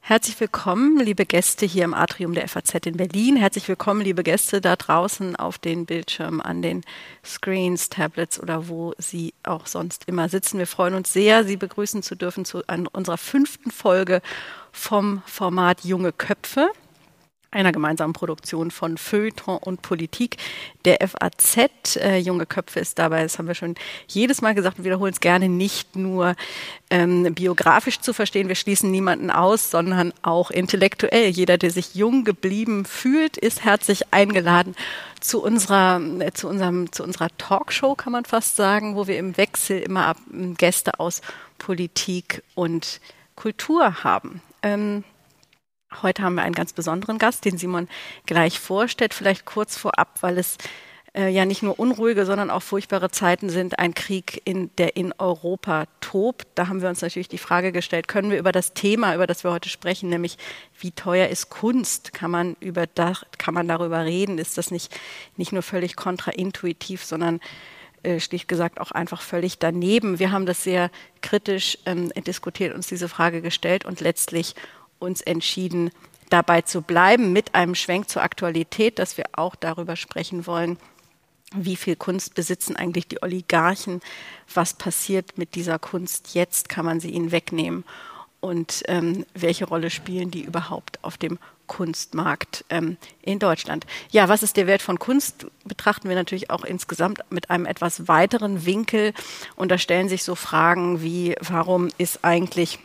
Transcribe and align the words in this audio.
Herzlich 0.00 0.40
willkommen, 0.40 0.98
liebe 0.98 1.24
Gäste 1.24 1.64
hier 1.64 1.84
im 1.84 1.94
Atrium 1.94 2.34
der 2.34 2.48
FAZ 2.48 2.74
in 2.86 2.96
Berlin. 2.96 3.36
Herzlich 3.36 3.68
willkommen, 3.68 4.00
liebe 4.00 4.24
Gäste 4.24 4.60
da 4.60 4.74
draußen 4.74 5.36
auf 5.36 5.58
den 5.58 5.86
Bildschirmen, 5.86 6.40
an 6.40 6.62
den 6.62 6.82
Screens, 7.24 7.88
Tablets 7.88 8.40
oder 8.42 8.66
wo 8.66 8.92
Sie 8.98 9.32
auch 9.44 9.68
sonst 9.68 10.08
immer 10.08 10.28
sitzen. 10.28 10.58
Wir 10.58 10.66
freuen 10.66 10.94
uns 10.94 11.12
sehr, 11.12 11.44
Sie 11.44 11.56
begrüßen 11.56 12.02
zu 12.02 12.16
dürfen 12.16 12.44
zu 12.44 12.64
unserer 12.92 13.18
fünften 13.18 13.70
Folge 13.70 14.20
vom 14.72 15.22
Format 15.26 15.84
Junge 15.84 16.10
Köpfe 16.10 16.72
einer 17.50 17.72
gemeinsamen 17.72 18.12
Produktion 18.12 18.70
von 18.70 18.96
Feuilleton 18.96 19.58
und 19.58 19.82
Politik 19.82 20.36
der 20.84 20.98
FAZ. 21.06 21.96
Äh, 21.96 22.18
Junge 22.18 22.46
Köpfe 22.46 22.80
ist 22.80 22.98
dabei, 22.98 23.22
das 23.22 23.38
haben 23.38 23.48
wir 23.48 23.54
schon 23.54 23.74
jedes 24.06 24.40
Mal 24.40 24.54
gesagt 24.54 24.78
und 24.78 24.84
wiederholen 24.84 25.12
es 25.12 25.20
gerne, 25.20 25.48
nicht 25.48 25.96
nur 25.96 26.36
ähm, 26.90 27.34
biografisch 27.34 28.00
zu 28.00 28.12
verstehen, 28.12 28.48
wir 28.48 28.54
schließen 28.54 28.90
niemanden 28.90 29.30
aus, 29.30 29.70
sondern 29.70 30.12
auch 30.22 30.50
intellektuell. 30.50 31.28
Jeder, 31.30 31.58
der 31.58 31.70
sich 31.70 31.94
jung 31.94 32.24
geblieben 32.24 32.84
fühlt, 32.84 33.36
ist 33.36 33.64
herzlich 33.64 34.12
eingeladen 34.12 34.76
zu 35.20 35.42
unserer, 35.42 36.00
äh, 36.20 36.32
zu 36.32 36.48
unserem, 36.48 36.92
zu 36.92 37.02
unserer 37.02 37.28
Talkshow, 37.36 37.94
kann 37.96 38.12
man 38.12 38.24
fast 38.24 38.56
sagen, 38.56 38.94
wo 38.94 39.06
wir 39.06 39.18
im 39.18 39.36
Wechsel 39.36 39.80
immer 39.80 40.06
ab, 40.06 40.18
Gäste 40.56 41.00
aus 41.00 41.20
Politik 41.58 42.42
und 42.54 43.00
Kultur 43.34 44.04
haben. 44.04 44.40
Ähm, 44.62 45.04
Heute 46.02 46.22
haben 46.22 46.36
wir 46.36 46.42
einen 46.42 46.54
ganz 46.54 46.72
besonderen 46.72 47.18
Gast, 47.18 47.44
den 47.44 47.58
Simon 47.58 47.88
gleich 48.24 48.60
vorstellt. 48.60 49.12
Vielleicht 49.12 49.44
kurz 49.44 49.76
vorab, 49.76 50.18
weil 50.20 50.38
es 50.38 50.56
äh, 51.14 51.28
ja 51.28 51.44
nicht 51.44 51.64
nur 51.64 51.80
unruhige, 51.80 52.24
sondern 52.24 52.48
auch 52.48 52.62
furchtbare 52.62 53.10
Zeiten 53.10 53.50
sind. 53.50 53.78
Ein 53.80 53.94
Krieg, 53.94 54.40
in, 54.44 54.70
der 54.76 54.96
in 54.96 55.12
Europa 55.18 55.86
tobt. 56.00 56.46
Da 56.54 56.68
haben 56.68 56.80
wir 56.80 56.88
uns 56.88 57.02
natürlich 57.02 57.28
die 57.28 57.38
Frage 57.38 57.72
gestellt, 57.72 58.06
können 58.06 58.30
wir 58.30 58.38
über 58.38 58.52
das 58.52 58.72
Thema, 58.72 59.14
über 59.16 59.26
das 59.26 59.42
wir 59.42 59.50
heute 59.50 59.68
sprechen, 59.68 60.08
nämlich 60.08 60.38
wie 60.78 60.92
teuer 60.92 61.26
ist 61.28 61.50
Kunst, 61.50 62.12
kann 62.12 62.30
man, 62.30 62.56
über 62.60 62.86
kann 62.86 63.54
man 63.54 63.66
darüber 63.66 64.04
reden? 64.04 64.38
Ist 64.38 64.58
das 64.58 64.70
nicht, 64.70 64.96
nicht 65.36 65.52
nur 65.52 65.62
völlig 65.62 65.96
kontraintuitiv, 65.96 67.04
sondern 67.04 67.40
äh, 68.04 68.20
schlicht 68.20 68.46
gesagt 68.46 68.80
auch 68.80 68.92
einfach 68.92 69.20
völlig 69.20 69.58
daneben. 69.58 70.20
Wir 70.20 70.30
haben 70.30 70.46
das 70.46 70.62
sehr 70.62 70.90
kritisch 71.20 71.78
ähm, 71.84 72.10
diskutiert, 72.26 72.74
uns 72.74 72.86
diese 72.86 73.08
Frage 73.08 73.42
gestellt 73.42 73.84
und 73.84 74.00
letztlich 74.00 74.54
uns 75.00 75.20
entschieden, 75.20 75.90
dabei 76.28 76.62
zu 76.62 76.82
bleiben, 76.82 77.32
mit 77.32 77.54
einem 77.54 77.74
Schwenk 77.74 78.08
zur 78.08 78.22
Aktualität, 78.22 78.98
dass 78.98 79.16
wir 79.16 79.24
auch 79.32 79.56
darüber 79.56 79.96
sprechen 79.96 80.46
wollen, 80.46 80.78
wie 81.54 81.76
viel 81.76 81.96
Kunst 81.96 82.34
besitzen 82.34 82.76
eigentlich 82.76 83.08
die 83.08 83.22
Oligarchen, 83.22 84.00
was 84.54 84.74
passiert 84.74 85.36
mit 85.36 85.56
dieser 85.56 85.80
Kunst 85.80 86.34
jetzt, 86.34 86.68
kann 86.68 86.84
man 86.84 87.00
sie 87.00 87.10
ihnen 87.10 87.32
wegnehmen 87.32 87.84
und 88.40 88.84
ähm, 88.86 89.26
welche 89.34 89.66
Rolle 89.66 89.90
spielen 89.90 90.30
die 90.30 90.42
überhaupt 90.42 91.02
auf 91.02 91.18
dem 91.18 91.38
Kunstmarkt 91.66 92.64
ähm, 92.68 92.96
in 93.22 93.38
Deutschland. 93.38 93.86
Ja, 94.10 94.28
was 94.28 94.42
ist 94.42 94.56
der 94.56 94.66
Wert 94.66 94.82
von 94.82 94.98
Kunst? 94.98 95.46
Betrachten 95.64 96.08
wir 96.08 96.16
natürlich 96.16 96.50
auch 96.50 96.64
insgesamt 96.64 97.20
mit 97.30 97.50
einem 97.50 97.66
etwas 97.66 98.08
weiteren 98.08 98.64
Winkel 98.64 99.12
und 99.56 99.70
da 99.70 99.78
stellen 99.78 100.08
sich 100.08 100.24
so 100.24 100.34
Fragen 100.34 101.02
wie, 101.02 101.36
warum 101.40 101.88
ist 101.98 102.24
eigentlich 102.24 102.80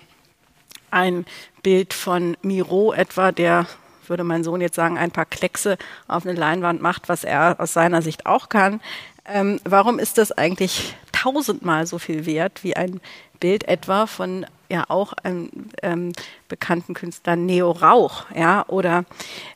ein 0.95 1.25
Bild 1.61 1.93
von 1.93 2.37
Miro 2.41 2.93
etwa, 2.93 3.31
der 3.31 3.67
würde 4.07 4.23
mein 4.23 4.43
Sohn 4.43 4.61
jetzt 4.61 4.75
sagen, 4.75 4.97
ein 4.97 5.11
paar 5.11 5.25
Kleckse 5.25 5.77
auf 6.07 6.25
eine 6.25 6.39
Leinwand 6.39 6.81
macht, 6.81 7.09
was 7.09 7.23
er 7.23 7.59
aus 7.59 7.73
seiner 7.73 8.01
Sicht 8.01 8.25
auch 8.25 8.49
kann. 8.49 8.81
Ähm, 9.25 9.59
warum 9.63 9.99
ist 9.99 10.17
das 10.17 10.31
eigentlich 10.31 10.95
tausendmal 11.11 11.87
so 11.87 11.97
viel 11.97 12.25
wert 12.25 12.63
wie 12.63 12.75
ein 12.75 13.01
Bild 13.39 13.67
etwa 13.67 14.05
von 14.07 14.45
ja 14.69 14.85
auch 14.87 15.13
einem 15.13 15.49
ähm, 15.83 16.13
bekannten 16.47 16.93
Künstler 16.93 17.35
Neo 17.35 17.71
Rauch, 17.71 18.25
ja, 18.35 18.65
oder 18.67 19.05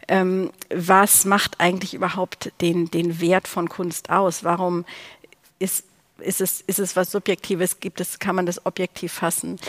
ähm, 0.08 0.52
was 0.74 1.26
macht 1.26 1.60
eigentlich 1.60 1.94
überhaupt 1.94 2.52
den, 2.62 2.92
den 2.92 3.22
Wert 3.22 3.48
von 3.48 3.70
Kunst 3.70 4.10
aus? 4.10 4.44
Warum 4.44 4.86
ist, 5.58 5.84
ist, 6.20 6.42
es, 6.42 6.62
ist 6.62 6.80
es 6.80 6.96
was 6.96 7.12
Subjektives? 7.12 7.80
Gibt 7.80 8.02
es, 8.02 8.20
kann 8.20 8.36
man 8.36 8.46
das 8.46 8.66
objektiv 8.66 9.14
fassen? 9.14 9.60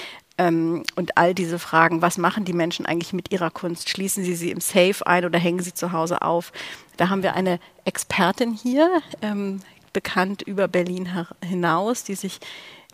Ähm, 0.41 0.85
und 0.97 1.19
all 1.19 1.35
diese 1.35 1.59
Fragen, 1.59 2.01
was 2.01 2.17
machen 2.17 2.47
die 2.47 2.55
Menschen 2.55 2.87
eigentlich 2.87 3.13
mit 3.13 3.31
ihrer 3.31 3.51
Kunst? 3.51 3.91
Schließen 3.91 4.25
sie 4.25 4.35
sie 4.35 4.51
im 4.51 4.63
Safe 4.63 5.07
ein 5.07 5.27
oder 5.27 5.39
hängen 5.39 5.61
sie 5.61 5.75
zu 5.75 5.93
Hause 5.93 6.23
auf? 6.23 6.53
Da 6.97 7.11
haben 7.11 7.23
wir 7.23 7.35
eine 7.35 7.61
Expertin 7.85 8.55
hier, 8.55 9.03
ähm, 9.21 9.61
bekannt 9.93 10.41
über 10.41 10.67
Berlin 10.67 11.27
hinaus, 11.45 12.05
die 12.05 12.15
sich 12.15 12.41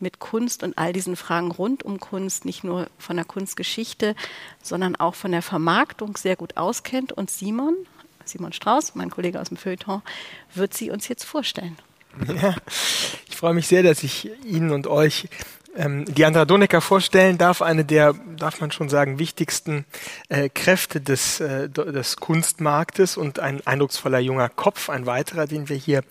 mit 0.01 0.19
Kunst 0.19 0.65
und 0.65 0.77
all 0.77 0.93
diesen 0.93 1.15
Fragen 1.15 1.53
rund 1.53 1.85
um 1.85 2.01
Kunst, 2.01 2.47
nicht 2.47 2.65
nur 2.65 2.89
von 2.99 3.15
der 3.15 3.25
Kunstgeschichte, 3.25 4.17
sondern 4.61 4.97
auch 4.97 5.15
von 5.15 5.31
der 5.31 5.43
Vermarktung 5.43 6.17
sehr 6.17 6.35
gut 6.35 6.57
auskennt. 6.57 7.13
Und 7.13 7.31
Simon, 7.31 7.77
Simon 8.25 8.55
Strauß, 8.55 8.97
mein 8.97 9.11
Kollege 9.11 9.41
aus 9.41 9.51
dem 9.51 9.57
Feuilleton, 9.57 10.03
wird 10.53 10.75
sie 10.75 10.91
uns 10.91 11.07
jetzt 11.07 11.25
vorstellen. 11.25 11.77
Ja, 12.27 12.57
ich 13.29 13.37
freue 13.37 13.55
mich 13.55 13.67
sehr, 13.69 13.83
dass 13.83 14.03
ich 14.03 14.31
Ihnen 14.45 14.73
und 14.73 14.87
euch 14.87 15.29
ähm, 15.77 16.05
Diandra 16.07 16.45
Donecker 16.45 16.81
vorstellen 16.81 17.39
darf, 17.39 17.63
eine 17.63 17.85
der, 17.85 18.15
darf 18.37 18.61
man 18.61 18.71
schon 18.73 18.89
sagen, 18.89 19.19
wichtigsten 19.19 19.85
äh, 20.29 20.49
Kräfte 20.49 21.01
des, 21.01 21.41
äh, 21.41 21.69
des 21.69 22.17
Kunstmarktes 22.17 23.17
und 23.17 23.39
ein 23.39 23.67
eindrucksvoller 23.67 24.19
junger 24.19 24.49
Kopf, 24.49 24.89
ein 24.91 25.07
weiterer, 25.07 25.47
den 25.47 25.69
wir 25.69 25.77
hier 25.77 26.03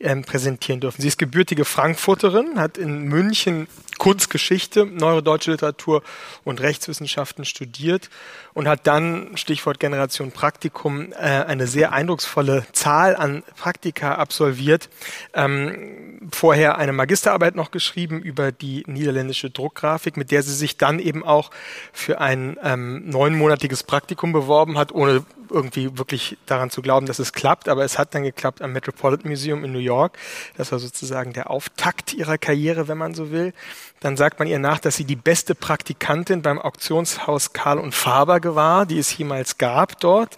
ähm, 0.00 0.22
präsentieren 0.22 0.80
dürfen. 0.80 1.00
Sie 1.00 1.08
ist 1.08 1.18
gebürtige 1.18 1.64
Frankfurterin, 1.64 2.58
hat 2.58 2.78
in 2.78 3.02
München 3.04 3.68
Kunstgeschichte, 4.02 4.84
neuere 4.84 5.22
deutsche 5.22 5.52
Literatur 5.52 6.02
und 6.42 6.60
Rechtswissenschaften 6.60 7.44
studiert 7.44 8.10
und 8.52 8.66
hat 8.66 8.88
dann, 8.88 9.36
Stichwort 9.36 9.78
Generation 9.78 10.32
Praktikum, 10.32 11.12
äh, 11.12 11.18
eine 11.18 11.68
sehr 11.68 11.92
eindrucksvolle 11.92 12.66
Zahl 12.72 13.14
an 13.14 13.44
Praktika 13.56 14.16
absolviert. 14.16 14.88
Ähm, 15.34 16.28
vorher 16.32 16.78
eine 16.78 16.92
Magisterarbeit 16.92 17.54
noch 17.54 17.70
geschrieben 17.70 18.20
über 18.20 18.50
die 18.50 18.82
niederländische 18.88 19.50
Druckgrafik, 19.50 20.16
mit 20.16 20.32
der 20.32 20.42
sie 20.42 20.54
sich 20.54 20.76
dann 20.76 20.98
eben 20.98 21.22
auch 21.22 21.52
für 21.92 22.20
ein 22.20 22.56
ähm, 22.60 23.08
neunmonatiges 23.08 23.84
Praktikum 23.84 24.32
beworben 24.32 24.78
hat, 24.78 24.90
ohne 24.90 25.24
irgendwie 25.52 25.98
wirklich 25.98 26.38
daran 26.46 26.70
zu 26.70 26.82
glauben, 26.82 27.06
dass 27.06 27.18
es 27.18 27.32
klappt, 27.32 27.68
aber 27.68 27.84
es 27.84 27.98
hat 27.98 28.14
dann 28.14 28.22
geklappt 28.22 28.62
am 28.62 28.72
Metropolitan 28.72 29.30
Museum 29.30 29.64
in 29.64 29.72
New 29.72 29.78
York. 29.78 30.18
Das 30.56 30.72
war 30.72 30.78
sozusagen 30.78 31.32
der 31.32 31.50
Auftakt 31.50 32.14
ihrer 32.14 32.38
Karriere, 32.38 32.88
wenn 32.88 32.98
man 32.98 33.14
so 33.14 33.30
will. 33.30 33.52
Dann 34.00 34.16
sagt 34.16 34.40
man 34.40 34.48
ihr 34.48 34.58
nach, 34.58 34.80
dass 34.80 34.96
sie 34.96 35.04
die 35.04 35.16
beste 35.16 35.54
Praktikantin 35.54 36.42
beim 36.42 36.58
Auktionshaus 36.58 37.52
Karl 37.52 37.78
und 37.78 37.94
Faber 37.94 38.40
war, 38.56 38.84
die 38.84 38.98
es 38.98 39.16
jemals 39.16 39.58
gab 39.58 40.00
dort. 40.00 40.36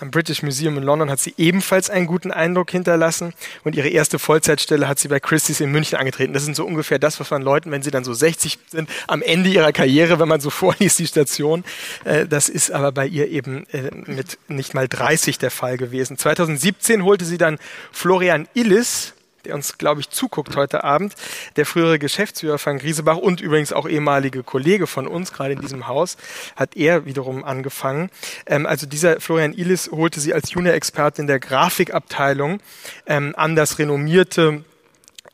Am 0.00 0.10
British 0.10 0.42
Museum 0.42 0.76
in 0.76 0.82
London 0.82 1.10
hat 1.10 1.20
sie 1.20 1.34
ebenfalls 1.36 1.90
einen 1.90 2.06
guten 2.06 2.32
Eindruck 2.32 2.70
hinterlassen 2.70 3.34
und 3.64 3.76
ihre 3.76 3.88
erste 3.88 4.18
Vollzeitstelle 4.18 4.88
hat 4.88 4.98
sie 4.98 5.08
bei 5.08 5.20
Christie's 5.20 5.60
in 5.60 5.70
München 5.70 5.96
angetreten. 5.96 6.32
Das 6.32 6.44
sind 6.44 6.56
so 6.56 6.64
ungefähr 6.64 6.98
das, 6.98 7.20
was 7.20 7.30
man 7.30 7.42
Leuten, 7.42 7.70
wenn 7.70 7.82
sie 7.82 7.90
dann 7.90 8.04
so 8.04 8.14
60 8.14 8.58
sind, 8.68 8.90
am 9.06 9.22
Ende 9.22 9.48
ihrer 9.50 9.72
Karriere, 9.72 10.18
wenn 10.18 10.28
man 10.28 10.40
so 10.40 10.50
vorliest, 10.58 10.98
die 10.98 11.06
Station. 11.06 11.64
Äh, 12.04 12.26
das 12.26 12.48
ist 12.48 12.70
aber 12.72 12.92
bei 12.92 13.06
ihr 13.06 13.28
eben 13.28 13.64
äh, 13.68 13.90
mit 14.06 14.37
nicht 14.46 14.74
mal 14.74 14.88
30 14.88 15.38
der 15.38 15.50
Fall 15.50 15.76
gewesen. 15.76 16.16
2017 16.16 17.04
holte 17.04 17.24
sie 17.24 17.38
dann 17.38 17.58
Florian 17.92 18.48
Illis, 18.54 19.14
der 19.44 19.54
uns, 19.54 19.78
glaube 19.78 20.00
ich, 20.00 20.10
zuguckt 20.10 20.56
heute 20.56 20.84
Abend, 20.84 21.14
der 21.56 21.66
frühere 21.66 21.98
Geschäftsführer 21.98 22.58
von 22.58 22.78
Griesebach 22.78 23.16
und 23.16 23.40
übrigens 23.40 23.72
auch 23.72 23.88
ehemalige 23.88 24.42
Kollege 24.42 24.86
von 24.86 25.06
uns, 25.06 25.32
gerade 25.32 25.54
in 25.54 25.60
diesem 25.60 25.86
Haus, 25.86 26.16
hat 26.56 26.76
er 26.76 27.06
wiederum 27.06 27.44
angefangen. 27.44 28.10
Ähm, 28.46 28.66
also 28.66 28.86
dieser 28.86 29.20
Florian 29.20 29.54
Illis 29.54 29.90
holte 29.90 30.20
sie 30.20 30.34
als 30.34 30.52
Junior-Expertin 30.52 31.26
der 31.26 31.40
Grafikabteilung 31.40 32.60
ähm, 33.06 33.34
an 33.36 33.56
das 33.56 33.78
renommierte 33.78 34.64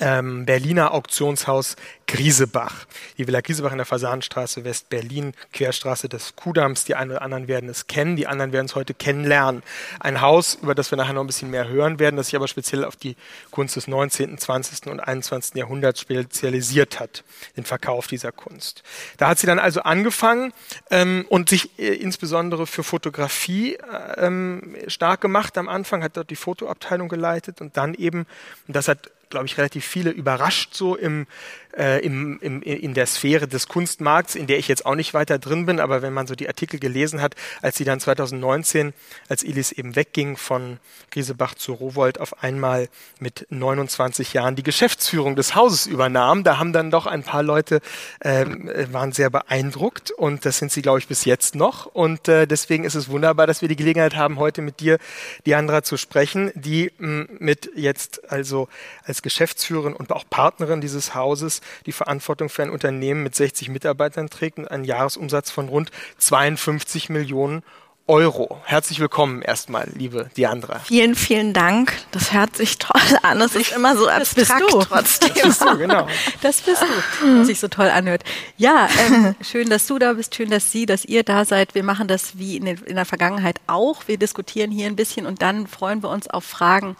ähm, 0.00 0.46
Berliner 0.46 0.92
Auktionshaus 0.92 1.76
Griesebach. 2.06 2.86
Die 3.18 3.26
Villa 3.26 3.40
Griesebach 3.40 3.72
in 3.72 3.78
der 3.78 3.86
Fasanenstraße, 3.86 4.64
West-Berlin, 4.64 5.32
Querstraße 5.52 6.08
des 6.08 6.36
Kudams. 6.36 6.84
Die 6.84 6.94
einen 6.94 7.12
oder 7.12 7.22
anderen 7.22 7.48
werden 7.48 7.68
es 7.68 7.86
kennen, 7.86 8.16
die 8.16 8.26
anderen 8.26 8.52
werden 8.52 8.66
es 8.66 8.74
heute 8.74 8.94
kennenlernen. 8.94 9.62
Ein 10.00 10.20
Haus, 10.20 10.58
über 10.62 10.74
das 10.74 10.90
wir 10.90 10.96
nachher 10.96 11.14
noch 11.14 11.22
ein 11.22 11.26
bisschen 11.26 11.50
mehr 11.50 11.68
hören 11.68 11.98
werden, 11.98 12.16
das 12.16 12.26
sich 12.26 12.36
aber 12.36 12.48
speziell 12.48 12.84
auf 12.84 12.96
die 12.96 13.16
Kunst 13.50 13.76
des 13.76 13.88
19., 13.88 14.38
20. 14.38 14.86
und 14.88 15.00
21. 15.00 15.54
Jahrhunderts 15.56 16.00
spezialisiert 16.00 17.00
hat, 17.00 17.24
den 17.56 17.64
Verkauf 17.64 18.06
dieser 18.06 18.32
Kunst. 18.32 18.82
Da 19.16 19.28
hat 19.28 19.38
sie 19.38 19.46
dann 19.46 19.58
also 19.58 19.82
angefangen 19.82 20.52
ähm, 20.90 21.24
und 21.28 21.48
sich 21.48 21.78
äh, 21.78 21.94
insbesondere 21.94 22.66
für 22.66 22.82
Fotografie 22.82 23.74
äh, 23.74 24.26
ähm, 24.26 24.76
stark 24.88 25.20
gemacht 25.20 25.56
am 25.58 25.68
Anfang, 25.68 26.02
hat 26.02 26.16
dort 26.16 26.30
die 26.30 26.36
Fotoabteilung 26.36 27.08
geleitet 27.08 27.60
und 27.60 27.76
dann 27.76 27.94
eben, 27.94 28.26
und 28.66 28.76
das 28.76 28.88
hat 28.88 29.10
glaube 29.34 29.46
ich, 29.46 29.58
relativ 29.58 29.84
viele 29.84 30.10
überrascht 30.10 30.74
so 30.74 30.96
im 30.96 31.26
äh, 31.76 32.04
im, 32.04 32.38
im, 32.40 32.62
in 32.62 32.94
der 32.94 33.06
Sphäre 33.06 33.48
des 33.48 33.68
Kunstmarkts, 33.68 34.34
in 34.34 34.46
der 34.46 34.58
ich 34.58 34.68
jetzt 34.68 34.86
auch 34.86 34.94
nicht 34.94 35.14
weiter 35.14 35.38
drin 35.38 35.66
bin, 35.66 35.80
aber 35.80 36.02
wenn 36.02 36.12
man 36.12 36.26
so 36.26 36.34
die 36.34 36.48
Artikel 36.48 36.78
gelesen 36.78 37.20
hat, 37.20 37.34
als 37.62 37.76
sie 37.76 37.84
dann 37.84 38.00
2019, 38.00 38.92
als 39.28 39.42
Ilis 39.42 39.72
eben 39.72 39.96
wegging 39.96 40.36
von 40.36 40.78
Griesebach 41.10 41.54
zu 41.54 41.72
Rowold, 41.72 42.20
auf 42.20 42.42
einmal 42.42 42.88
mit 43.18 43.46
29 43.50 44.32
Jahren 44.32 44.56
die 44.56 44.62
Geschäftsführung 44.62 45.36
des 45.36 45.54
Hauses 45.54 45.86
übernahm, 45.86 46.44
da 46.44 46.58
haben 46.58 46.72
dann 46.72 46.90
doch 46.90 47.06
ein 47.06 47.22
paar 47.22 47.42
Leute, 47.42 47.80
äh, 48.20 48.46
waren 48.92 49.12
sehr 49.12 49.30
beeindruckt 49.30 50.10
und 50.10 50.44
das 50.44 50.58
sind 50.58 50.72
sie, 50.72 50.82
glaube 50.82 50.98
ich, 50.98 51.08
bis 51.08 51.24
jetzt 51.24 51.54
noch 51.54 51.86
und 51.86 52.28
äh, 52.28 52.46
deswegen 52.46 52.84
ist 52.84 52.94
es 52.94 53.08
wunderbar, 53.08 53.46
dass 53.46 53.62
wir 53.62 53.68
die 53.68 53.76
Gelegenheit 53.76 54.16
haben, 54.16 54.38
heute 54.38 54.62
mit 54.62 54.80
dir, 54.80 54.98
Diandra, 55.46 55.82
zu 55.82 55.96
sprechen, 55.96 56.52
die 56.54 56.92
mh, 56.98 57.26
mit 57.38 57.70
jetzt 57.74 58.30
also 58.30 58.68
als 59.04 59.22
Geschäftsführerin 59.22 59.94
und 59.94 60.12
auch 60.12 60.24
Partnerin 60.28 60.80
dieses 60.80 61.14
Hauses 61.14 61.60
die 61.86 61.92
Verantwortung 61.92 62.48
für 62.48 62.62
ein 62.62 62.70
Unternehmen 62.70 63.22
mit 63.22 63.34
60 63.34 63.68
Mitarbeitern 63.68 64.30
trägt 64.30 64.58
und 64.58 64.68
einen 64.68 64.84
Jahresumsatz 64.84 65.50
von 65.50 65.68
rund 65.68 65.90
52 66.18 67.08
Millionen 67.08 67.62
Euro. 68.06 68.60
Herzlich 68.64 69.00
willkommen 69.00 69.40
erstmal, 69.40 69.88
liebe 69.94 70.28
Diandra. 70.36 70.80
Vielen, 70.80 71.14
vielen 71.14 71.54
Dank. 71.54 71.94
Das 72.10 72.34
hört 72.34 72.54
sich 72.54 72.76
toll 72.76 73.00
an. 73.22 73.40
Es 73.40 73.54
ist 73.54 73.72
immer 73.72 73.96
so 73.96 74.06
abstrakt 74.08 74.62
das 74.62 74.88
trotzdem. 74.88 75.30
Das 75.30 75.42
bist 75.42 75.62
du, 75.62 75.78
genau. 75.78 76.06
Das 76.42 76.60
bist 76.60 76.82
du, 76.82 77.38
was 77.38 77.46
sich 77.46 77.58
so 77.58 77.68
toll 77.68 77.88
anhört. 77.88 78.22
Ja, 78.58 78.88
ähm, 79.06 79.34
schön, 79.40 79.70
dass 79.70 79.86
du 79.86 79.98
da 79.98 80.12
bist, 80.12 80.34
schön, 80.34 80.50
dass 80.50 80.70
Sie, 80.70 80.84
dass 80.84 81.06
ihr 81.06 81.22
da 81.22 81.46
seid. 81.46 81.74
Wir 81.74 81.82
machen 81.82 82.06
das 82.06 82.36
wie 82.36 82.58
in, 82.58 82.66
den, 82.66 82.76
in 82.84 82.96
der 82.96 83.06
Vergangenheit 83.06 83.58
auch. 83.66 84.06
Wir 84.06 84.18
diskutieren 84.18 84.70
hier 84.70 84.86
ein 84.86 84.96
bisschen 84.96 85.24
und 85.24 85.40
dann 85.40 85.66
freuen 85.66 86.02
wir 86.02 86.10
uns 86.10 86.28
auf 86.28 86.44
Fragen, 86.44 86.96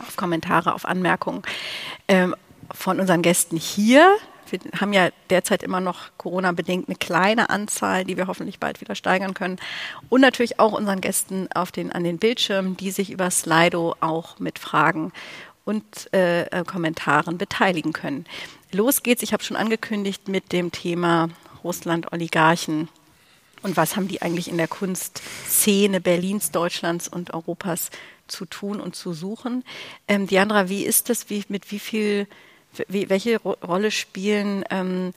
auf 0.00 0.16
Kommentare, 0.16 0.74
auf 0.74 0.86
Anmerkungen 0.86 1.42
ähm, 2.08 2.34
von 2.72 3.00
unseren 3.00 3.22
Gästen 3.22 3.56
hier. 3.56 4.16
Wir 4.50 4.60
haben 4.80 4.92
ja 4.92 5.10
derzeit 5.30 5.62
immer 5.62 5.80
noch 5.80 6.10
Corona-bedingt 6.18 6.88
eine 6.88 6.96
kleine 6.96 7.48
Anzahl, 7.48 8.04
die 8.04 8.16
wir 8.16 8.26
hoffentlich 8.26 8.58
bald 8.58 8.80
wieder 8.80 8.94
steigern 8.94 9.34
können. 9.34 9.58
Und 10.08 10.20
natürlich 10.20 10.58
auch 10.58 10.72
unseren 10.72 11.00
Gästen 11.00 11.48
auf 11.54 11.72
den, 11.72 11.90
an 11.92 12.04
den 12.04 12.18
Bildschirmen, 12.18 12.76
die 12.76 12.90
sich 12.90 13.10
über 13.10 13.30
Slido 13.30 13.96
auch 14.00 14.38
mit 14.38 14.58
Fragen 14.58 15.12
und 15.64 16.12
äh, 16.12 16.42
äh 16.46 16.64
Kommentaren 16.64 17.38
beteiligen 17.38 17.92
können. 17.92 18.26
Los 18.72 19.02
geht's, 19.02 19.22
ich 19.22 19.32
habe 19.32 19.44
schon 19.44 19.56
angekündigt, 19.56 20.28
mit 20.28 20.52
dem 20.52 20.72
Thema 20.72 21.28
Russland-Oligarchen. 21.62 22.88
Und 23.62 23.76
was 23.76 23.96
haben 23.96 24.08
die 24.08 24.22
eigentlich 24.22 24.48
in 24.48 24.56
der 24.56 24.66
Kunstszene 24.66 26.00
Berlins, 26.00 26.50
Deutschlands 26.50 27.06
und 27.06 27.32
Europas 27.32 27.90
zu 28.26 28.44
tun 28.44 28.80
und 28.80 28.96
zu 28.96 29.12
suchen? 29.12 29.64
Ähm, 30.08 30.26
Diandra, 30.26 30.68
wie 30.68 30.84
ist 30.84 31.08
das? 31.08 31.30
Wie, 31.30 31.44
mit 31.48 31.70
wie 31.70 31.78
viel 31.78 32.26
welche 32.88 33.38
Ro 33.40 33.56
Rolle 33.62 33.90
spielen 33.90 34.64
ähm, 34.70 35.12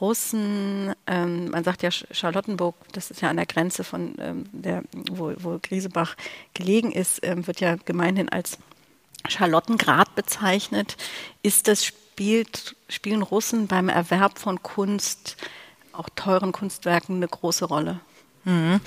Russen, 0.00 0.94
ähm, 1.06 1.50
man 1.50 1.62
sagt 1.62 1.82
ja 1.82 1.90
Charlottenburg, 1.90 2.74
das 2.92 3.10
ist 3.10 3.20
ja 3.20 3.30
an 3.30 3.36
der 3.36 3.46
Grenze 3.46 3.84
von 3.84 4.14
ähm, 4.18 4.44
der, 4.52 4.82
wo, 5.10 5.32
wo 5.38 5.58
Griesebach 5.62 6.16
gelegen 6.52 6.90
ist, 6.90 7.20
ähm, 7.22 7.46
wird 7.46 7.60
ja 7.60 7.76
gemeinhin 7.76 8.28
als 8.28 8.58
Charlottengrad 9.28 10.14
bezeichnet. 10.14 10.96
Ist 11.42 11.68
das 11.68 11.84
spielt, 11.84 12.76
spielen 12.88 13.22
Russen 13.22 13.66
beim 13.66 13.88
Erwerb 13.88 14.38
von 14.38 14.62
Kunst, 14.62 15.36
auch 15.92 16.08
teuren 16.16 16.52
Kunstwerken, 16.52 17.16
eine 17.16 17.28
große 17.28 17.66
Rolle? 17.66 18.00
Mhm. 18.44 18.80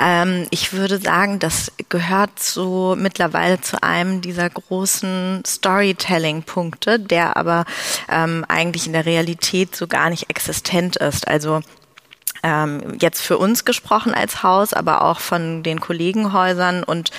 Ähm, 0.00 0.46
ich 0.50 0.72
würde 0.72 0.98
sagen, 0.98 1.38
das 1.38 1.70
gehört 1.88 2.40
so 2.40 2.96
mittlerweile 2.98 3.60
zu 3.60 3.82
einem 3.82 4.20
dieser 4.20 4.50
großen 4.50 5.42
Storytelling-Punkte, 5.46 6.98
der 6.98 7.36
aber 7.36 7.64
ähm, 8.08 8.44
eigentlich 8.48 8.86
in 8.86 8.92
der 8.92 9.06
Realität 9.06 9.76
so 9.76 9.86
gar 9.86 10.10
nicht 10.10 10.30
existent 10.30 10.96
ist. 10.96 11.28
Also 11.28 11.60
ähm, 12.44 12.98
jetzt 13.00 13.22
für 13.22 13.38
uns 13.38 13.64
gesprochen 13.64 14.14
als 14.14 14.42
Haus, 14.42 14.74
aber 14.74 15.02
auch 15.02 15.18
von 15.18 15.62
den 15.62 15.80
Kollegenhäusern 15.80 16.84
und 16.84 17.10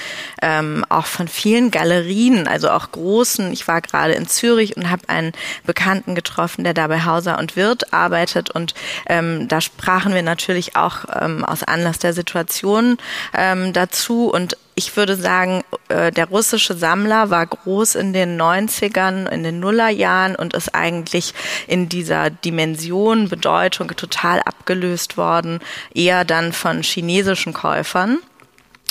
ähm, 0.41 0.85
auch 0.87 1.07
von 1.07 1.27
vielen 1.27 1.71
Galerien, 1.71 2.47
also 2.47 2.69
auch 2.69 2.91
großen. 2.91 3.51
Ich 3.51 3.67
war 3.67 3.81
gerade 3.81 4.13
in 4.13 4.27
Zürich 4.27 4.77
und 4.77 4.89
habe 4.89 5.09
einen 5.09 5.33
Bekannten 5.65 6.13
getroffen, 6.13 6.63
der 6.63 6.75
da 6.75 6.87
bei 6.87 7.03
Hauser 7.03 7.39
und 7.39 7.55
Wirt 7.55 7.91
arbeitet 7.91 8.51
und 8.51 8.75
ähm, 9.07 9.47
da 9.47 9.59
sprachen 9.59 10.13
wir 10.13 10.21
natürlich 10.21 10.75
auch 10.75 11.05
ähm, 11.19 11.43
aus 11.43 11.63
Anlass 11.63 11.97
der 11.97 12.13
Situation 12.13 12.97
ähm, 13.33 13.73
dazu 13.73 14.29
und 14.31 14.57
ich 14.75 14.95
würde 14.97 15.15
sagen, 15.15 15.63
äh, 15.87 16.11
der 16.11 16.27
russische 16.27 16.75
Sammler 16.75 17.29
war 17.29 17.45
groß 17.45 17.95
in 17.95 18.11
den 18.11 18.39
90ern, 18.39 19.27
in 19.29 19.43
den 19.43 19.61
Nullerjahren 19.61 20.35
und 20.35 20.53
ist 20.53 20.75
eigentlich 20.75 21.33
in 21.67 21.87
dieser 21.87 22.29
Dimension, 22.29 23.29
Bedeutung 23.29 23.87
total 23.95 24.41
abgelöst 24.41 25.17
worden, 25.17 25.59
eher 25.93 26.25
dann 26.25 26.51
von 26.51 26.83
chinesischen 26.83 27.53
Käufern. 27.53 28.19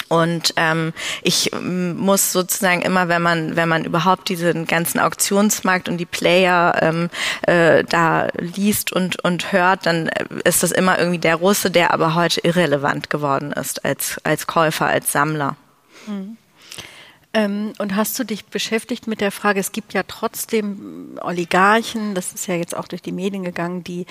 Und 0.08 0.54
ähm, 0.56 0.92
ich 1.22 1.50
muss 1.60 2.32
sozusagen 2.32 2.82
immer, 2.82 3.08
wenn 3.08 3.22
man, 3.22 3.56
wenn 3.56 3.68
man 3.68 3.84
überhaupt 3.84 4.28
diesen 4.28 4.66
ganzen 4.66 5.00
Auktionsmarkt 5.00 5.88
und 5.88 5.98
die 5.98 6.06
Player 6.06 6.78
ähm, 6.80 7.10
äh, 7.42 7.84
da 7.84 8.28
liest 8.38 8.92
und, 8.92 9.22
und 9.24 9.52
hört, 9.52 9.86
dann 9.86 10.08
ist 10.44 10.62
das 10.62 10.72
immer 10.72 10.98
irgendwie 10.98 11.18
der 11.18 11.36
Russe, 11.36 11.70
der 11.70 11.92
aber 11.92 12.14
heute 12.14 12.40
irrelevant 12.40 13.10
geworden 13.10 13.52
ist 13.52 13.84
als, 13.84 14.18
als 14.24 14.46
Käufer, 14.46 14.86
als 14.86 15.10
Sammler. 15.10 15.56
Mhm. 16.06 16.36
Ähm, 17.34 17.72
und 17.78 17.96
hast 17.96 18.18
du 18.18 18.24
dich 18.24 18.44
beschäftigt 18.46 19.08
mit 19.08 19.20
der 19.20 19.32
Frage, 19.32 19.58
es 19.58 19.72
gibt 19.72 19.92
ja 19.92 20.04
trotzdem 20.04 21.18
Oligarchen, 21.20 22.14
das 22.14 22.32
ist 22.32 22.46
ja 22.46 22.54
jetzt 22.54 22.76
auch 22.76 22.86
durch 22.86 23.02
die 23.02 23.12
Medien 23.12 23.42
gegangen, 23.42 23.82
die 23.82 24.06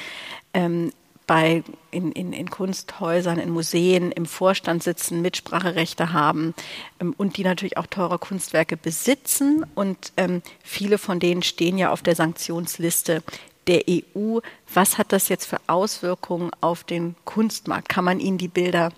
ähm, 0.53 0.91
bei, 1.25 1.63
in, 1.91 2.11
in, 2.11 2.33
in 2.33 2.49
Kunsthäusern, 2.49 3.39
in 3.39 3.49
Museen 3.49 4.11
im 4.11 4.25
Vorstand 4.25 4.83
sitzen, 4.83 5.21
Mitspracherechte 5.21 6.11
haben 6.11 6.53
ähm, 6.99 7.13
und 7.17 7.37
die 7.37 7.43
natürlich 7.43 7.77
auch 7.77 7.87
teure 7.87 8.19
Kunstwerke 8.19 8.75
besitzen. 8.75 9.65
Und 9.73 10.11
ähm, 10.17 10.41
viele 10.61 10.97
von 10.97 11.19
denen 11.19 11.43
stehen 11.43 11.77
ja 11.77 11.91
auf 11.91 12.01
der 12.01 12.15
Sanktionsliste 12.15 13.23
der 13.67 13.83
EU. 13.89 14.39
Was 14.73 14.97
hat 14.97 15.13
das 15.13 15.29
jetzt 15.29 15.45
für 15.45 15.61
Auswirkungen 15.67 16.51
auf 16.59 16.83
den 16.83 17.15
Kunstmarkt? 17.23 17.87
Kann 17.87 18.03
man 18.03 18.19
ihnen 18.19 18.37
die 18.37 18.49
Bilder 18.49 18.91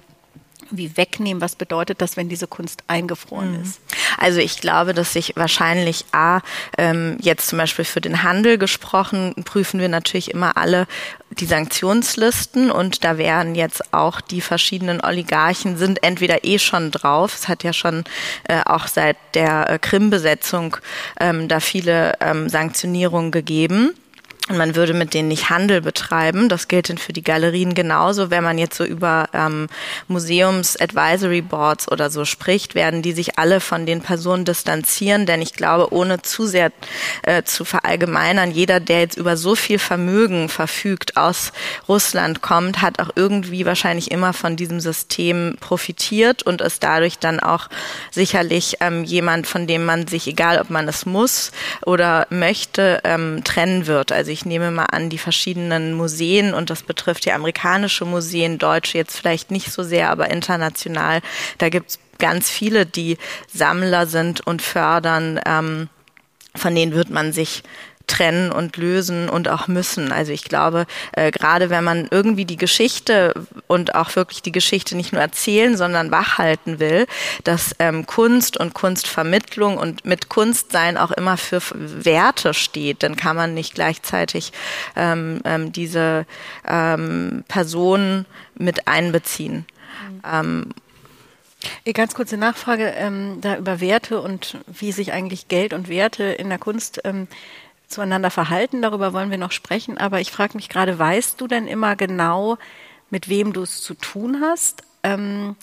wie 0.71 0.97
wegnehmen? 0.97 1.41
Was 1.41 1.56
bedeutet 1.56 2.01
das, 2.01 2.17
wenn 2.17 2.29
diese 2.29 2.47
Kunst 2.47 2.83
eingefroren 2.88 3.57
mhm. 3.57 3.62
ist? 3.63 3.79
Also 4.17 4.39
ich 4.39 4.62
glaube, 4.62 4.94
dass 4.94 5.13
sich 5.13 5.33
wahrscheinlich 5.35 6.06
A, 6.12 6.41
ähm, 6.77 7.17
jetzt 7.21 7.47
zum 7.47 7.57
Beispiel 7.57 7.85
für 7.85 8.01
den 8.01 8.23
Handel 8.23 8.57
gesprochen, 8.57 9.33
prüfen 9.44 9.79
wir 9.79 9.89
natürlich 9.89 10.31
immer 10.31 10.57
alle 10.57 10.88
die 11.31 11.45
Sanktionslisten 11.45 12.71
und 12.71 13.03
da 13.03 13.17
wären 13.17 13.56
jetzt 13.56 13.94
auch 13.94 14.21
die 14.21 14.41
verschiedenen 14.41 15.01
Oligarchen 15.01 15.77
sind 15.77 16.03
entweder 16.03 16.45
eh 16.45 16.59
schon 16.59 16.91
drauf. 16.91 17.35
Es 17.35 17.47
hat 17.47 17.63
ja 17.63 17.73
schon 17.73 18.03
äh, 18.47 18.61
auch 18.65 18.88
seit 18.88 19.18
der 19.33 19.69
äh, 19.69 19.79
Krim-Besetzung 19.79 20.77
ähm, 21.19 21.47
da 21.47 21.59
viele 21.59 22.13
ähm, 22.21 22.47
Sanktionierungen 22.47 23.31
gegeben. 23.31 23.94
Und 24.47 24.57
man 24.57 24.75
würde 24.75 24.94
mit 24.94 25.15
denen 25.15 25.30
nicht 25.30 25.50
Handel 25.50 25.81
betreiben. 25.81 26.50
Das 26.50 26.68
gilt 26.68 26.89
dann 26.89 27.00
für 27.00 27.13
die 27.13 27.24
Galerien 27.24 27.74
genauso. 27.74 28.30
Wenn 28.30 28.44
man 28.44 28.59
jetzt 28.59 28.78
so 28.78 28.85
über 28.85 29.28
ähm, 29.33 29.68
Museums-Advisory 30.07 31.42
Boards 31.42 31.92
oder 31.92 32.11
so 32.11 32.25
spricht, 32.25 32.75
werden 32.75 33.02
die 33.02 33.14
sich 33.14 33.40
alle 33.40 33.59
von 33.59 33.87
den 33.87 34.02
Personen 34.02 34.45
distanzieren. 34.45 35.25
Denn 35.25 35.42
ich 35.42 35.54
glaube, 35.54 35.92
ohne 35.92 36.21
zu 36.21 36.45
sehr 36.45 36.71
äh, 37.23 37.42
zu 37.42 37.66
verallgemeinern, 37.66 38.52
jeder, 38.52 38.80
der 38.80 38.99
jetzt 38.99 39.18
über 39.18 39.35
so 39.35 39.56
viel 39.56 39.80
Vermögen 39.80 40.47
verfügt, 40.47 41.18
aus 41.18 41.52
Russland 41.87 42.44
kommt, 42.44 42.83
hat 42.83 42.99
auch 42.99 43.09
irgendwie 43.16 43.66
wahrscheinlich 43.66 44.11
immer 44.11 44.33
von 44.33 44.56
diesem 44.57 44.80
System 44.80 45.57
profitiert 45.59 46.44
und 46.44 46.61
ist 46.61 46.83
dadurch 46.83 47.18
dann 47.18 47.40
auch 47.40 47.68
sicherlich 48.11 48.78
ähm, 48.80 49.06
jemand, 49.06 49.47
von 49.47 49.66
dem 49.66 49.85
man 49.85 50.06
sich, 50.06 50.28
egal 50.28 50.59
ob 50.61 50.69
man 50.69 50.87
es 50.87 51.07
muss 51.07 51.52
oder 51.83 52.28
möchte, 52.30 53.02
ähm, 53.04 53.44
trennen 53.44 53.87
wird. 53.87 54.11
Also 54.11 54.34
ich 54.35 54.45
nehme 54.45 54.69
mal 54.69 54.85
an, 54.85 55.09
die 55.09 55.18
verschiedenen 55.18 55.94
Museen, 55.94 56.54
und 56.54 56.69
das 56.69 56.83
betrifft 56.83 57.25
ja 57.25 57.35
amerikanische 57.35 58.06
Museen, 58.06 58.57
deutsche 58.57 58.97
jetzt 58.97 59.18
vielleicht 59.18 59.49
nicht 59.49 59.71
so 59.71 59.81
sehr, 59.81 60.09
aber 60.09 60.30
international, 60.30 61.21
da 61.57 61.69
gibt 61.69 61.92
es 61.92 61.99
ganz 62.19 62.49
viele, 62.49 62.85
die 62.85 63.18
Sammler 63.47 64.07
sind 64.07 64.45
und 64.45 64.61
fördern. 64.61 65.39
Ähm, 65.45 65.89
von 66.54 66.75
denen 66.75 66.94
wird 66.94 67.09
man 67.09 67.33
sich 67.33 67.63
trennen 68.07 68.52
und 68.52 68.78
lösen 68.78 69.30
und 69.30 69.47
auch 69.50 69.68
müssen. 69.68 70.12
Also 70.12 70.31
ich 70.31 70.44
glaube, 70.44 70.85
äh, 71.14 71.31
gerade 71.31 71.69
wenn 71.69 71.83
man 71.83 72.07
irgendwie 72.09 72.45
die 72.45 72.57
Geschichte 72.57 73.33
und 73.68 73.95
auch 73.95 74.16
wirklich 74.16 74.42
die 74.42 74.52
Geschichte 74.52 74.95
nicht 74.95 75.14
nur 75.14 75.21
erzählen, 75.21 75.78
sondern 75.78 76.12
wachhalten 76.12 76.80
will, 76.80 77.07
dass 77.44 77.76
ähm, 77.80 78.06
Kunst 78.06 78.57
und 78.57 78.74
Kunstvermittlung 78.74 79.78
und 79.78 80.06
mit 80.06 80.30
Kunstsein 80.30 80.97
auch 80.97 81.12
immer 81.12 81.38
für 81.38 81.62
Werte 81.74 82.54
steht, 82.54 83.04
dann 83.04 83.16
kann 83.16 83.35
man 83.35 83.54
nicht 83.54 83.76
gleichzeitig 83.76 84.52
ähm, 84.95 85.42
ähm, 85.45 85.71
diese 85.71 86.26
ähm, 86.68 87.44
Personen 87.47 88.26
mit 88.56 88.88
einbeziehen. 88.88 89.66
Mhm. 90.09 90.21
Ähm, 90.31 90.74
Ganz 91.94 92.14
kurze 92.14 92.38
Nachfrage 92.38 92.94
ähm, 92.95 93.40
da 93.42 93.57
über 93.57 93.80
Werte 93.80 94.21
und 94.21 94.57
wie 94.68 94.92
sich 94.92 95.12
eigentlich 95.14 95.47
Geld 95.47 95.74
und 95.74 95.90
Werte 95.90 96.24
in 96.24 96.50
der 96.50 96.59
Kunst 96.59 97.02
ähm, 97.06 97.28
zueinander 97.87 98.31
verhalten, 98.31 98.81
darüber 98.81 99.13
wollen 99.13 99.31
wir 99.31 99.37
noch 99.37 99.51
sprechen, 99.51 99.97
aber 99.97 100.19
ich 100.21 100.31
frage 100.31 100.56
mich 100.56 100.69
gerade, 100.69 100.97
weißt 100.97 101.39
du 101.39 101.47
denn 101.47 101.68
immer 101.68 101.95
genau, 101.95 102.57
mit 103.09 103.30
wem 103.30 103.54
du 103.54 103.63
es 103.63 103.81
zu 103.81 103.94
tun 103.94 104.42
hast? 104.42 104.83
Ähm, 105.04 105.56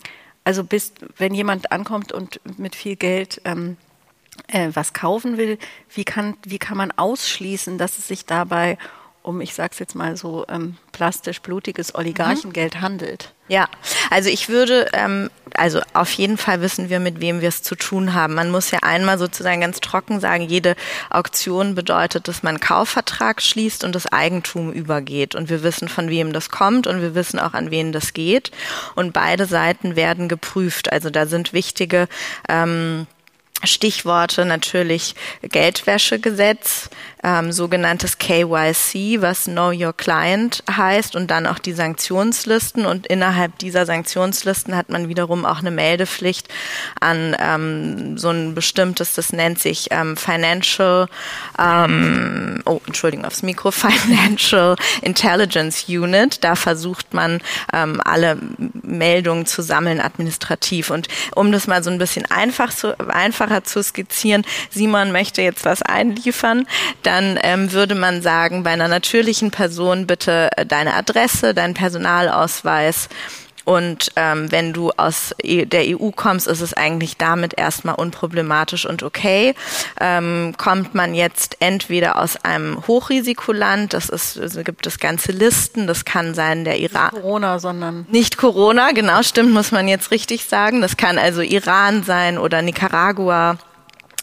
also 0.45 0.64
bist, 0.64 0.97
wenn 1.19 1.35
jemand 1.35 1.73
ankommt 1.73 2.12
und 2.12 2.41
mit 2.59 2.75
viel 2.75 2.97
Geld 2.97 3.41
ähm, 3.45 3.76
äh, 4.49 4.71
was 4.73 4.93
kaufen 4.93 5.37
will, 5.37 5.59
wie 5.95 6.05
kann, 6.05 6.37
wie 6.45 6.59
kann 6.59 6.76
man 6.76 6.91
ausschließen, 6.93 7.79
dass 7.79 7.99
es 7.99 8.09
sich 8.09 8.26
dabei 8.26 8.79
um, 9.23 9.41
ich 9.41 9.55
sag's 9.55 9.79
jetzt 9.79 9.95
mal 9.95 10.17
so 10.17 10.45
ähm, 10.49 10.76
plastisch 10.91 11.41
blutiges 11.41 11.95
Oligarchengeld 11.95 12.76
mhm. 12.76 12.81
handelt. 12.81 13.35
Ja, 13.49 13.69
also 14.11 14.29
ich 14.29 14.49
würde, 14.49 14.88
ähm, 14.93 15.31
also 15.57 15.81
auf 15.95 16.13
jeden 16.13 16.37
Fall 16.37 16.61
wissen 16.61 16.89
wir, 16.89 17.01
mit 17.01 17.21
wem 17.21 17.41
wir 17.41 17.49
es 17.49 17.63
zu 17.63 17.75
tun 17.75 18.15
haben. 18.15 18.35
Man 18.35 18.51
muss 18.51 18.71
ja 18.71 18.81
einmal 18.83 19.19
sozusagen 19.19 19.61
ganz 19.61 19.81
trocken 19.81 20.21
sagen, 20.21 20.45
jede 20.45 20.77
Auktion 21.11 21.75
bedeutet, 21.75 22.29
dass 22.29 22.43
man 22.43 22.57
einen 22.57 22.61
Kaufvertrag 22.61 23.43
schließt 23.43 23.85
und 23.85 23.95
das 23.95 24.07
Eigentum 24.07 24.73
übergeht. 24.73 25.35
Und 25.35 25.51
wir 25.51 25.63
wissen, 25.63 25.89
von 25.89 26.09
wem 26.09 26.33
das 26.33 26.51
kommt 26.51 26.87
und 26.87 27.01
wir 27.01 27.15
wissen 27.15 27.39
auch, 27.39 27.55
an 27.55 27.71
wen 27.71 27.93
das 27.93 28.13
geht. 28.13 28.51
Und 28.95 29.13
beide 29.13 29.47
Seiten 29.47 29.97
werden 29.97 30.29
geprüft. 30.29 30.93
Also 30.93 31.11
da 31.11 31.27
sind 31.27 31.53
wichtige 31.53 32.09
ähm, 32.49 33.07
Stichworte 33.65 34.45
natürlich 34.45 35.15
Geldwäschegesetz, 35.43 36.91
ähm, 37.25 37.52
sogenanntes 37.52 38.19
KYC, 38.19 39.23
was 39.23 39.45
Know 39.45 39.71
Your 39.71 39.93
Client 39.93 40.64
heißt, 40.69 41.14
und 41.14 41.31
dann 41.31 41.47
auch 41.47 41.59
die 41.59 41.73
Sanktionslisten. 41.73 42.85
Und 42.85 43.07
innerhalb 43.07 43.59
dieser 43.59 43.87
Sanktionslisten 43.87 44.76
hat 44.76 44.88
man 44.88 45.09
wiederum 45.09 45.45
auch 45.45 45.59
eine 45.59 45.71
Meldepflicht 45.71 46.49
an 47.00 47.37
ähm, 47.38 48.19
so 48.19 48.31
ein 48.31 48.55
bestimmtes, 48.55 49.14
das 49.14 49.33
nennt 49.33 49.61
sich 49.61 49.88
ähm, 49.91 50.17
Financial, 50.17 51.09
ähm, 51.59 52.61
oh, 52.64 52.81
Entschuldigung, 52.87 53.25
aufs 53.25 53.43
Mikro, 53.43 53.71
Financial 53.71 54.76
Intelligence 55.02 55.85
Unit. 55.88 56.43
Da 56.43 56.57
versucht 56.57 57.14
man 57.14 57.41
ähm, 57.73 58.00
alle 58.05 58.37
Meldungen 58.83 59.47
zu 59.47 59.62
sammeln 59.62 60.00
administrativ. 60.00 60.91
Und 60.91 61.07
um 61.37 61.52
das 61.52 61.69
mal 61.69 61.85
so 61.85 61.91
ein 61.91 61.99
bisschen 61.99 62.29
einfach 62.31 62.75
zu, 62.75 62.99
einfacher 62.99 63.62
zu 63.62 63.81
skizzieren, 63.83 64.45
Simon 64.71 65.12
möchte 65.12 65.43
jetzt 65.43 65.64
was 65.64 65.83
einliefern, 65.83 66.67
dann 67.05 67.12
ähm, 67.42 67.73
würde 67.73 67.95
man 67.95 68.23
sagen, 68.23 68.62
bei 68.62 68.71
einer 68.71 68.88
natürlichen 68.88 69.50
Person 69.50 70.07
bitte 70.07 70.50
äh, 70.57 70.66
deine 70.66 70.95
Adresse, 70.95 71.54
dein 71.54 71.75
Personalausweis. 71.75 73.09
Und 73.64 74.11
ähm, 74.16 74.50
wenn 74.50 74.73
du 74.73 74.90
aus 74.97 75.35
e, 75.42 75.64
der 75.66 75.85
EU 75.87 76.11
kommst, 76.11 76.49
ist 76.49 76.61
es 76.61 76.75
eigentlich 76.75 77.16
damit 77.16 77.54
erstmal 77.57 77.95
unproblematisch 77.95 78.87
und 78.87 79.02
okay. 79.02 79.54
Ähm, 80.00 80.54
kommt 80.59 80.95
man 80.95 81.14
jetzt 81.14 81.57
entweder 81.61 82.19
aus 82.19 82.37
einem 82.45 82.87
Hochrisikoland, 82.87 83.92
das 83.92 84.09
ist, 84.09 84.38
also 84.38 84.62
gibt 84.62 84.87
es 84.87 84.99
ganze 84.99 85.33
Listen, 85.33 85.87
das 85.87 86.04
kann 86.04 86.35
sein 86.35 86.64
der 86.64 86.81
Iran. 86.81 87.11
Nicht 87.12 87.23
Corona, 87.23 87.59
sondern. 87.59 88.07
Nicht 88.11 88.37
Corona, 88.37 88.90
genau, 88.92 89.23
stimmt, 89.23 89.52
muss 89.52 89.71
man 89.71 89.87
jetzt 89.87 90.11
richtig 90.11 90.45
sagen. 90.47 90.81
Das 90.81 90.97
kann 90.97 91.19
also 91.19 91.40
Iran 91.40 92.02
sein 92.02 92.38
oder 92.38 92.62
Nicaragua 92.62 93.59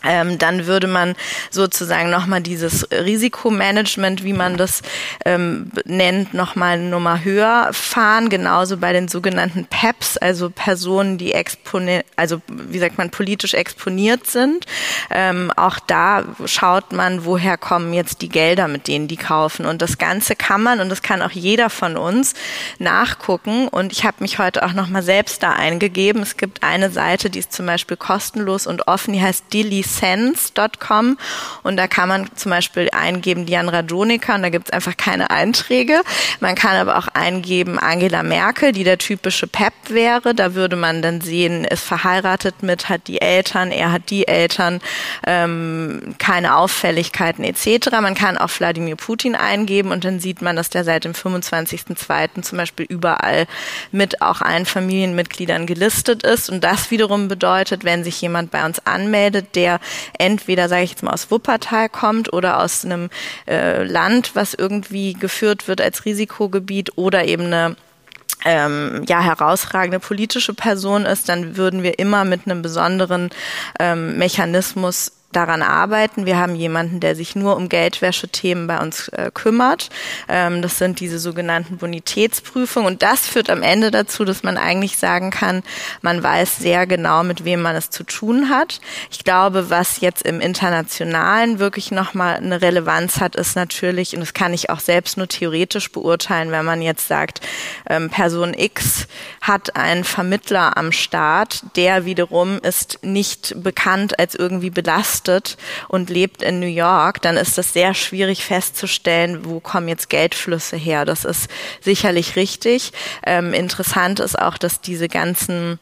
ähm, 0.03 0.37
dann 0.37 0.65
würde 0.65 0.87
man 0.87 1.15
sozusagen 1.51 2.09
nochmal 2.09 2.41
dieses 2.41 2.87
Risikomanagement, 2.91 4.23
wie 4.23 4.33
man 4.33 4.55
das 4.55 4.81
ähm, 5.25 5.71
nennt, 5.85 6.33
nochmal 6.33 6.77
eine 6.77 6.89
Nummer 6.89 7.23
höher 7.23 7.69
fahren. 7.73 8.29
Genauso 8.29 8.77
bei 8.77 8.93
den 8.93 9.07
sogenannten 9.07 9.65
PEPs, 9.65 10.17
also 10.17 10.49
Personen, 10.49 11.17
die 11.17 11.33
exponiert, 11.33 12.05
also 12.15 12.41
wie 12.47 12.79
sagt 12.79 12.97
man, 12.97 13.09
politisch 13.09 13.53
exponiert 13.53 14.27
sind. 14.27 14.65
Ähm, 15.09 15.51
auch 15.55 15.79
da 15.79 16.23
schaut 16.45 16.93
man, 16.93 17.25
woher 17.25 17.57
kommen 17.57 17.93
jetzt 17.93 18.21
die 18.21 18.29
Gelder, 18.29 18.67
mit 18.67 18.87
denen 18.87 19.07
die 19.07 19.17
kaufen. 19.17 19.65
Und 19.65 19.81
das 19.81 19.97
Ganze 19.97 20.35
kann 20.35 20.63
man, 20.63 20.79
und 20.79 20.89
das 20.89 21.01
kann 21.01 21.21
auch 21.21 21.31
jeder 21.31 21.69
von 21.69 21.97
uns, 21.97 22.35
nachgucken. 22.77 23.67
Und 23.67 23.91
ich 23.91 24.05
habe 24.05 24.17
mich 24.19 24.39
heute 24.39 24.65
auch 24.65 24.73
nochmal 24.73 25.03
selbst 25.03 25.43
da 25.43 25.51
eingegeben. 25.51 26.21
Es 26.21 26.37
gibt 26.37 26.63
eine 26.63 26.89
Seite, 26.89 27.29
die 27.29 27.39
ist 27.39 27.51
zum 27.51 27.65
Beispiel 27.65 27.97
kostenlos 27.97 28.65
und 28.65 28.87
offen, 28.87 29.13
die 29.13 29.21
heißt 29.21 29.45
Dilly 29.51 29.83
sense.com 29.97 31.17
und 31.63 31.77
da 31.77 31.87
kann 31.87 32.09
man 32.09 32.29
zum 32.35 32.51
Beispiel 32.51 32.89
eingeben 32.91 33.45
Dian 33.45 33.69
Radonika 33.69 34.35
und 34.35 34.43
da 34.43 34.49
gibt 34.49 34.69
es 34.69 34.73
einfach 34.73 34.97
keine 34.97 35.29
Einträge. 35.29 36.01
Man 36.39 36.55
kann 36.55 36.75
aber 36.75 36.97
auch 36.97 37.07
eingeben 37.07 37.79
Angela 37.79 38.23
Merkel, 38.23 38.71
die 38.71 38.83
der 38.83 38.97
typische 38.97 39.47
PEP 39.47 39.73
wäre. 39.89 40.35
Da 40.35 40.55
würde 40.55 40.75
man 40.75 41.01
dann 41.01 41.21
sehen, 41.21 41.65
ist 41.65 41.83
verheiratet 41.83 42.63
mit, 42.63 42.89
hat 42.89 43.07
die 43.07 43.21
Eltern, 43.21 43.71
er 43.71 43.91
hat 43.91 44.09
die 44.09 44.27
Eltern, 44.27 44.81
ähm, 45.25 46.15
keine 46.17 46.55
Auffälligkeiten 46.55 47.43
etc. 47.43 47.89
Man 48.01 48.15
kann 48.15 48.37
auch 48.37 48.49
Wladimir 48.59 48.95
Putin 48.95 49.35
eingeben 49.35 49.91
und 49.91 50.05
dann 50.05 50.19
sieht 50.19 50.41
man, 50.41 50.55
dass 50.55 50.69
der 50.69 50.83
seit 50.83 51.05
dem 51.05 51.13
25.02. 51.13 52.41
zum 52.41 52.57
Beispiel 52.57 52.85
überall 52.87 53.47
mit 53.91 54.21
auch 54.21 54.41
allen 54.41 54.65
Familienmitgliedern 54.65 55.65
gelistet 55.65 56.23
ist. 56.23 56.49
Und 56.49 56.63
das 56.63 56.91
wiederum 56.91 57.27
bedeutet, 57.27 57.83
wenn 57.83 58.03
sich 58.03 58.21
jemand 58.21 58.51
bei 58.51 58.65
uns 58.65 58.85
anmeldet, 58.85 59.55
der 59.55 59.78
entweder, 60.17 60.69
sage 60.69 60.83
ich 60.83 60.91
jetzt 60.91 61.03
mal, 61.03 61.13
aus 61.13 61.31
Wuppertal 61.31 61.89
kommt 61.89 62.31
oder 62.33 62.61
aus 62.61 62.85
einem 62.85 63.09
äh, 63.47 63.83
Land, 63.83 64.31
was 64.35 64.53
irgendwie 64.53 65.13
geführt 65.13 65.67
wird 65.67 65.81
als 65.81 66.05
Risikogebiet 66.05 66.97
oder 66.97 67.25
eben 67.25 67.45
eine 67.45 67.75
ähm, 68.45 69.03
ja 69.07 69.21
herausragende 69.21 69.99
politische 69.99 70.53
Person 70.53 71.05
ist, 71.05 71.29
dann 71.29 71.57
würden 71.57 71.83
wir 71.83 71.99
immer 71.99 72.23
mit 72.25 72.45
einem 72.45 72.61
besonderen 72.61 73.29
ähm, 73.79 74.17
Mechanismus 74.17 75.11
daran 75.31 75.61
arbeiten. 75.61 76.25
Wir 76.25 76.37
haben 76.37 76.55
jemanden, 76.55 76.99
der 76.99 77.15
sich 77.15 77.35
nur 77.35 77.55
um 77.55 77.69
Geldwäschethemen 77.69 78.65
bei 78.65 78.79
uns 78.79 79.09
äh, 79.09 79.29
kümmert. 79.31 79.89
Ähm, 80.27 80.61
das 80.63 80.79
sind 80.79 80.99
diese 80.99 81.19
sogenannten 81.19 81.77
Bonitätsprüfungen. 81.77 82.87
Und 82.87 83.03
das 83.03 83.27
führt 83.27 83.49
am 83.49 83.61
Ende 83.61 83.91
dazu, 83.91 84.25
dass 84.25 84.41
man 84.41 84.57
eigentlich 84.57 84.97
sagen 84.97 85.29
kann, 85.29 85.61
man 86.01 86.23
weiß 86.23 86.57
sehr 86.57 86.87
genau, 86.87 87.23
mit 87.23 87.45
wem 87.45 87.61
man 87.61 87.75
es 87.75 87.91
zu 87.91 88.03
tun 88.03 88.49
hat. 88.49 88.81
Ich 89.11 89.23
glaube, 89.23 89.69
was 89.69 90.01
jetzt 90.01 90.23
im 90.23 90.41
Internationalen 90.41 91.59
wirklich 91.59 91.91
nochmal 91.91 92.37
eine 92.37 92.61
Relevanz 92.61 93.19
hat, 93.19 93.35
ist 93.35 93.55
natürlich, 93.55 94.13
und 94.13 94.21
das 94.21 94.33
kann 94.33 94.53
ich 94.53 94.71
auch 94.71 94.79
selbst 94.79 95.17
nur 95.17 95.27
theoretisch 95.27 95.91
beurteilen, 95.91 96.51
wenn 96.51 96.65
man 96.65 96.81
jetzt 96.81 97.07
sagt, 97.07 97.41
ähm, 97.87 98.09
Person 98.09 98.55
X 98.55 99.07
hat 99.41 99.75
einen 99.75 100.03
Vermittler 100.03 100.75
am 100.75 100.91
Start, 100.91 101.63
der 101.75 102.05
wiederum 102.05 102.57
ist 102.59 102.99
nicht 103.03 103.53
bekannt 103.61 104.17
als 104.17 104.33
irgendwie 104.33 104.71
belastet 104.71 105.18
belastet 105.19 105.57
und 105.87 106.09
lebt 106.09 106.41
in 106.41 106.59
New 106.59 106.67
York, 106.67 107.21
dann 107.21 107.37
ist 107.37 107.57
das 107.57 107.73
sehr 107.73 107.93
schwierig 107.93 108.43
festzustellen, 108.43 109.45
wo 109.45 109.59
kommen 109.59 109.87
jetzt 109.87 110.09
Geldflüsse 110.09 110.77
her. 110.77 111.05
Das 111.05 111.25
ist 111.25 111.49
sicherlich 111.81 112.35
richtig. 112.35 112.91
Ähm, 113.25 113.53
interessant 113.53 114.19
ist 114.19 114.37
auch, 114.37 114.57
dass 114.57 114.81
diese 114.81 115.07
ganzen 115.07 115.79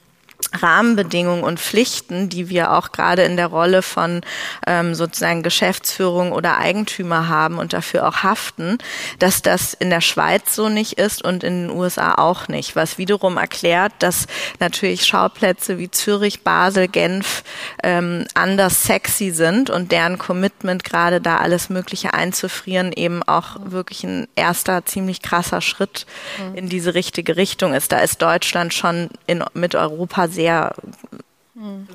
Rahmenbedingungen 0.54 1.44
und 1.44 1.60
Pflichten, 1.60 2.30
die 2.30 2.50
wir 2.50 2.74
auch 2.74 2.92
gerade 2.92 3.24
in 3.24 3.38
der 3.38 3.48
Rolle 3.48 3.82
von 3.82 4.22
ähm, 4.66 4.96
sozusagen 4.96 5.44
Geschäftsführung 5.44 6.32
oder 6.32 6.58
Eigentümer 6.58 7.28
haben 7.28 7.58
und 7.58 7.74
dafür 7.74 8.08
auch 8.08 8.24
haften, 8.24 8.78
dass 9.20 9.42
das 9.42 9.74
in 9.74 9.90
der 9.90 10.02
Schweiz 10.02 10.56
so 10.56 10.70
nicht 10.70 10.94
ist 10.94 11.24
und 11.24 11.44
in 11.44 11.68
den 11.68 11.78
USA 11.78 12.16
auch 12.16 12.48
nicht. 12.48 12.76
Was 12.76 12.98
wiederum 12.98 13.38
erklärt, 13.38 13.94
dass 14.00 14.28
natürlich 14.60 15.06
Schauplätze 15.06 15.78
wie 15.78 15.92
Zürich, 15.92 16.44
Basel, 16.44 16.88
Genf 16.88 17.44
ähm, 17.84 18.26
anders 18.34 18.84
sexy 18.84 19.32
sind 19.32 19.70
und 19.70 19.92
deren 19.92 20.18
Commitment 20.18 20.84
gerade 20.84 21.22
da 21.22 21.38
alles 21.38 21.70
Mögliche 21.70 22.14
einzufrieren 22.14 22.92
eben 22.94 23.24
auch 23.24 23.58
wirklich 23.64 24.04
ein 24.04 24.28
erster 24.36 24.86
ziemlich 24.86 25.22
krasser 25.22 25.62
Schritt 25.62 26.06
mhm. 26.38 26.56
in 26.56 26.70
diese 26.70 26.94
richtige 26.94 27.38
Richtung 27.38 27.74
ist. 27.74 27.92
Da 27.92 28.00
ist 28.00 28.22
Deutschland 28.22 28.74
schon 28.74 29.10
in, 29.26 29.44
mit 29.54 29.76
Europa 29.76 30.28
sehr 30.38 30.76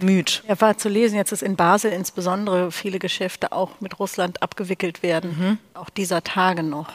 bemüht. 0.00 0.42
Ja, 0.48 0.60
war 0.60 0.76
zu 0.76 0.88
lesen 0.88 1.16
jetzt, 1.16 1.30
dass 1.30 1.40
in 1.40 1.54
Basel 1.54 1.92
insbesondere 1.92 2.72
viele 2.72 2.98
Geschäfte 2.98 3.52
auch 3.52 3.80
mit 3.80 4.00
Russland 4.00 4.42
abgewickelt 4.42 5.04
werden, 5.04 5.36
mhm. 5.38 5.58
auch 5.74 5.88
dieser 5.88 6.24
Tage 6.24 6.64
noch. 6.64 6.90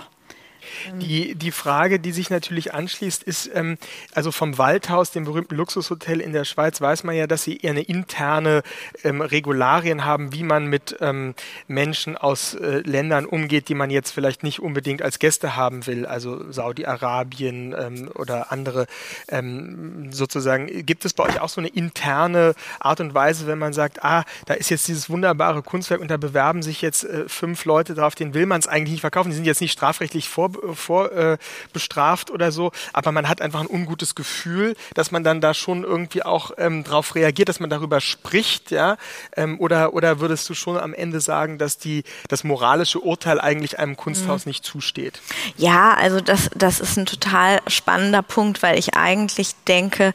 Ähm. 0.87 0.99
Die, 0.99 1.35
die 1.35 1.51
Frage, 1.51 1.99
die 1.99 2.11
sich 2.11 2.29
natürlich 2.29 2.73
anschließt, 2.73 3.23
ist, 3.23 3.49
ähm, 3.53 3.77
also 4.13 4.31
vom 4.31 4.57
Waldhaus, 4.57 5.11
dem 5.11 5.25
berühmten 5.25 5.55
Luxushotel 5.55 6.21
in 6.21 6.33
der 6.33 6.45
Schweiz, 6.45 6.81
weiß 6.81 7.03
man 7.03 7.15
ja, 7.15 7.27
dass 7.27 7.43
sie 7.43 7.57
eher 7.57 7.71
eine 7.71 7.81
interne 7.81 8.63
ähm, 9.03 9.21
Regularien 9.21 10.05
haben, 10.05 10.33
wie 10.33 10.43
man 10.43 10.67
mit 10.67 10.97
ähm, 11.01 11.35
Menschen 11.67 12.17
aus 12.17 12.53
äh, 12.53 12.79
Ländern 12.79 13.25
umgeht, 13.25 13.69
die 13.69 13.75
man 13.75 13.89
jetzt 13.89 14.11
vielleicht 14.11 14.43
nicht 14.43 14.59
unbedingt 14.59 15.01
als 15.01 15.19
Gäste 15.19 15.55
haben 15.55 15.85
will, 15.87 16.05
also 16.05 16.51
Saudi-Arabien 16.51 17.75
ähm, 17.77 18.09
oder 18.15 18.51
andere 18.51 18.87
ähm, 19.29 20.11
sozusagen. 20.11 20.85
Gibt 20.85 21.05
es 21.05 21.13
bei 21.13 21.23
euch 21.23 21.39
auch 21.41 21.49
so 21.49 21.61
eine 21.61 21.69
interne 21.69 22.53
Art 22.79 22.99
und 22.99 23.13
Weise, 23.13 23.47
wenn 23.47 23.59
man 23.59 23.73
sagt, 23.73 24.03
ah, 24.03 24.23
da 24.45 24.53
ist 24.53 24.69
jetzt 24.69 24.87
dieses 24.87 25.09
wunderbare 25.09 25.61
Kunstwerk 25.61 26.01
und 26.01 26.09
da 26.09 26.17
bewerben 26.17 26.61
sich 26.61 26.81
jetzt 26.81 27.03
äh, 27.03 27.27
fünf 27.27 27.65
Leute 27.65 27.93
drauf, 27.95 28.15
den 28.15 28.33
will 28.33 28.45
man 28.45 28.59
es 28.59 28.67
eigentlich 28.67 28.91
nicht 28.91 29.01
verkaufen, 29.01 29.29
die 29.29 29.35
sind 29.35 29.45
jetzt 29.45 29.61
nicht 29.61 29.71
strafrechtlich 29.71 30.29
vor 30.29 30.51
vor 30.73 31.11
äh, 31.11 31.37
bestraft 31.73 32.31
oder 32.31 32.51
so, 32.51 32.71
aber 32.93 33.11
man 33.11 33.27
hat 33.27 33.41
einfach 33.41 33.61
ein 33.61 33.67
ungutes 33.67 34.15
Gefühl, 34.15 34.75
dass 34.93 35.11
man 35.11 35.23
dann 35.23 35.41
da 35.41 35.53
schon 35.53 35.83
irgendwie 35.83 36.23
auch 36.23 36.51
ähm, 36.57 36.83
drauf 36.83 37.15
reagiert, 37.15 37.49
dass 37.49 37.59
man 37.59 37.69
darüber 37.69 38.01
spricht, 38.01 38.71
ja? 38.71 38.97
Ähm, 39.35 39.59
oder, 39.59 39.93
oder 39.93 40.19
würdest 40.19 40.49
du 40.49 40.53
schon 40.53 40.77
am 40.77 40.93
Ende 40.93 41.19
sagen, 41.19 41.57
dass 41.57 41.77
die, 41.77 42.03
das 42.27 42.43
moralische 42.43 42.99
Urteil 42.99 43.39
eigentlich 43.39 43.79
einem 43.79 43.97
Kunsthaus 43.97 44.45
mhm. 44.45 44.49
nicht 44.49 44.65
zusteht? 44.65 45.21
Ja, 45.55 45.93
also 45.93 46.19
das, 46.21 46.49
das 46.55 46.79
ist 46.79 46.97
ein 46.97 47.05
total 47.05 47.59
spannender 47.67 48.21
Punkt, 48.21 48.63
weil 48.63 48.77
ich 48.77 48.95
eigentlich 48.95 49.55
denke, 49.67 50.13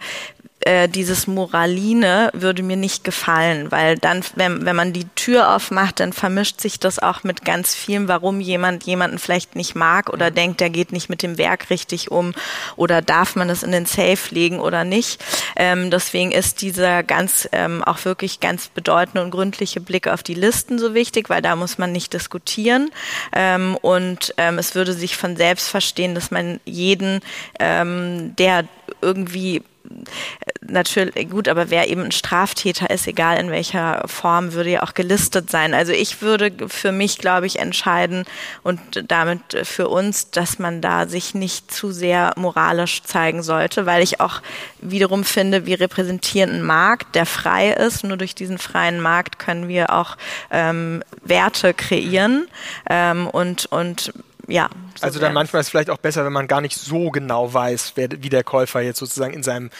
äh, 0.64 0.88
dieses 0.88 1.26
Moraline 1.26 2.30
würde 2.34 2.62
mir 2.62 2.76
nicht 2.76 3.04
gefallen, 3.04 3.70
weil 3.70 3.96
dann, 3.96 4.24
wenn, 4.36 4.64
wenn 4.64 4.76
man 4.76 4.92
die 4.92 5.06
Tür 5.16 5.54
aufmacht, 5.54 6.00
dann 6.00 6.12
vermischt 6.12 6.60
sich 6.60 6.78
das 6.78 6.98
auch 6.98 7.24
mit 7.24 7.44
ganz 7.44 7.74
vielem, 7.74 8.08
warum 8.08 8.40
jemand 8.40 8.84
jemanden 8.84 9.18
vielleicht 9.18 9.56
nicht 9.56 9.74
mag 9.74 10.10
oder 10.10 10.30
denkt, 10.30 10.60
der 10.60 10.70
geht 10.70 10.92
nicht 10.92 11.08
mit 11.08 11.22
dem 11.22 11.38
Werk 11.38 11.70
richtig 11.70 12.10
um 12.10 12.32
oder 12.76 13.02
darf 13.02 13.34
man 13.34 13.50
es 13.50 13.62
in 13.62 13.72
den 13.72 13.86
Safe 13.86 14.18
legen 14.30 14.60
oder 14.60 14.84
nicht. 14.84 15.22
Ähm, 15.56 15.90
deswegen 15.90 16.32
ist 16.32 16.62
dieser 16.62 17.02
ganz 17.02 17.48
ähm, 17.52 17.82
auch 17.82 18.04
wirklich 18.04 18.40
ganz 18.40 18.68
bedeutende 18.68 19.22
und 19.22 19.30
gründliche 19.30 19.80
Blick 19.80 20.06
auf 20.06 20.22
die 20.22 20.34
Listen 20.34 20.78
so 20.78 20.94
wichtig, 20.94 21.28
weil 21.28 21.42
da 21.42 21.56
muss 21.56 21.78
man 21.78 21.92
nicht 21.92 22.12
diskutieren 22.12 22.90
ähm, 23.32 23.76
und 23.82 24.34
ähm, 24.36 24.58
es 24.58 24.74
würde 24.74 24.92
sich 24.92 25.16
von 25.16 25.36
selbst 25.36 25.68
verstehen, 25.68 26.14
dass 26.14 26.30
man 26.30 26.60
jeden, 26.64 27.20
ähm, 27.58 28.34
der 28.36 28.64
irgendwie 29.00 29.62
natürlich, 30.60 31.30
gut, 31.30 31.48
aber 31.48 31.70
wer 31.70 31.88
eben 31.88 32.02
ein 32.02 32.12
Straftäter 32.12 32.90
ist, 32.90 33.06
egal 33.06 33.38
in 33.38 33.50
welcher 33.50 34.02
Form, 34.06 34.52
würde 34.52 34.70
ja 34.70 34.82
auch 34.82 34.94
gelistet 34.94 35.50
sein. 35.50 35.74
Also 35.74 35.92
ich 35.92 36.22
würde 36.22 36.52
für 36.68 36.92
mich, 36.92 37.18
glaube 37.18 37.46
ich, 37.46 37.58
entscheiden 37.58 38.24
und 38.62 38.80
damit 39.08 39.40
für 39.64 39.88
uns, 39.88 40.30
dass 40.30 40.58
man 40.58 40.80
da 40.80 41.06
sich 41.06 41.34
nicht 41.34 41.72
zu 41.72 41.92
sehr 41.92 42.32
moralisch 42.36 43.02
zeigen 43.02 43.42
sollte, 43.42 43.86
weil 43.86 44.02
ich 44.02 44.20
auch 44.20 44.40
wiederum 44.80 45.24
finde, 45.24 45.66
wir 45.66 45.80
repräsentieren 45.80 46.50
einen 46.50 46.62
Markt, 46.62 47.14
der 47.14 47.26
frei 47.26 47.72
ist. 47.72 48.04
Nur 48.04 48.16
durch 48.16 48.34
diesen 48.34 48.58
freien 48.58 49.00
Markt 49.00 49.38
können 49.38 49.68
wir 49.68 49.92
auch 49.92 50.16
ähm, 50.50 51.02
Werte 51.22 51.74
kreieren 51.74 52.46
ähm, 52.88 53.26
und, 53.28 53.66
und 53.66 54.12
ja. 54.52 54.68
So 54.96 55.06
also 55.06 55.18
dann 55.18 55.32
manchmal 55.32 55.60
ist 55.60 55.66
es 55.66 55.70
vielleicht 55.70 55.88
auch 55.88 55.96
besser, 55.96 56.24
wenn 56.26 56.32
man 56.32 56.46
gar 56.46 56.60
nicht 56.60 56.76
so 56.76 57.10
genau 57.10 57.52
weiß, 57.52 57.92
wer, 57.94 58.08
wie 58.10 58.28
der 58.28 58.44
Käufer 58.44 58.82
jetzt 58.82 58.98
sozusagen 58.98 59.32
in 59.32 59.42
seinem 59.42 59.70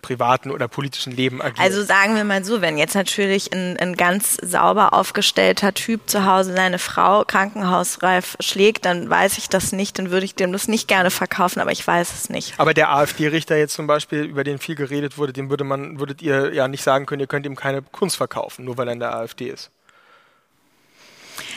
privaten 0.00 0.50
oder 0.50 0.68
politischen 0.68 1.12
Leben 1.12 1.42
agiert. 1.42 1.60
Also 1.60 1.82
sagen 1.82 2.16
wir 2.16 2.24
mal 2.24 2.42
so, 2.42 2.62
wenn 2.62 2.78
jetzt 2.78 2.94
natürlich 2.94 3.52
ein, 3.52 3.76
ein 3.76 3.94
ganz 3.94 4.38
sauber 4.42 4.94
aufgestellter 4.94 5.74
Typ 5.74 6.08
zu 6.08 6.24
Hause 6.24 6.54
seine 6.54 6.78
Frau 6.78 7.24
krankenhausreif 7.24 8.36
schlägt, 8.40 8.86
dann 8.86 9.10
weiß 9.10 9.36
ich 9.36 9.50
das 9.50 9.72
nicht, 9.72 9.98
dann 9.98 10.10
würde 10.10 10.24
ich 10.24 10.34
dem 10.34 10.52
das 10.52 10.66
nicht 10.66 10.88
gerne 10.88 11.10
verkaufen, 11.10 11.60
aber 11.60 11.72
ich 11.72 11.86
weiß 11.86 12.12
es 12.14 12.30
nicht. 12.30 12.54
Aber 12.56 12.72
der 12.72 12.90
AfD-Richter 12.90 13.56
jetzt 13.58 13.74
zum 13.74 13.86
Beispiel, 13.86 14.22
über 14.22 14.44
den 14.44 14.58
viel 14.58 14.74
geredet 14.74 15.18
wurde, 15.18 15.34
dem 15.34 15.50
würde 15.50 15.64
man, 15.64 16.00
würdet 16.00 16.22
ihr 16.22 16.54
ja 16.54 16.66
nicht 16.68 16.82
sagen 16.82 17.04
können, 17.04 17.20
ihr 17.20 17.26
könnt 17.26 17.44
ihm 17.44 17.56
keine 17.56 17.82
Kunst 17.82 18.16
verkaufen, 18.16 18.64
nur 18.64 18.78
weil 18.78 18.88
er 18.88 18.94
in 18.94 19.00
der 19.00 19.14
AfD 19.14 19.48
ist 19.48 19.70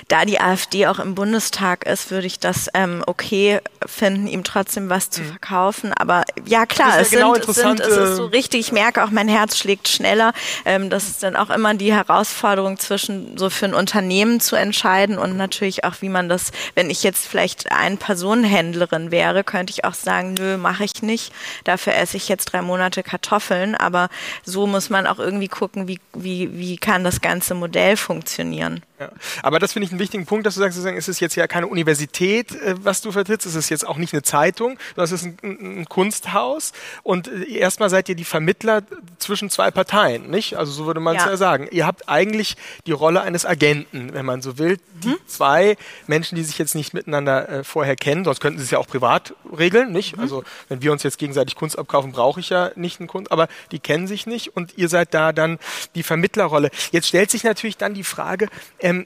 da 0.08 0.25
die 0.25 0.40
AfD 0.40 0.88
auch 0.88 1.00
im 1.00 1.16
Bundestag 1.16 1.86
ist, 1.86 2.12
würde 2.12 2.28
ich 2.28 2.40
das 2.40 2.70
ähm, 2.74 3.04
okay 3.06 3.60
finden, 3.86 4.28
ihm 4.28 4.44
trotzdem 4.44 4.90
was 4.90 5.10
zu 5.10 5.22
mhm. 5.22 5.30
verkaufen. 5.30 5.94
Aber 5.94 6.24
ja 6.46 6.66
klar, 6.66 7.00
es, 7.00 7.12
genau 7.12 7.34
sind, 7.34 7.50
es, 7.50 7.56
sind, 7.56 7.80
es 7.80 7.98
ist 7.98 8.16
so 8.18 8.25
richtig, 8.25 8.62
ich 8.62 8.72
merke 8.72 9.04
auch, 9.04 9.12
mein 9.12 9.28
Herz 9.28 9.58
schlägt 9.58 9.88
schneller. 9.88 10.34
Ähm, 10.66 10.90
das 10.90 11.08
ist 11.08 11.24
dann 11.24 11.36
auch 11.36 11.50
immer 11.50 11.74
die 11.74 11.94
Herausforderung 11.94 12.78
zwischen 12.80 13.38
so 13.38 13.50
für 13.50 13.66
ein 13.66 13.74
Unternehmen 13.74 14.40
zu 14.40 14.56
entscheiden 14.56 15.18
und 15.18 15.38
natürlich 15.38 15.84
auch, 15.84 15.96
wie 16.02 16.10
man 16.10 16.30
das, 16.30 16.52
wenn 16.74 16.90
ich 16.90 17.04
jetzt 17.04 17.28
vielleicht 17.28 17.72
ein 17.72 17.98
Personenhändlerin 17.98 19.12
wäre, 19.12 19.44
könnte 19.44 19.72
ich 19.72 19.86
auch 19.86 19.94
sagen, 19.94 20.34
nö, 20.34 20.58
mache 20.58 20.84
ich 20.84 21.02
nicht. 21.02 21.34
Dafür 21.64 21.96
esse 21.96 22.18
ich 22.18 22.30
jetzt 22.30 22.46
drei 22.46 22.62
Monate 22.62 23.04
Kartoffeln. 23.04 23.75
Aber 23.75 24.10
so 24.44 24.68
muss 24.68 24.90
man 24.90 25.08
auch 25.08 25.20
irgendwie 25.20 25.48
gucken, 25.48 25.88
wie, 25.88 26.00
wie, 26.14 26.58
wie 26.58 26.78
kann 26.78 27.04
das 27.04 27.22
ganze 27.22 27.54
Modell 27.56 27.98
funktionieren. 27.98 28.84
Ja. 29.00 29.10
Aber 29.44 29.60
das 29.60 29.74
finde 29.74 29.88
ich 29.88 29.95
einen 29.96 30.00
wichtigen 30.00 30.25
Punkt, 30.25 30.46
dass 30.46 30.56
du 30.56 30.60
sagst, 30.60 30.78
es 30.78 31.08
ist 31.08 31.20
jetzt 31.20 31.36
ja 31.36 31.48
keine 31.48 31.68
Universität, 31.68 32.52
äh, 32.56 32.75
was 32.82 33.02
du 33.02 33.12
vertrittst, 33.12 33.48
es 33.48 33.56
ist 33.56 33.70
jetzt 33.70 33.88
auch 33.88 33.98
nicht 33.98 34.14
eine 34.14 34.24
Zeitung, 34.24 34.78
sondern 34.96 35.04
es 35.04 35.12
ist 35.12 35.25
ein, 35.25 35.38
ein 35.80 35.86
Kunsthaus 35.90 36.74
und 37.04 37.28
äh, 37.28 37.58
erstmal 37.58 37.90
seid 37.90 38.10
ihr 38.10 38.16
die 38.16 38.25
Vermittler 38.25 38.84
zwischen 39.20 39.50
zwei 39.50 39.72
Parteien, 39.72 40.30
nicht? 40.30 40.56
Also 40.56 40.72
so 40.72 40.86
würde 40.86 41.00
man 41.00 41.16
es 41.16 41.24
ja. 41.24 41.32
ja. 41.32 41.38
sagen. 41.38 41.68
Ihr 41.72 41.86
habt 41.86 42.10
eigentlich 42.10 42.58
die 42.86 42.92
Rolle 42.92 43.22
eines 43.22 43.46
Agenten, 43.46 44.14
wenn 44.14 44.25
man 44.25 44.42
so 44.42 44.58
will. 44.58 44.78
Die 45.04 45.10
hm? 45.10 45.18
zwei 45.28 45.78
Menschen, 46.08 46.36
die 46.36 46.44
sich 46.44 46.58
jetzt 46.58 46.75
nicht 46.75 46.94
miteinander 46.94 47.50
äh, 47.50 47.64
vorher 47.64 47.96
kennen, 47.96 48.25
sonst 48.25 48.40
könnten 48.42 48.60
sie 48.60 48.66
es 48.66 48.72
ja 48.72 48.80
auch 48.80 48.88
privat 48.88 49.34
regeln, 49.58 49.92
nicht? 49.92 50.14
Hm? 50.14 50.20
Also 50.20 50.44
wenn 50.70 50.82
wir 50.82 50.92
uns 50.92 51.04
jetzt 51.04 51.18
gegenseitig 51.18 51.56
Kunst 51.56 51.80
abkaufen, 51.80 52.12
brauche 52.12 52.40
ich 52.40 52.50
ja 52.50 52.72
nicht 52.75 53.00
einen 53.00 53.08
Kunst, 53.08 53.32
aber 53.32 53.48
die 53.72 53.80
kennen 53.80 54.08
sich 54.08 54.27
nicht 54.27 54.55
und 54.55 54.77
ihr 54.77 54.90
seid 54.90 55.14
da 55.14 55.31
dann 55.31 55.60
die 55.96 56.03
Vermittlerrolle. 56.03 56.70
Jetzt 56.92 57.08
stellt 57.08 57.31
sich 57.31 57.44
natürlich 57.44 57.77
dann 57.77 57.94
die 57.94 58.03
Frage, 58.03 58.48
ähm, 58.79 59.05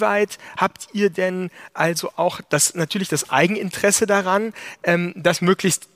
inwieweit 0.00 0.38
habt 0.56 0.88
ihr 0.92 1.10
denn 1.10 1.50
also 1.74 2.10
auch 2.16 2.40
das 2.48 2.74
natürlich 2.74 3.08
das 3.08 3.30
Eigeninteresse 3.30 4.06
daran, 4.06 4.52
ähm, 4.82 5.12
dass 5.16 5.40
möglichst 5.40 5.88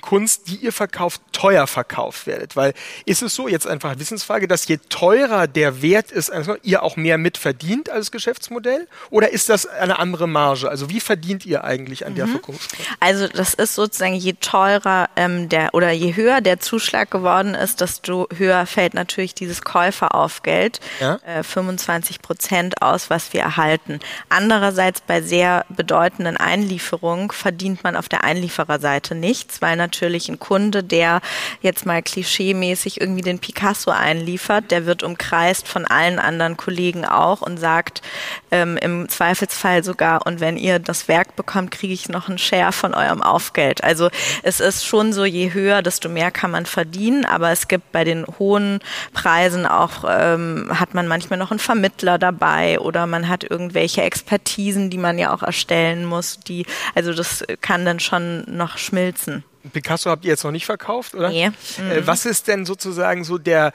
Kunst, 0.00 0.48
die 0.48 0.56
ihr 0.56 0.72
verkauft, 0.72 1.20
teuer 1.32 1.66
verkauft 1.66 2.26
werdet. 2.26 2.56
Weil 2.56 2.74
ist 3.04 3.22
es 3.22 3.34
so, 3.34 3.48
jetzt 3.48 3.66
einfach 3.66 3.98
Wissensfrage, 3.98 4.48
dass 4.48 4.66
je 4.66 4.78
teurer 4.88 5.46
der 5.46 5.82
Wert 5.82 6.10
ist, 6.10 6.30
also 6.30 6.56
ihr 6.62 6.82
auch 6.82 6.96
mehr 6.96 7.18
mitverdient 7.18 7.90
als 7.90 8.10
Geschäftsmodell? 8.10 8.88
Oder 9.10 9.30
ist 9.30 9.48
das 9.48 9.66
eine 9.66 9.98
andere 9.98 10.28
Marge? 10.28 10.68
Also 10.68 10.90
wie 10.90 11.00
verdient 11.00 11.46
ihr 11.46 11.64
eigentlich 11.64 12.06
an 12.06 12.12
mhm. 12.12 12.16
der 12.16 12.26
Verkunft? 12.28 12.74
Also 13.00 13.28
das 13.28 13.54
ist 13.54 13.74
sozusagen 13.74 14.14
je 14.14 14.34
teurer 14.40 15.08
ähm, 15.16 15.48
der 15.48 15.74
oder 15.74 15.90
je 15.90 16.14
höher 16.14 16.40
der 16.40 16.60
Zuschlag 16.60 17.10
geworden 17.10 17.54
ist, 17.54 17.80
desto 17.80 18.28
höher 18.36 18.66
fällt 18.66 18.94
natürlich 18.94 19.34
dieses 19.34 19.62
Käuferaufgeld, 19.62 20.80
ja? 21.00 21.18
äh, 21.26 21.42
25 21.42 22.22
Prozent 22.22 22.82
aus, 22.82 23.10
was 23.10 23.32
wir 23.32 23.40
erhalten. 23.40 24.00
Andererseits 24.28 25.00
bei 25.00 25.22
sehr 25.22 25.64
bedeutenden 25.68 26.36
Einlieferungen 26.36 27.30
verdient 27.30 27.82
man 27.84 27.96
auf 27.96 28.08
der 28.08 28.24
Einliefererseite 28.24 29.14
nichts, 29.14 29.62
weil 29.62 29.76
natürlich 29.80 30.28
ein 30.28 30.38
Kunde, 30.38 30.84
der 30.84 31.20
jetzt 31.62 31.86
mal 31.86 32.02
klischeemäßig 32.02 33.00
irgendwie 33.00 33.22
den 33.22 33.38
Picasso 33.38 33.90
einliefert, 33.90 34.70
der 34.70 34.86
wird 34.86 35.02
umkreist 35.02 35.66
von 35.66 35.86
allen 35.86 36.18
anderen 36.18 36.56
Kollegen 36.56 37.04
auch 37.04 37.40
und 37.40 37.58
sagt 37.58 38.02
ähm, 38.50 38.76
im 38.76 39.08
Zweifelsfall 39.08 39.82
sogar, 39.82 40.26
und 40.26 40.40
wenn 40.40 40.56
ihr 40.56 40.78
das 40.78 41.08
Werk 41.08 41.36
bekommt, 41.36 41.70
kriege 41.70 41.94
ich 41.94 42.08
noch 42.08 42.28
einen 42.28 42.38
Share 42.38 42.72
von 42.72 42.94
eurem 42.94 43.22
Aufgeld. 43.22 43.82
Also 43.82 44.10
es 44.42 44.60
ist 44.60 44.84
schon 44.84 45.12
so, 45.12 45.24
je 45.24 45.52
höher, 45.52 45.82
desto 45.82 46.08
mehr 46.08 46.30
kann 46.30 46.50
man 46.50 46.66
verdienen, 46.66 47.24
aber 47.24 47.50
es 47.50 47.68
gibt 47.68 47.92
bei 47.92 48.04
den 48.04 48.26
hohen 48.38 48.80
Preisen 49.12 49.66
auch, 49.66 50.04
ähm, 50.08 50.70
hat 50.78 50.94
man 50.94 51.08
manchmal 51.08 51.38
noch 51.38 51.50
einen 51.50 51.60
Vermittler 51.60 52.18
dabei 52.18 52.78
oder 52.78 53.06
man 53.06 53.28
hat 53.28 53.44
irgendwelche 53.44 54.02
Expertisen, 54.02 54.90
die 54.90 54.98
man 54.98 55.18
ja 55.18 55.32
auch 55.34 55.42
erstellen 55.42 56.04
muss, 56.04 56.38
die, 56.40 56.66
also 56.94 57.12
das 57.12 57.44
kann 57.60 57.84
dann 57.84 58.00
schon 58.00 58.44
noch 58.46 58.78
schmilzen. 58.78 59.44
Picasso 59.72 60.10
habt 60.10 60.24
ihr 60.24 60.30
jetzt 60.30 60.44
noch 60.44 60.52
nicht 60.52 60.66
verkauft, 60.66 61.14
oder? 61.14 61.28
Nee. 61.28 61.48
Mhm. 61.50 62.06
Was 62.06 62.24
ist 62.24 62.48
denn 62.48 62.64
sozusagen 62.64 63.24
so 63.24 63.36
der, 63.36 63.72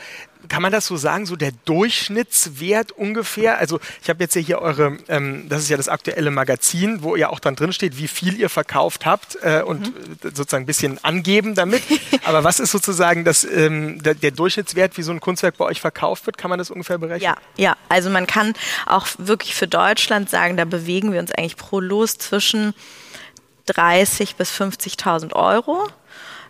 kann 0.48 0.62
man 0.62 0.72
das 0.72 0.88
so 0.88 0.98
sagen, 0.98 1.28
so 1.28 1.36
der 1.36 1.52
Durchschnittswert 1.66 2.92
ungefähr? 2.92 3.60
Also 3.60 3.80
ich 4.02 4.10
habe 4.10 4.24
jetzt 4.24 4.36
ja 4.36 4.42
hier 4.42 4.60
eure, 4.60 4.98
ähm, 5.08 5.48
das 5.48 5.62
ist 5.62 5.70
ja 5.70 5.78
das 5.78 5.88
aktuelle 5.88 6.32
Magazin, 6.32 7.04
wo 7.04 7.16
ja 7.16 7.30
auch 7.30 7.40
dann 7.40 7.56
drin 7.56 7.72
steht, 7.72 7.98
wie 7.98 8.08
viel 8.08 8.40
ihr 8.40 8.50
verkauft 8.50 9.06
habt 9.06 9.38
äh, 9.44 9.62
und 9.62 9.96
mhm. 9.96 10.18
sozusagen 10.24 10.64
ein 10.64 10.68
bisschen 10.68 11.04
angeben 11.04 11.54
damit. 11.54 11.84
Aber 12.24 12.44
was 12.44 12.60
ist 12.60 12.72
sozusagen 12.72 13.24
das, 13.24 13.44
ähm, 13.44 14.02
der, 14.02 14.16
der, 14.16 14.32
Durchschnittswert, 14.32 14.98
wie 14.98 15.04
so 15.04 15.12
ein 15.12 15.20
Kunstwerk 15.20 15.58
bei 15.58 15.66
euch 15.66 15.82
verkauft 15.82 16.26
wird? 16.26 16.38
Kann 16.38 16.50
man 16.50 16.58
das 16.58 16.72
ungefähr 16.72 16.98
berechnen? 16.98 17.22
Ja, 17.22 17.38
ja. 17.58 17.78
Also 17.90 18.10
man 18.10 18.26
kann 18.26 18.54
auch 18.88 19.08
wirklich 19.20 19.54
für 19.54 19.68
Deutschland 19.68 20.32
sagen, 20.32 20.58
da 20.58 20.66
bewegen 20.66 21.14
wir 21.14 21.20
uns 21.20 21.32
eigentlich 21.32 21.58
pro 21.58 21.80
Los 21.80 22.18
zwischen 22.18 22.74
30 23.66 24.36
bis 24.36 24.52
50.000 24.52 25.34
Euro. 25.34 25.88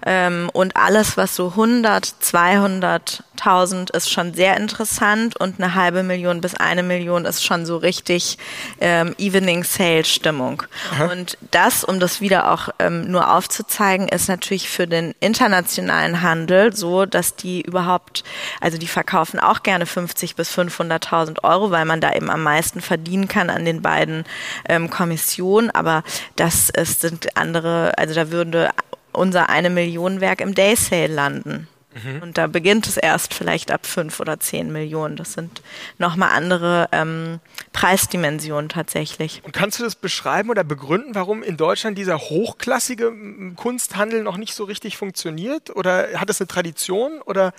Ähm, 0.05 0.49
und 0.53 0.75
alles, 0.77 1.17
was 1.17 1.35
so 1.35 1.49
100, 1.49 2.15
200.000 2.21 3.95
ist 3.95 4.11
schon 4.11 4.33
sehr 4.33 4.55
interessant 4.57 5.39
und 5.39 5.59
eine 5.59 5.73
halbe 5.73 6.03
Million 6.03 6.41
bis 6.41 6.53
eine 6.55 6.83
Million 6.83 7.25
ist 7.25 7.43
schon 7.43 7.65
so 7.65 7.77
richtig 7.77 8.37
ähm, 8.79 9.15
Evening 9.17 9.63
Sale 9.63 10.05
Stimmung. 10.05 10.63
Aha. 10.91 11.05
Und 11.11 11.37
das, 11.51 11.83
um 11.83 11.99
das 11.99 12.21
wieder 12.21 12.51
auch 12.51 12.69
ähm, 12.79 13.09
nur 13.09 13.33
aufzuzeigen, 13.33 14.07
ist 14.07 14.29
natürlich 14.29 14.69
für 14.69 14.87
den 14.87 15.15
internationalen 15.19 16.21
Handel 16.21 16.75
so, 16.75 17.05
dass 17.05 17.35
die 17.35 17.61
überhaupt, 17.61 18.23
also 18.61 18.77
die 18.77 18.87
verkaufen 18.87 19.39
auch 19.39 19.63
gerne 19.63 19.87
50 19.87 20.35
bis 20.35 20.55
500.000 20.55 21.43
Euro, 21.43 21.71
weil 21.71 21.85
man 21.85 22.01
da 22.01 22.13
eben 22.13 22.29
am 22.29 22.43
meisten 22.43 22.81
verdienen 22.81 23.27
kann 23.27 23.49
an 23.49 23.65
den 23.65 23.81
beiden 23.81 24.25
ähm, 24.69 24.89
Kommissionen. 24.89 25.71
Aber 25.71 26.03
das 26.35 26.69
ist, 26.69 27.01
sind 27.01 27.35
andere, 27.35 27.97
also 27.97 28.13
da 28.13 28.31
würde 28.31 28.69
unser 29.15 29.49
eine 29.49 29.69
Million 29.69 30.21
Werk 30.21 30.41
im 30.41 30.53
Day 30.55 30.75
Sale 30.75 31.07
landen. 31.07 31.67
Mhm. 31.95 32.21
Und 32.21 32.37
da 32.37 32.47
beginnt 32.47 32.87
es 32.87 32.97
erst 32.97 33.33
vielleicht 33.33 33.71
ab 33.71 33.85
fünf 33.85 34.19
oder 34.19 34.39
zehn 34.39 34.71
Millionen. 34.71 35.15
Das 35.15 35.33
sind 35.33 35.61
nochmal 35.97 36.31
andere 36.33 36.89
ähm, 36.91 37.39
Preisdimensionen 37.71 38.67
tatsächlich. 38.67 39.41
Und 39.45 39.53
kannst 39.53 39.79
du 39.79 39.83
das 39.83 39.95
beschreiben 39.95 40.49
oder 40.49 40.65
begründen, 40.65 41.15
warum 41.15 41.41
in 41.41 41.55
Deutschland 41.55 41.97
dieser 41.97 42.17
hochklassige 42.19 43.13
Kunsthandel 43.55 44.23
noch 44.23 44.35
nicht 44.35 44.55
so 44.55 44.65
richtig 44.65 44.97
funktioniert? 44.97 45.73
Oder 45.73 46.19
hat 46.19 46.29
es 46.29 46.41
eine 46.41 46.47
Tradition? 46.47 47.21
Oder? 47.21 47.53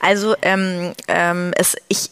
Also 0.00 0.34
ähm, 0.40 0.94
ähm, 1.08 1.52
es, 1.56 1.76
ich, 1.88 2.08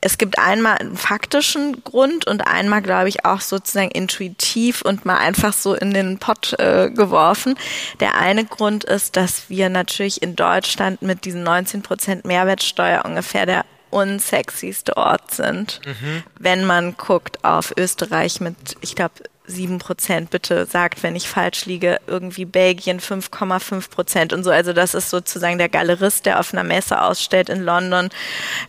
es 0.00 0.18
gibt 0.18 0.38
einmal 0.38 0.78
einen 0.78 0.96
faktischen 0.96 1.84
Grund 1.84 2.26
und 2.26 2.46
einmal, 2.46 2.82
glaube 2.82 3.08
ich, 3.08 3.24
auch 3.24 3.40
sozusagen 3.40 3.90
intuitiv 3.90 4.82
und 4.82 5.04
mal 5.04 5.18
einfach 5.18 5.52
so 5.52 5.74
in 5.74 5.92
den 5.92 6.18
Pott 6.18 6.58
äh, 6.58 6.90
geworfen. 6.90 7.56
Der 8.00 8.16
eine 8.16 8.44
Grund 8.44 8.84
ist, 8.84 9.16
dass 9.16 9.50
wir 9.50 9.68
natürlich 9.68 10.22
in 10.22 10.34
Deutschland 10.34 11.02
mit 11.02 11.24
diesen 11.24 11.42
19 11.42 11.82
Prozent 11.82 12.24
Mehrwertsteuer 12.24 13.04
ungefähr 13.04 13.46
der 13.46 13.64
unsexyste 13.90 14.96
Ort 14.96 15.34
sind. 15.34 15.80
Mhm. 15.84 16.22
Wenn 16.38 16.64
man 16.64 16.96
guckt 16.96 17.44
auf 17.44 17.74
Österreich 17.76 18.40
mit, 18.40 18.56
ich 18.80 18.96
glaube, 18.96 19.14
7 19.46 19.78
Prozent, 19.78 20.30
bitte 20.30 20.66
sagt, 20.66 21.02
wenn 21.02 21.16
ich 21.16 21.28
falsch 21.28 21.66
liege, 21.66 22.00
irgendwie 22.06 22.44
Belgien 22.44 23.00
5,5 23.00 23.90
Prozent 23.90 24.32
und 24.32 24.44
so. 24.44 24.50
Also 24.50 24.72
das 24.72 24.94
ist 24.94 25.10
sozusagen 25.10 25.58
der 25.58 25.68
Galerist, 25.68 26.26
der 26.26 26.38
auf 26.38 26.52
einer 26.52 26.64
Messe 26.64 27.02
ausstellt 27.02 27.48
in 27.48 27.62
London. 27.62 28.10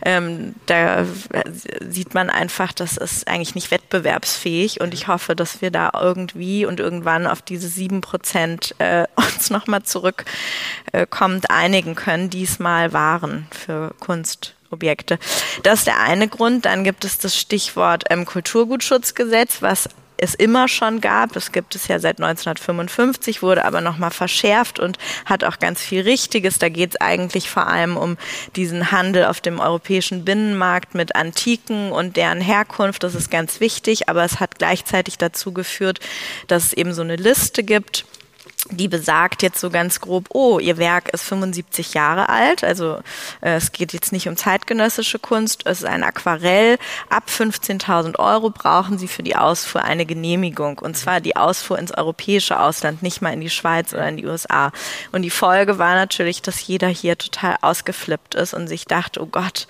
Ähm, 0.04 0.54
da 0.66 1.04
sieht 1.88 2.14
man 2.14 2.28
einfach, 2.28 2.72
das 2.72 2.96
ist 2.96 3.28
eigentlich 3.28 3.54
nicht 3.54 3.70
wettbewerbsfähig 3.70 4.80
und 4.80 4.94
ich 4.94 5.06
hoffe, 5.06 5.36
dass 5.36 5.62
wir 5.62 5.70
da 5.70 5.92
irgendwie 6.00 6.66
und 6.66 6.80
irgendwann 6.80 7.26
auf 7.26 7.40
diese 7.40 7.68
7 7.68 8.00
Prozent 8.00 8.74
äh, 8.78 9.06
uns 9.14 9.50
nochmal 9.50 9.84
zurückkommt, 9.84 11.44
äh, 11.44 11.52
einigen 11.52 11.94
können, 11.94 12.30
die 12.30 12.42
es 12.42 12.58
mal 12.58 12.92
waren 12.92 13.46
für 13.50 13.94
Kunst. 14.00 14.54
Objekte. 14.70 15.20
Das 15.62 15.80
ist 15.80 15.86
der 15.86 16.00
eine 16.00 16.26
Grund. 16.26 16.64
Dann 16.64 16.82
gibt 16.82 17.04
es 17.04 17.18
das 17.18 17.38
Stichwort 17.38 18.04
ähm, 18.10 18.24
Kulturgutschutzgesetz, 18.24 19.62
was 19.62 19.88
es 20.16 20.34
immer 20.34 20.68
schon 20.68 21.00
gab. 21.00 21.36
Es 21.36 21.52
gibt 21.52 21.74
es 21.74 21.88
ja 21.88 21.98
seit 21.98 22.20
1955, 22.20 23.42
wurde 23.42 23.64
aber 23.64 23.80
nochmal 23.80 24.10
verschärft 24.10 24.78
und 24.78 24.98
hat 25.26 25.44
auch 25.44 25.58
ganz 25.58 25.80
viel 25.82 26.02
Richtiges. 26.02 26.58
Da 26.58 26.68
geht 26.68 26.90
es 26.90 27.00
eigentlich 27.00 27.50
vor 27.50 27.66
allem 27.66 27.96
um 27.96 28.16
diesen 28.56 28.92
Handel 28.92 29.26
auf 29.26 29.40
dem 29.40 29.60
europäischen 29.60 30.24
Binnenmarkt 30.24 30.94
mit 30.94 31.16
Antiken 31.16 31.92
und 31.92 32.16
deren 32.16 32.40
Herkunft. 32.40 33.02
Das 33.02 33.14
ist 33.14 33.30
ganz 33.30 33.60
wichtig, 33.60 34.08
aber 34.08 34.24
es 34.24 34.40
hat 34.40 34.58
gleichzeitig 34.58 35.18
dazu 35.18 35.52
geführt, 35.52 36.00
dass 36.46 36.66
es 36.66 36.72
eben 36.72 36.94
so 36.94 37.02
eine 37.02 37.16
Liste 37.16 37.62
gibt 37.62 38.04
die 38.70 38.88
besagt 38.88 39.42
jetzt 39.42 39.60
so 39.60 39.70
ganz 39.70 40.00
grob, 40.00 40.28
oh, 40.30 40.58
ihr 40.58 40.78
Werk 40.78 41.10
ist 41.10 41.24
75 41.24 41.94
Jahre 41.94 42.28
alt, 42.28 42.64
also 42.64 43.00
äh, 43.42 43.56
es 43.56 43.72
geht 43.72 43.92
jetzt 43.92 44.12
nicht 44.12 44.26
um 44.26 44.36
zeitgenössische 44.36 45.18
Kunst, 45.18 45.66
es 45.66 45.80
ist 45.80 45.84
ein 45.84 46.02
Aquarell, 46.02 46.78
ab 47.10 47.24
15.000 47.28 48.18
Euro 48.18 48.50
brauchen 48.50 48.96
Sie 48.98 49.08
für 49.08 49.22
die 49.22 49.36
Ausfuhr 49.36 49.82
eine 49.82 50.06
Genehmigung 50.06 50.78
und 50.78 50.96
zwar 50.96 51.20
die 51.20 51.36
Ausfuhr 51.36 51.78
ins 51.78 51.92
europäische 51.92 52.58
Ausland, 52.58 53.02
nicht 53.02 53.20
mal 53.20 53.34
in 53.34 53.40
die 53.40 53.50
Schweiz 53.50 53.92
oder 53.92 54.08
in 54.08 54.16
die 54.16 54.26
USA. 54.26 54.72
Und 55.12 55.22
die 55.22 55.30
Folge 55.30 55.78
war 55.78 55.94
natürlich, 55.94 56.40
dass 56.40 56.66
jeder 56.66 56.88
hier 56.88 57.18
total 57.18 57.56
ausgeflippt 57.60 58.34
ist 58.34 58.54
und 58.54 58.68
sich 58.68 58.86
dachte, 58.86 59.22
oh 59.22 59.26
Gott, 59.26 59.66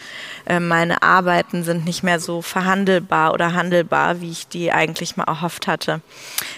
äh, 0.46 0.61
meine 0.61 1.02
Arbeiten 1.02 1.64
sind 1.64 1.85
nicht 1.85 2.02
mehr 2.02 2.20
so 2.20 2.42
verhandelbar 2.42 3.33
oder 3.33 3.54
handelbar, 3.54 4.20
wie 4.20 4.30
ich 4.30 4.46
die 4.46 4.70
eigentlich 4.70 5.16
mal 5.16 5.24
erhofft 5.24 5.66
hatte, 5.66 6.00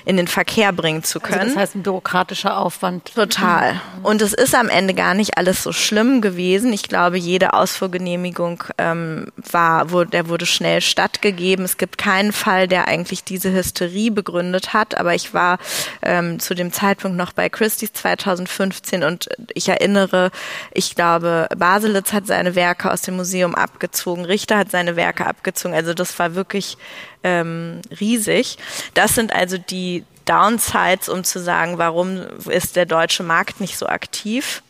in 0.05 0.17
den 0.17 0.29
Verkehr 0.29 0.73
bringen 0.73 1.03
zu 1.03 1.21
können. 1.21 1.41
Also 1.41 1.55
das 1.55 1.63
heißt, 1.63 1.75
ein 1.77 1.83
bürokratischer 2.27 2.59
Aufwand. 2.59 3.15
Total. 3.15 3.81
Und 4.03 4.23
es 4.23 4.33
ist 4.33 4.55
am 4.55 4.69
Ende 4.69 4.95
gar 4.95 5.15
nicht 5.15 5.39
alles 5.39 5.63
so 5.63 5.73
schlimm 5.73 6.21
gewesen. 6.21 6.73
Ich 6.73 6.85
glaube, 6.85 7.19
jede 7.19 7.55
Ausfuhrgenehmigung 7.55 8.65
ähm, 8.79 9.29
war, 9.37 9.91
wurde, 9.91 10.11
der 10.11 10.29
wurde 10.29 10.47
schnell 10.47 10.81
stattgegeben. 10.81 11.65
Es 11.65 11.77
gibt 11.77 11.99
keinen 11.99 12.33
Fall, 12.33 12.69
der 12.69 12.89
eigentlich 12.89 13.25
diese 13.25 13.53
Hysterie 13.53 14.11
begründet 14.11 14.73
hat. 14.73 14.99
Aber 14.99 15.15
ich 15.15 15.35
war 15.35 15.59
ähm, 16.03 16.41
zu 16.41 16.55
dem 16.55 16.73
Zeitpunkt 16.73 17.17
noch 17.17 17.33
bei 17.33 17.49
Christie's 17.49 17.93
2015 17.93 19.03
und 19.03 19.29
ich 19.55 19.69
erinnere, 19.69 20.31
ich 20.73 20.95
glaube, 20.95 21.49
Baselitz 21.57 22.13
hat 22.13 22.27
seine 22.27 22.55
Werke 22.55 22.91
aus 22.91 23.03
dem 23.03 23.17
Museum 23.17 23.55
abgezogen, 23.55 24.25
Richter 24.25 24.59
hat 24.59 24.71
seine 24.71 24.97
Werke 24.97 25.27
abgezogen. 25.27 25.75
Also 25.75 25.95
das 25.95 26.19
war 26.19 26.35
wirklich 26.35 26.77
ähm, 27.23 27.81
riesig. 28.01 28.59
Das 28.95 29.15
sind 29.15 29.33
also 29.33 29.59
die 29.59 30.05
Downsides, 30.27 31.09
um 31.09 31.25
zu 31.25 31.41
sagen, 31.41 31.79
warum 31.79 32.27
ist 32.49 32.77
der 32.77 32.85
deutsche 32.85 33.23
Markt 33.23 33.61
nicht 33.61 33.79
so 33.79 33.87
aktiv. 33.87 34.63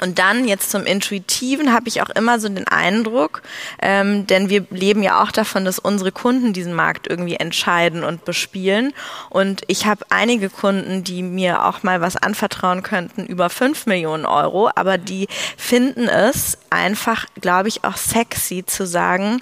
Und 0.00 0.18
dann 0.18 0.46
jetzt 0.46 0.70
zum 0.70 0.84
Intuitiven 0.84 1.72
habe 1.72 1.88
ich 1.88 2.02
auch 2.02 2.10
immer 2.10 2.38
so 2.38 2.48
den 2.48 2.68
Eindruck, 2.68 3.42
ähm, 3.80 4.26
denn 4.26 4.50
wir 4.50 4.66
leben 4.70 5.02
ja 5.02 5.22
auch 5.22 5.32
davon, 5.32 5.64
dass 5.64 5.78
unsere 5.78 6.12
Kunden 6.12 6.52
diesen 6.52 6.74
Markt 6.74 7.06
irgendwie 7.06 7.36
entscheiden 7.36 8.04
und 8.04 8.24
bespielen. 8.24 8.92
Und 9.30 9.62
ich 9.68 9.86
habe 9.86 10.04
einige 10.10 10.50
Kunden, 10.50 11.02
die 11.02 11.22
mir 11.22 11.64
auch 11.64 11.82
mal 11.82 12.00
was 12.02 12.16
anvertrauen 12.16 12.82
könnten 12.82 13.24
über 13.24 13.48
fünf 13.48 13.86
Millionen 13.86 14.26
Euro, 14.26 14.70
aber 14.74 14.98
die 14.98 15.28
finden 15.56 16.08
es 16.08 16.58
einfach, 16.68 17.24
glaube 17.40 17.68
ich, 17.68 17.84
auch 17.84 17.96
sexy 17.96 18.64
zu 18.66 18.86
sagen, 18.86 19.40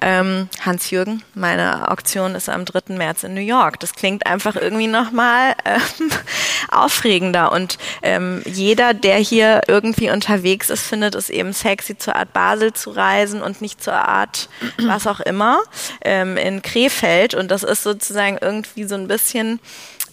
ähm, 0.00 0.48
Hans-Jürgen, 0.60 1.22
meine 1.34 1.90
Auktion 1.90 2.36
ist 2.36 2.48
am 2.48 2.64
3. 2.64 2.94
März 2.94 3.24
in 3.24 3.34
New 3.34 3.40
York. 3.40 3.80
Das 3.80 3.94
klingt 3.94 4.26
einfach 4.26 4.54
irgendwie 4.54 4.86
nochmal 4.86 5.54
ähm, 5.64 6.10
aufregender. 6.70 7.50
Und 7.50 7.78
ähm, 8.02 8.42
jeder, 8.44 8.94
der 8.94 9.16
hier 9.16 9.62
irgendwie 9.66 9.87
irgendwie 9.88 10.10
unterwegs 10.10 10.68
ist, 10.70 10.82
findet 10.82 11.14
es 11.14 11.30
eben 11.30 11.52
sexy, 11.52 11.96
zur 11.96 12.16
Art 12.16 12.32
Basel 12.32 12.72
zu 12.72 12.90
reisen 12.90 13.42
und 13.42 13.62
nicht 13.62 13.82
zur 13.82 13.94
Art 13.94 14.48
was 14.78 15.06
auch 15.06 15.20
immer 15.20 15.60
ähm, 16.04 16.36
in 16.36 16.62
Krefeld. 16.62 17.34
Und 17.34 17.50
das 17.50 17.62
ist 17.62 17.82
sozusagen 17.82 18.38
irgendwie 18.40 18.84
so 18.84 18.94
ein 18.94 19.08
bisschen 19.08 19.60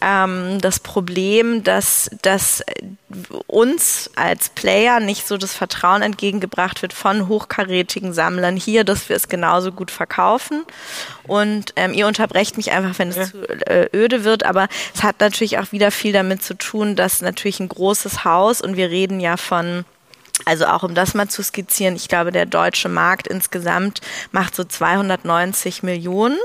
ähm, 0.05 0.61
das 0.61 0.79
Problem, 0.79 1.63
dass, 1.63 2.11
dass 2.21 2.63
uns 3.47 4.11
als 4.15 4.49
Player 4.49 4.99
nicht 4.99 5.27
so 5.27 5.37
das 5.37 5.55
Vertrauen 5.55 6.03
entgegengebracht 6.03 6.83
wird 6.83 6.93
von 6.93 7.27
hochkarätigen 7.27 8.13
Sammlern 8.13 8.55
hier, 8.55 8.83
dass 8.83 9.09
wir 9.09 9.15
es 9.15 9.29
genauso 9.29 9.71
gut 9.71 9.89
verkaufen. 9.89 10.63
Und 11.23 11.73
ähm, 11.75 11.93
ihr 11.93 12.05
unterbrecht 12.05 12.55
mich 12.55 12.71
einfach, 12.71 12.99
wenn 12.99 13.09
es 13.09 13.15
ja. 13.15 13.25
zu 13.25 13.49
äh, 13.67 13.89
öde 13.95 14.23
wird, 14.23 14.45
aber 14.45 14.67
es 14.93 15.01
hat 15.01 15.19
natürlich 15.19 15.57
auch 15.57 15.71
wieder 15.71 15.89
viel 15.89 16.13
damit 16.13 16.43
zu 16.43 16.55
tun, 16.55 16.95
dass 16.95 17.21
natürlich 17.21 17.59
ein 17.59 17.69
großes 17.69 18.23
Haus 18.23 18.61
und 18.61 18.77
wir 18.77 18.91
reden 18.91 19.19
ja 19.19 19.37
von 19.37 19.85
also 20.43 20.65
auch 20.65 20.83
um 20.83 20.93
das 20.93 21.13
mal 21.13 21.29
zu 21.29 21.41
skizzieren, 21.41 21.95
ich 21.95 22.09
glaube, 22.09 22.33
der 22.33 22.45
deutsche 22.45 22.89
Markt 22.89 23.25
insgesamt 23.25 24.01
macht 24.33 24.53
so 24.53 24.65
290 24.65 25.81
Millionen 25.81 26.37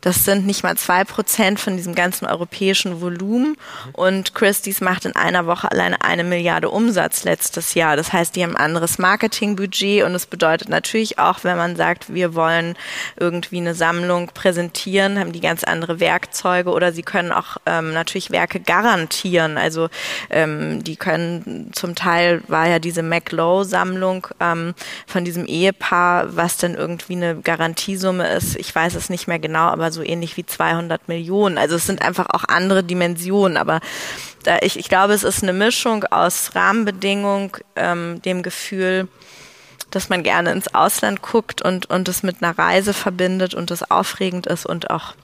das 0.00 0.24
sind 0.24 0.46
nicht 0.46 0.62
mal 0.62 0.76
zwei 0.76 1.04
Prozent 1.04 1.58
von 1.58 1.76
diesem 1.76 1.94
ganzen 1.94 2.26
europäischen 2.26 3.00
Volumen. 3.00 3.56
Und 3.92 4.34
Christie's 4.34 4.80
macht 4.80 5.04
in 5.04 5.16
einer 5.16 5.46
Woche 5.46 5.70
alleine 5.70 6.02
eine 6.02 6.24
Milliarde 6.24 6.70
Umsatz 6.70 7.24
letztes 7.24 7.74
Jahr. 7.74 7.96
Das 7.96 8.12
heißt, 8.12 8.36
die 8.36 8.42
haben 8.42 8.56
ein 8.56 8.64
anderes 8.64 8.98
Marketingbudget 8.98 10.04
und 10.04 10.14
es 10.14 10.26
bedeutet 10.26 10.68
natürlich 10.68 11.18
auch, 11.18 11.44
wenn 11.44 11.56
man 11.56 11.76
sagt, 11.76 12.12
wir 12.12 12.34
wollen 12.34 12.76
irgendwie 13.16 13.58
eine 13.58 13.74
Sammlung 13.74 14.28
präsentieren, 14.32 15.18
haben 15.18 15.32
die 15.32 15.40
ganz 15.40 15.64
andere 15.64 16.00
Werkzeuge 16.00 16.70
oder 16.70 16.92
sie 16.92 17.02
können 17.02 17.32
auch 17.32 17.56
ähm, 17.66 17.92
natürlich 17.92 18.30
Werke 18.30 18.60
garantieren. 18.60 19.58
Also 19.58 19.88
ähm, 20.30 20.84
die 20.84 20.96
können 20.96 21.70
zum 21.72 21.94
Teil 21.94 22.42
war 22.48 22.68
ja 22.68 22.78
diese 22.78 23.02
McLow-Sammlung 23.02 24.28
ähm, 24.40 24.74
von 25.06 25.24
diesem 25.24 25.46
Ehepaar, 25.46 26.36
was 26.36 26.58
dann 26.58 26.74
irgendwie 26.74 27.14
eine 27.14 27.36
Garantiesumme 27.36 28.28
ist. 28.28 28.56
Ich 28.56 28.74
weiß 28.74 28.94
es 28.94 29.10
nicht 29.10 29.26
mehr 29.26 29.38
genau, 29.38 29.68
aber 29.68 29.90
ähnlich 30.02 30.36
wie 30.36 30.46
200 30.46 31.08
Millionen. 31.08 31.58
Also 31.58 31.76
es 31.76 31.86
sind 31.86 32.02
einfach 32.02 32.26
auch 32.30 32.44
andere 32.48 32.82
Dimensionen, 32.82 33.56
aber 33.56 33.80
da 34.44 34.58
ich, 34.62 34.78
ich 34.78 34.88
glaube, 34.88 35.12
es 35.12 35.24
ist 35.24 35.42
eine 35.42 35.52
Mischung 35.52 36.04
aus 36.04 36.54
Rahmenbedingungen, 36.54 37.52
ähm, 37.74 38.22
dem 38.22 38.42
Gefühl, 38.42 39.08
dass 39.90 40.08
man 40.08 40.22
gerne 40.22 40.52
ins 40.52 40.74
Ausland 40.74 41.22
guckt 41.22 41.62
und, 41.62 41.86
und 41.86 42.08
es 42.08 42.22
mit 42.22 42.42
einer 42.42 42.58
Reise 42.58 42.92
verbindet 42.92 43.54
und 43.54 43.70
es 43.70 43.90
aufregend 43.90 44.46
ist 44.46 44.66
und 44.66 44.90
auch 44.90 45.14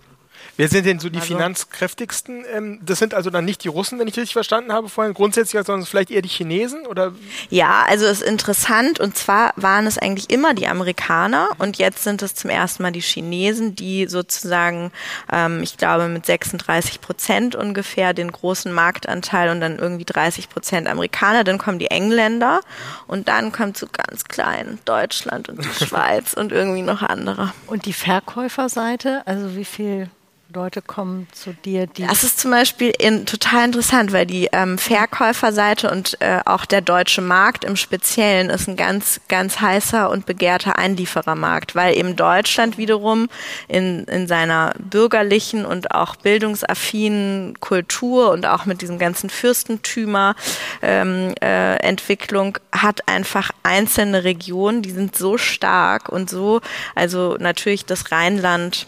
Wer 0.57 0.69
sind 0.69 0.85
denn 0.85 0.99
so 0.99 1.09
die 1.09 1.19
also, 1.19 1.35
finanzkräftigsten? 1.35 2.45
Ähm, 2.53 2.81
das 2.85 2.99
sind 2.99 3.15
also 3.15 3.31
dann 3.31 3.45
nicht 3.45 3.65
die 3.65 3.69
Russen, 3.69 3.99
wenn 3.99 4.07
ich 4.07 4.17
richtig 4.17 4.35
verstanden 4.35 4.73
habe 4.73 4.89
vorhin, 4.89 5.15
grundsätzlich, 5.15 5.65
sondern 5.65 5.87
vielleicht 5.87 6.11
eher 6.11 6.21
die 6.21 6.29
Chinesen? 6.29 6.87
Oder? 6.87 7.13
Ja, 7.49 7.85
also 7.89 8.05
es 8.07 8.21
ist 8.21 8.29
interessant 8.29 9.01
und 9.01 9.17
zwar 9.17 9.55
waren 9.57 9.87
es 9.87 9.97
eigentlich 9.97 10.31
immer 10.31 10.53
die 10.53 10.67
Amerikaner 10.67 11.49
und 11.59 11.79
jetzt 11.79 12.05
sind 12.05 12.21
es 12.23 12.35
zum 12.35 12.51
ersten 12.51 12.83
Mal 12.83 12.93
die 12.93 13.01
Chinesen, 13.01 13.75
die 13.75 14.07
sozusagen, 14.07 14.93
ähm, 15.33 15.63
ich 15.63 15.79
glaube, 15.79 16.09
mit 16.09 16.27
36 16.27 17.01
Prozent 17.01 17.57
ungefähr 17.57 18.13
den 18.13 18.31
großen 18.31 18.73
Marktanteil 18.73 19.51
und 19.51 19.61
dann 19.61 19.79
irgendwie 19.79 20.05
30 20.05 20.51
Prozent 20.51 20.87
Amerikaner. 20.87 21.45
Dann 21.45 21.59
kommen 21.59 21.79
die 21.79 21.91
Engländer 21.91 22.61
und 23.07 23.29
dann 23.29 23.53
kommt 23.53 23.79
so 23.79 23.87
ganz 23.91 24.25
klein 24.25 24.79
Deutschland 24.85 25.49
und 25.49 25.65
die 25.65 25.85
Schweiz 25.87 26.35
und 26.35 26.53
irgendwie 26.53 26.83
noch 26.83 27.03
andere. 27.03 27.53
Und 27.67 27.87
die 27.87 27.95
Verkäuferseite, 27.95 29.23
also 29.27 29.57
wie 29.57 29.65
viel 29.65 30.11
Leute 30.55 30.83
kommen 30.83 31.29
zu 31.33 31.55
dir, 31.65 31.87
die. 31.87 32.07
Das 32.07 32.25
ist 32.25 32.39
zum 32.39 32.51
Beispiel 32.51 32.93
in, 32.99 33.25
total 33.25 33.65
interessant, 33.67 34.13
weil 34.13 34.27
die 34.27 34.49
ähm, 34.53 34.77
Verkäuferseite 34.77 35.91
und 35.91 36.21
äh, 36.21 36.41
auch 36.45 36.67
der 36.67 36.83
deutsche 36.83 37.23
Markt 37.23 37.65
im 37.65 37.77
Speziellen 37.77 38.51
ist 38.51 38.69
ein 38.69 38.77
ganz, 38.77 39.21
ganz 39.29 39.61
heißer 39.61 40.11
und 40.11 40.27
begehrter 40.27 40.79
Einlieferermarkt, 40.79 41.75
weil 41.75 41.97
eben 41.97 42.17
Deutschland 42.17 42.77
wiederum 42.77 43.29
in, 43.69 44.05
in 44.05 44.27
seiner 44.27 44.75
bürgerlichen 44.79 45.65
und 45.65 45.93
auch 45.93 46.17
bildungsaffinen 46.17 47.59
Kultur 47.61 48.31
und 48.31 48.45
auch 48.45 48.67
mit 48.67 48.83
diesem 48.83 48.99
ganzen 48.99 49.31
Fürstentümer 49.31 50.35
ähm, 50.83 51.35
äh, 51.41 51.77
Entwicklung 51.77 52.59
hat 52.73 53.09
einfach 53.09 53.53
einzelne 53.63 54.25
Regionen, 54.25 54.83
die 54.83 54.91
sind 54.91 55.17
so 55.17 55.39
stark 55.39 56.11
und 56.11 56.29
so, 56.29 56.61
also 56.95 57.37
natürlich 57.39 57.87
das 57.87 58.13
Rheinland 58.13 58.87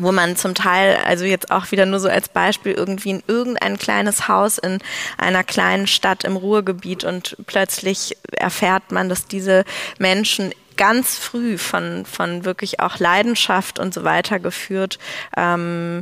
wo 0.00 0.12
man 0.12 0.36
zum 0.36 0.54
Teil, 0.54 0.96
also 1.04 1.24
jetzt 1.24 1.50
auch 1.50 1.70
wieder 1.70 1.86
nur 1.86 2.00
so 2.00 2.08
als 2.08 2.28
Beispiel, 2.28 2.72
irgendwie 2.72 3.10
in 3.10 3.22
irgendein 3.26 3.78
kleines 3.78 4.28
Haus 4.28 4.58
in 4.58 4.78
einer 5.18 5.44
kleinen 5.44 5.86
Stadt 5.86 6.24
im 6.24 6.36
Ruhrgebiet 6.36 7.04
und 7.04 7.36
plötzlich 7.46 8.16
erfährt 8.32 8.92
man, 8.92 9.08
dass 9.08 9.26
diese 9.26 9.64
Menschen 9.98 10.52
ganz 10.76 11.18
früh 11.18 11.58
von, 11.58 12.06
von 12.06 12.46
wirklich 12.46 12.80
auch 12.80 12.98
Leidenschaft 12.98 13.78
und 13.78 13.92
so 13.92 14.02
weiter 14.02 14.38
geführt 14.38 14.98
ähm, 15.36 16.00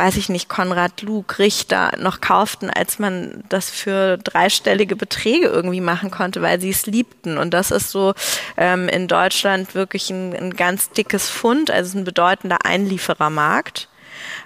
weiß 0.00 0.16
ich 0.16 0.30
nicht, 0.30 0.48
Konrad 0.48 1.02
Luke, 1.02 1.38
Richter 1.38 1.92
noch 1.98 2.22
kauften, 2.22 2.70
als 2.70 2.98
man 2.98 3.44
das 3.50 3.68
für 3.68 4.16
dreistellige 4.16 4.96
Beträge 4.96 5.46
irgendwie 5.46 5.82
machen 5.82 6.10
konnte, 6.10 6.40
weil 6.40 6.58
sie 6.58 6.70
es 6.70 6.86
liebten. 6.86 7.36
Und 7.36 7.52
das 7.52 7.70
ist 7.70 7.90
so 7.90 8.14
ähm, 8.56 8.88
in 8.88 9.08
Deutschland 9.08 9.74
wirklich 9.74 10.08
ein, 10.08 10.34
ein 10.34 10.56
ganz 10.56 10.88
dickes 10.88 11.28
Fund, 11.28 11.70
also 11.70 11.98
ein 11.98 12.04
bedeutender 12.04 12.64
Einlieferermarkt. 12.64 13.88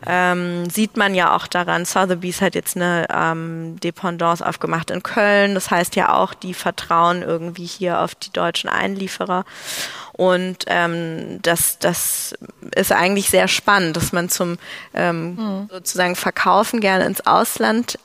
Ähm, 0.06 0.68
sieht 0.70 0.96
man 0.96 1.14
ja 1.14 1.36
auch 1.36 1.46
daran, 1.46 1.84
Sotheby's 1.84 2.40
hat 2.40 2.56
jetzt 2.56 2.76
eine 2.76 3.06
ähm, 3.12 3.78
Dependance 3.80 4.44
aufgemacht 4.44 4.90
in 4.90 5.04
Köln. 5.04 5.54
Das 5.54 5.70
heißt 5.70 5.94
ja 5.94 6.14
auch, 6.14 6.34
die 6.34 6.54
vertrauen 6.54 7.22
irgendwie 7.22 7.66
hier 7.66 8.00
auf 8.00 8.16
die 8.16 8.32
deutschen 8.32 8.68
Einlieferer. 8.68 9.44
Und 10.16 10.64
ähm, 10.68 11.40
das, 11.42 11.78
das 11.80 12.34
ist 12.74 12.92
eigentlich 12.92 13.30
sehr 13.30 13.48
spannend, 13.48 13.96
dass 13.96 14.12
man 14.12 14.28
zum 14.28 14.58
ähm, 14.94 15.34
mhm. 15.34 15.68
sozusagen 15.70 16.14
Verkaufen 16.14 16.80
gerne 16.80 17.04
ins 17.04 17.26
Ausland 17.26 17.98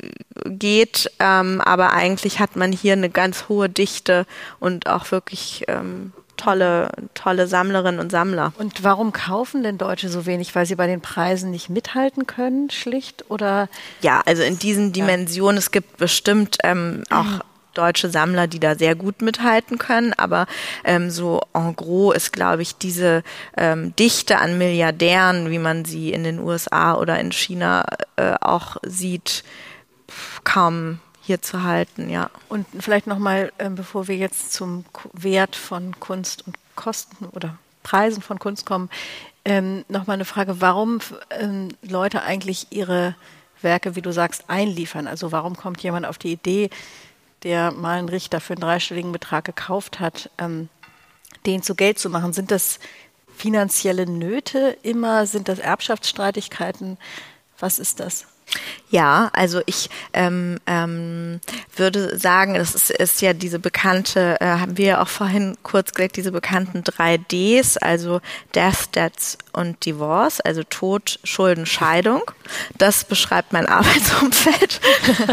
äh, 0.00 0.50
geht, 0.50 1.10
ähm, 1.20 1.60
aber 1.60 1.92
eigentlich 1.92 2.40
hat 2.40 2.56
man 2.56 2.72
hier 2.72 2.94
eine 2.94 3.10
ganz 3.10 3.48
hohe 3.48 3.68
Dichte 3.68 4.26
und 4.58 4.88
auch 4.88 5.10
wirklich 5.10 5.64
ähm, 5.68 6.12
tolle, 6.38 6.90
tolle 7.12 7.46
Sammlerinnen 7.46 8.00
und 8.00 8.10
Sammler. 8.10 8.54
Und 8.58 8.82
warum 8.82 9.12
kaufen 9.12 9.62
denn 9.62 9.76
Deutsche 9.76 10.08
so 10.08 10.24
wenig? 10.24 10.54
Weil 10.54 10.64
sie 10.64 10.76
bei 10.76 10.86
den 10.86 11.02
Preisen 11.02 11.50
nicht 11.50 11.68
mithalten 11.68 12.26
können, 12.26 12.70
schlicht? 12.70 13.30
Oder? 13.30 13.68
Ja, 14.00 14.22
also 14.24 14.42
in 14.42 14.58
diesen 14.58 14.92
Dimensionen, 14.92 15.56
ja. 15.56 15.60
es 15.60 15.70
gibt 15.70 15.98
bestimmt 15.98 16.56
ähm, 16.64 17.04
auch 17.10 17.24
mhm 17.24 17.40
deutsche 17.74 18.08
Sammler, 18.08 18.46
die 18.46 18.60
da 18.60 18.74
sehr 18.74 18.94
gut 18.94 19.22
mithalten 19.22 19.78
können. 19.78 20.12
Aber 20.14 20.46
ähm, 20.84 21.10
so 21.10 21.40
en 21.52 21.76
gros 21.76 22.14
ist, 22.16 22.32
glaube 22.32 22.62
ich, 22.62 22.76
diese 22.76 23.22
ähm, 23.56 23.94
Dichte 23.96 24.38
an 24.38 24.58
Milliardären, 24.58 25.50
wie 25.50 25.58
man 25.58 25.84
sie 25.84 26.12
in 26.12 26.24
den 26.24 26.38
USA 26.38 26.94
oder 26.94 27.18
in 27.18 27.32
China 27.32 27.84
äh, 28.16 28.34
auch 28.40 28.76
sieht, 28.82 29.44
kaum 30.44 31.00
hier 31.22 31.40
zu 31.40 31.62
halten, 31.62 32.10
ja. 32.10 32.30
Und 32.48 32.66
vielleicht 32.78 33.06
nochmal, 33.06 33.50
äh, 33.56 33.70
bevor 33.70 34.08
wir 34.08 34.16
jetzt 34.16 34.52
zum 34.52 34.84
Wert 35.14 35.56
von 35.56 35.98
Kunst 35.98 36.46
und 36.46 36.56
Kosten 36.76 37.24
oder 37.26 37.56
Preisen 37.82 38.22
von 38.22 38.38
Kunst 38.38 38.66
kommen, 38.66 38.90
ähm, 39.44 39.84
nochmal 39.88 40.14
eine 40.14 40.24
Frage, 40.24 40.60
warum 40.60 41.00
ähm, 41.30 41.68
Leute 41.82 42.22
eigentlich 42.22 42.68
ihre 42.70 43.14
Werke, 43.62 43.96
wie 43.96 44.02
du 44.02 44.12
sagst, 44.12 44.44
einliefern. 44.48 45.06
Also 45.06 45.32
warum 45.32 45.56
kommt 45.56 45.82
jemand 45.82 46.06
auf 46.06 46.18
die 46.18 46.32
Idee, 46.32 46.70
der 47.44 47.70
mal 47.70 47.98
einen 47.98 48.08
Richter 48.08 48.40
für 48.40 48.54
einen 48.54 48.62
dreistelligen 48.62 49.12
Betrag 49.12 49.44
gekauft 49.44 50.00
hat, 50.00 50.30
ähm, 50.38 50.68
den 51.46 51.62
zu 51.62 51.74
Geld 51.74 51.98
zu 51.98 52.10
machen? 52.10 52.32
Sind 52.32 52.50
das 52.50 52.80
finanzielle 53.36 54.06
Nöte 54.06 54.76
immer? 54.82 55.26
Sind 55.26 55.48
das 55.48 55.58
Erbschaftsstreitigkeiten? 55.58 56.98
Was 57.58 57.78
ist 57.78 58.00
das? 58.00 58.26
Ja, 58.90 59.30
also 59.32 59.60
ich 59.66 59.90
ähm, 60.12 60.60
ähm, 60.68 61.40
würde 61.74 62.16
sagen, 62.16 62.54
das 62.54 62.76
ist, 62.76 62.90
ist 62.90 63.22
ja 63.22 63.32
diese 63.32 63.58
bekannte, 63.58 64.36
äh, 64.40 64.46
haben 64.46 64.78
wir 64.78 64.86
ja 64.86 65.02
auch 65.02 65.08
vorhin 65.08 65.56
kurz 65.64 65.92
gesagt, 65.92 66.16
diese 66.16 66.30
bekannten 66.30 66.84
drei 66.84 67.16
Ds, 67.18 67.76
also 67.78 68.20
Death, 68.54 68.94
Debts 68.94 69.38
und 69.52 69.84
Divorce, 69.84 70.40
also 70.40 70.62
Tod, 70.62 71.18
Schulden, 71.24 71.66
Scheidung. 71.66 72.22
Das 72.78 73.02
beschreibt 73.02 73.52
mein 73.52 73.66
Arbeitsumfeld. 73.68 74.80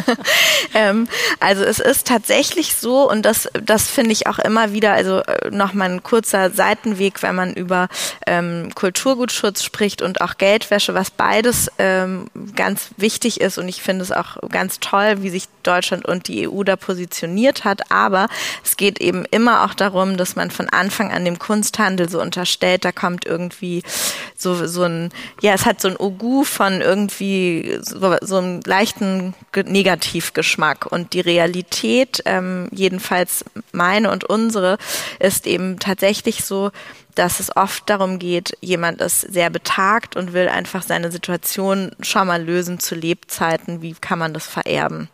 ähm, 0.74 1.08
also 1.40 1.64
es 1.64 1.78
ist 1.78 2.08
tatsächlich 2.08 2.74
so 2.74 3.08
und 3.08 3.24
das, 3.24 3.48
das 3.64 3.88
finde 3.88 4.14
ich 4.14 4.26
auch 4.26 4.40
immer 4.40 4.74
wieder, 4.74 4.94
also 4.94 5.20
äh, 5.20 5.52
nochmal 5.52 5.92
ein 5.92 6.04
kurzer 6.04 6.50
Seitenweg, 6.50 7.22
wenn 7.22 7.36
man 7.36 7.54
über 7.54 7.90
ähm, 8.26 8.74
Kulturgutschutz 8.74 9.64
spricht 9.64 10.02
und 10.02 10.22
auch 10.22 10.38
Geldwäsche, 10.38 10.96
was 10.96 11.12
beides 11.12 11.70
ähm, 11.78 12.26
ganz 12.56 12.90
wichtig 13.02 13.42
ist 13.42 13.58
und 13.58 13.68
ich 13.68 13.82
finde 13.82 14.04
es 14.04 14.12
auch 14.12 14.38
ganz 14.50 14.80
toll, 14.80 15.18
wie 15.22 15.30
sich 15.30 15.46
Deutschland 15.64 16.06
und 16.06 16.28
die 16.28 16.48
EU 16.48 16.64
da 16.64 16.76
positioniert 16.76 17.64
hat. 17.64 17.92
Aber 17.92 18.28
es 18.64 18.78
geht 18.78 19.00
eben 19.02 19.26
immer 19.32 19.66
auch 19.66 19.74
darum, 19.74 20.18
dass 20.18 20.36
man 20.36 20.52
von 20.52 20.70
Anfang 20.70 21.12
an 21.12 21.26
dem 21.26 21.40
Kunsthandel 21.40 22.10
so 22.10 22.22
unterstellt, 22.22 22.86
da 22.86 22.92
kommt 22.92 23.26
irgendwie 23.26 23.84
so, 24.36 24.68
so 24.68 24.84
ein, 24.84 25.10
ja, 25.42 25.54
es 25.54 25.66
hat 25.66 25.82
so 25.82 25.88
ein 25.88 25.98
Ogu 25.98 26.44
von 26.44 26.82
irgendwie 26.82 27.80
so, 27.82 28.16
so 28.22 28.38
einem 28.38 28.62
leichten 28.66 29.34
Negativgeschmack. 29.56 30.86
Und 30.92 31.14
die 31.14 31.22
Realität, 31.22 32.22
ähm, 32.26 32.68
jedenfalls 32.72 33.46
meine 33.72 34.12
und 34.12 34.24
unsere, 34.24 34.78
ist 35.20 35.48
eben 35.48 35.80
tatsächlich 35.80 36.44
so, 36.44 36.72
dass 37.16 37.40
es 37.40 37.56
oft 37.56 37.90
darum 37.90 38.20
geht, 38.20 38.58
jemand 38.62 39.02
ist 39.02 39.22
sehr 39.22 39.50
betagt 39.50 40.16
und 40.16 40.34
will 40.34 40.48
einfach 40.48 40.82
seine 40.84 41.12
Situation 41.12 41.92
schon 42.02 42.28
mal 42.28 42.44
lösen 42.44 42.80
zu 42.80 42.96
Lebzeiten. 42.96 43.82
Wie 43.82 43.94
kann 43.94 44.20
man 44.20 44.34
das 44.34 44.48
vererben? 44.48 45.10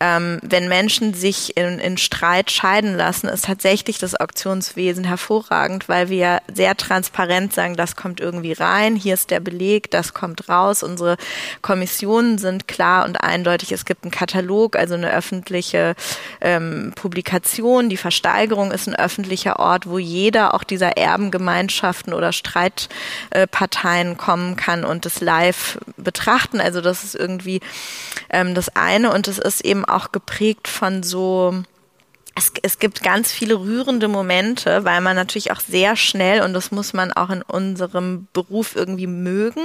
Ähm, 0.00 0.38
wenn 0.42 0.68
Menschen 0.68 1.14
sich 1.14 1.56
in, 1.56 1.78
in 1.78 1.98
Streit 1.98 2.50
scheiden 2.50 2.96
lassen, 2.96 3.28
ist 3.28 3.44
tatsächlich 3.44 3.98
das 3.98 4.14
Auktionswesen 4.14 5.04
hervorragend, 5.04 5.88
weil 5.88 6.08
wir 6.08 6.40
sehr 6.52 6.76
transparent 6.76 7.52
sagen, 7.52 7.76
das 7.76 7.96
kommt 7.96 8.20
irgendwie 8.20 8.52
rein, 8.52 8.96
hier 8.96 9.14
ist 9.14 9.30
der 9.30 9.40
Beleg, 9.40 9.90
das 9.90 10.14
kommt 10.14 10.48
raus. 10.48 10.82
Unsere 10.82 11.16
Kommissionen 11.62 12.38
sind 12.38 12.68
klar 12.68 13.04
und 13.04 13.16
eindeutig. 13.16 13.72
Es 13.72 13.84
gibt 13.84 14.04
einen 14.04 14.10
Katalog, 14.10 14.76
also 14.76 14.94
eine 14.94 15.12
öffentliche 15.12 15.94
ähm, 16.40 16.92
Publikation. 16.94 17.88
Die 17.88 17.96
Versteigerung 17.96 18.70
ist 18.70 18.86
ein 18.86 18.94
öffentlicher 18.94 19.58
Ort, 19.58 19.88
wo 19.88 19.98
jeder 19.98 20.54
auch 20.54 20.64
dieser 20.64 20.96
Erben 20.96 21.30
Gemeinschaften 21.34 22.14
oder 22.14 22.32
Streitparteien 22.32 24.16
kommen 24.16 24.54
kann 24.54 24.84
und 24.84 25.04
das 25.04 25.20
live 25.20 25.78
betrachten. 25.96 26.60
Also 26.60 26.80
das 26.80 27.02
ist 27.02 27.16
irgendwie 27.16 27.60
ähm, 28.30 28.54
das 28.54 28.76
eine 28.76 29.12
und 29.12 29.26
es 29.26 29.40
ist 29.40 29.64
eben 29.64 29.84
auch 29.84 30.12
geprägt 30.12 30.68
von 30.68 31.02
so 31.02 31.64
es, 32.36 32.52
es 32.62 32.80
gibt 32.80 33.02
ganz 33.02 33.30
viele 33.30 33.60
rührende 33.60 34.08
Momente, 34.08 34.84
weil 34.84 35.00
man 35.00 35.14
natürlich 35.14 35.52
auch 35.52 35.60
sehr 35.60 35.94
schnell, 35.94 36.42
und 36.42 36.52
das 36.52 36.72
muss 36.72 36.92
man 36.92 37.12
auch 37.12 37.30
in 37.30 37.42
unserem 37.42 38.26
Beruf 38.32 38.74
irgendwie 38.74 39.06
mögen, 39.06 39.62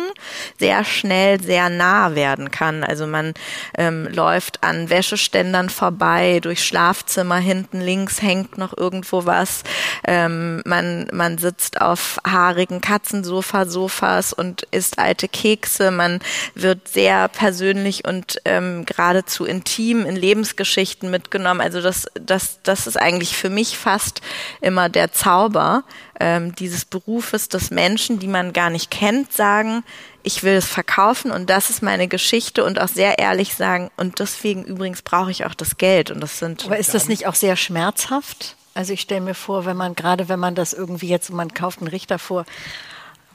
sehr 0.59 0.83
schnell 0.83 1.41
sehr 1.41 1.69
nah 1.69 2.13
werden 2.13 2.51
kann. 2.51 2.83
Also 2.83 3.07
man 3.07 3.33
ähm, 3.75 4.07
läuft 4.11 4.63
an 4.63 4.89
Wäscheständern 4.91 5.69
vorbei, 5.69 6.39
durch 6.41 6.63
Schlafzimmer, 6.63 7.37
hinten 7.37 7.81
links 7.81 8.21
hängt 8.21 8.59
noch 8.59 8.77
irgendwo 8.77 9.25
was. 9.25 9.63
Ähm, 10.05 10.61
man, 10.65 11.07
man 11.11 11.39
sitzt 11.39 11.81
auf 11.81 12.19
haarigen 12.25 12.81
Katzensofa-Sofas 12.81 14.31
und 14.31 14.63
isst 14.69 14.99
alte 14.99 15.27
Kekse. 15.27 15.89
Man 15.89 16.19
wird 16.53 16.87
sehr 16.87 17.29
persönlich 17.29 18.05
und 18.05 18.39
ähm, 18.45 18.85
geradezu 18.85 19.45
intim 19.45 20.05
in 20.05 20.15
Lebensgeschichten 20.15 21.09
mitgenommen. 21.09 21.61
Also 21.61 21.81
das, 21.81 22.05
das 22.13 22.58
das 22.63 22.87
ist 22.87 22.97
eigentlich 22.97 23.35
für 23.35 23.49
mich 23.49 23.77
fast 23.77 24.21
immer 24.61 24.89
der 24.89 25.11
Zauber 25.11 25.83
ähm, 26.19 26.55
dieses 26.55 26.85
Berufes, 26.85 27.49
dass 27.49 27.71
Menschen, 27.71 28.19
die 28.19 28.27
man 28.27 28.53
gar 28.53 28.69
nicht 28.69 28.91
kennt, 28.91 29.33
sagen, 29.33 29.83
ich 30.23 30.43
will 30.43 30.53
es 30.53 30.65
verkaufen 30.65 31.31
und 31.31 31.49
das 31.49 31.69
ist 31.69 31.81
meine 31.81 32.07
Geschichte 32.07 32.63
und 32.63 32.79
auch 32.79 32.87
sehr 32.87 33.19
ehrlich 33.19 33.55
sagen 33.55 33.89
und 33.97 34.19
deswegen 34.19 34.63
übrigens 34.63 35.01
brauche 35.01 35.31
ich 35.31 35.45
auch 35.45 35.53
das 35.53 35.77
Geld 35.77 36.11
und 36.11 36.19
das 36.21 36.39
sind. 36.39 36.65
Aber 36.65 36.77
ist 36.77 36.93
das 36.93 37.07
nicht 37.07 37.25
auch 37.27 37.35
sehr 37.35 37.55
schmerzhaft? 37.55 38.55
Also 38.73 38.93
ich 38.93 39.01
stelle 39.01 39.21
mir 39.21 39.33
vor, 39.33 39.65
wenn 39.65 39.77
man 39.77 39.95
gerade, 39.95 40.29
wenn 40.29 40.39
man 40.39 40.55
das 40.55 40.73
irgendwie 40.73 41.07
jetzt, 41.07 41.31
man 41.31 41.53
kauft 41.53 41.79
einen 41.79 41.87
Richter 41.87 42.19
vor, 42.19 42.45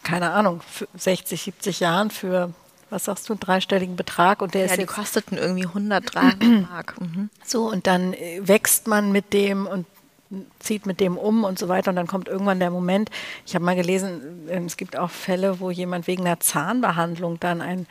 keine 0.03 0.31
Ahnung, 0.33 0.61
60, 0.97 1.43
70 1.43 1.81
Jahren 1.81 2.11
für 2.11 2.53
was 2.95 3.05
sagst 3.05 3.29
du, 3.29 3.35
einen 3.35 3.41
dreistelligen 3.41 3.97
Betrag 3.97 4.41
und 4.41 4.55
der 4.55 4.67
ja, 4.67 4.73
ist 4.73 4.81
die 4.81 4.87
kosteten 4.87 5.37
irgendwie 5.37 5.67
100, 5.67 6.15
300 6.15 6.43
Mark. 6.71 7.01
Mhm. 7.01 7.29
So 7.45 7.71
und 7.71 7.87
dann 7.87 8.15
äh, 8.15 8.41
wächst 8.43 8.87
man 8.87 9.13
mit 9.13 9.33
dem 9.33 9.67
und 9.67 9.87
zieht 10.59 10.87
mit 10.87 11.01
dem 11.01 11.19
um 11.19 11.45
und 11.45 11.59
so 11.59 11.69
weiter. 11.69 11.91
Und 11.91 11.97
dann 11.97 12.07
kommt 12.07 12.29
irgendwann 12.29 12.59
der 12.59 12.71
Moment, 12.71 13.11
ich 13.47 13.55
habe 13.55 13.65
mal 13.65 13.77
gelesen, 13.77 14.49
es 14.49 14.77
gibt 14.77 14.97
auch 14.97 15.11
Fälle, 15.11 15.61
wo 15.61 15.71
jemand 15.71 16.07
wegen 16.07 16.25
einer 16.25 16.41
Zahnbehandlung 16.41 17.39
dann 17.41 17.61
ein 17.61 17.87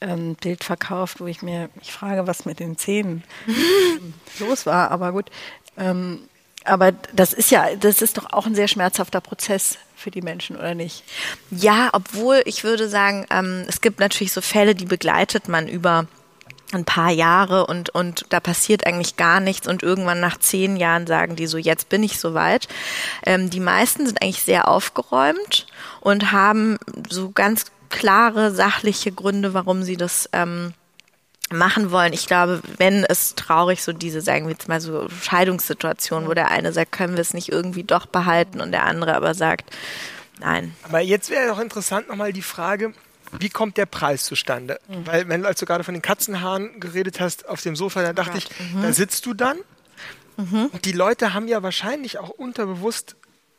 ähm, 0.00 0.36
Bild 0.36 0.64
verkauft, 0.64 1.20
wo 1.20 1.26
ich 1.26 1.42
mir, 1.42 1.68
ich 1.80 1.92
frage, 1.92 2.26
was 2.26 2.44
mit 2.44 2.60
den 2.60 2.76
Zähnen 2.78 3.24
los 4.38 4.66
war, 4.66 4.90
aber 4.90 5.12
gut. 5.12 5.30
Ähm, 5.76 6.20
aber 6.64 6.92
das 7.12 7.32
ist 7.32 7.50
ja, 7.50 7.76
das 7.76 8.00
ist 8.00 8.16
doch 8.16 8.32
auch 8.32 8.46
ein 8.46 8.54
sehr 8.54 8.68
schmerzhafter 8.68 9.20
Prozess 9.20 9.78
für 10.04 10.10
die 10.10 10.22
Menschen, 10.22 10.56
oder 10.56 10.74
nicht? 10.74 11.02
Ja, 11.50 11.88
obwohl 11.92 12.42
ich 12.44 12.62
würde 12.62 12.88
sagen, 12.88 13.26
ähm, 13.30 13.64
es 13.66 13.80
gibt 13.80 13.98
natürlich 13.98 14.32
so 14.32 14.42
Fälle, 14.42 14.74
die 14.74 14.84
begleitet 14.84 15.48
man 15.48 15.66
über 15.66 16.06
ein 16.72 16.84
paar 16.84 17.10
Jahre 17.10 17.66
und, 17.66 17.90
und 17.90 18.26
da 18.28 18.40
passiert 18.40 18.86
eigentlich 18.86 19.16
gar 19.16 19.40
nichts 19.40 19.66
und 19.66 19.82
irgendwann 19.82 20.20
nach 20.20 20.38
zehn 20.38 20.76
Jahren 20.76 21.06
sagen 21.06 21.36
die 21.36 21.46
so, 21.46 21.56
jetzt 21.56 21.88
bin 21.88 22.02
ich 22.02 22.18
soweit. 22.18 22.68
Ähm, 23.24 23.48
die 23.48 23.60
meisten 23.60 24.06
sind 24.06 24.20
eigentlich 24.22 24.42
sehr 24.42 24.68
aufgeräumt 24.68 25.66
und 26.00 26.32
haben 26.32 26.78
so 27.08 27.30
ganz 27.30 27.66
klare 27.88 28.50
sachliche 28.50 29.12
Gründe, 29.12 29.54
warum 29.54 29.82
sie 29.82 29.96
das 29.96 30.28
ähm, 30.32 30.74
machen 31.54 31.90
wollen. 31.90 32.12
Ich 32.12 32.26
glaube, 32.26 32.60
wenn 32.78 33.04
es 33.04 33.34
traurig 33.34 33.82
so 33.82 33.92
diese, 33.92 34.20
sagen 34.20 34.46
wir 34.46 34.52
jetzt 34.52 34.68
mal 34.68 34.80
so 34.80 35.08
Scheidungssituation, 35.22 36.26
wo 36.28 36.34
der 36.34 36.50
eine 36.50 36.72
sagt, 36.72 36.92
können 36.92 37.14
wir 37.14 37.20
es 37.20 37.34
nicht 37.34 37.50
irgendwie 37.50 37.84
doch 37.84 38.06
behalten 38.06 38.60
und 38.60 38.72
der 38.72 38.84
andere 38.84 39.14
aber 39.14 39.34
sagt, 39.34 39.74
nein. 40.40 40.74
Aber 40.82 41.00
jetzt 41.00 41.30
wäre 41.30 41.48
doch 41.48 41.58
interessant 41.58 42.08
nochmal 42.08 42.32
die 42.32 42.42
Frage, 42.42 42.92
wie 43.38 43.48
kommt 43.48 43.76
der 43.76 43.86
Preis 43.86 44.24
zustande? 44.24 44.78
Mhm. 44.88 45.06
Weil, 45.06 45.28
wenn 45.28 45.42
du 45.42 45.48
also 45.48 45.66
gerade 45.66 45.84
von 45.84 45.94
den 45.94 46.02
Katzenhaaren 46.02 46.80
geredet 46.80 47.20
hast 47.20 47.48
auf 47.48 47.62
dem 47.62 47.76
Sofa, 47.76 48.02
da 48.02 48.12
dachte 48.12 48.38
ich, 48.38 48.48
mhm. 48.58 48.82
da 48.82 48.92
sitzt 48.92 49.26
du 49.26 49.34
dann 49.34 49.58
mhm. 50.36 50.66
und 50.72 50.84
die 50.84 50.92
Leute 50.92 51.34
haben 51.34 51.48
ja 51.48 51.62
wahrscheinlich 51.62 52.18
auch 52.18 52.30
unterbewusst 52.30 53.16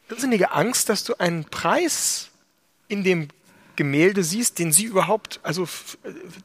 irrsinnige 0.10 0.51
Angst, 0.51 0.89
dass 0.89 1.03
du 1.03 1.15
einen 1.15 1.45
Preis 1.45 2.29
in 2.88 3.03
dem 3.03 3.27
Gemälde 3.75 4.23
siehst, 4.23 4.59
den 4.59 4.71
sie 4.71 4.85
überhaupt, 4.85 5.39
also 5.43 5.67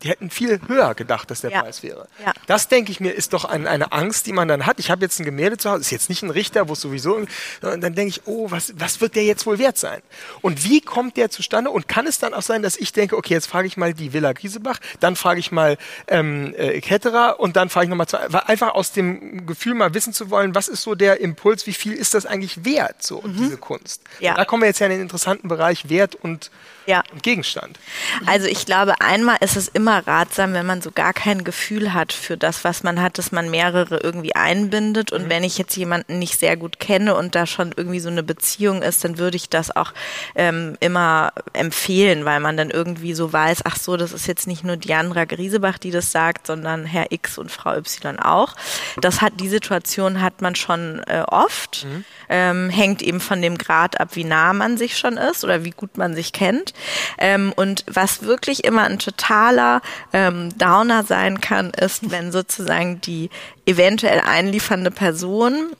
die 0.02 0.08
hätten 0.08 0.30
viel 0.30 0.60
höher 0.66 0.94
gedacht, 0.94 1.30
dass 1.30 1.40
der 1.42 1.50
ja. 1.50 1.62
Preis 1.62 1.82
wäre. 1.82 2.08
Ja. 2.24 2.32
Das 2.46 2.68
denke 2.68 2.92
ich 2.92 3.00
mir, 3.00 3.12
ist 3.12 3.32
doch 3.32 3.44
ein, 3.44 3.66
eine 3.66 3.92
Angst, 3.92 4.26
die 4.26 4.32
man 4.32 4.48
dann 4.48 4.66
hat. 4.66 4.78
Ich 4.78 4.90
habe 4.90 5.02
jetzt 5.02 5.18
ein 5.20 5.24
Gemälde 5.24 5.56
zu 5.56 5.70
Hause, 5.70 5.80
ist 5.80 5.90
jetzt 5.90 6.08
nicht 6.08 6.22
ein 6.22 6.30
Richter, 6.30 6.68
wo 6.68 6.72
es 6.74 6.80
sowieso, 6.80 7.16
und 7.16 7.28
dann 7.60 7.80
denke 7.80 8.08
ich, 8.08 8.22
oh, 8.26 8.50
was, 8.50 8.72
was 8.76 9.00
wird 9.00 9.16
der 9.16 9.24
jetzt 9.24 9.46
wohl 9.46 9.58
wert 9.58 9.78
sein? 9.78 10.00
Und 10.40 10.64
wie 10.64 10.80
kommt 10.80 11.16
der 11.16 11.30
zustande? 11.30 11.70
Und 11.70 11.88
kann 11.88 12.06
es 12.06 12.18
dann 12.18 12.34
auch 12.34 12.42
sein, 12.42 12.62
dass 12.62 12.76
ich 12.76 12.92
denke, 12.92 13.16
okay, 13.16 13.34
jetzt 13.34 13.46
frage 13.46 13.66
ich 13.66 13.76
mal 13.76 13.94
die 13.94 14.12
Villa 14.12 14.32
Griesebach, 14.32 14.78
dann 15.00 15.16
frage 15.16 15.40
ich 15.40 15.52
mal 15.52 15.78
ähm, 16.08 16.54
äh, 16.56 16.80
Ketterer 16.80 17.40
und 17.40 17.56
dann 17.56 17.70
frage 17.70 17.84
ich 17.84 17.90
nochmal 17.90 18.06
einfach 18.46 18.74
aus 18.74 18.92
dem 18.92 19.46
Gefühl 19.46 19.74
mal 19.74 19.94
wissen 19.94 20.12
zu 20.12 20.30
wollen, 20.30 20.54
was 20.54 20.68
ist 20.68 20.82
so 20.82 20.94
der 20.94 21.20
Impuls, 21.20 21.66
wie 21.66 21.72
viel 21.72 21.92
ist 21.92 22.14
das 22.14 22.26
eigentlich 22.26 22.64
wert, 22.64 23.02
so 23.02 23.22
mhm. 23.22 23.36
diese 23.36 23.56
Kunst? 23.56 24.02
Ja. 24.20 24.34
Da 24.34 24.44
kommen 24.44 24.62
wir 24.62 24.68
jetzt 24.68 24.80
ja 24.80 24.86
in 24.86 24.92
den 24.92 25.02
interessanten 25.02 25.48
Bereich 25.48 25.88
Wert 25.88 26.14
und 26.14 26.50
ja. 26.86 27.02
Gegenstand. 27.22 27.78
Also 28.26 28.46
ich 28.46 28.66
glaube, 28.66 29.00
einmal 29.00 29.36
ist 29.40 29.56
es 29.56 29.68
immer 29.68 30.06
ratsam, 30.06 30.54
wenn 30.54 30.66
man 30.66 30.82
so 30.82 30.90
gar 30.90 31.12
kein 31.12 31.44
Gefühl 31.44 31.94
hat 31.94 32.12
für 32.12 32.36
das, 32.36 32.64
was 32.64 32.82
man 32.82 33.00
hat, 33.00 33.18
dass 33.18 33.32
man 33.32 33.50
mehrere 33.50 33.98
irgendwie 33.98 34.34
einbindet. 34.34 35.12
Und 35.12 35.24
mhm. 35.24 35.30
wenn 35.30 35.44
ich 35.44 35.58
jetzt 35.58 35.76
jemanden 35.76 36.18
nicht 36.18 36.38
sehr 36.38 36.56
gut 36.56 36.80
kenne 36.80 37.14
und 37.14 37.34
da 37.34 37.46
schon 37.46 37.72
irgendwie 37.76 38.00
so 38.00 38.08
eine 38.08 38.22
Beziehung 38.22 38.82
ist, 38.82 39.04
dann 39.04 39.18
würde 39.18 39.36
ich 39.36 39.48
das 39.48 39.74
auch 39.74 39.92
ähm, 40.34 40.76
immer 40.80 41.32
empfehlen, 41.52 42.24
weil 42.24 42.40
man 42.40 42.56
dann 42.56 42.70
irgendwie 42.70 43.14
so 43.14 43.32
weiß, 43.32 43.60
ach 43.64 43.76
so, 43.76 43.96
das 43.96 44.12
ist 44.12 44.26
jetzt 44.26 44.46
nicht 44.46 44.64
nur 44.64 44.76
Diandra 44.76 45.24
Griesebach, 45.24 45.78
die 45.78 45.90
das 45.90 46.12
sagt, 46.12 46.46
sondern 46.46 46.84
Herr 46.84 47.12
X 47.12 47.38
und 47.38 47.50
Frau 47.50 47.76
Y 47.76 48.18
auch. 48.18 48.54
Das 49.00 49.20
hat 49.20 49.40
die 49.40 49.48
Situation 49.48 50.20
hat 50.20 50.42
man 50.42 50.54
schon 50.54 51.02
äh, 51.06 51.22
oft. 51.26 51.84
Mhm. 51.84 52.04
Ähm, 52.28 52.70
hängt 52.70 53.02
eben 53.02 53.20
von 53.20 53.42
dem 53.42 53.58
Grad 53.58 54.00
ab, 54.00 54.10
wie 54.12 54.24
nah 54.24 54.52
man 54.52 54.76
sich 54.76 54.96
schon 54.96 55.16
ist 55.16 55.44
oder 55.44 55.64
wie 55.64 55.70
gut 55.70 55.98
man 55.98 56.14
sich 56.14 56.32
kennt. 56.32 56.72
Ähm, 57.18 57.52
und 57.54 57.84
was 57.86 58.22
wirklich 58.22 58.64
immer 58.64 58.84
ein 58.84 58.98
totaler 58.98 59.82
ähm, 60.12 60.56
Downer 60.58 61.04
sein 61.04 61.40
kann, 61.40 61.70
ist, 61.70 62.10
wenn 62.10 62.32
sozusagen 62.32 63.00
die 63.00 63.30
eventuell 63.66 64.20
einliefernde 64.20 64.90
Person 64.90 65.76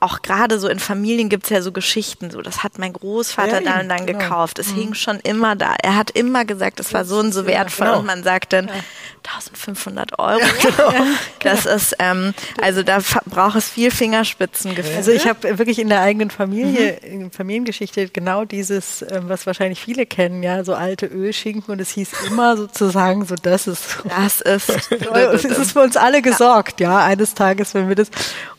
auch 0.00 0.22
gerade 0.22 0.58
so 0.58 0.68
in 0.68 0.78
Familien 0.78 1.28
gibt 1.28 1.44
es 1.44 1.50
ja 1.50 1.62
so 1.62 1.72
Geschichten, 1.72 2.30
so 2.30 2.42
das 2.42 2.62
hat 2.62 2.78
mein 2.78 2.92
Großvater 2.92 3.62
ja, 3.62 3.72
dann 3.72 3.82
und 3.82 3.88
dann 3.88 4.06
genau. 4.06 4.18
gekauft. 4.18 4.58
Es 4.58 4.72
mhm. 4.72 4.76
hing 4.76 4.94
schon 4.94 5.20
immer 5.20 5.56
da. 5.56 5.74
Er 5.82 5.96
hat 5.96 6.10
immer 6.10 6.44
gesagt, 6.44 6.80
es 6.80 6.92
war 6.92 7.04
so 7.04 7.18
und 7.18 7.32
so 7.32 7.46
wertvoll 7.46 7.86
genau. 7.86 8.00
und 8.00 8.06
man 8.06 8.22
sagt 8.22 8.52
dann 8.52 8.68
ja. 8.68 8.74
1500 9.24 10.18
Euro. 10.18 10.40
Genau. 10.62 10.92
Das 11.40 11.66
ist 11.66 11.96
ähm, 11.98 12.34
also 12.60 12.82
da 12.82 12.98
braucht 13.26 13.56
es 13.56 13.68
viel 13.68 13.90
Fingerspitzengefühl. 13.90 14.96
Also 14.96 15.10
ich 15.10 15.26
habe 15.26 15.58
wirklich 15.58 15.78
in 15.78 15.88
der 15.88 16.00
eigenen 16.00 16.30
Familie, 16.30 16.98
mhm. 17.02 17.22
in 17.22 17.30
Familiengeschichte 17.30 18.08
genau 18.08 18.44
dieses, 18.44 19.02
ähm, 19.02 19.28
was 19.28 19.46
wahrscheinlich 19.46 19.80
viele 19.80 20.06
kennen, 20.06 20.42
ja, 20.42 20.64
so 20.64 20.74
alte 20.74 21.06
Ölschinken 21.06 21.72
und 21.72 21.80
es 21.80 21.90
hieß 21.90 22.10
immer 22.28 22.56
sozusagen 22.56 23.24
so, 23.24 23.34
das 23.34 23.66
ist 23.66 23.98
das 24.04 24.40
ist 24.40 24.92
es 24.92 25.44
ist 25.44 25.72
für 25.72 25.80
uns 25.80 25.96
alle 25.96 26.22
gesorgt, 26.22 26.80
ja, 26.80 27.04
eines 27.04 27.34
Tages, 27.34 27.74
wenn 27.74 27.88
wir 27.88 27.96
das 27.96 28.10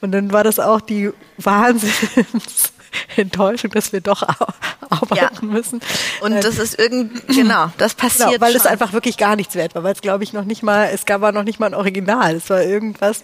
und 0.01 0.11
dann 0.11 0.31
war 0.31 0.43
das 0.43 0.59
auch 0.59 0.81
die 0.81 1.11
Wahnsinns 1.37 2.73
Enttäuschung, 3.15 3.71
dass 3.71 3.93
wir 3.93 4.01
doch 4.01 4.23
arbeiten 5.11 5.47
ja. 5.47 5.53
müssen. 5.53 5.81
Und 6.21 6.43
das 6.43 6.57
ist 6.57 6.79
irgendwie, 6.79 7.21
genau, 7.33 7.71
das 7.77 7.95
genau, 7.95 8.07
passiert. 8.07 8.29
Genau, 8.29 8.41
weil 8.41 8.51
schon. 8.51 8.61
es 8.61 8.67
einfach 8.67 8.93
wirklich 8.93 9.17
gar 9.17 9.35
nichts 9.35 9.55
wert 9.55 9.75
war, 9.75 9.83
weil 9.83 9.93
es 9.93 10.01
glaube 10.01 10.23
ich 10.23 10.33
noch 10.33 10.45
nicht 10.45 10.63
mal, 10.63 10.89
es 10.93 11.05
gab 11.05 11.21
noch 11.33 11.43
nicht 11.43 11.59
mal 11.59 11.67
ein 11.67 11.73
Original. 11.75 12.35
Es 12.35 12.49
war 12.49 12.61
irgendwas, 12.61 13.21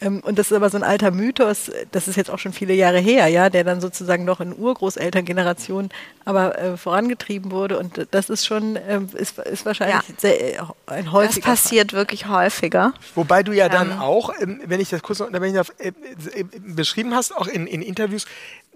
und 0.00 0.38
das 0.38 0.50
ist 0.50 0.56
aber 0.56 0.70
so 0.70 0.78
ein 0.78 0.82
alter 0.82 1.10
Mythos, 1.10 1.70
das 1.92 2.08
ist 2.08 2.16
jetzt 2.16 2.30
auch 2.30 2.38
schon 2.38 2.52
viele 2.52 2.72
Jahre 2.74 2.98
her, 2.98 3.28
ja, 3.28 3.50
der 3.50 3.64
dann 3.64 3.80
sozusagen 3.80 4.24
noch 4.24 4.40
in 4.40 4.56
Urgroßelterngenerationen 4.56 5.90
aber 6.24 6.58
äh, 6.58 6.76
vorangetrieben 6.76 7.50
wurde. 7.50 7.78
Und 7.78 8.06
das 8.10 8.30
ist 8.30 8.46
schon, 8.46 8.76
äh, 8.76 9.00
ist, 9.14 9.38
ist 9.38 9.66
wahrscheinlich 9.66 9.96
ja. 9.96 10.14
sehr, 10.16 10.54
äh, 10.54 10.62
ein 10.86 11.12
häufiger. 11.12 11.40
Das 11.40 11.62
passiert 11.62 11.90
Fall. 11.90 11.98
wirklich 11.98 12.26
häufiger. 12.26 12.92
Wobei 13.14 13.42
du 13.42 13.52
ja 13.52 13.68
dann 13.68 13.92
ähm. 13.92 13.98
auch, 13.98 14.32
ähm, 14.40 14.60
wenn 14.64 14.80
ich 14.80 14.90
das 14.90 15.02
kurz 15.02 15.18
noch, 15.18 15.30
wenn 15.32 15.42
ich 15.44 15.54
das, 15.54 15.70
äh, 15.78 15.92
äh, 16.34 16.44
beschrieben 16.58 17.14
hast, 17.14 17.36
auch 17.36 17.46
in, 17.46 17.66
in 17.66 17.82
Interviews, 17.82 18.26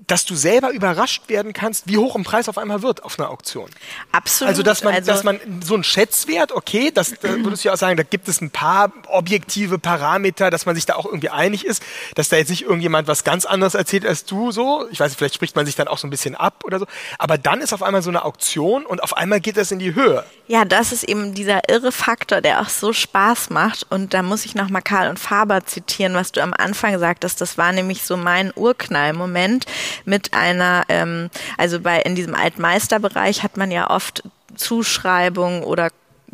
dass 0.06 0.24
du 0.24 0.34
selber 0.34 0.70
überrascht 0.70 1.28
werden 1.28 1.52
kannst, 1.52 1.86
wie 1.86 1.98
hoch 1.98 2.16
ein 2.16 2.24
Preis 2.24 2.48
auf 2.48 2.58
einmal 2.58 2.82
wird 2.82 3.04
auf 3.04 3.18
einer 3.18 3.30
Auktion. 3.30 3.70
Absolut. 4.10 4.48
Also 4.50 4.62
dass 4.62 4.82
man, 4.82 4.94
also 4.94 5.12
dass 5.12 5.22
man 5.22 5.38
so 5.62 5.76
ein 5.76 5.84
Schätzwert, 5.84 6.52
okay, 6.52 6.90
das 6.92 7.14
da 7.20 7.30
würdest 7.30 7.64
du 7.64 7.68
ja 7.68 7.74
auch 7.74 7.78
sagen, 7.78 7.96
da 7.96 8.02
gibt 8.02 8.28
es 8.28 8.40
ein 8.40 8.50
paar 8.50 8.92
objektive 9.06 9.78
Parameter, 9.78 10.50
dass 10.50 10.66
man 10.66 10.74
sich 10.74 10.84
da 10.84 10.96
auch 10.96 11.06
irgendwie 11.14 11.30
einig 11.30 11.64
ist, 11.64 11.82
dass 12.14 12.28
da 12.28 12.36
jetzt 12.36 12.50
nicht 12.50 12.62
irgendjemand 12.62 13.08
was 13.08 13.24
ganz 13.24 13.44
anderes 13.44 13.74
erzählt 13.74 14.04
als 14.06 14.24
du 14.24 14.52
so. 14.52 14.86
Ich 14.90 15.00
weiß 15.00 15.10
nicht, 15.10 15.18
vielleicht 15.18 15.34
spricht 15.34 15.56
man 15.56 15.66
sich 15.66 15.76
dann 15.76 15.88
auch 15.88 15.98
so 15.98 16.06
ein 16.06 16.10
bisschen 16.10 16.34
ab 16.34 16.62
oder 16.64 16.78
so. 16.78 16.86
Aber 17.18 17.38
dann 17.38 17.60
ist 17.60 17.72
auf 17.72 17.82
einmal 17.82 18.02
so 18.02 18.10
eine 18.10 18.24
Auktion 18.24 18.84
und 18.84 19.02
auf 19.02 19.16
einmal 19.16 19.40
geht 19.40 19.56
das 19.56 19.70
in 19.70 19.78
die 19.78 19.94
Höhe. 19.94 20.24
Ja, 20.46 20.64
das 20.64 20.92
ist 20.92 21.04
eben 21.04 21.34
dieser 21.34 21.68
irre 21.68 21.92
Faktor, 21.92 22.40
der 22.40 22.60
auch 22.60 22.68
so 22.68 22.92
Spaß 22.92 23.50
macht. 23.50 23.86
Und 23.90 24.12
da 24.12 24.22
muss 24.22 24.44
ich 24.44 24.54
nochmal 24.54 24.82
Karl 24.82 25.08
und 25.08 25.18
Faber 25.18 25.64
zitieren, 25.64 26.14
was 26.14 26.32
du 26.32 26.42
am 26.42 26.52
Anfang 26.52 26.98
sagtest. 26.98 27.40
Das 27.40 27.56
war 27.56 27.72
nämlich 27.72 28.02
so 28.02 28.16
mein 28.16 28.52
Urknallmoment 28.54 29.66
mit 30.04 30.34
einer, 30.34 30.84
ähm, 30.88 31.30
also 31.56 31.80
bei 31.80 32.00
in 32.00 32.14
diesem 32.14 32.34
Altmeisterbereich 32.34 33.42
hat 33.42 33.56
man 33.56 33.70
ja 33.70 33.90
oft 33.90 34.22
Zuschreibungen 34.56 35.62
oder 35.62 35.90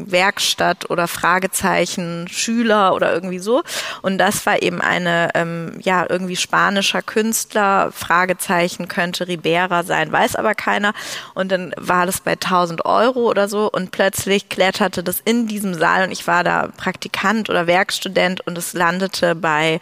Werkstatt 0.08 0.90
oder 0.90 1.08
Fragezeichen 1.08 2.28
Schüler 2.28 2.94
oder 2.94 3.12
irgendwie 3.12 3.38
so. 3.38 3.62
Und 4.02 4.18
das 4.18 4.46
war 4.46 4.62
eben 4.62 4.80
eine, 4.80 5.30
ähm, 5.34 5.72
ja, 5.80 6.06
irgendwie 6.08 6.36
spanischer 6.36 7.02
Künstler, 7.02 7.90
Fragezeichen 7.92 8.88
könnte 8.88 9.28
Ribera 9.28 9.82
sein, 9.82 10.12
weiß 10.12 10.36
aber 10.36 10.54
keiner. 10.54 10.92
Und 11.34 11.50
dann 11.52 11.74
war 11.76 12.06
das 12.06 12.20
bei 12.20 12.32
1000 12.32 12.84
Euro 12.84 13.28
oder 13.28 13.48
so 13.48 13.70
und 13.70 13.90
plötzlich 13.90 14.48
kletterte 14.48 15.02
das 15.02 15.20
in 15.24 15.46
diesem 15.46 15.74
Saal 15.74 16.04
und 16.04 16.12
ich 16.12 16.26
war 16.26 16.44
da 16.44 16.68
Praktikant 16.76 17.50
oder 17.50 17.66
Werkstudent 17.66 18.46
und 18.46 18.56
es 18.58 18.72
landete 18.72 19.34
bei 19.34 19.80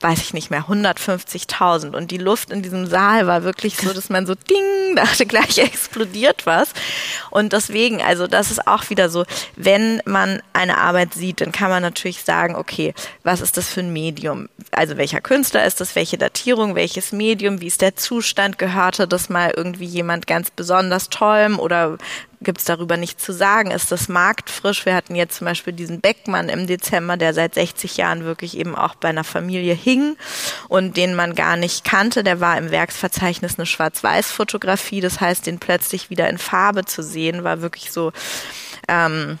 weiß 0.00 0.20
ich 0.20 0.32
nicht 0.32 0.50
mehr, 0.50 0.64
150.000. 0.64 1.96
Und 1.96 2.10
die 2.10 2.18
Luft 2.18 2.50
in 2.50 2.62
diesem 2.62 2.86
Saal 2.86 3.26
war 3.26 3.42
wirklich 3.42 3.76
so, 3.76 3.92
dass 3.92 4.10
man 4.10 4.26
so 4.26 4.34
ding, 4.34 4.56
dachte 4.96 5.26
gleich 5.26 5.58
explodiert 5.58 6.46
was. 6.46 6.70
Und 7.30 7.52
deswegen, 7.52 8.00
also 8.00 8.26
das 8.26 8.50
ist 8.50 8.66
auch 8.66 8.90
wieder 8.90 9.08
so, 9.08 9.24
wenn 9.56 10.00
man 10.04 10.40
eine 10.52 10.78
Arbeit 10.78 11.14
sieht, 11.14 11.40
dann 11.40 11.52
kann 11.52 11.70
man 11.70 11.82
natürlich 11.82 12.22
sagen, 12.22 12.54
okay, 12.54 12.94
was 13.24 13.40
ist 13.40 13.56
das 13.56 13.68
für 13.68 13.80
ein 13.80 13.92
Medium? 13.92 14.48
Also 14.70 14.96
welcher 14.96 15.20
Künstler 15.20 15.64
ist 15.64 15.80
das, 15.80 15.96
welche 15.96 16.18
Datierung, 16.18 16.74
welches 16.74 17.12
Medium, 17.12 17.60
wie 17.60 17.66
ist 17.66 17.80
der 17.80 17.96
Zustand, 17.96 18.58
gehörte 18.58 19.08
das 19.08 19.28
mal 19.28 19.52
irgendwie 19.56 19.86
jemand 19.86 20.26
ganz 20.26 20.50
besonders 20.50 21.08
tollem 21.08 21.58
oder 21.58 21.98
gibt 22.40 22.58
es 22.58 22.64
darüber 22.64 22.96
nichts 22.96 23.24
zu 23.24 23.32
sagen. 23.32 23.70
Ist 23.70 23.90
das 23.90 24.08
marktfrisch? 24.08 24.86
Wir 24.86 24.94
hatten 24.94 25.14
jetzt 25.14 25.36
zum 25.38 25.46
Beispiel 25.46 25.72
diesen 25.72 26.00
Beckmann 26.00 26.48
im 26.48 26.66
Dezember, 26.66 27.16
der 27.16 27.34
seit 27.34 27.54
60 27.54 27.96
Jahren 27.96 28.24
wirklich 28.24 28.56
eben 28.56 28.74
auch 28.74 28.94
bei 28.94 29.08
einer 29.08 29.24
Familie 29.24 29.74
hing 29.74 30.16
und 30.68 30.96
den 30.96 31.14
man 31.14 31.34
gar 31.34 31.56
nicht 31.56 31.84
kannte. 31.84 32.22
Der 32.22 32.40
war 32.40 32.56
im 32.56 32.70
Werksverzeichnis 32.70 33.58
eine 33.58 33.66
Schwarz-Weiß-Fotografie. 33.66 35.00
Das 35.00 35.20
heißt, 35.20 35.46
den 35.46 35.58
plötzlich 35.58 36.10
wieder 36.10 36.28
in 36.28 36.38
Farbe 36.38 36.84
zu 36.84 37.02
sehen, 37.02 37.44
war 37.44 37.60
wirklich 37.60 37.90
so 37.90 38.12
ähm, 38.86 39.38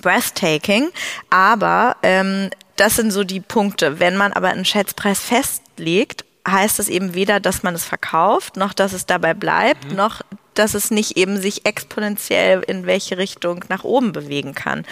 breathtaking. 0.00 0.90
Aber 1.30 1.96
ähm, 2.02 2.50
das 2.76 2.96
sind 2.96 3.10
so 3.10 3.24
die 3.24 3.40
Punkte. 3.40 3.98
Wenn 3.98 4.16
man 4.16 4.32
aber 4.32 4.48
einen 4.48 4.64
Schätzpreis 4.64 5.20
festlegt, 5.20 6.24
heißt 6.46 6.78
es 6.78 6.88
eben 6.88 7.14
weder, 7.14 7.40
dass 7.40 7.62
man 7.62 7.74
es 7.74 7.84
verkauft, 7.84 8.56
noch 8.56 8.72
dass 8.72 8.92
es 8.92 9.06
dabei 9.06 9.34
bleibt, 9.34 9.90
mhm. 9.90 9.96
noch 9.96 10.22
dass 10.58 10.74
es 10.74 10.90
nicht 10.90 11.16
eben 11.16 11.40
sich 11.40 11.66
exponentiell 11.66 12.62
in 12.66 12.86
welche 12.86 13.18
Richtung 13.18 13.64
nach 13.68 13.84
oben 13.84 14.12
bewegen 14.12 14.54
kann. 14.54 14.84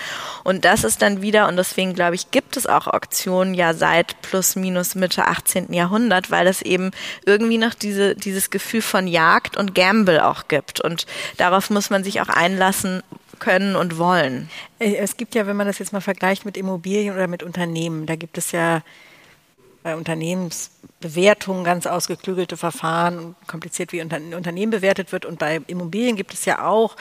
Und 0.45 0.64
das 0.64 0.84
ist 0.84 1.03
dann 1.03 1.22
wieder, 1.22 1.49
und 1.49 1.57
deswegen 1.57 1.95
glaube 1.95 2.14
ich, 2.14 2.30
gibt 2.30 2.57
es 2.57 2.66
auch 2.66 2.86
Auktionen 2.86 3.55
ja 3.55 3.74
seit 3.74 4.20
plus 4.22 4.57
minus 4.57 4.95
Mitte 4.95 5.26
18. 5.26 5.72
Jahrhundert, 5.72 6.30
weil 6.30 6.47
es 6.47 6.62
eben 6.62 6.91
irgendwie 7.26 7.59
noch 7.59 7.74
diese, 7.74 8.14
dieses 8.14 8.51
Gefühl 8.51 8.82
von 8.82 9.07
Jagd 9.07 9.57
und 9.57 9.74
Gamble 9.74 10.24
auch 10.24 10.49
gibt. 10.49 10.80
Und 10.80 11.07
darauf 11.36 11.70
muss 11.70 11.91
man 11.91 12.05
sich 12.05 12.20
auch 12.20 12.28
einlassen, 12.28 13.03
können 13.41 13.76
und 13.76 13.99
wollen. 13.99 14.49
Äh, 14.78 14.97
es 14.97 15.16
gibt 15.16 15.34
ja, 15.34 15.47
wenn 15.47 15.57
man 15.57 15.66
das 15.66 15.78
jetzt 15.78 15.93
mal 15.93 16.01
vergleicht 16.01 16.45
mit 16.45 16.57
Immobilien 16.57 17.14
oder 17.14 17.26
mit 17.26 17.43
Unternehmen, 17.43 18.07
da 18.07 18.16
gibt 18.16 18.39
es 18.39 18.53
ja 18.53 18.82
bei 19.85 19.95
Unternehmensbewertungen 19.95 21.62
ganz 21.62 21.87
ausgeklügelte 21.87 22.57
Verfahren, 22.57 23.37
kompliziert 23.47 23.93
wie 23.93 24.01
ein 24.01 24.35
Unternehmen 24.35 24.70
bewertet 24.70 25.12
wird. 25.12 25.26
Und 25.26 25.39
bei 25.39 25.61
Immobilien 25.66 26.16
gibt 26.16 26.32
es 26.32 26.47
ja 26.47 26.66
auch 26.66 26.97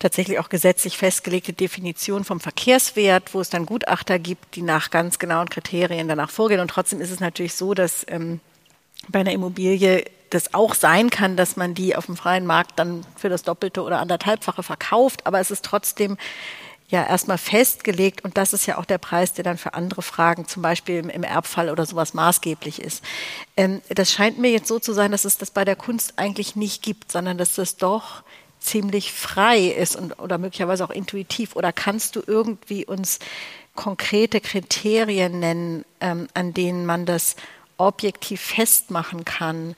tatsächlich 0.00 0.40
auch 0.40 0.48
gesetzlich 0.48 0.98
festgelegte 0.98 1.52
Definition 1.52 2.24
vom 2.24 2.40
Verkehrswert, 2.40 3.32
wo 3.32 3.40
es 3.40 3.48
dann 3.48 3.64
Gutachter 3.64 4.18
gibt, 4.18 4.56
die 4.56 4.62
nach 4.62 4.90
ganz 4.90 5.20
genauen 5.20 5.48
Kriterien 5.48 6.08
danach 6.08 6.30
vorgehen. 6.30 6.60
Und 6.60 6.68
trotzdem 6.68 7.00
ist 7.00 7.12
es 7.12 7.20
natürlich 7.20 7.54
so, 7.54 7.74
dass 7.74 8.04
ähm, 8.08 8.40
bei 9.08 9.20
einer 9.20 9.32
Immobilie 9.32 10.04
das 10.30 10.52
auch 10.52 10.74
sein 10.74 11.10
kann, 11.10 11.36
dass 11.36 11.56
man 11.56 11.74
die 11.74 11.94
auf 11.94 12.06
dem 12.06 12.16
freien 12.16 12.44
Markt 12.44 12.76
dann 12.76 13.06
für 13.16 13.28
das 13.28 13.44
Doppelte 13.44 13.82
oder 13.82 14.00
anderthalbfache 14.00 14.64
verkauft. 14.64 15.28
Aber 15.28 15.38
es 15.38 15.52
ist 15.52 15.64
trotzdem 15.64 16.16
ja 16.88 17.06
erstmal 17.06 17.38
festgelegt 17.38 18.24
und 18.24 18.36
das 18.36 18.52
ist 18.52 18.66
ja 18.66 18.78
auch 18.78 18.84
der 18.84 18.98
Preis, 18.98 19.32
der 19.32 19.44
dann 19.44 19.58
für 19.58 19.74
andere 19.74 20.02
Fragen, 20.02 20.46
zum 20.46 20.62
Beispiel 20.62 20.98
im, 21.10 21.22
Erbfall 21.22 21.70
oder 21.70 21.86
sowas 21.86 22.14
maßgeblich 22.14 22.80
ist. 22.80 23.02
Ähm, 23.56 23.80
das 23.88 24.12
scheint 24.12 24.38
mir 24.38 24.50
jetzt 24.50 24.68
so 24.68 24.78
zu 24.78 24.92
sein, 24.92 25.10
dass 25.10 25.24
es 25.24 25.38
das 25.38 25.50
bei 25.50 25.64
der 25.64 25.76
Kunst 25.76 26.14
eigentlich 26.16 26.56
nicht 26.56 26.82
gibt, 26.82 27.10
sondern 27.10 27.38
dass 27.38 27.54
das 27.54 27.76
doch 27.76 28.22
ziemlich 28.60 29.12
frei 29.12 29.66
ist 29.66 29.96
und 29.96 30.18
oder 30.18 30.38
möglicherweise 30.38 30.84
auch 30.84 30.90
intuitiv. 30.90 31.56
Oder 31.56 31.72
kannst 31.72 32.16
du 32.16 32.22
irgendwie 32.26 32.86
uns 32.86 33.18
konkrete 33.74 34.40
Kriterien 34.40 35.38
nennen, 35.40 35.84
ähm, 36.00 36.28
an 36.34 36.54
denen 36.54 36.86
man 36.86 37.06
das 37.06 37.36
objektiv 37.76 38.40
festmachen 38.40 39.24
kann, 39.24 39.74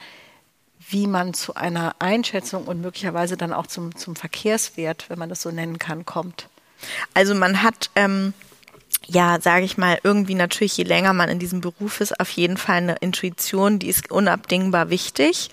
wie 0.88 1.06
man 1.06 1.34
zu 1.34 1.54
einer 1.54 1.96
Einschätzung 1.98 2.66
und 2.66 2.80
möglicherweise 2.80 3.36
dann 3.36 3.52
auch 3.52 3.66
zum, 3.66 3.96
zum 3.96 4.14
Verkehrswert, 4.14 5.08
wenn 5.08 5.18
man 5.18 5.28
das 5.28 5.42
so 5.42 5.50
nennen 5.50 5.78
kann, 5.78 6.06
kommt? 6.06 6.48
Also 7.14 7.34
man 7.34 7.62
hat 7.62 7.90
ähm, 7.96 8.34
ja, 9.08 9.40
sage 9.40 9.64
ich 9.64 9.78
mal, 9.78 9.98
irgendwie 10.02 10.34
natürlich, 10.34 10.76
je 10.76 10.84
länger 10.84 11.12
man 11.12 11.28
in 11.28 11.38
diesem 11.38 11.60
Beruf 11.60 12.00
ist, 12.00 12.18
auf 12.18 12.28
jeden 12.30 12.56
Fall 12.56 12.78
eine 12.78 12.96
Intuition, 12.96 13.78
die 13.78 13.88
ist 13.88 14.10
unabdingbar 14.10 14.90
wichtig. 14.90 15.50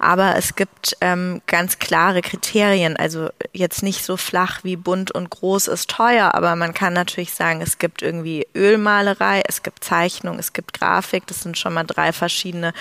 Aber 0.00 0.36
es 0.36 0.56
gibt 0.56 0.96
ähm, 1.02 1.42
ganz 1.46 1.78
klare 1.78 2.22
Kriterien, 2.22 2.96
also 2.96 3.28
jetzt 3.52 3.82
nicht 3.82 4.04
so 4.04 4.16
flach 4.16 4.64
wie 4.64 4.76
bunt 4.76 5.10
und 5.10 5.28
groß 5.28 5.68
ist 5.68 5.90
teuer, 5.90 6.34
aber 6.34 6.56
man 6.56 6.72
kann 6.72 6.94
natürlich 6.94 7.34
sagen, 7.34 7.60
es 7.60 7.78
gibt 7.78 8.00
irgendwie 8.00 8.46
Ölmalerei, 8.54 9.42
es 9.46 9.62
gibt 9.62 9.84
Zeichnung, 9.84 10.38
es 10.38 10.54
gibt 10.54 10.72
Grafik, 10.72 11.26
das 11.26 11.42
sind 11.42 11.58
schon 11.58 11.74
mal 11.74 11.84
drei 11.84 12.12
verschiedene 12.12 12.72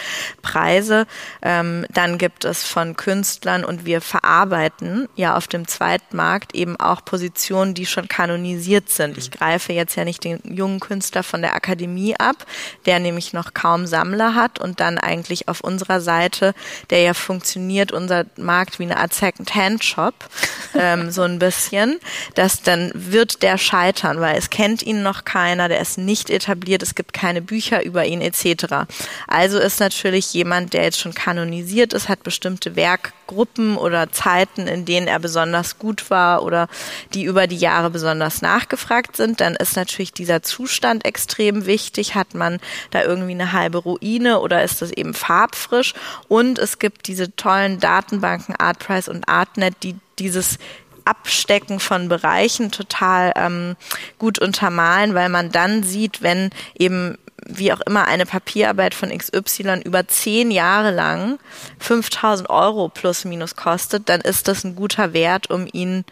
Preise. 0.41 1.05
Ähm, 1.41 1.85
dann 1.91 2.17
gibt 2.17 2.45
es 2.45 2.63
von 2.63 2.95
Künstlern 2.95 3.65
und 3.65 3.85
wir 3.85 3.99
verarbeiten 3.99 5.09
ja 5.15 5.35
auf 5.35 5.47
dem 5.47 5.67
Zweitmarkt 5.67 6.55
eben 6.55 6.79
auch 6.79 7.03
Positionen, 7.03 7.73
die 7.73 7.85
schon 7.85 8.07
kanonisiert 8.07 8.89
sind. 8.89 9.17
Ich 9.17 9.29
greife 9.29 9.73
jetzt 9.73 9.95
ja 9.95 10.05
nicht 10.05 10.12
nicht 10.13 10.23
den 10.23 10.55
jungen 10.55 10.79
Künstler 10.79 11.23
von 11.23 11.41
der 11.41 11.55
Akademie 11.55 12.15
ab, 12.17 12.45
der 12.85 12.99
nämlich 12.99 13.33
noch 13.33 13.53
kaum 13.53 13.87
Sammler 13.87 14.35
hat 14.35 14.59
und 14.59 14.79
dann 14.79 14.97
eigentlich 14.97 15.47
auf 15.47 15.61
unserer 15.61 16.01
Seite, 16.01 16.53
der 16.89 17.01
ja 17.01 17.13
funktioniert, 17.13 17.91
unser 17.91 18.25
Markt 18.37 18.79
wie 18.79 18.83
eine 18.83 18.97
Art 18.97 19.13
Second-Hand-Shop, 19.13 20.13
ähm, 20.75 21.11
so 21.11 21.23
ein 21.23 21.39
bisschen, 21.39 21.99
dass 22.35 22.61
dann 22.61 22.91
wird 22.93 23.41
der 23.41 23.57
scheitern, 23.57 24.19
weil 24.19 24.37
es 24.37 24.49
kennt 24.49 24.83
ihn 24.83 25.03
noch 25.03 25.25
keiner, 25.25 25.67
der 25.67 25.81
ist 25.81 25.97
nicht 25.97 26.29
etabliert, 26.29 26.83
es 26.83 26.95
gibt 26.95 27.13
keine 27.13 27.41
Bücher 27.41 27.83
über 27.83 28.05
ihn 28.05 28.21
etc. 28.21 28.85
Also 29.27 29.59
ist 29.59 29.79
natürlich 29.79 30.33
jemand, 30.33 30.73
der 30.73 30.83
jetzt 30.83 30.99
schon 30.99 31.13
kanonisiert 31.13 31.93
ist, 31.93 32.09
hat 32.09 32.23
bestimmte 32.23 32.75
Werkgruppen 33.23 33.77
oder 33.77 34.11
Zeiten, 34.11 34.67
in 34.67 34.85
denen 34.85 35.07
er 35.07 35.19
besonders 35.19 35.79
gut 35.79 36.09
war 36.09 36.43
oder 36.43 36.67
die 37.13 37.23
über 37.23 37.47
die 37.47 37.57
Jahre 37.57 37.89
besonders 37.89 38.41
nachgefragt 38.41 39.15
sind, 39.17 39.39
dann 39.39 39.55
ist 39.55 39.75
natürlich 39.75 39.93
natürlich 39.93 40.13
dieser 40.13 40.41
Zustand 40.41 41.05
extrem 41.05 41.65
wichtig. 41.65 42.15
Hat 42.15 42.33
man 42.33 42.59
da 42.91 43.03
irgendwie 43.03 43.33
eine 43.33 43.53
halbe 43.53 43.77
Ruine 43.77 44.39
oder 44.39 44.63
ist 44.63 44.81
das 44.81 44.91
eben 44.91 45.13
farbfrisch? 45.13 45.93
Und 46.27 46.57
es 46.57 46.79
gibt 46.79 47.07
diese 47.07 47.35
tollen 47.35 47.79
Datenbanken 47.79 48.55
Artprice 48.55 49.09
und 49.09 49.27
Artnet, 49.29 49.75
die 49.83 49.95
dieses 50.19 50.57
Abstecken 51.05 51.79
von 51.79 52.07
Bereichen 52.07 52.71
total 52.71 53.33
ähm, 53.35 53.75
gut 54.17 54.39
untermalen, 54.39 55.13
weil 55.13 55.29
man 55.29 55.51
dann 55.51 55.83
sieht, 55.83 56.21
wenn 56.21 56.49
eben 56.77 57.17
wie 57.47 57.73
auch 57.73 57.81
immer 57.81 58.05
eine 58.05 58.25
Papierarbeit 58.25 58.93
von 58.93 59.09
XY 59.09 59.81
über 59.83 60.07
zehn 60.07 60.51
Jahre 60.51 60.91
lang 60.91 61.39
5000 61.79 62.49
Euro 62.49 62.89
plus 62.89 63.25
minus 63.25 63.55
kostet, 63.55 64.09
dann 64.09 64.21
ist 64.21 64.47
das 64.47 64.63
ein 64.63 64.75
guter 64.75 65.13
Wert, 65.13 65.49
um 65.49 65.67
ihn 65.71 66.05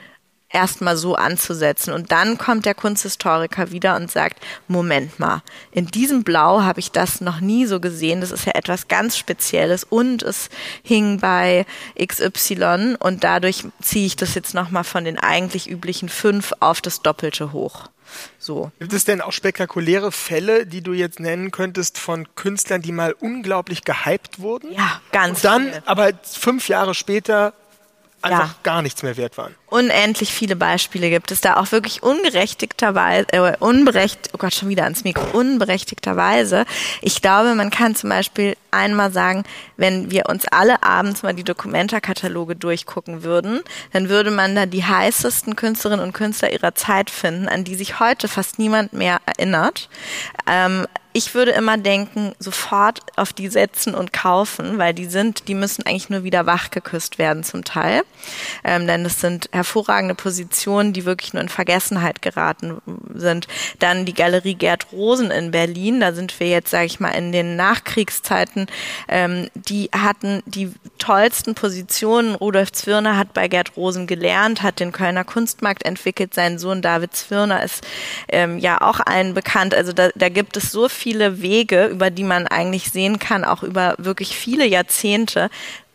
erstmal 0.54 0.98
so 0.98 1.16
anzusetzen. 1.16 1.94
Und 1.94 2.12
dann 2.12 2.38
kommt 2.38 2.66
der 2.66 2.76
Kunsthistoriker 2.76 3.72
wieder 3.72 3.96
und 3.96 4.12
sagt, 4.12 4.44
Moment 4.68 5.20
mal, 5.20 5.42
in 5.72 5.88
diesem 5.88 6.24
Blau 6.24 6.62
habe 6.62 6.80
ich 6.80 6.92
das 6.92 7.22
noch 7.22 7.40
nie 7.40 7.66
so 7.66 7.80
gesehen. 7.80 8.22
Das 8.22 8.32
ist 8.32 8.46
ja 8.46 8.54
etwas 8.56 8.88
ganz 8.88 9.18
Spezielles 9.18 9.84
und 9.84 10.24
es 10.24 10.50
hing 10.84 11.20
bei 11.20 11.66
XY 12.04 12.96
und 13.00 13.24
dadurch 13.24 13.66
ziehe 13.82 14.06
ich 14.06 14.16
das 14.16 14.36
jetzt 14.36 14.54
nochmal 14.54 14.84
von 14.84 15.06
den 15.06 15.18
eigentlich 15.18 15.70
üblichen 15.70 16.10
fünf 16.10 16.54
auf 16.60 16.82
das 16.82 17.02
Doppelte 17.02 17.52
hoch. 17.54 17.90
So. 18.42 18.72
Gibt 18.80 18.92
es 18.94 19.06
denn 19.06 19.22
auch 19.22 19.34
spektakuläre 19.34 20.12
Fälle, 20.12 20.66
die 20.66 20.82
du 20.82 20.94
jetzt 20.94 21.20
nennen 21.20 21.52
könntest 21.52 22.00
von 22.00 22.28
Künstlern, 22.34 22.82
die 22.82 22.92
mal 22.92 23.14
unglaublich 23.14 23.84
gehypt 23.84 24.40
wurden? 24.40 24.72
Ja, 24.72 25.00
ganz. 25.12 25.38
Und 25.38 25.46
dann, 25.46 25.64
viele. 25.66 25.84
aber 25.86 26.10
fünf 26.24 26.68
Jahre 26.68 26.96
später 26.96 27.54
einfach 28.24 28.48
ja. 28.48 28.56
gar 28.64 28.82
nichts 28.82 29.04
mehr 29.04 29.16
wert 29.16 29.38
waren. 29.38 29.54
Unendlich 29.72 30.34
viele 30.34 30.58
Beispiele 30.58 31.10
gibt 31.10 31.32
es 31.32 31.40
da 31.40 31.56
auch 31.56 31.72
wirklich 31.72 32.04
ungerechtigterweise, 32.04 33.28
äh, 33.32 33.56
unberecht, 33.58 34.30
oh 34.34 34.38
Gott, 34.38 34.54
schon 34.54 34.68
wieder 34.68 34.84
ans 34.84 35.06
Mikro, 35.06 35.24
unberechtigterweise. 35.32 36.66
Ich 37.02 37.22
glaube, 37.22 37.56
man 37.56 37.70
kann 37.70 37.96
zum 37.96 38.10
Beispiel 38.10 38.58
einmal 38.72 39.14
sagen, 39.14 39.44
wenn 39.78 40.12
wir 40.12 40.28
uns 40.28 40.46
alle 40.50 40.84
abends 40.84 41.24
mal 41.24 41.34
die 41.34 41.46
Dokumentarkataloge 41.46 42.58
durchgucken 42.58 43.24
würden, 43.24 43.62
dann 43.94 44.10
würde 44.10 44.32
man 44.32 44.56
da 44.56 44.66
die 44.66 44.84
heißesten 44.84 45.56
Künstlerinnen 45.56 46.06
und 46.06 46.12
Künstler 46.12 46.52
ihrer 46.52 46.76
Zeit 46.76 47.10
finden, 47.10 47.48
an 47.48 47.64
die 47.64 47.76
sich 47.76 48.02
heute 48.02 48.28
fast 48.28 48.60
niemand 48.60 48.92
mehr 48.92 49.22
erinnert. 49.26 49.88
Ähm, 50.48 50.86
ich 51.14 51.34
würde 51.36 51.52
immer 51.52 51.78
denken, 51.78 52.34
sofort 52.40 53.02
auf 53.18 53.34
die 53.34 53.50
setzen 53.50 53.96
und 53.96 54.14
kaufen, 54.14 54.78
weil 54.78 54.94
die 54.94 55.08
sind, 55.08 55.50
die 55.50 55.56
müssen 55.56 55.86
eigentlich 55.86 56.10
nur 56.10 56.24
wieder 56.24 56.46
wachgeküsst 56.46 57.18
werden 57.18 57.44
zum 57.44 57.66
Teil. 57.66 58.04
Ähm, 58.64 58.88
denn 58.88 59.04
das 59.04 59.20
sind 59.20 59.50
hervorragende 59.62 60.16
Positionen, 60.16 60.94
die 60.94 61.06
wirklich 61.06 61.34
nur 61.34 61.42
in 61.42 61.50
Vergessenheit 61.50 62.22
geraten 62.22 62.82
sind. 63.14 63.48
Dann 63.80 64.06
die 64.06 64.14
Galerie 64.14 64.56
Gerd 64.56 64.92
Rosen 64.92 65.32
in 65.32 65.52
Berlin, 65.52 66.00
da 66.00 66.14
sind 66.14 66.40
wir 66.40 66.48
jetzt, 66.48 66.72
sage 66.72 66.86
ich 66.86 67.00
mal, 67.00 67.12
in 67.12 67.32
den 67.32 67.56
Nachkriegszeiten, 67.56 68.68
ähm, 69.08 69.50
die 69.54 69.90
hatten 69.96 70.42
die 70.46 70.72
tollsten 70.98 71.56
Positionen. 71.56 72.36
Rudolf 72.36 72.72
Zwirner 72.72 73.18
hat 73.18 73.34
bei 73.34 73.48
Gerd 73.48 73.78
Rosen 73.78 74.08
gelernt, 74.08 74.62
hat 74.64 74.80
den 74.80 74.92
Kölner 74.92 75.24
Kunstmarkt 75.24 75.86
entwickelt. 75.86 76.34
Sein 76.34 76.58
Sohn 76.58 76.82
David 76.82 77.16
Zwirner 77.16 77.64
ist 77.64 77.86
ähm, 78.30 78.58
ja 78.58 78.82
auch 78.82 79.00
allen 79.00 79.34
bekannt. 79.34 79.76
Also 79.76 79.94
da, 79.94 80.10
da 80.16 80.30
gibt 80.30 80.58
es 80.58 80.72
so 80.72 80.90
viele 80.90 81.42
Wege, 81.42 81.86
über 81.86 82.10
die 82.10 82.24
man 82.24 82.48
eigentlich 82.48 82.92
sehen 82.92 83.20
kann, 83.20 83.46
auch 83.46 83.64
über 83.64 83.96
wirklich 83.98 84.36
viele 84.36 84.66
Jahrzehnte. 84.66 85.50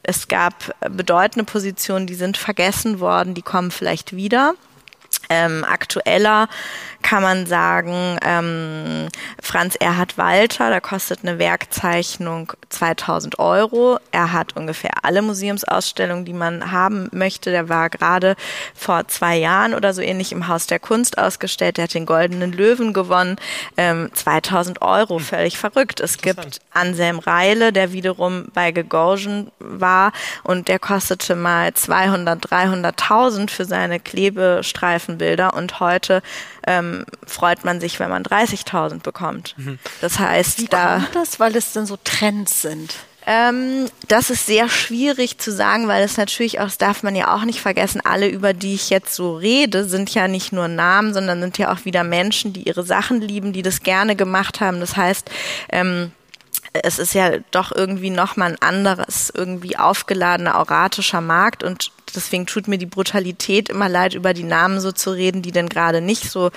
Es 0.09 0.29
gab 0.29 0.73
bedeutende 0.89 1.45
Positionen, 1.45 2.07
die 2.07 2.15
sind 2.15 2.37
vergessen 2.37 3.01
worden, 3.01 3.35
die 3.35 3.43
kommen 3.43 3.73
vielleicht 3.73 4.15
wieder. 4.15 4.55
Ähm, 5.29 5.65
aktueller 5.65 6.49
kann 7.07 7.23
man 7.23 7.47
sagen, 7.47 8.19
ähm, 8.25 9.09
Franz 9.41 9.77
Erhard 9.77 10.19
Walter, 10.19 10.71
da 10.71 10.81
kostet 10.81 11.21
eine 11.23 11.39
Werkzeichnung 11.39 12.53
2000 12.69 13.39
Euro. 13.39 14.01
Er 14.11 14.33
hat 14.33 14.57
ungefähr 14.57 14.91
alle 15.05 15.23
Museumsausstellungen, 15.23 16.25
die 16.25 16.33
man 16.33 16.73
haben 16.73 17.09
möchte. 17.13 17.53
Der 17.53 17.69
war 17.69 17.91
gerade 17.91 18.35
vor 18.75 19.07
zwei 19.07 19.37
Jahren 19.37 19.75
oder 19.75 19.95
so 19.95 20.03
ähnlich 20.03 20.33
im 20.33 20.49
Haus 20.49 20.67
der 20.67 20.81
Kunst 20.81 21.17
ausgestellt. 21.17 21.77
Der 21.77 21.85
hat 21.85 21.95
den 21.95 22.07
Goldenen 22.07 22.51
Löwen 22.51 22.93
gewonnen. 22.93 23.37
Ähm, 23.77 24.11
2000 24.13 24.83
Euro, 24.83 25.19
hm. 25.19 25.25
völlig 25.25 25.59
verrückt. 25.59 26.01
Es 26.01 26.19
gibt 26.19 26.61
Anselm 26.73 27.21
Reile, 27.21 27.73
der 27.73 27.93
wiederum 27.93 28.47
bei 28.53 28.73
Gegorgen 28.73 29.53
war 29.61 30.11
und 30.43 30.67
der 30.67 30.81
kostete 30.81 31.37
mal 31.37 31.73
200, 31.73 32.45
300.000 32.45 33.49
für 33.49 33.65
seine 33.65 34.01
Klebestreifenbilder 34.01 35.55
und 35.55 35.79
heute 35.79 36.21
ähm, 36.67 36.96
ähm, 36.99 37.07
freut 37.27 37.65
man 37.65 37.81
sich, 37.81 37.99
wenn 38.01 38.11
man 38.11 38.23
30.000 38.23 39.01
bekommt. 39.01 39.55
Mhm. 39.57 39.79
Das 40.01 40.19
heißt, 40.19 40.61
Wie 40.61 40.67
da 40.67 41.01
kommt 41.01 41.17
das, 41.17 41.41
weil 41.41 41.57
es 41.57 41.73
dann 41.73 41.87
so 41.87 41.97
Trends 42.03 42.63
sind. 42.63 42.95
Ähm, 43.29 43.89
das 44.07 44.31
ist 44.31 44.47
sehr 44.47 44.69
schwierig 44.69 45.39
zu 45.39 45.51
sagen, 45.51 45.89
weil 45.89 46.05
es 46.05 46.17
natürlich 46.17 46.61
auch, 46.61 46.67
das 46.67 46.79
darf 46.79 47.03
man 47.03 47.17
ja 47.17 47.35
auch 47.35 47.45
nicht 47.45 47.61
vergessen, 47.61 48.01
alle, 48.05 48.29
über 48.29 48.53
die 48.53 48.75
ich 48.75 48.89
jetzt 48.89 49.17
so 49.17 49.37
rede, 49.37 49.85
sind 49.85 50.15
ja 50.15 50.29
nicht 50.29 50.53
nur 50.53 50.69
Namen, 50.69 51.13
sondern 51.13 51.41
sind 51.41 51.59
ja 51.59 51.73
auch 51.73 51.85
wieder 51.85 52.05
Menschen, 52.05 52.53
die 52.53 52.63
ihre 52.63 52.85
Sachen 52.85 53.21
lieben, 53.21 53.53
die 53.53 53.63
das 53.63 53.81
gerne 53.83 54.15
gemacht 54.15 54.61
haben. 54.61 54.79
Das 54.79 54.97
heißt, 54.97 55.29
ähm, 55.71 56.13
es 56.73 57.01
ist 57.01 57.15
ja 57.15 57.39
doch 57.51 57.73
irgendwie 57.73 58.11
nochmal 58.11 58.53
ein 58.53 58.63
anderes, 58.63 59.33
irgendwie 59.35 59.77
aufgeladener, 59.77 60.59
auratischer 60.59 61.21
Markt 61.21 61.65
und 61.65 61.91
deswegen 62.17 62.47
tut 62.47 62.69
mir 62.69 62.79
die 62.79 62.87
Brutalität 62.87 63.69
immer 63.69 63.89
leid, 63.89 64.15
über 64.15 64.35
die 64.35 64.43
Namen 64.43 64.81
so 64.81 64.93
zu 64.93 65.11
reden, 65.11 65.43
die 65.43 65.53
denn 65.53 65.69
gerade 65.69 66.01
nicht 66.01 66.31
so 66.31 66.51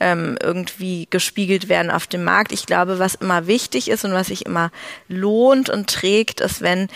ähm, 0.00 0.38
irgendwie 0.42 1.06
gespiegelt 1.10 1.68
werden 1.68 1.90
auf 1.90 2.06
dem 2.06 2.24
Markt. 2.24 2.52
Ich 2.52 2.66
glaube, 2.66 2.98
was 2.98 3.14
immer 3.14 3.46
wichtig 3.46 3.88
ist 3.88 4.04
und 4.04 4.12
was 4.12 4.28
sich 4.28 4.46
immer 4.46 4.70
lohnt 5.08 5.70
und 5.70 5.88
trägt, 5.90 6.40
ist, 6.40 6.60
wenn 6.60 6.88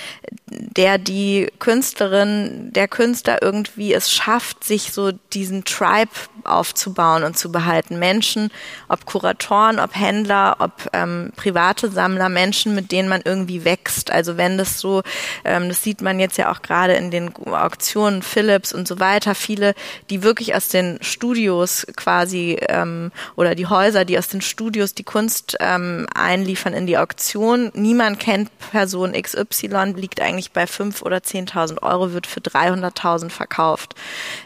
der 0.50 0.98
die 0.98 1.50
Künstlerin, 1.58 2.72
der 2.72 2.88
Künstler 2.88 3.42
irgendwie 3.42 3.92
es 3.92 4.12
schafft, 4.12 4.64
sich 4.64 4.92
so 4.92 5.12
diesen 5.32 5.64
Tribe 5.64 6.10
aufzubauen 6.44 7.24
und 7.24 7.38
zu 7.38 7.52
behalten. 7.52 7.98
Menschen, 7.98 8.50
ob 8.88 9.06
Kuratoren, 9.06 9.78
ob 9.78 9.94
Händler, 9.94 10.56
ob 10.58 10.88
ähm, 10.92 11.32
private 11.36 11.90
Sammler, 11.90 12.28
Menschen, 12.28 12.74
mit 12.74 12.92
denen 12.92 13.08
man 13.08 13.22
irgendwie 13.24 13.64
wächst. 13.64 14.10
Also 14.10 14.36
wenn 14.36 14.58
das 14.58 14.78
so, 14.78 15.02
ähm, 15.44 15.68
das 15.68 15.82
sieht 15.82 16.02
man 16.02 16.18
jetzt 16.18 16.38
ja 16.38 16.50
auch 16.52 16.62
gerade 16.62 16.94
in 16.94 17.10
den 17.10 17.34
Auktionen, 17.46 18.01
Philips 18.22 18.72
und 18.72 18.88
so 18.88 18.98
weiter, 18.98 19.34
viele, 19.34 19.74
die 20.10 20.22
wirklich 20.22 20.54
aus 20.54 20.68
den 20.68 20.98
Studios 21.02 21.86
quasi 21.96 22.58
ähm, 22.68 23.12
oder 23.36 23.54
die 23.54 23.66
Häuser, 23.66 24.04
die 24.04 24.18
aus 24.18 24.28
den 24.28 24.42
Studios 24.42 24.94
die 24.94 25.04
Kunst 25.04 25.56
ähm, 25.60 26.06
einliefern 26.14 26.74
in 26.74 26.86
die 26.86 26.98
Auktion. 26.98 27.70
Niemand 27.74 28.18
kennt 28.18 28.50
Person 28.70 29.12
XY, 29.12 29.94
liegt 29.96 30.20
eigentlich 30.20 30.52
bei 30.52 30.66
fünf 30.66 31.02
oder 31.02 31.22
zehntausend 31.22 31.82
Euro, 31.82 32.12
wird 32.12 32.26
für 32.26 32.40
300.000 32.40 33.30
verkauft. 33.30 33.94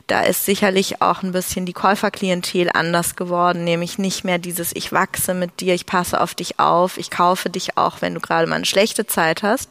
Da 0.07 0.23
ist 0.23 0.45
sicherlich 0.45 1.03
auch 1.03 1.23
ein 1.23 1.33
bisschen 1.33 1.67
die 1.67 1.73
Käuferklientel 1.73 2.71
anders 2.73 3.17
geworden, 3.17 3.65
nämlich 3.65 3.99
nicht 3.99 4.25
mehr 4.25 4.39
dieses 4.39 4.75
Ich 4.75 4.93
wachse 4.93 5.35
mit 5.35 5.61
dir, 5.61 5.75
ich 5.75 5.87
passe 5.87 6.21
auf 6.21 6.35
dich 6.35 6.59
auf, 6.59 6.99
ich 6.99 7.11
kaufe 7.11 7.51
dich 7.51 7.77
auch, 7.77 8.03
wenn 8.03 8.15
du 8.15 8.21
gerade 8.21 8.47
mal 8.47 8.57
eine 8.57 8.65
schlechte 8.65 9.07
Zeit 9.07 9.43
hast, 9.43 9.71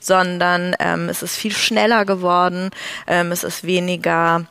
sondern 0.00 0.74
ähm, 0.78 1.08
es 1.08 1.22
ist 1.22 1.36
viel 1.36 1.52
schneller 1.52 2.04
geworden, 2.04 2.70
ähm, 3.06 3.21
es 3.30 3.44
ist 3.44 3.64
weniger 3.64 4.44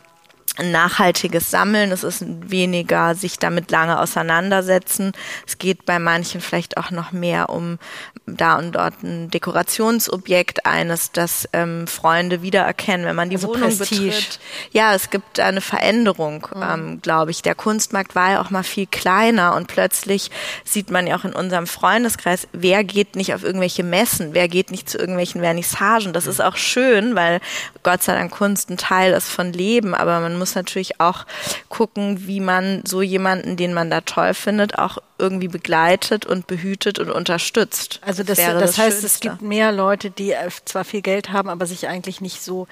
nachhaltiges 0.59 1.49
Sammeln, 1.49 1.91
es 1.91 2.03
ist 2.03 2.25
weniger 2.27 3.15
sich 3.15 3.39
damit 3.39 3.71
lange 3.71 3.99
auseinandersetzen. 3.99 5.13
Es 5.47 5.57
geht 5.57 5.85
bei 5.85 5.97
manchen 5.97 6.41
vielleicht 6.41 6.77
auch 6.77 6.91
noch 6.91 7.11
mehr 7.11 7.49
um 7.49 7.79
da 8.25 8.57
und 8.57 8.73
dort 8.73 9.01
ein 9.03 9.29
Dekorationsobjekt 9.29 10.65
eines, 10.65 11.11
das 11.11 11.47
ähm, 11.53 11.87
Freunde 11.87 12.41
wiedererkennen, 12.41 13.05
wenn 13.05 13.15
man 13.15 13.29
die 13.29 13.37
also 13.37 13.49
Wohnung 13.49 13.75
Prestige. 13.75 14.05
betritt. 14.05 14.39
Ja, 14.71 14.93
es 14.93 15.09
gibt 15.09 15.39
eine 15.39 15.61
Veränderung, 15.61 16.47
mhm. 16.53 16.61
ähm, 16.61 17.01
glaube 17.01 17.31
ich. 17.31 17.41
Der 17.41 17.55
Kunstmarkt 17.55 18.15
war 18.15 18.31
ja 18.31 18.41
auch 18.41 18.49
mal 18.49 18.63
viel 18.63 18.87
kleiner 18.87 19.55
und 19.55 19.67
plötzlich 19.67 20.31
sieht 20.63 20.91
man 20.91 21.07
ja 21.07 21.17
auch 21.17 21.25
in 21.25 21.33
unserem 21.33 21.67
Freundeskreis, 21.67 22.47
wer 22.51 22.83
geht 22.83 23.15
nicht 23.15 23.33
auf 23.33 23.43
irgendwelche 23.43 23.83
Messen, 23.83 24.33
wer 24.33 24.47
geht 24.47 24.71
nicht 24.71 24.89
zu 24.89 24.97
irgendwelchen 24.97 25.41
Vernissagen. 25.41 26.13
Das 26.13 26.25
mhm. 26.25 26.31
ist 26.31 26.41
auch 26.41 26.57
schön, 26.57 27.15
weil 27.15 27.39
Gott 27.83 28.03
sei 28.03 28.15
Dank 28.15 28.31
Kunst 28.31 28.69
ein 28.69 28.77
Teil 28.77 29.13
ist 29.13 29.29
von 29.29 29.53
Leben, 29.53 29.95
aber 29.95 30.19
man 30.19 30.37
muss 30.41 30.55
natürlich 30.55 30.99
auch 30.99 31.25
gucken, 31.69 32.27
wie 32.27 32.39
man 32.39 32.81
so 32.83 33.03
jemanden, 33.03 33.57
den 33.57 33.75
man 33.75 33.91
da 33.91 34.01
toll 34.01 34.33
findet, 34.33 34.79
auch 34.79 34.97
irgendwie 35.19 35.47
begleitet 35.47 36.25
und 36.25 36.47
behütet 36.47 36.97
und 36.97 37.11
unterstützt. 37.11 37.99
Also 38.03 38.23
das, 38.23 38.39
das, 38.39 38.47
das 38.47 38.77
heißt, 38.79 39.01
Schönste. 39.01 39.05
es 39.05 39.19
gibt 39.19 39.43
mehr 39.43 39.71
Leute, 39.71 40.09
die 40.09 40.31
äh, 40.31 40.49
zwar 40.65 40.83
viel 40.83 41.03
Geld 41.03 41.31
haben, 41.31 41.47
aber 41.47 41.67
sich 41.67 41.87
eigentlich 41.87 42.21
nicht 42.21 42.41
so 42.41 42.67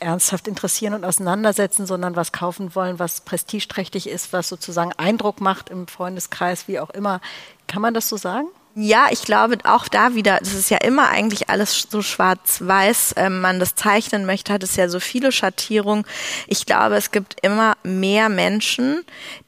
ernsthaft 0.00 0.48
interessieren 0.48 0.94
und 0.94 1.04
auseinandersetzen, 1.04 1.86
sondern 1.86 2.16
was 2.16 2.32
kaufen 2.32 2.74
wollen, 2.74 2.98
was 2.98 3.20
prestigeträchtig 3.20 4.08
ist, 4.08 4.32
was 4.32 4.48
sozusagen 4.48 4.92
Eindruck 4.94 5.40
macht 5.40 5.70
im 5.70 5.86
Freundeskreis, 5.86 6.66
wie 6.66 6.80
auch 6.80 6.90
immer. 6.90 7.20
Kann 7.68 7.80
man 7.80 7.94
das 7.94 8.08
so 8.08 8.16
sagen? 8.16 8.48
Ja, 8.74 9.08
ich 9.10 9.22
glaube 9.22 9.58
auch 9.64 9.86
da 9.86 10.14
wieder, 10.14 10.38
das 10.38 10.54
ist 10.54 10.70
ja 10.70 10.78
immer 10.78 11.10
eigentlich 11.10 11.50
alles 11.50 11.86
so 11.90 12.00
schwarz-weiß, 12.00 13.14
ähm, 13.18 13.40
man 13.40 13.60
das 13.60 13.74
zeichnen 13.74 14.24
möchte, 14.24 14.52
hat 14.52 14.62
es 14.62 14.76
ja 14.76 14.88
so 14.88 14.98
viele 14.98 15.30
Schattierungen. 15.30 16.06
Ich 16.46 16.64
glaube, 16.64 16.96
es 16.96 17.10
gibt 17.10 17.36
immer 17.42 17.74
mehr 17.82 18.30
Menschen, 18.30 19.04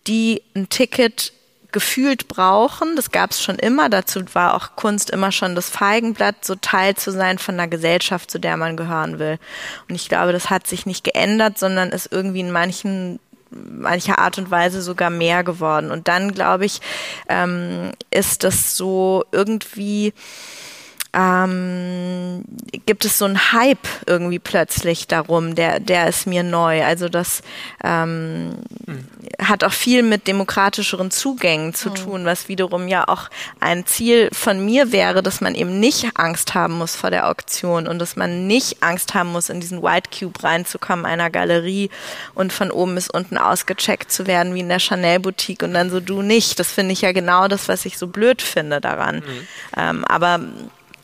die 0.07 0.43
ein 0.55 0.69
Ticket 0.69 1.33
gefühlt 1.75 2.29
brauchen. 2.29 2.97
Das 2.97 3.11
gab 3.11 3.33
es 3.33 3.43
schon 3.43 3.59
immer. 3.59 3.89
Dazu 3.89 4.23
war 4.33 4.55
auch 4.55 4.77
Kunst 4.77 5.11
immer 5.11 5.33
schon 5.33 5.55
das 5.55 5.69
Feigenblatt, 5.69 6.45
so 6.45 6.55
Teil 6.55 6.95
zu 6.95 7.11
sein 7.11 7.39
von 7.39 7.57
einer 7.57 7.67
Gesellschaft, 7.67 8.31
zu 8.31 8.39
der 8.39 8.57
man 8.57 8.77
gehören 8.77 9.19
will. 9.19 9.39
Und 9.89 9.97
ich 9.97 10.09
glaube, 10.09 10.33
das 10.33 10.51
hat 10.51 10.67
sich 10.67 10.87
nicht 10.87 11.03
geändert, 11.03 11.59
sondern 11.59 11.91
ist 11.91 12.13
irgendwie 12.13 12.41
in 12.41 12.53
manchen 12.53 13.19
mancher 13.55 14.19
Art 14.19 14.39
und 14.39 14.51
Weise 14.51 14.83
sogar 14.83 15.11
mehr 15.11 15.45
geworden. 15.45 15.91
Und 15.91 16.09
dann, 16.09 16.33
glaube 16.33 16.65
ich, 16.65 16.81
ähm, 17.29 17.93
ist 18.11 18.45
das 18.45 18.77
so 18.77 19.25
irgendwie 19.33 20.13
ähm, 21.15 22.45
gibt 22.87 23.05
es 23.05 23.19
so 23.19 23.25
einen 23.25 23.53
Hype 23.53 23.87
irgendwie 24.07 24.41
plötzlich 24.41 25.07
darum, 25.07 25.55
der, 25.55 25.79
der 25.79 26.09
ist 26.09 26.27
mir 26.27 26.43
neu. 26.43 26.85
Also 26.85 27.09
das 27.09 27.43
ähm, 27.83 28.51
mhm. 28.87 29.09
hat 29.41 29.63
auch 29.63 29.73
viel 29.73 30.03
mit 30.03 30.27
demokratischeren 30.27 31.11
Zugängen 31.11 31.73
zu 31.73 31.91
mhm. 31.91 31.95
tun, 31.95 32.25
was 32.25 32.49
wiederum 32.49 32.89
ja 32.89 33.07
auch 33.07 33.31
ein 33.61 33.87
Ziel 33.87 34.29
von 34.33 34.65
mir 34.65 34.91
wäre, 34.91 35.23
dass 35.23 35.41
man 35.41 35.55
eben 35.55 35.79
nicht 35.79 36.09
Angst 36.15 36.55
haben 36.55 36.75
muss 36.75 36.97
vor 36.97 37.11
der 37.11 37.29
Auktion 37.29 37.87
und 37.87 38.01
dass 38.01 38.17
man 38.17 38.47
nicht 38.49 38.83
Angst 38.83 39.15
haben 39.15 39.31
muss, 39.31 39.49
in 39.49 39.61
diesen 39.61 39.83
White 39.83 40.11
Cube 40.19 40.43
reinzukommen, 40.43 41.07
einer 41.07 41.31
Galerie 41.31 41.91
und 42.35 42.53
von 42.53 42.73
oben 42.73 42.97
bis 42.97 43.09
unten 43.09 43.39
ausgecheckt 43.39 44.11
zu 44.11 44.27
werden, 44.27 44.55
wie 44.55 44.61
in 44.61 44.69
der 44.69 44.81
Chanel 44.81 45.21
Boutique 45.21 45.63
und 45.63 45.75
dann 45.75 45.91
so 45.91 46.01
du 46.01 46.23
nicht. 46.23 46.59
Das 46.59 46.73
finde 46.73 46.93
ich 46.93 47.03
ja 47.03 47.13
genau 47.13 47.47
das, 47.47 47.69
was 47.69 47.85
ich 47.87 47.99
so 47.99 48.09
blöd 48.09 48.43
finde 48.43 48.81
daran. 48.81 49.17
Mhm. 49.17 49.49
Ähm, 49.77 50.05
aber 50.07 50.41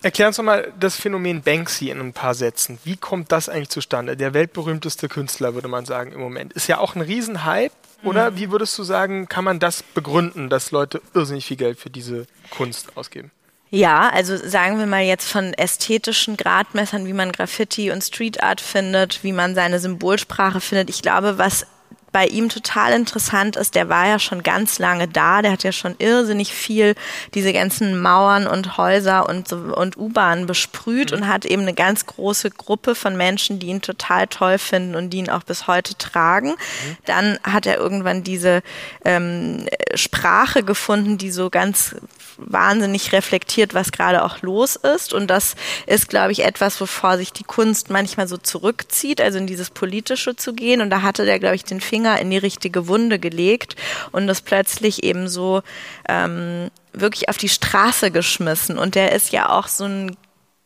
Erklär 0.03 0.29
uns 0.29 0.37
doch 0.37 0.43
mal 0.43 0.73
das 0.81 0.97
Phänomen 0.97 1.43
Banksy 1.43 1.91
in 1.91 2.01
ein 2.01 2.15
paar 2.15 2.35
Sätzen. 2.35 2.79
Wie 2.85 2.97
kommt 2.97 3.33
das 3.33 3.51
eigentlich 3.51 3.69
zustande? 3.69 4.17
Der 4.17 4.33
weltberühmteste 4.33 5.09
Künstler, 5.09 5.55
würde 5.55 5.69
man 5.69 5.85
sagen, 5.85 6.13
im 6.13 6.21
Moment. 6.21 6.55
Ist 6.55 6.69
ja 6.69 6.79
auch 6.79 6.95
ein 6.95 7.03
Riesenhype, 7.03 7.75
oder? 8.03 8.31
Mhm. 8.31 8.37
Wie 8.37 8.51
würdest 8.51 8.79
du 8.79 8.83
sagen, 8.83 9.29
kann 9.29 9.45
man 9.45 9.59
das 9.59 9.83
begründen, 9.83 10.49
dass 10.49 10.71
Leute 10.71 11.03
irrsinnig 11.13 11.45
viel 11.45 11.59
Geld 11.59 11.79
für 11.79 11.91
diese 11.91 12.27
Kunst 12.51 12.97
ausgeben? 12.97 13.31
Ja, 13.69 14.09
also 14.09 14.37
sagen 14.37 14.79
wir 14.79 14.87
mal 14.87 15.03
jetzt 15.03 15.29
von 15.29 15.53
ästhetischen 15.53 16.37
Gradmessern, 16.37 17.07
wie 17.07 17.13
man 17.13 17.31
Graffiti 17.31 17.93
und 17.93 18.03
Street 18.03 18.43
Art 18.43 18.61
findet, 18.61 19.23
wie 19.23 19.33
man 19.33 19.55
seine 19.55 19.79
Symbolsprache 19.79 20.61
findet. 20.61 20.91
Ich 20.91 21.03
glaube, 21.03 21.39
was 21.39 21.67
bei 22.13 22.27
ihm 22.27 22.49
total 22.49 22.93
interessant 22.93 23.57
ist, 23.57 23.75
der 23.75 23.89
war 23.89 24.07
ja 24.07 24.19
schon 24.19 24.43
ganz 24.43 24.79
lange 24.79 25.07
da, 25.07 25.43
der 25.43 25.53
hat 25.53 25.63
ja 25.63 25.73
schon 25.73 25.95
irrsinnig 25.99 26.53
viel 26.53 26.95
diese 27.35 27.53
ganzen 27.53 28.01
Mauern 28.01 28.47
und 28.47 28.77
Häuser 28.77 29.29
und, 29.29 29.49
so, 29.49 29.57
und 29.57 29.97
U-Bahnen 29.97 30.47
besprüht 30.47 31.13
mhm. 31.13 31.19
und 31.19 31.29
hat 31.29 31.45
eben 31.45 31.63
eine 31.63 31.75
ganz 31.75 32.07
große 32.07 32.51
Gruppe 32.51 32.95
von 32.95 33.17
Menschen, 33.17 33.59
die 33.59 33.69
ihn 33.69 33.83
total 33.83 34.27
toll 34.27 34.59
finden 34.59 34.97
und 34.97 35.11
die 35.11 35.19
ihn 35.19 35.31
auch 35.31 35.45
bis 35.45 35.67
heute 35.67 35.95
tragen. 35.97 36.51
Mhm. 36.51 36.97
Dann 37.05 37.39
hat 37.45 37.67
er 37.67 37.79
irgendwann 37.79 38.25
diese 38.25 38.63
ähm, 39.05 39.67
Sprache 39.95 40.63
gefunden, 40.63 41.19
die 41.19 41.31
so 41.31 41.51
ganz 41.51 41.95
wahnsinnig 42.37 43.13
reflektiert, 43.13 43.75
was 43.75 43.93
gerade 43.93 44.25
auch 44.25 44.43
los 44.43 44.77
ist. 44.77 45.13
Und 45.13 45.29
das 45.29 45.55
ist, 45.87 46.09
glaube 46.09 46.33
ich, 46.33 46.45
etwas, 46.45 46.81
wovor 46.81 47.19
sich 47.19 47.33
die 47.33 47.45
Kunst 47.45 47.91
manchmal 47.91 48.29
so 48.29 48.37
zurückzieht, 48.37 49.21
also 49.21 49.39
in 49.39 49.47
dieses 49.47 49.71
Politische 49.71 50.37
zu 50.37 50.55
gehen. 50.55 50.81
Und 50.81 50.91
da 50.91 51.03
hatte 51.03 51.25
der, 51.25 51.39
glaube 51.39 51.57
ich, 51.57 51.65
den 51.65 51.81
Finger 51.81 52.00
in 52.05 52.31
die 52.31 52.39
richtige 52.39 52.89
Wunde 52.89 53.19
gelegt 53.19 53.77
und 54.13 54.27
das 54.27 54.41
plötzlich 54.43 55.03
eben 55.03 55.29
so 55.29 55.63
ähm, 56.09 56.71
wirklich 56.93 57.29
auf 57.29 57.37
die 57.37 57.49
Straße 57.49 58.11
geschmissen. 58.11 58.79
Und 58.79 58.95
der 58.95 59.13
ist 59.13 59.33
ja 59.33 59.51
auch 59.51 59.69
so 59.69 59.85
ein 59.85 60.17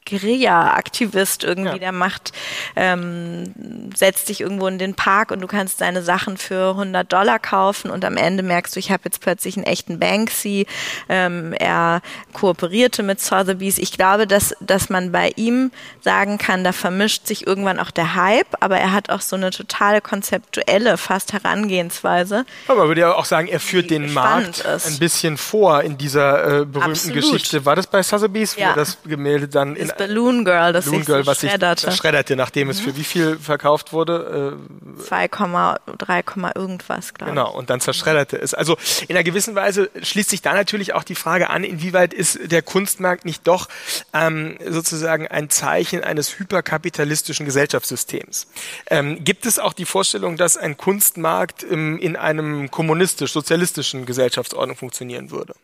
Guerilla-Aktivist 0.09 1.45
irgendwie, 1.45 1.73
ja. 1.73 1.79
der 1.79 1.93
macht, 1.93 2.33
ähm, 2.77 3.55
setzt 3.95 4.29
dich 4.29 4.41
irgendwo 4.41 4.67
in 4.67 4.79
den 4.79 4.95
Park 4.95 5.31
und 5.31 5.41
du 5.41 5.47
kannst 5.47 5.81
deine 5.81 6.03
Sachen 6.03 6.37
für 6.37 6.71
100 6.71 7.11
Dollar 7.11 7.39
kaufen 7.39 7.91
und 7.91 8.05
am 8.05 8.17
Ende 8.17 8.43
merkst 8.43 8.77
du, 8.77 8.81
ich 8.81 8.91
habe 8.91 9.03
jetzt 9.05 9.21
plötzlich 9.21 9.57
einen 9.57 9.65
echten 9.65 9.99
Banksy. 9.99 10.67
Ähm, 11.09 11.53
er 11.55 12.03
kooperierte 12.33 13.03
mit 13.03 13.21
Sotheby's. 13.21 13.79
Ich 13.79 13.93
glaube, 13.93 14.27
dass, 14.27 14.55
dass 14.61 14.91
man 14.91 15.13
bei 15.13 15.33
ihm 15.37 15.71
sagen 16.01 16.39
kann, 16.39 16.65
da 16.65 16.73
vermischt 16.73 17.27
sich 17.27 17.47
irgendwann 17.47 17.79
auch 17.79 17.91
der 17.91 18.15
Hype, 18.15 18.55
aber 18.61 18.77
er 18.79 18.93
hat 18.93 19.11
auch 19.11 19.21
so 19.21 19.37
eine 19.37 19.51
totale 19.51 20.01
konzeptuelle, 20.01 20.99
fast 20.99 21.33
Herangehensweise. 21.33 22.45
Aber 22.69 22.81
man 22.81 22.89
würde 22.89 23.03
ja 23.03 23.15
auch 23.15 23.25
sagen, 23.25 23.49
er 23.49 23.61
führt 23.61 23.91
den 23.91 24.13
Markt 24.13 24.61
ist. 24.61 24.87
ein 24.87 24.99
bisschen 24.99 25.39
vor 25.39 25.83
in 25.83 25.97
dieser 25.97 26.45
äh, 26.45 26.65
berühmten 26.65 26.91
Absolut. 26.91 27.17
Geschichte. 27.17 27.65
War 27.65 27.77
das 27.77 27.87
bei 27.87 28.03
Sotheby's, 28.03 28.57
wo 28.57 28.61
ja. 28.61 28.75
das 28.75 28.99
Gemälde 29.05 29.49
dann 29.49 29.77
in 29.77 29.94
das 29.97 30.07
Balloon 30.07 30.45
Girl, 30.45 30.73
das 30.73 30.85
Balloon 30.87 31.05
Girl, 31.05 31.27
was 31.27 31.41
schredderte. 31.41 31.93
schredderte, 31.93 32.37
nachdem 32.37 32.71
es 32.71 32.81
für 32.81 32.97
wie 32.97 33.05
viel 33.05 33.39
verkauft 33.39 33.93
wurde? 33.93 34.57
Äh, 34.99 35.03
2,3, 35.03 36.57
irgendwas, 36.57 37.15
glaube 37.15 37.31
ich. 37.31 37.37
Genau, 37.37 37.53
und 37.53 37.71
dann 37.71 37.81
zerschredderte 37.81 38.37
es. 38.41 38.55
Also 38.55 38.77
in 39.09 39.17
einer 39.17 39.25
gewissen 39.25 39.55
Weise 39.55 39.91
schließt 40.01 40.31
sich 40.31 40.43
da 40.43 40.55
natürlich 40.55 40.95
auch 40.95 41.05
die 41.05 41.15
Frage 41.15 41.51
an, 41.51 41.65
inwieweit 41.65 42.15
ist 42.15 42.39
der 42.51 42.63
Kunstmarkt 42.63 43.25
nicht 43.25 43.47
doch 43.47 43.69
ähm, 44.13 44.59
sozusagen 44.69 45.29
ein 45.29 45.51
Zeichen 45.51 46.03
eines 46.03 46.39
hyperkapitalistischen 46.39 47.47
Gesellschaftssystems. 47.47 48.49
Ähm, 48.89 49.25
gibt 49.25 49.47
es 49.47 49.59
auch 49.59 49.73
die 49.73 49.85
Vorstellung, 49.85 50.37
dass 50.37 50.57
ein 50.57 50.77
Kunstmarkt 50.77 51.65
ähm, 51.69 51.99
in 51.99 52.17
einem 52.17 52.71
kommunistisch-sozialistischen 52.71 54.07
Gesellschaftsordnung 54.07 54.77
funktionieren 54.77 55.31
würde? 55.31 55.55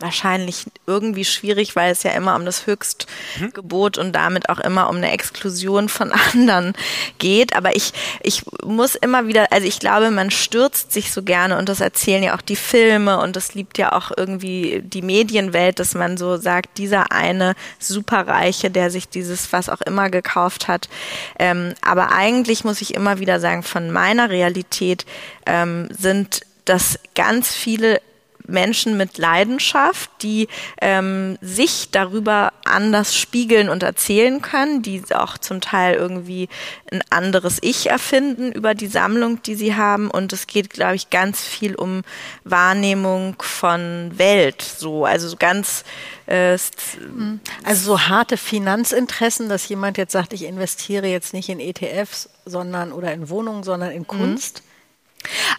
Wahrscheinlich 0.00 0.66
irgendwie 0.86 1.24
schwierig, 1.24 1.76
weil 1.76 1.92
es 1.92 2.02
ja 2.02 2.12
immer 2.12 2.36
um 2.36 2.44
das 2.44 2.66
Höchstgebot 2.66 3.98
und 3.98 4.12
damit 4.12 4.48
auch 4.48 4.58
immer 4.58 4.88
um 4.88 4.96
eine 4.96 5.12
Exklusion 5.12 5.88
von 5.88 6.12
anderen 6.32 6.74
geht. 7.18 7.54
Aber 7.54 7.76
ich, 7.76 7.92
ich 8.22 8.44
muss 8.64 8.94
immer 8.94 9.26
wieder, 9.26 9.52
also 9.52 9.66
ich 9.66 9.78
glaube, 9.78 10.10
man 10.10 10.30
stürzt 10.30 10.92
sich 10.92 11.12
so 11.12 11.22
gerne 11.22 11.58
und 11.58 11.68
das 11.68 11.80
erzählen 11.80 12.22
ja 12.22 12.36
auch 12.36 12.42
die 12.42 12.56
Filme 12.56 13.20
und 13.20 13.36
das 13.36 13.54
liebt 13.54 13.78
ja 13.78 13.92
auch 13.92 14.10
irgendwie 14.16 14.82
die 14.84 15.02
Medienwelt, 15.02 15.78
dass 15.78 15.94
man 15.94 16.16
so 16.16 16.36
sagt, 16.36 16.78
dieser 16.78 17.12
eine 17.12 17.54
Superreiche, 17.78 18.70
der 18.70 18.90
sich 18.90 19.08
dieses 19.08 19.52
was 19.52 19.68
auch 19.68 19.80
immer 19.80 20.10
gekauft 20.10 20.68
hat. 20.68 20.88
Ähm, 21.38 21.74
aber 21.82 22.12
eigentlich 22.12 22.64
muss 22.64 22.80
ich 22.80 22.94
immer 22.94 23.18
wieder 23.18 23.40
sagen, 23.40 23.62
von 23.62 23.90
meiner 23.90 24.30
Realität 24.30 25.04
ähm, 25.46 25.88
sind 25.90 26.42
das 26.64 26.98
ganz 27.14 27.52
viele 27.52 28.00
Menschen 28.46 28.96
mit 28.96 29.18
Leidenschaft, 29.18 30.10
die 30.22 30.48
ähm, 30.80 31.38
sich 31.40 31.90
darüber 31.90 32.52
anders 32.64 33.16
spiegeln 33.16 33.68
und 33.68 33.82
erzählen 33.82 34.42
können, 34.42 34.82
die 34.82 35.02
auch 35.14 35.38
zum 35.38 35.60
Teil 35.60 35.94
irgendwie 35.94 36.48
ein 36.90 37.02
anderes 37.10 37.58
Ich 37.62 37.88
erfinden 37.88 38.52
über 38.52 38.74
die 38.74 38.86
Sammlung, 38.86 39.42
die 39.42 39.54
sie 39.54 39.74
haben. 39.74 40.10
Und 40.10 40.32
es 40.32 40.46
geht, 40.46 40.70
glaube 40.70 40.96
ich, 40.96 41.10
ganz 41.10 41.40
viel 41.40 41.74
um 41.74 42.02
Wahrnehmung 42.44 43.36
von 43.40 44.12
Welt. 44.16 44.62
So, 44.62 45.04
also 45.04 45.28
so 45.28 45.36
ganz 45.36 45.84
äh, 46.26 46.56
also 47.64 47.84
so 47.84 48.00
harte 48.00 48.36
Finanzinteressen, 48.36 49.48
dass 49.48 49.68
jemand 49.68 49.98
jetzt 49.98 50.12
sagt, 50.12 50.32
ich 50.32 50.44
investiere 50.44 51.06
jetzt 51.06 51.32
nicht 51.32 51.48
in 51.48 51.60
ETFs, 51.60 52.28
sondern 52.44 52.92
oder 52.92 53.12
in 53.12 53.28
Wohnungen, 53.28 53.62
sondern 53.62 53.90
in 53.90 54.06
Kunst. 54.06 54.62
Mhm. 54.62 54.69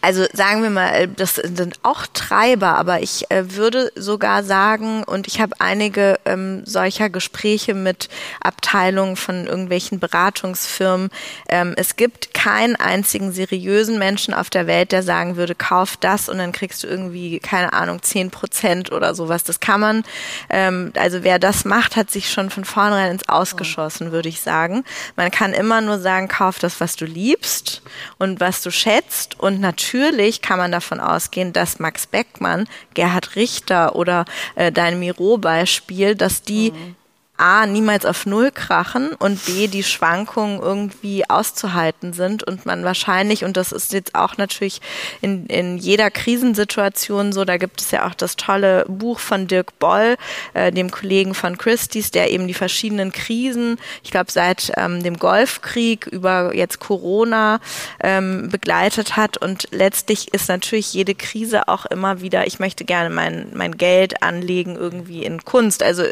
Also 0.01 0.25
sagen 0.33 0.63
wir 0.63 0.71
mal, 0.71 1.07
das 1.07 1.35
sind 1.35 1.79
auch 1.83 2.07
Treiber, 2.13 2.75
aber 2.75 3.01
ich 3.01 3.29
äh, 3.29 3.55
würde 3.55 3.91
sogar 3.95 4.43
sagen, 4.43 5.03
und 5.03 5.27
ich 5.27 5.39
habe 5.39 5.55
einige 5.59 6.19
ähm, 6.25 6.65
solcher 6.65 7.09
Gespräche 7.09 7.75
mit 7.75 8.09
Abteilungen 8.41 9.15
von 9.15 9.45
irgendwelchen 9.45 9.99
Beratungsfirmen, 9.99 11.09
ähm, 11.47 11.73
es 11.77 11.95
gibt 11.95 12.33
keinen 12.33 12.75
einzigen 12.75 13.31
seriösen 13.31 13.99
Menschen 13.99 14.33
auf 14.33 14.49
der 14.49 14.65
Welt, 14.65 14.91
der 14.91 15.03
sagen 15.03 15.35
würde, 15.35 15.53
kauf 15.53 15.95
das 15.97 16.27
und 16.27 16.39
dann 16.39 16.51
kriegst 16.51 16.83
du 16.83 16.87
irgendwie, 16.87 17.39
keine 17.39 17.73
Ahnung, 17.73 18.01
zehn 18.01 18.31
Prozent 18.31 18.91
oder 18.91 19.13
sowas. 19.13 19.43
Das 19.43 19.59
kann 19.59 19.79
man, 19.79 20.03
ähm, 20.49 20.91
also 20.97 21.23
wer 21.23 21.37
das 21.37 21.65
macht, 21.65 21.95
hat 21.95 22.09
sich 22.09 22.31
schon 22.31 22.49
von 22.49 22.65
vornherein 22.65 23.11
ins 23.11 23.29
Ausgeschossen, 23.29 24.11
würde 24.11 24.29
ich 24.29 24.41
sagen. 24.41 24.83
Man 25.15 25.29
kann 25.29 25.53
immer 25.53 25.81
nur 25.81 25.99
sagen, 25.99 26.27
kauf 26.27 26.57
das, 26.57 26.81
was 26.81 26.95
du 26.95 27.05
liebst 27.05 27.83
und 28.17 28.39
was 28.39 28.61
du 28.61 28.71
schätzt 28.71 29.39
und 29.39 29.50
und 29.51 29.59
natürlich 29.59 30.41
kann 30.41 30.57
man 30.57 30.71
davon 30.71 31.01
ausgehen, 31.01 31.51
dass 31.51 31.79
Max 31.79 32.07
Beckmann, 32.07 32.67
Gerhard 32.93 33.35
Richter 33.35 33.97
oder 33.97 34.23
äh, 34.55 34.71
dein 34.71 34.97
Miro-Beispiel, 34.99 36.15
dass 36.15 36.41
die 36.41 36.71
mhm. 36.71 36.95
A, 37.41 37.65
niemals 37.65 38.05
auf 38.05 38.27
Null 38.27 38.51
krachen 38.51 39.13
und 39.17 39.43
B, 39.47 39.67
die 39.67 39.81
Schwankungen 39.81 40.59
irgendwie 40.59 41.27
auszuhalten 41.27 42.13
sind 42.13 42.43
und 42.43 42.67
man 42.67 42.83
wahrscheinlich, 42.83 43.43
und 43.43 43.57
das 43.57 43.71
ist 43.71 43.93
jetzt 43.93 44.13
auch 44.13 44.37
natürlich 44.37 44.79
in, 45.21 45.47
in 45.47 45.77
jeder 45.77 46.11
Krisensituation 46.11 47.33
so, 47.33 47.43
da 47.43 47.57
gibt 47.57 47.81
es 47.81 47.89
ja 47.89 48.07
auch 48.07 48.13
das 48.13 48.35
tolle 48.35 48.85
Buch 48.87 49.17
von 49.17 49.47
Dirk 49.47 49.79
Boll, 49.79 50.17
äh, 50.53 50.71
dem 50.71 50.91
Kollegen 50.91 51.33
von 51.33 51.57
Christie's, 51.57 52.11
der 52.11 52.29
eben 52.29 52.47
die 52.47 52.53
verschiedenen 52.53 53.11
Krisen, 53.11 53.79
ich 54.03 54.11
glaube 54.11 54.31
seit 54.31 54.71
ähm, 54.77 55.01
dem 55.01 55.17
Golfkrieg 55.17 56.05
über 56.05 56.53
jetzt 56.53 56.79
Corona 56.79 57.59
ähm, 58.01 58.49
begleitet 58.49 59.17
hat. 59.17 59.37
Und 59.37 59.67
letztlich 59.71 60.31
ist 60.31 60.47
natürlich 60.47 60.93
jede 60.93 61.15
Krise 61.15 61.67
auch 61.67 61.87
immer 61.87 62.21
wieder, 62.21 62.45
ich 62.45 62.59
möchte 62.59 62.85
gerne 62.85 63.09
mein, 63.09 63.47
mein 63.55 63.77
Geld 63.77 64.21
anlegen 64.21 64.75
irgendwie 64.75 65.25
in 65.25 65.43
Kunst, 65.43 65.81
also 65.81 66.03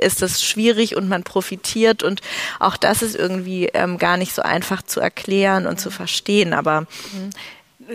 ist 0.00 0.22
das 0.22 0.42
schwierig 0.42 0.96
und 0.96 1.08
man 1.08 1.22
profitiert 1.22 2.02
und 2.02 2.20
auch 2.60 2.76
das 2.76 3.02
ist 3.02 3.14
irgendwie 3.14 3.66
ähm, 3.66 3.98
gar 3.98 4.16
nicht 4.16 4.34
so 4.34 4.42
einfach 4.42 4.82
zu 4.82 5.00
erklären 5.00 5.66
und 5.66 5.80
zu 5.80 5.90
verstehen. 5.90 6.52
Aber 6.52 6.82
mhm. 6.82 7.30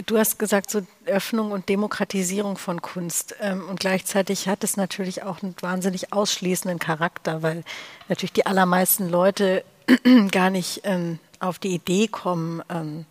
Du 0.06 0.18
hast 0.18 0.40
gesagt, 0.40 0.70
so 0.70 0.84
Öffnung 1.06 1.52
und 1.52 1.68
Demokratisierung 1.68 2.58
von 2.58 2.82
Kunst. 2.82 3.36
Ähm, 3.42 3.68
und 3.68 3.80
gleichzeitig 3.80 4.48
hat 4.48 4.64
es 4.64 4.78
natürlich 4.78 5.24
auch 5.24 5.44
einen 5.44 5.56
wahnsinnig 5.60 6.14
ausschließenden 6.14 6.80
Charakter, 6.80 7.42
weil 7.42 7.64
natürlich 8.08 8.32
die 8.32 8.46
allermeisten 8.46 9.10
Leute 9.10 9.66
gar 10.32 10.50
nicht 10.50 10.82
ähm, 10.84 11.20
auf 11.40 11.60
die 11.60 11.74
Idee 11.74 12.08
kommen, 12.08 12.62
ähm, 12.70 13.06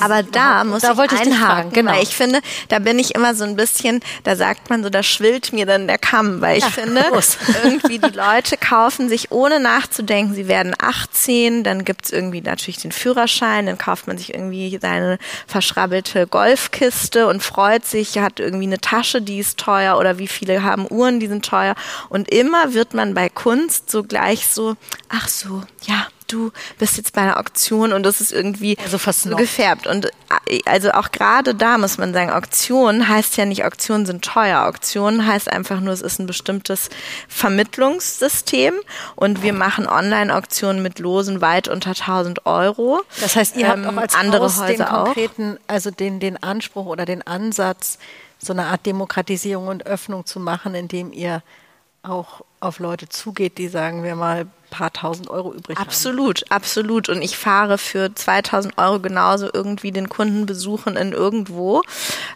aber 0.00 0.22
da 0.22 0.64
muss 0.64 0.82
da 0.82 0.92
ich 0.92 1.12
einhaken. 1.12 1.72
Genau. 1.72 1.92
Weil 1.92 2.02
ich 2.02 2.16
finde, 2.16 2.40
da 2.68 2.80
bin 2.80 2.98
ich 2.98 3.14
immer 3.14 3.34
so 3.34 3.44
ein 3.44 3.56
bisschen, 3.56 4.00
da 4.24 4.34
sagt 4.34 4.68
man 4.68 4.82
so, 4.82 4.90
da 4.90 5.02
schwillt 5.02 5.52
mir 5.52 5.66
dann 5.66 5.86
der 5.86 5.98
Kamm, 5.98 6.40
weil 6.40 6.58
ich 6.58 6.64
ja, 6.64 6.70
finde, 6.70 7.04
irgendwie 7.64 7.98
die 7.98 8.16
Leute 8.16 8.56
kaufen 8.56 9.08
sich 9.08 9.30
ohne 9.30 9.60
nachzudenken, 9.60 10.34
sie 10.34 10.48
werden 10.48 10.74
18, 10.78 11.62
dann 11.62 11.84
gibt's 11.84 12.10
irgendwie 12.10 12.40
natürlich 12.40 12.78
den 12.78 12.92
Führerschein, 12.92 13.66
dann 13.66 13.78
kauft 13.78 14.06
man 14.06 14.18
sich 14.18 14.34
irgendwie 14.34 14.78
seine 14.80 15.18
verschrabbelte 15.46 16.26
Golfkiste 16.26 17.28
und 17.28 17.42
freut 17.42 17.86
sich, 17.86 18.18
hat 18.18 18.40
irgendwie 18.40 18.66
eine 18.66 18.80
Tasche, 18.80 19.22
die 19.22 19.38
ist 19.38 19.58
teuer 19.58 19.98
oder 19.98 20.18
wie 20.18 20.28
viele 20.28 20.62
haben 20.62 20.86
Uhren, 20.90 21.20
die 21.20 21.28
sind 21.28 21.44
teuer. 21.44 21.74
Und 22.08 22.30
immer 22.30 22.74
wird 22.74 22.94
man 22.94 23.14
bei 23.14 23.28
Kunst 23.28 23.90
so 23.90 24.02
gleich 24.02 24.48
so, 24.48 24.76
ach 25.08 25.28
so, 25.28 25.62
ja, 25.82 26.06
du 26.32 26.52
bist 26.78 26.96
jetzt 26.96 27.12
bei 27.12 27.22
einer 27.22 27.38
Auktion 27.38 27.92
und 27.92 28.04
das 28.04 28.20
ist 28.20 28.32
irgendwie 28.32 28.76
also 28.82 28.98
so 28.98 29.36
gefärbt. 29.36 29.86
Und 29.86 30.06
äh, 30.46 30.60
also 30.66 30.92
auch 30.92 31.10
gerade 31.10 31.54
da 31.54 31.78
muss 31.78 31.98
man 31.98 32.12
sagen, 32.12 32.30
Auktion 32.30 33.08
heißt 33.08 33.36
ja 33.36 33.44
nicht, 33.44 33.64
Auktionen 33.64 34.06
sind 34.06 34.24
teuer. 34.24 34.66
Auktion 34.66 35.26
heißt 35.26 35.50
einfach 35.50 35.80
nur, 35.80 35.92
es 35.92 36.02
ist 36.02 36.18
ein 36.18 36.26
bestimmtes 36.26 36.90
Vermittlungssystem 37.28 38.74
und 39.16 39.42
wir 39.42 39.52
machen 39.52 39.86
Online-Auktionen 39.86 40.82
mit 40.82 40.98
Losen 40.98 41.40
weit 41.40 41.68
unter 41.68 41.90
1000 41.90 42.46
Euro. 42.46 43.02
Das 43.20 43.36
heißt, 43.36 43.56
ihr 43.56 43.66
ähm, 43.66 43.86
habt 43.86 43.96
auch 43.96 44.00
als 44.00 44.14
andere 44.14 44.44
Haus 44.44 44.60
Häuser 44.60 44.84
den 44.84 44.86
konkreten, 44.86 45.56
auch. 45.56 45.68
also 45.68 45.90
den, 45.90 46.20
den 46.20 46.42
Anspruch 46.42 46.86
oder 46.86 47.04
den 47.04 47.26
Ansatz, 47.26 47.98
so 48.38 48.52
eine 48.52 48.66
Art 48.66 48.86
Demokratisierung 48.86 49.68
und 49.68 49.86
Öffnung 49.86 50.24
zu 50.24 50.40
machen, 50.40 50.74
indem 50.74 51.12
ihr 51.12 51.42
auch 52.02 52.42
auf 52.60 52.78
Leute 52.78 53.08
zugeht, 53.08 53.58
die 53.58 53.68
sagen 53.68 54.02
wir 54.02 54.14
mal 54.14 54.46
paar 54.70 54.92
tausend 54.92 55.28
Euro 55.28 55.52
übrig 55.52 55.76
absolut, 55.76 56.18
haben. 56.18 56.44
Absolut, 56.46 56.52
absolut. 56.52 57.08
Und 57.08 57.22
ich 57.22 57.36
fahre 57.36 57.76
für 57.76 58.14
2000 58.14 58.78
Euro 58.78 59.00
genauso 59.00 59.50
irgendwie 59.52 59.92
den 59.92 60.08
Kunden 60.08 60.46
besuchen 60.46 60.96
in 60.96 61.12
irgendwo 61.12 61.82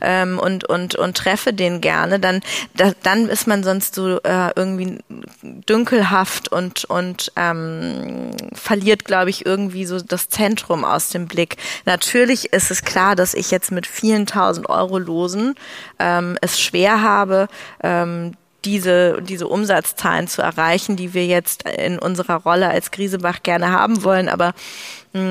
ähm, 0.01 0.39
und, 0.39 0.69
und, 0.69 0.97
und 0.97 1.17
treffe 1.17 1.53
den 1.53 1.81
gerne. 1.81 2.21
Dann, 2.21 2.41
da, 2.75 2.93
dann 3.03 3.29
ist 3.29 3.47
man 3.47 3.65
sonst 3.65 3.95
so 3.95 4.21
äh, 4.23 4.51
irgendwie 4.57 4.99
dünkelhaft 5.43 6.49
und, 6.49 6.85
und 6.85 7.33
ähm, 7.37 8.33
verliert, 8.53 9.05
glaube 9.05 9.31
ich, 9.31 9.47
irgendwie 9.47 9.87
so 9.87 10.01
das 10.01 10.29
Zentrum 10.29 10.85
aus 10.85 11.09
dem 11.09 11.27
Blick. 11.27 11.57
Natürlich 11.87 12.53
ist 12.53 12.71
es 12.71 12.83
klar, 12.83 13.17
dass 13.17 13.35
ich 13.35 13.51
jetzt 13.51 13.71
mit 13.71 13.87
vielen 13.87 14.27
tausend 14.27 14.69
Euro 14.69 14.99
Losen 14.99 15.55
ähm, 15.99 16.37
es 16.41 16.61
schwer 16.61 17.03
habe, 17.03 17.49
ähm, 17.83 18.33
diese, 18.65 19.21
diese 19.23 19.49
Umsatzzahlen 19.49 20.29
zu 20.29 20.43
erreichen, 20.43 20.97
die 20.97 21.15
wir 21.15 21.27
jetzt 21.27 21.69
in 21.69 21.99
unserer 21.99 22.37
Rolle 22.37 22.69
als 22.69 22.91
Griesebach 22.91 23.43
gerne 23.43 23.71
haben 23.71 24.05
wollen. 24.05 24.29
Aber 24.29 24.55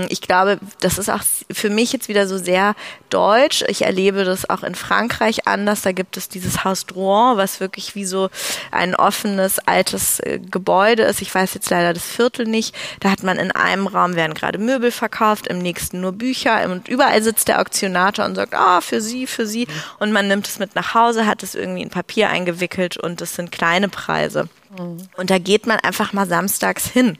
ich 0.07 0.21
glaube, 0.21 0.59
das 0.79 0.97
ist 0.97 1.09
auch 1.09 1.23
für 1.51 1.69
mich 1.69 1.91
jetzt 1.91 2.07
wieder 2.07 2.25
so 2.25 2.37
sehr 2.37 2.73
deutsch. 3.09 3.65
Ich 3.67 3.81
erlebe 3.81 4.23
das 4.23 4.49
auch 4.49 4.63
in 4.63 4.75
Frankreich 4.75 5.45
anders. 5.45 5.81
Da 5.81 5.91
gibt 5.91 6.15
es 6.15 6.29
dieses 6.29 6.63
Haus 6.63 6.85
Drouin, 6.85 7.35
was 7.35 7.59
wirklich 7.59 7.93
wie 7.93 8.05
so 8.05 8.29
ein 8.71 8.95
offenes, 8.95 9.59
altes 9.59 10.21
äh, 10.21 10.39
Gebäude 10.39 11.03
ist. 11.03 11.21
Ich 11.21 11.35
weiß 11.35 11.53
jetzt 11.53 11.69
leider 11.69 11.93
das 11.93 12.05
Viertel 12.05 12.45
nicht. 12.45 12.73
Da 13.01 13.11
hat 13.11 13.23
man 13.23 13.37
in 13.37 13.51
einem 13.51 13.87
Raum 13.87 14.15
werden 14.15 14.33
gerade 14.33 14.57
Möbel 14.57 14.89
verkauft, 14.89 15.47
im 15.47 15.59
nächsten 15.59 15.99
nur 15.99 16.13
Bücher 16.13 16.63
und 16.71 16.87
überall 16.87 17.21
sitzt 17.21 17.49
der 17.49 17.59
Auktionator 17.59 18.23
und 18.23 18.35
sagt, 18.35 18.53
ah, 18.53 18.79
für 18.79 19.01
Sie, 19.01 19.27
für 19.27 19.45
Sie. 19.45 19.67
Und 19.99 20.13
man 20.13 20.29
nimmt 20.29 20.47
es 20.47 20.59
mit 20.59 20.75
nach 20.75 20.93
Hause, 20.93 21.27
hat 21.27 21.43
es 21.43 21.55
irgendwie 21.55 21.81
in 21.81 21.89
Papier 21.89 22.29
eingewickelt 22.29 22.95
und 22.95 23.19
das 23.19 23.35
sind 23.35 23.51
kleine 23.51 23.89
Preise. 23.89 24.47
Mhm. 24.79 25.09
Und 25.17 25.29
da 25.29 25.39
geht 25.39 25.67
man 25.67 25.79
einfach 25.79 26.13
mal 26.13 26.27
samstags 26.27 26.87
hin 26.87 27.17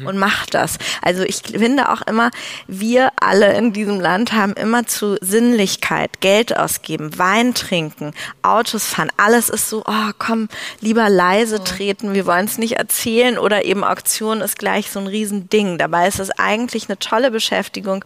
mhm. 0.00 0.06
und 0.06 0.18
macht 0.18 0.54
das. 0.54 0.78
Also 1.02 1.22
ich 1.22 1.42
finde 1.56 1.90
auch 1.90 2.02
immer, 2.02 2.30
wir 2.66 3.10
alle 3.20 3.56
in 3.56 3.72
diesem 3.72 4.00
Land 4.00 4.32
haben 4.32 4.52
immer 4.54 4.86
zu 4.86 5.16
Sinnlichkeit, 5.20 6.20
Geld 6.20 6.56
ausgeben, 6.56 7.18
Wein 7.18 7.54
trinken, 7.54 8.12
Autos 8.42 8.86
fahren. 8.86 9.10
Alles 9.16 9.48
ist 9.48 9.68
so, 9.68 9.82
oh 9.86 10.10
komm, 10.18 10.48
lieber 10.80 11.08
leise 11.08 11.62
treten, 11.64 12.14
wir 12.14 12.26
wollen 12.26 12.46
es 12.46 12.58
nicht 12.58 12.74
erzählen 12.74 13.38
oder 13.38 13.64
eben 13.64 13.84
Auktion 13.84 14.40
ist 14.40 14.58
gleich 14.58 14.90
so 14.90 15.00
ein 15.00 15.06
Riesending. 15.06 15.78
Dabei 15.78 16.08
ist 16.08 16.20
es 16.20 16.30
eigentlich 16.30 16.88
eine 16.88 16.98
tolle 16.98 17.30
Beschäftigung, 17.30 18.04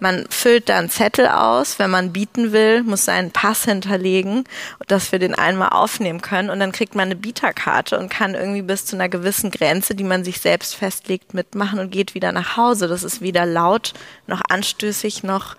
man 0.00 0.26
füllt 0.30 0.68
da 0.68 0.78
einen 0.78 0.90
Zettel 0.90 1.28
aus, 1.28 1.78
wenn 1.78 1.90
man 1.90 2.12
bieten 2.12 2.52
will, 2.52 2.82
muss 2.82 3.04
seinen 3.04 3.30
Pass 3.30 3.64
hinterlegen, 3.64 4.44
dass 4.88 5.12
wir 5.12 5.18
den 5.18 5.34
einmal 5.34 5.70
aufnehmen 5.70 6.20
können. 6.20 6.50
Und 6.50 6.60
dann 6.60 6.72
kriegt 6.72 6.94
man 6.94 7.06
eine 7.06 7.16
Bieterkarte 7.16 7.98
und 7.98 8.08
kann 8.08 8.34
irgendwie 8.34 8.62
bis 8.62 8.86
zu 8.86 8.96
einer 8.96 9.08
gewissen 9.08 9.50
Grenze, 9.50 9.94
die 9.94 10.04
man 10.04 10.24
sich 10.24 10.40
selbst 10.40 10.74
festlegt, 10.74 11.34
mitmachen 11.34 11.78
und 11.78 11.90
geht 11.90 12.14
wieder 12.14 12.32
nach 12.32 12.56
Hause. 12.56 12.88
Das 12.88 13.04
ist 13.04 13.20
weder 13.20 13.46
laut, 13.46 13.92
noch 14.26 14.40
anstößig, 14.48 15.22
noch 15.22 15.56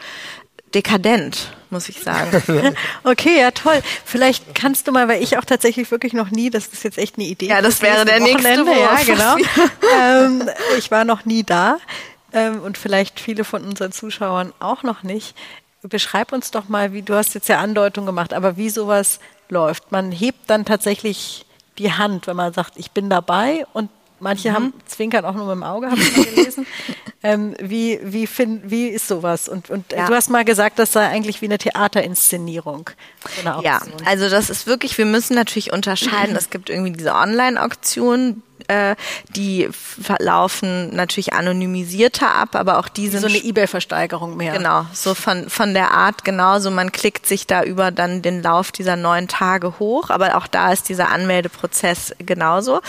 dekadent, 0.74 1.54
muss 1.70 1.90
ich 1.90 2.00
sagen. 2.00 2.42
okay, 3.04 3.40
ja 3.40 3.52
toll. 3.52 3.82
Vielleicht 4.06 4.56
kannst 4.56 4.88
du 4.88 4.92
mal, 4.92 5.08
weil 5.08 5.22
ich 5.22 5.38
auch 5.38 5.46
tatsächlich 5.46 5.92
wirklich 5.92 6.14
noch 6.14 6.32
nie, 6.32 6.50
das 6.50 6.68
ist 6.68 6.84
jetzt 6.84 6.98
echt 6.98 7.18
eine 7.18 7.28
Idee. 7.28 7.48
Ja, 7.48 7.62
das 7.62 7.82
wäre 7.82 8.06
der 8.06 8.20
nächste 8.20 8.66
Wurf. 8.66 9.08
Ja, 9.08 9.14
genau. 9.14 9.36
ähm, 10.02 10.50
ich 10.78 10.90
war 10.92 11.06
noch 11.06 11.26
nie 11.26 11.44
da 11.44 11.78
ähm, 12.34 12.62
und 12.62 12.78
vielleicht 12.78 13.20
viele 13.20 13.44
von 13.44 13.64
unseren 13.64 13.92
Zuschauern 13.92 14.54
auch 14.60 14.84
noch 14.84 15.04
nicht. 15.04 15.36
Beschreib 15.84 16.32
uns 16.32 16.52
doch 16.52 16.70
mal, 16.70 16.94
wie 16.94 17.02
du 17.02 17.16
hast 17.16 17.34
jetzt 17.34 17.50
ja 17.50 17.60
Andeutung 17.60 18.06
gemacht, 18.06 18.34
aber 18.34 18.58
wie 18.58 18.70
sowas 18.70 19.20
läuft. 19.50 19.92
Man 19.92 20.12
hebt 20.12 20.50
dann 20.50 20.66
tatsächlich 20.66 21.46
die 21.78 21.92
Hand, 21.92 22.28
wenn 22.28 22.36
man 22.36 22.54
sagt, 22.54 22.74
ich 22.76 22.92
bin 22.92 23.10
dabei 23.10 23.66
und 23.74 23.90
manche 24.20 24.50
mhm. 24.50 24.54
haben 24.54 24.74
zwinkern 24.86 25.26
auch 25.26 25.34
nur 25.34 25.46
mit 25.48 25.56
dem 25.56 25.64
Auge, 25.64 25.90
habe 25.90 26.00
ich 26.00 26.16
mal 26.16 26.26
gelesen. 26.26 26.68
ähm, 27.24 27.56
wie, 27.60 28.00
wie, 28.04 28.28
find, 28.28 28.70
wie 28.70 28.88
ist 28.88 29.08
sowas? 29.08 29.50
Und, 29.50 29.70
und 29.70 29.92
ja. 29.92 30.08
du 30.08 30.14
hast 30.14 30.30
mal 30.30 30.46
gesagt, 30.46 30.80
das 30.80 30.94
sei 30.94 31.08
eigentlich 31.08 31.42
wie 31.42 31.46
eine 31.46 31.58
Theaterinszenierung. 31.58 32.90
So 33.44 33.62
ja, 33.62 33.82
also 34.06 34.30
das 34.30 34.50
ist 34.50 34.68
wirklich, 34.68 34.98
wir 34.98 35.06
müssen 35.06 35.36
natürlich 35.36 35.74
unterscheiden. 35.74 36.36
es 36.38 36.50
gibt 36.50 36.70
irgendwie 36.70 36.92
diese 36.92 37.14
Online-Auktionen, 37.14 38.44
äh, 38.70 38.96
die 39.36 39.70
laufen 40.20 40.96
natürlich 40.96 41.34
anonymisierter 41.34 42.34
ab, 42.34 42.56
aber 42.56 42.80
auch 42.80 42.88
die 42.88 43.08
sind 43.08 43.22
so 43.22 43.28
eine 43.28 43.44
eBay-Versteigerung 43.44 44.38
mehr. 44.38 44.54
Genau, 44.54 44.86
so 44.94 45.14
von 45.14 45.50
von 45.50 45.74
der 45.74 45.92
Art 45.92 46.24
genauso. 46.24 46.72
Man 46.72 46.92
klickt 46.92 47.26
sich 47.26 47.48
da 47.48 47.64
über 47.64 47.92
dann 47.92 48.22
den 48.22 48.42
Lauf 48.42 48.72
dieser 48.72 48.96
neun 48.96 49.28
Tage 49.28 49.80
hoch, 49.80 50.10
aber 50.10 50.38
auch 50.38 50.48
da 50.48 50.72
ist 50.72 50.90
dieser 50.90 51.10
Anmeldeprozess 51.10 52.16
genauso. 52.20 52.82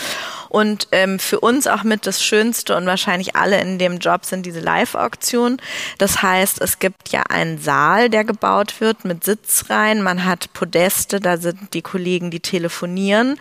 Und 0.49 0.87
ähm, 0.91 1.17
für 1.19 1.39
uns 1.39 1.65
auch 1.65 1.83
mit 1.83 2.05
das 2.05 2.23
Schönste 2.23 2.75
und 2.75 2.85
wahrscheinlich 2.85 3.35
alle 3.35 3.59
in 3.59 3.79
dem 3.79 3.97
Job 3.97 4.25
sind 4.25 4.45
diese 4.45 4.59
Live-Auktionen. 4.59 5.59
Das 5.97 6.21
heißt, 6.21 6.61
es 6.61 6.79
gibt 6.79 7.09
ja 7.09 7.23
einen 7.29 7.57
Saal, 7.57 8.09
der 8.09 8.23
gebaut 8.23 8.79
wird 8.79 9.03
mit 9.03 9.23
Sitzreihen. 9.23 10.03
Man 10.03 10.25
hat 10.25 10.53
Podeste, 10.53 11.19
da 11.19 11.37
sind 11.37 11.73
die 11.73 11.81
Kollegen, 11.81 12.29
die 12.29 12.39
telefonieren 12.39 13.39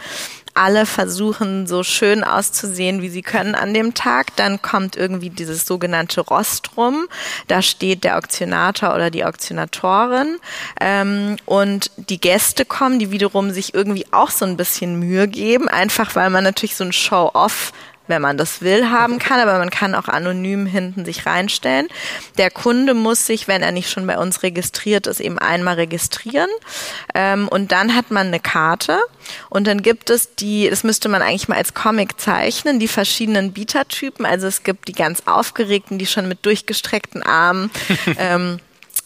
alle 0.55 0.86
versuchen 0.86 1.66
so 1.66 1.82
schön 1.82 2.24
auszusehen, 2.24 3.00
wie 3.03 3.09
sie 3.09 3.22
können 3.22 3.55
an 3.55 3.72
dem 3.72 3.94
Tag. 3.94 4.36
Dann 4.36 4.61
kommt 4.61 4.96
irgendwie 4.96 5.30
dieses 5.30 5.66
sogenannte 5.66 6.20
Rostrum. 6.20 7.07
Da 7.48 7.62
steht 7.62 8.05
der 8.05 8.18
Auktionator 8.18 8.94
oder 8.94 9.11
die 9.11 9.24
Auktionatorin. 9.24 10.38
Ähm, 10.80 11.36
und 11.46 11.90
die 11.96 12.20
Gäste 12.20 12.64
kommen, 12.64 12.98
die 12.98 13.11
wiederum 13.11 13.50
sich 13.50 13.74
irgendwie 13.74 14.07
auch 14.11 14.30
so 14.30 14.44
ein 14.44 14.57
bisschen 14.57 14.98
Mühe 14.98 15.28
geben, 15.28 15.68
einfach 15.68 16.14
weil 16.14 16.30
man 16.30 16.44
natürlich 16.44 16.76
so 16.76 16.84
ein 16.84 16.92
Show-off 16.92 17.72
wenn 18.13 18.21
man 18.21 18.37
das 18.37 18.61
will, 18.61 18.91
haben 18.91 19.19
kann, 19.19 19.41
aber 19.41 19.59
man 19.59 19.71
kann 19.71 19.95
auch 19.95 20.07
anonym 20.07 20.67
hinten 20.67 21.07
sich 21.07 21.25
reinstellen. 21.25 21.89
Der 22.37 22.51
Kunde 22.51 22.93
muss 22.93 23.25
sich, 23.25 23.49
wenn 23.49 23.63
er 23.63 23.73
nicht 23.73 23.89
schon 23.89 24.07
bei 24.07 24.19
uns 24.19 24.43
registriert 24.43 25.07
ist, 25.07 25.19
eben 25.19 25.39
einmal 25.39 25.77
registrieren. 25.77 26.51
Ähm, 27.15 27.49
und 27.49 27.73
dann 27.73 27.97
hat 27.97 28.11
man 28.11 28.27
eine 28.27 28.39
Karte 28.39 29.01
und 29.49 29.67
dann 29.67 29.81
gibt 29.81 30.11
es 30.11 30.35
die, 30.35 30.69
das 30.69 30.85
müsste 30.85 31.09
man 31.09 31.23
eigentlich 31.23 31.49
mal 31.49 31.57
als 31.57 31.73
Comic 31.73 32.21
zeichnen, 32.21 32.79
die 32.79 32.89
verschiedenen 32.89 33.53
Bietertypen. 33.53 34.27
Also 34.27 34.47
es 34.47 34.63
gibt 34.63 34.89
die 34.89 34.93
ganz 34.93 35.23
aufgeregten, 35.25 35.99
die 35.99 36.07
schon 36.07 36.29
mit 36.29 36.45
durchgestreckten 36.45 37.23
Armen. 37.23 37.71
ähm, 38.19 38.59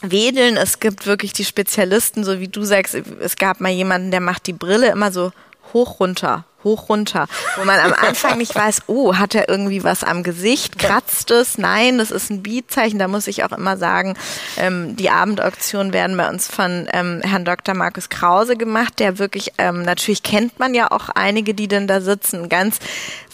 wedeln. 0.02 0.56
Es 0.58 0.78
gibt 0.78 1.06
wirklich 1.06 1.32
die 1.32 1.44
Spezialisten, 1.44 2.22
so 2.22 2.38
wie 2.38 2.48
du 2.48 2.64
sagst, 2.64 2.94
es 2.94 3.36
gab 3.36 3.60
mal 3.60 3.72
jemanden, 3.72 4.10
der 4.10 4.20
macht 4.20 4.46
die 4.46 4.52
Brille 4.52 4.88
immer 4.90 5.10
so 5.10 5.32
hoch 5.72 6.00
runter, 6.00 6.44
hoch 6.66 6.88
runter, 6.88 7.28
wo 7.56 7.64
man 7.64 7.78
am 7.78 7.92
Anfang 7.92 8.38
nicht 8.38 8.54
weiß, 8.54 8.82
oh, 8.88 9.14
hat 9.14 9.34
er 9.36 9.48
irgendwie 9.48 9.84
was 9.84 10.02
am 10.02 10.24
Gesicht, 10.24 10.78
kratzt 10.78 11.30
es? 11.30 11.58
Nein, 11.58 11.98
das 11.98 12.10
ist 12.10 12.28
ein 12.28 12.42
Beatzeichen. 12.42 12.98
Da 12.98 13.06
muss 13.06 13.28
ich 13.28 13.44
auch 13.44 13.52
immer 13.52 13.76
sagen, 13.76 14.16
ähm, 14.58 14.96
die 14.96 15.08
Abendauktionen 15.08 15.92
werden 15.92 16.16
bei 16.16 16.28
uns 16.28 16.48
von 16.48 16.88
ähm, 16.92 17.20
Herrn 17.22 17.44
Dr. 17.44 17.74
Markus 17.74 18.08
Krause 18.08 18.56
gemacht, 18.56 18.98
der 18.98 19.18
wirklich, 19.18 19.52
ähm, 19.58 19.82
natürlich 19.82 20.24
kennt 20.24 20.58
man 20.58 20.74
ja 20.74 20.90
auch 20.90 21.08
einige, 21.08 21.54
die 21.54 21.68
denn 21.68 21.86
da 21.86 22.00
sitzen, 22.00 22.48
ganz 22.48 22.80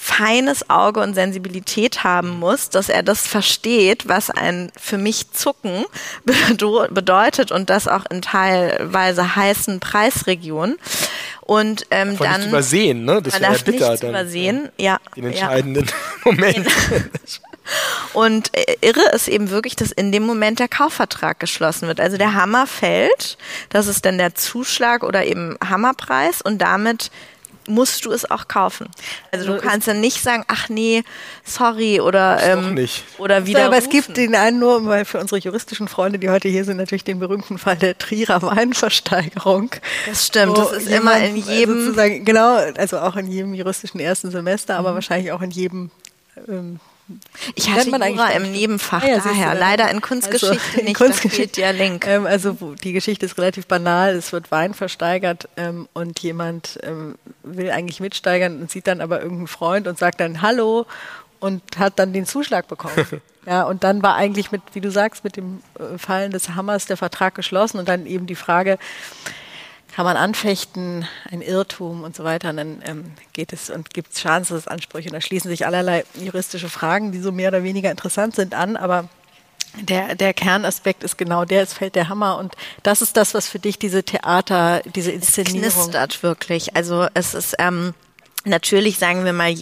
feines 0.02 0.68
Auge 0.68 0.98
und 0.98 1.14
Sensibilität 1.14 2.02
haben 2.02 2.40
muss, 2.40 2.70
dass 2.70 2.88
er 2.88 3.04
das 3.04 3.28
versteht, 3.28 4.08
was 4.08 4.30
ein 4.30 4.72
für 4.76 4.98
mich 4.98 5.30
Zucken 5.30 5.84
bedeutet 6.24 7.52
und 7.52 7.70
das 7.70 7.86
auch 7.86 8.04
in 8.10 8.20
teilweise 8.20 9.36
heißen 9.36 9.78
Preisregionen. 9.78 10.76
Und 11.40 11.86
ähm, 11.90 12.18
dann 12.18 12.40
nicht 12.40 12.48
übersehen, 12.48 13.04
ne? 13.04 13.21
Das 13.22 13.34
man 13.34 13.42
darf 13.42 13.64
bitter, 13.64 13.90
nicht 13.90 14.02
dann, 14.02 14.10
übersehen, 14.10 14.68
ja. 14.78 14.98
Den 15.16 15.26
entscheidenden 15.26 15.86
ja. 15.86 15.92
Moment. 16.24 16.68
Und 18.12 18.50
äh, 18.56 18.76
irre 18.80 19.10
ist 19.14 19.28
eben 19.28 19.50
wirklich, 19.50 19.76
dass 19.76 19.92
in 19.92 20.12
dem 20.12 20.24
Moment 20.24 20.58
der 20.58 20.68
Kaufvertrag 20.68 21.38
geschlossen 21.40 21.88
wird. 21.88 22.00
Also 22.00 22.16
der 22.16 22.34
Hammer 22.34 22.66
fällt, 22.66 23.38
das 23.68 23.86
ist 23.86 24.04
dann 24.04 24.18
der 24.18 24.34
Zuschlag 24.34 25.02
oder 25.02 25.24
eben 25.24 25.56
Hammerpreis 25.64 26.42
und 26.42 26.58
damit 26.58 27.10
musst 27.68 28.04
du 28.04 28.12
es 28.12 28.30
auch 28.30 28.48
kaufen. 28.48 28.88
Also, 29.30 29.46
du 29.46 29.52
also 29.54 29.66
kannst 29.66 29.88
dann 29.88 30.00
nicht 30.00 30.22
sagen, 30.22 30.44
ach 30.48 30.68
nee, 30.68 31.02
sorry 31.44 32.00
oder 32.00 32.42
ähm, 32.42 32.74
nicht. 32.74 33.04
oder 33.18 33.46
wieder. 33.46 33.66
Aber 33.66 33.76
es 33.76 33.88
gibt 33.88 34.16
den 34.16 34.34
einen 34.34 34.58
nur, 34.58 34.84
weil 34.86 35.04
für 35.04 35.18
unsere 35.18 35.40
juristischen 35.40 35.88
Freunde, 35.88 36.18
die 36.18 36.30
heute 36.30 36.48
hier 36.48 36.64
sind, 36.64 36.76
natürlich 36.76 37.04
den 37.04 37.18
berühmten 37.18 37.58
Fall 37.58 37.76
der 37.76 37.96
Trierer 37.96 38.42
Weinversteigerung. 38.42 39.70
Das 40.06 40.26
stimmt, 40.26 40.58
das 40.58 40.72
ist 40.72 40.88
immer 40.88 41.18
in 41.18 41.36
jedem 41.36 41.84
sozusagen 41.84 42.24
genau, 42.24 42.56
also 42.76 42.98
auch 42.98 43.16
in 43.16 43.26
jedem 43.26 43.54
juristischen 43.54 44.00
ersten 44.00 44.30
Semester, 44.30 44.76
aber 44.76 44.90
mhm. 44.90 44.94
wahrscheinlich 44.94 45.32
auch 45.32 45.42
in 45.42 45.50
jedem 45.50 45.90
ähm, 46.48 46.80
ich 47.54 47.70
hatte 47.70 47.90
man 47.90 48.02
Jura 48.02 48.30
im 48.30 48.50
Nebenfach, 48.50 49.04
ja, 49.04 49.18
daher. 49.18 49.54
Leider 49.54 49.90
in 49.90 50.00
Kunstgeschichte 50.00 50.54
also, 50.54 50.78
in 50.78 50.84
nicht, 50.86 50.96
Kunstgeschichte, 50.96 51.60
der 51.60 51.72
Link. 51.72 52.06
Ähm, 52.12 52.26
also 52.26 52.74
die 52.82 52.92
Geschichte 52.92 53.26
ist 53.26 53.38
relativ 53.38 53.66
banal. 53.66 54.14
Es 54.14 54.32
wird 54.32 54.50
Wein 54.50 54.74
versteigert 54.74 55.48
ähm, 55.56 55.88
und 55.92 56.18
jemand 56.18 56.78
ähm, 56.82 57.14
will 57.42 57.70
eigentlich 57.70 58.00
mitsteigern 58.00 58.60
und 58.60 58.70
sieht 58.70 58.86
dann 58.86 59.00
aber 59.00 59.20
irgendeinen 59.22 59.46
Freund 59.46 59.86
und 59.86 59.98
sagt 59.98 60.20
dann 60.20 60.42
Hallo 60.42 60.86
und 61.38 61.62
hat 61.78 61.98
dann 61.98 62.12
den 62.12 62.26
Zuschlag 62.26 62.68
bekommen. 62.68 63.06
ja, 63.46 63.62
und 63.62 63.84
dann 63.84 64.02
war 64.02 64.16
eigentlich 64.16 64.52
mit, 64.52 64.62
wie 64.72 64.80
du 64.80 64.90
sagst, 64.90 65.24
mit 65.24 65.36
dem 65.36 65.60
äh, 65.78 65.98
Fallen 65.98 66.32
des 66.32 66.50
Hammers 66.50 66.86
der 66.86 66.96
Vertrag 66.96 67.34
geschlossen 67.34 67.78
und 67.78 67.88
dann 67.88 68.06
eben 68.06 68.26
die 68.26 68.34
Frage, 68.34 68.78
kann 69.94 70.06
man 70.06 70.16
anfechten, 70.16 71.06
ein 71.30 71.42
Irrtum 71.42 72.02
und 72.02 72.16
so 72.16 72.24
weiter. 72.24 72.50
Und 72.50 72.56
dann 72.56 72.82
ähm, 72.86 73.04
geht 73.32 73.52
es 73.52 73.68
und 73.68 73.92
gibt 73.92 74.12
es 74.12 74.20
Schadensersatzansprüche. 74.20 75.08
Und 75.08 75.14
da 75.14 75.20
schließen 75.20 75.50
sich 75.50 75.66
allerlei 75.66 76.04
juristische 76.14 76.70
Fragen, 76.70 77.12
die 77.12 77.20
so 77.20 77.30
mehr 77.30 77.48
oder 77.48 77.62
weniger 77.62 77.90
interessant 77.90 78.34
sind, 78.34 78.54
an. 78.54 78.76
Aber 78.76 79.08
der, 79.80 80.14
der 80.14 80.32
Kernaspekt 80.32 81.04
ist 81.04 81.18
genau 81.18 81.44
der, 81.44 81.62
es 81.62 81.74
fällt 81.74 81.94
der 81.94 82.08
Hammer. 82.08 82.38
Und 82.38 82.54
das 82.82 83.02
ist 83.02 83.18
das, 83.18 83.34
was 83.34 83.48
für 83.48 83.58
dich 83.58 83.78
diese 83.78 84.02
Theater, 84.02 84.80
diese 84.94 85.12
Inszenierung. 85.12 85.62
Es 85.62 85.74
knistert 85.74 86.22
wirklich. 86.22 86.74
Also 86.74 87.06
es 87.12 87.34
ist, 87.34 87.54
ähm, 87.58 87.92
Natürlich 88.44 88.98
sagen 88.98 89.24
wir 89.24 89.32
mal, 89.32 89.54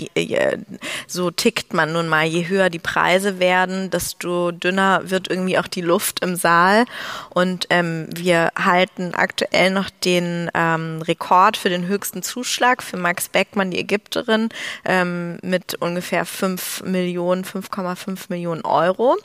so 1.06 1.30
tickt 1.30 1.74
man 1.74 1.92
nun 1.92 2.08
mal, 2.08 2.24
je 2.24 2.48
höher 2.48 2.70
die 2.70 2.78
Preise 2.78 3.38
werden, 3.38 3.90
desto 3.90 4.52
dünner 4.52 5.10
wird 5.10 5.28
irgendwie 5.28 5.58
auch 5.58 5.66
die 5.66 5.82
Luft 5.82 6.24
im 6.24 6.34
Saal. 6.34 6.86
Und 7.28 7.66
ähm, 7.68 8.08
wir 8.14 8.50
halten 8.56 9.12
aktuell 9.14 9.70
noch 9.70 9.90
den 9.90 10.50
ähm, 10.54 11.02
Rekord 11.02 11.58
für 11.58 11.68
den 11.68 11.88
höchsten 11.88 12.22
Zuschlag 12.22 12.82
für 12.82 12.96
Max 12.96 13.28
Beckmann, 13.28 13.70
die 13.70 13.80
Ägypterin, 13.80 14.48
ähm, 14.86 15.38
mit 15.42 15.74
ungefähr 15.74 16.24
5 16.24 16.84
Millionen, 16.84 17.44
5,5 17.44 18.26
Millionen 18.30 18.62
Euro. 18.62 19.18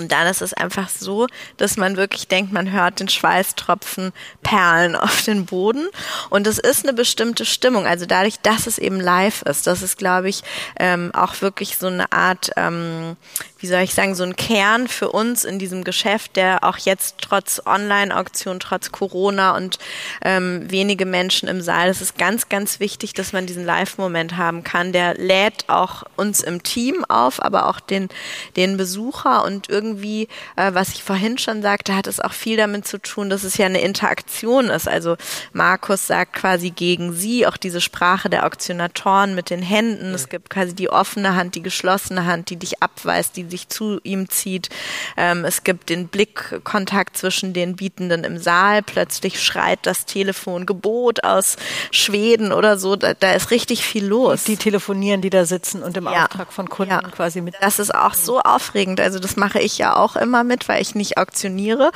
Und 0.00 0.12
dann 0.12 0.28
ist 0.28 0.42
es 0.42 0.54
einfach 0.54 0.88
so, 0.88 1.26
dass 1.56 1.76
man 1.76 1.96
wirklich 1.96 2.28
denkt, 2.28 2.52
man 2.52 2.70
hört 2.70 3.00
den 3.00 3.08
Schweißtropfen 3.08 4.12
perlen 4.44 4.94
auf 4.96 5.22
den 5.22 5.44
Boden. 5.44 5.88
Und 6.30 6.46
es 6.46 6.60
ist 6.60 6.84
eine 6.84 6.92
bestimmte 6.92 7.44
Stimmung. 7.44 7.84
Also 7.84 8.06
dadurch, 8.06 8.38
dass 8.38 8.68
es 8.68 8.78
eben 8.78 9.00
live 9.00 9.42
ist, 9.42 9.66
das 9.66 9.82
ist, 9.82 9.98
glaube 9.98 10.28
ich, 10.28 10.42
ähm, 10.78 11.10
auch 11.14 11.40
wirklich 11.42 11.78
so 11.78 11.88
eine 11.88 12.12
Art, 12.12 12.52
ähm, 12.56 13.16
wie 13.58 13.66
soll 13.66 13.80
ich 13.80 13.92
sagen, 13.92 14.14
so 14.14 14.22
ein 14.22 14.36
Kern 14.36 14.86
für 14.86 15.10
uns 15.10 15.44
in 15.44 15.58
diesem 15.58 15.82
Geschäft, 15.82 16.36
der 16.36 16.62
auch 16.62 16.78
jetzt 16.78 17.16
trotz 17.20 17.60
Online-Auktion, 17.66 18.60
trotz 18.60 18.92
Corona 18.92 19.56
und 19.56 19.80
ähm, 20.22 20.70
wenige 20.70 21.06
Menschen 21.06 21.48
im 21.48 21.60
Saal, 21.60 21.88
es 21.88 22.00
ist 22.00 22.16
ganz, 22.16 22.48
ganz 22.48 22.78
wichtig, 22.78 23.14
dass 23.14 23.32
man 23.32 23.46
diesen 23.46 23.64
Live-Moment 23.64 24.36
haben 24.36 24.62
kann. 24.62 24.92
Der 24.92 25.14
lädt 25.14 25.68
auch 25.68 26.04
uns 26.14 26.40
im 26.40 26.62
Team 26.62 27.04
auf, 27.08 27.42
aber 27.42 27.66
auch 27.66 27.80
den, 27.80 28.08
den 28.54 28.76
Besucher 28.76 29.44
und 29.44 29.68
irgendwie, 29.68 29.87
äh, 29.96 30.26
was 30.74 30.90
ich 30.90 31.02
vorhin 31.02 31.38
schon 31.38 31.62
sagte, 31.62 31.96
hat 31.96 32.06
es 32.06 32.20
auch 32.20 32.32
viel 32.32 32.56
damit 32.56 32.86
zu 32.86 32.98
tun, 32.98 33.30
dass 33.30 33.44
es 33.44 33.56
ja 33.56 33.66
eine 33.66 33.80
Interaktion 33.80 34.66
ist. 34.66 34.88
Also 34.88 35.16
Markus 35.52 36.06
sagt 36.06 36.34
quasi 36.34 36.70
gegen 36.70 37.12
sie, 37.12 37.46
auch 37.46 37.56
diese 37.56 37.80
Sprache 37.80 38.28
der 38.28 38.46
Auktionatoren 38.46 39.34
mit 39.34 39.50
den 39.50 39.62
Händen. 39.62 40.14
Es 40.14 40.28
gibt 40.28 40.50
quasi 40.50 40.74
die 40.74 40.90
offene 40.90 41.34
Hand, 41.34 41.54
die 41.54 41.62
geschlossene 41.62 42.26
Hand, 42.26 42.50
die 42.50 42.56
dich 42.56 42.82
abweist, 42.82 43.36
die 43.36 43.44
sich 43.44 43.68
zu 43.68 44.00
ihm 44.02 44.28
zieht. 44.28 44.68
Ähm, 45.16 45.44
es 45.44 45.64
gibt 45.64 45.88
den 45.88 46.08
Blickkontakt 46.08 47.16
zwischen 47.16 47.52
den 47.52 47.76
Bietenden 47.76 48.24
im 48.24 48.38
Saal. 48.38 48.82
Plötzlich 48.82 49.42
schreit 49.42 49.80
das 49.82 50.06
Telefon 50.06 50.66
Gebot 50.66 51.24
aus 51.24 51.56
Schweden 51.90 52.52
oder 52.52 52.78
so. 52.78 52.96
Da, 52.96 53.14
da 53.14 53.32
ist 53.32 53.50
richtig 53.50 53.84
viel 53.84 54.06
los. 54.06 54.44
Die 54.44 54.56
telefonieren, 54.56 55.20
die 55.20 55.30
da 55.30 55.44
sitzen 55.44 55.82
und 55.82 55.96
im 55.96 56.04
ja. 56.04 56.24
Auftrag 56.24 56.52
von 56.52 56.68
Kunden 56.68 56.92
ja. 56.92 57.02
quasi 57.02 57.40
mit. 57.40 57.54
Das 57.60 57.78
ist 57.78 57.94
auch 57.94 58.14
so 58.14 58.40
aufregend. 58.40 59.00
Also 59.00 59.18
das 59.18 59.36
mache 59.36 59.60
ich 59.60 59.77
ja 59.78 59.96
auch 59.96 60.16
immer 60.16 60.44
mit, 60.44 60.68
weil 60.68 60.82
ich 60.82 60.94
nicht 60.94 61.18
auktioniere. 61.18 61.90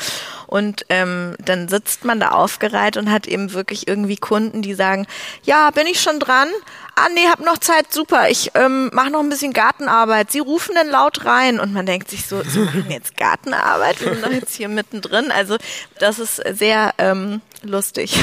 Und 0.47 0.87
ähm, 0.89 1.35
dann 1.45 1.68
sitzt 1.68 2.05
man 2.05 2.20
da 2.20 2.30
aufgereiht 2.30 2.97
und 2.97 3.11
hat 3.11 3.26
eben 3.26 3.53
wirklich 3.53 3.89
irgendwie 3.89 4.16
Kunden, 4.16 4.62
die 4.62 4.74
sagen, 4.74 5.07
ja, 5.43 5.70
bin 5.70 5.87
ich 5.87 6.01
schon 6.01 6.18
dran? 6.18 6.49
ah 6.95 7.09
nee, 7.14 7.26
hab 7.28 7.41
noch 7.41 7.59
Zeit, 7.59 7.93
super, 7.93 8.28
ich 8.28 8.51
ähm, 8.55 8.91
mache 8.93 9.11
noch 9.11 9.20
ein 9.20 9.28
bisschen 9.28 9.53
Gartenarbeit. 9.53 10.30
Sie 10.30 10.41
rufen 10.41 10.74
dann 10.74 10.89
laut 10.89 11.24
rein 11.24 11.61
und 11.61 11.72
man 11.72 11.87
denkt 11.87 12.11
sich 12.11 12.26
so, 12.26 12.43
Sie 12.43 12.61
machen 12.61 12.87
jetzt 12.91 13.16
Gartenarbeit, 13.16 14.01
wir 14.01 14.12
sind 14.12 14.24
doch 14.24 14.30
jetzt 14.30 14.55
hier 14.55 14.68
mittendrin. 14.68 15.30
Also 15.30 15.57
das 15.99 16.18
ist 16.18 16.37
sehr 16.37 16.93
ähm, 16.99 17.41
lustig. 17.62 18.18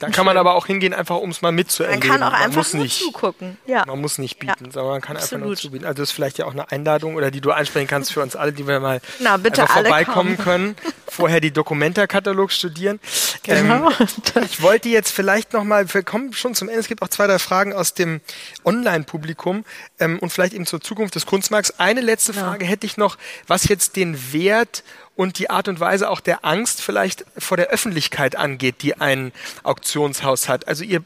Da 0.00 0.08
kann 0.08 0.24
man 0.24 0.38
aber 0.38 0.54
auch 0.54 0.66
hingehen, 0.66 0.94
einfach 0.94 1.16
um 1.16 1.28
es 1.28 1.42
mal 1.42 1.52
mitzuerleben. 1.52 2.00
Man 2.00 2.08
kann 2.08 2.22
auch 2.22 2.32
man 2.32 2.40
einfach 2.40 2.56
muss 2.56 2.72
nur 2.72 2.84
nicht, 2.84 2.98
zugucken. 2.98 3.58
Ja. 3.66 3.84
Man 3.86 4.00
muss 4.00 4.16
nicht 4.16 4.38
bieten, 4.38 4.64
ja. 4.64 4.72
sondern 4.72 4.92
man 4.92 5.00
kann 5.02 5.16
Absolut. 5.16 5.32
einfach 5.34 5.46
nur 5.46 5.56
zubieten. 5.56 5.84
Also 5.84 6.02
das 6.02 6.08
ist 6.08 6.14
vielleicht 6.14 6.38
ja 6.38 6.46
auch 6.46 6.52
eine 6.52 6.72
Einladung 6.72 7.16
oder 7.16 7.30
die 7.30 7.42
du 7.42 7.52
ansprechen 7.52 7.86
kannst 7.86 8.10
für 8.10 8.22
uns 8.22 8.34
alle, 8.34 8.54
die 8.54 8.66
wir 8.66 8.80
mal 8.80 9.02
Na, 9.18 9.38
vorbeikommen 9.38 10.38
können. 10.38 10.74
Vorher 11.06 11.40
die 11.40 11.50
Dokumenta-Katalog 11.50 12.50
studieren. 12.50 12.98
Genau. 13.42 13.90
Ähm, 13.90 14.08
ich 14.44 14.62
wollte 14.62 14.88
jetzt 14.88 15.12
vielleicht 15.12 15.52
nochmal, 15.52 15.92
wir 15.92 16.02
kommen 16.02 16.32
schon 16.32 16.54
zum 16.54 16.70
Ende, 16.70 16.80
es 16.80 16.88
gibt 16.88 17.02
auch 17.02 17.08
zwei, 17.08 17.26
drei 17.26 17.38
Fragen 17.38 17.74
aus 17.74 17.92
dem 17.92 18.22
Online-Publikum 18.64 19.66
ähm, 19.98 20.18
und 20.18 20.32
vielleicht 20.32 20.54
eben 20.54 20.64
zur 20.64 20.80
Zukunft 20.80 21.14
des 21.14 21.26
Kunstmarkts. 21.26 21.78
Eine 21.78 22.00
letzte 22.00 22.32
Frage 22.32 22.64
ja. 22.64 22.70
hätte 22.70 22.86
ich 22.86 22.96
noch, 22.96 23.18
was 23.46 23.68
jetzt 23.68 23.96
den 23.96 24.32
Wert 24.32 24.82
und 25.20 25.38
die 25.38 25.50
Art 25.50 25.68
und 25.68 25.80
Weise 25.80 26.08
auch 26.08 26.20
der 26.20 26.46
Angst 26.46 26.80
vielleicht 26.80 27.26
vor 27.36 27.58
der 27.58 27.66
Öffentlichkeit 27.66 28.36
angeht, 28.36 28.76
die 28.80 28.96
ein 28.96 29.32
Auktionshaus 29.64 30.48
hat. 30.48 30.66
Also 30.66 30.82
ihr 30.82 31.04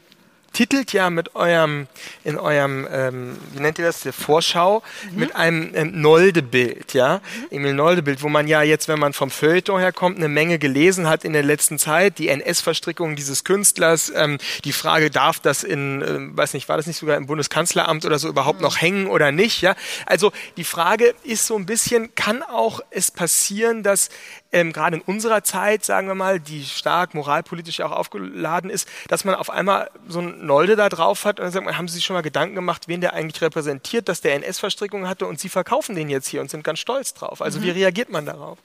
titelt 0.55 0.93
ja 0.93 1.09
mit 1.09 1.35
eurem, 1.35 1.87
in 2.23 2.37
eurem, 2.37 2.87
ähm, 2.89 3.37
wie 3.51 3.59
nennt 3.59 3.77
ihr 3.77 3.85
das, 3.85 4.01
der 4.01 4.13
Vorschau, 4.13 4.81
mhm. 5.11 5.19
mit 5.19 5.35
einem 5.35 5.71
ähm, 5.75 6.01
Nolde-Bild, 6.01 6.93
ja, 6.93 7.17
mhm. 7.51 7.57
Emil 7.57 7.73
Nolde-Bild, 7.73 8.23
wo 8.23 8.29
man 8.29 8.47
ja 8.47 8.61
jetzt, 8.61 8.87
wenn 8.87 8.97
man 8.97 9.11
vom 9.11 9.29
Feuilleton 9.29 9.79
herkommt, 9.79 10.17
eine 10.17 10.29
Menge 10.29 10.57
gelesen 10.57 11.07
hat 11.09 11.25
in 11.25 11.33
der 11.33 11.43
letzten 11.43 11.77
Zeit, 11.77 12.17
die 12.19 12.29
NS-Verstrickung 12.29 13.17
dieses 13.17 13.43
Künstlers, 13.43 14.11
ähm, 14.15 14.37
die 14.63 14.71
Frage, 14.71 15.11
darf 15.11 15.39
das 15.39 15.63
in, 15.63 16.01
äh, 16.01 16.37
weiß 16.37 16.53
nicht, 16.53 16.69
war 16.69 16.77
das 16.77 16.87
nicht 16.87 16.97
sogar 16.97 17.17
im 17.17 17.25
Bundeskanzleramt 17.25 18.05
oder 18.05 18.17
so 18.17 18.29
überhaupt 18.29 18.59
mhm. 18.59 18.63
noch 18.63 18.79
hängen 18.79 19.07
oder 19.07 19.33
nicht, 19.33 19.61
ja? 19.61 19.75
Also 20.05 20.31
die 20.55 20.63
Frage 20.63 21.13
ist 21.23 21.47
so 21.47 21.57
ein 21.57 21.65
bisschen, 21.65 22.15
kann 22.15 22.43
auch 22.43 22.79
es 22.91 23.11
passieren, 23.11 23.83
dass 23.83 24.09
ähm, 24.55 24.71
gerade 24.71 24.95
in 24.95 25.01
unserer 25.01 25.43
Zeit, 25.43 25.83
sagen 25.83 26.07
wir 26.07 26.15
mal, 26.15 26.39
die 26.39 26.63
stark 26.63 27.13
moralpolitisch 27.13 27.81
auch 27.81 27.91
aufgeladen 27.91 28.69
ist, 28.69 28.87
dass 29.09 29.25
man 29.25 29.35
auf 29.35 29.49
einmal 29.49 29.91
so 30.07 30.19
ein 30.19 30.45
Nolde 30.45 30.77
da 30.77 30.87
drauf 30.87 31.25
hat 31.25 31.39
und 31.39 31.43
dann 31.43 31.51
sagt 31.51 31.65
man, 31.65 31.77
haben 31.77 31.89
Sie 31.89 31.95
sich 31.95 32.05
schon 32.05 32.13
mal 32.13 32.21
Gedanken 32.21 32.55
gemacht, 32.55 32.87
wen 32.87 33.01
der 33.01 33.13
eigentlich 33.13 33.41
repräsentiert, 33.41 34.07
dass 34.07 34.21
der 34.21 34.33
NS-Verstrickungen 34.35 35.09
hatte 35.09 35.27
und 35.27 35.41
Sie 35.41 35.49
verkaufen 35.49 35.93
den 35.93 36.07
jetzt 36.07 36.29
hier 36.29 36.39
und 36.39 36.49
sind 36.49 36.63
ganz 36.63 36.79
stolz 36.79 37.13
drauf. 37.13 37.41
Also 37.41 37.59
mhm. 37.59 37.63
wie 37.63 37.69
reagiert 37.71 38.09
man 38.09 38.25
darauf? 38.25 38.57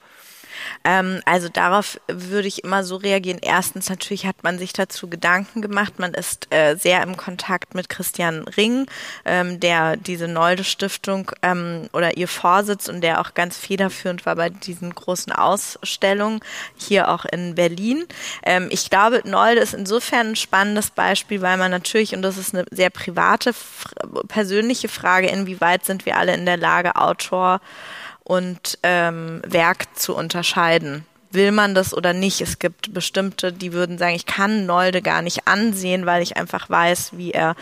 Ähm, 0.83 1.21
also 1.25 1.49
darauf 1.49 1.99
würde 2.07 2.47
ich 2.47 2.63
immer 2.63 2.83
so 2.83 2.95
reagieren. 2.95 3.39
Erstens 3.41 3.89
natürlich 3.89 4.25
hat 4.25 4.43
man 4.43 4.59
sich 4.59 4.73
dazu 4.73 5.07
Gedanken 5.07 5.61
gemacht. 5.61 5.99
Man 5.99 6.13
ist 6.13 6.47
äh, 6.53 6.75
sehr 6.75 7.03
im 7.03 7.17
Kontakt 7.17 7.75
mit 7.75 7.89
Christian 7.89 8.43
Ring, 8.47 8.87
ähm, 9.25 9.59
der 9.59 9.97
diese 9.97 10.27
Nolde 10.27 10.63
Stiftung 10.63 11.31
ähm, 11.41 11.89
oder 11.93 12.17
ihr 12.17 12.27
Vorsitz 12.27 12.87
und 12.87 13.01
der 13.01 13.21
auch 13.21 13.33
ganz 13.33 13.57
federführend 13.57 14.25
war 14.25 14.35
bei 14.35 14.49
diesen 14.49 14.93
großen 14.93 15.31
Ausstellungen 15.33 16.39
hier 16.77 17.09
auch 17.09 17.25
in 17.25 17.55
Berlin. 17.55 18.05
Ähm, 18.43 18.67
ich 18.71 18.89
glaube, 18.89 19.21
Nolde 19.25 19.61
ist 19.61 19.73
insofern 19.73 20.27
ein 20.27 20.35
spannendes 20.35 20.89
Beispiel, 20.89 21.41
weil 21.41 21.57
man 21.57 21.71
natürlich, 21.71 22.13
und 22.15 22.21
das 22.21 22.37
ist 22.37 22.53
eine 22.53 22.65
sehr 22.71 22.89
private, 22.89 23.53
persönliche 24.27 24.87
Frage, 24.87 25.27
inwieweit 25.27 25.85
sind 25.85 26.05
wir 26.05 26.17
alle 26.17 26.33
in 26.33 26.45
der 26.45 26.57
Lage, 26.57 26.95
Autor 26.95 27.61
und 28.31 28.79
ähm, 28.83 29.41
Werk 29.45 29.87
zu 29.99 30.15
unterscheiden. 30.15 31.05
Will 31.31 31.51
man 31.51 31.75
das 31.75 31.93
oder 31.93 32.13
nicht? 32.13 32.39
Es 32.39 32.59
gibt 32.59 32.93
bestimmte, 32.93 33.51
die 33.51 33.73
würden 33.73 33.97
sagen, 33.97 34.15
ich 34.15 34.25
kann 34.25 34.65
Nolde 34.65 35.01
gar 35.01 35.21
nicht 35.21 35.49
ansehen, 35.49 36.05
weil 36.05 36.23
ich 36.23 36.37
einfach 36.37 36.69
weiß, 36.69 37.17
wie 37.17 37.31
er, 37.31 37.55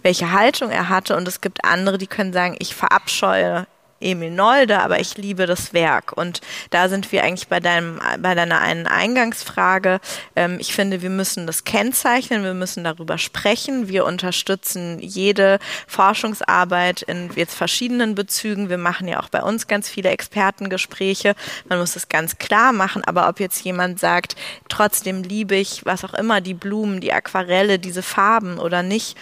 welche 0.00 0.32
Haltung 0.32 0.70
er 0.70 0.88
hatte. 0.88 1.14
Und 1.14 1.28
es 1.28 1.42
gibt 1.42 1.66
andere, 1.66 1.98
die 1.98 2.06
können 2.06 2.32
sagen, 2.32 2.56
ich 2.58 2.74
verabscheue 2.74 3.66
Emil 4.00 4.30
Nolde, 4.30 4.80
aber 4.80 5.00
ich 5.00 5.16
liebe 5.16 5.46
das 5.46 5.72
Werk. 5.72 6.12
Und 6.16 6.40
da 6.70 6.88
sind 6.88 7.12
wir 7.12 7.24
eigentlich 7.24 7.48
bei 7.48 7.60
deinem, 7.60 8.00
bei 8.18 8.34
deiner 8.34 8.60
einen 8.60 8.86
Eingangsfrage. 8.86 10.00
Ähm, 10.36 10.58
ich 10.60 10.74
finde, 10.74 11.02
wir 11.02 11.10
müssen 11.10 11.46
das 11.46 11.64
kennzeichnen, 11.64 12.44
wir 12.44 12.54
müssen 12.54 12.84
darüber 12.84 13.18
sprechen. 13.18 13.88
Wir 13.88 14.04
unterstützen 14.04 14.98
jede 15.00 15.58
Forschungsarbeit 15.86 17.02
in 17.02 17.30
jetzt 17.34 17.54
verschiedenen 17.54 18.14
Bezügen. 18.14 18.68
Wir 18.68 18.78
machen 18.78 19.08
ja 19.08 19.20
auch 19.20 19.28
bei 19.28 19.42
uns 19.42 19.66
ganz 19.66 19.88
viele 19.88 20.10
Expertengespräche. 20.10 21.34
Man 21.68 21.78
muss 21.78 21.96
es 21.96 22.08
ganz 22.08 22.38
klar 22.38 22.72
machen. 22.72 23.04
Aber 23.04 23.28
ob 23.28 23.40
jetzt 23.40 23.64
jemand 23.64 24.00
sagt, 24.00 24.36
trotzdem 24.68 25.22
liebe 25.22 25.56
ich, 25.56 25.84
was 25.84 26.04
auch 26.04 26.14
immer, 26.14 26.40
die 26.40 26.54
Blumen, 26.54 27.00
die 27.00 27.12
Aquarelle, 27.12 27.78
diese 27.78 28.02
Farben 28.02 28.58
oder 28.58 28.82
nicht, 28.82 29.16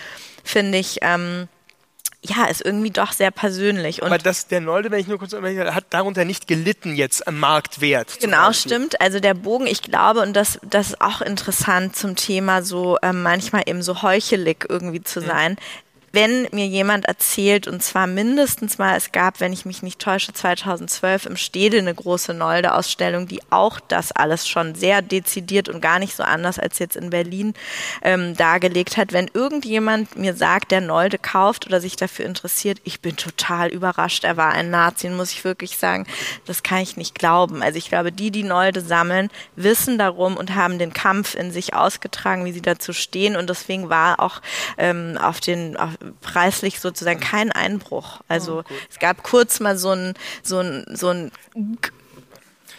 finde 0.44 0.78
ich, 0.78 0.98
ähm, 1.02 1.48
ja, 2.24 2.44
ist 2.46 2.64
irgendwie 2.64 2.90
doch 2.90 3.12
sehr 3.12 3.32
persönlich. 3.32 4.00
Und 4.00 4.06
Aber 4.06 4.18
das, 4.18 4.46
der 4.46 4.60
Nolde, 4.60 4.90
wenn 4.90 5.00
ich 5.00 5.08
nur 5.08 5.18
kurz 5.18 5.32
hat 5.32 5.84
darunter 5.90 6.24
nicht 6.24 6.46
gelitten 6.46 6.94
jetzt 6.94 7.26
am 7.26 7.40
Marktwert. 7.40 8.20
Genau, 8.20 8.52
stimmt. 8.52 9.00
Also 9.00 9.18
der 9.18 9.34
Bogen, 9.34 9.66
ich 9.66 9.82
glaube, 9.82 10.20
und 10.20 10.34
das, 10.34 10.60
das 10.62 10.90
ist 10.90 11.00
auch 11.00 11.20
interessant 11.20 11.96
zum 11.96 12.14
Thema 12.14 12.62
so 12.62 12.96
ähm, 13.02 13.22
manchmal 13.22 13.62
eben 13.66 13.82
so 13.82 14.02
heuchelig 14.02 14.66
irgendwie 14.68 15.02
zu 15.02 15.20
sein. 15.20 15.56
Wenn 16.12 16.46
mir 16.52 16.66
jemand 16.66 17.06
erzählt, 17.06 17.66
und 17.66 17.82
zwar 17.82 18.06
mindestens 18.06 18.76
mal, 18.76 18.96
es 18.96 19.12
gab, 19.12 19.40
wenn 19.40 19.52
ich 19.52 19.64
mich 19.64 19.82
nicht 19.82 19.98
täusche, 19.98 20.32
2012 20.32 21.26
im 21.26 21.36
Stede 21.36 21.78
eine 21.78 21.94
große 21.94 22.34
Nolde-Ausstellung, 22.34 23.26
die 23.26 23.40
auch 23.48 23.80
das 23.80 24.12
alles 24.12 24.46
schon 24.46 24.74
sehr 24.74 25.00
dezidiert 25.00 25.70
und 25.70 25.80
gar 25.80 25.98
nicht 25.98 26.14
so 26.14 26.22
anders 26.22 26.58
als 26.58 26.78
jetzt 26.78 26.96
in 26.96 27.10
Berlin 27.10 27.54
ähm, 28.02 28.36
dargelegt 28.36 28.98
hat. 28.98 29.14
Wenn 29.14 29.30
irgendjemand 29.32 30.16
mir 30.16 30.34
sagt, 30.34 30.70
der 30.70 30.82
Nolde 30.82 31.18
kauft 31.18 31.66
oder 31.66 31.80
sich 31.80 31.96
dafür 31.96 32.26
interessiert, 32.26 32.78
ich 32.84 33.00
bin 33.00 33.16
total 33.16 33.70
überrascht. 33.70 34.24
Er 34.24 34.36
war 34.36 34.52
ein 34.52 34.70
Nazi, 34.70 35.08
muss 35.08 35.32
ich 35.32 35.44
wirklich 35.44 35.78
sagen. 35.78 36.06
Das 36.44 36.62
kann 36.62 36.80
ich 36.80 36.98
nicht 36.98 37.18
glauben. 37.18 37.62
Also 37.62 37.78
ich 37.78 37.88
glaube, 37.88 38.12
die, 38.12 38.30
die 38.30 38.44
Nolde 38.44 38.82
sammeln, 38.82 39.30
wissen 39.56 39.96
darum 39.96 40.36
und 40.36 40.54
haben 40.54 40.78
den 40.78 40.92
Kampf 40.92 41.34
in 41.34 41.52
sich 41.52 41.74
ausgetragen, 41.74 42.44
wie 42.44 42.52
sie 42.52 42.60
dazu 42.60 42.92
stehen. 42.92 43.34
Und 43.34 43.48
deswegen 43.48 43.88
war 43.88 44.20
auch 44.20 44.42
ähm, 44.76 45.18
auf 45.18 45.40
den 45.40 45.78
auf, 45.78 45.96
preislich 46.20 46.80
sozusagen 46.80 47.20
kein 47.20 47.52
Einbruch. 47.52 48.20
Also 48.28 48.60
oh, 48.60 48.74
es 48.90 48.98
gab 48.98 49.22
kurz 49.22 49.60
mal 49.60 49.76
so 49.76 49.90
ein, 49.90 50.14
so 50.42 50.60
ein, 50.60 50.84
so 50.90 51.08
ein 51.08 51.32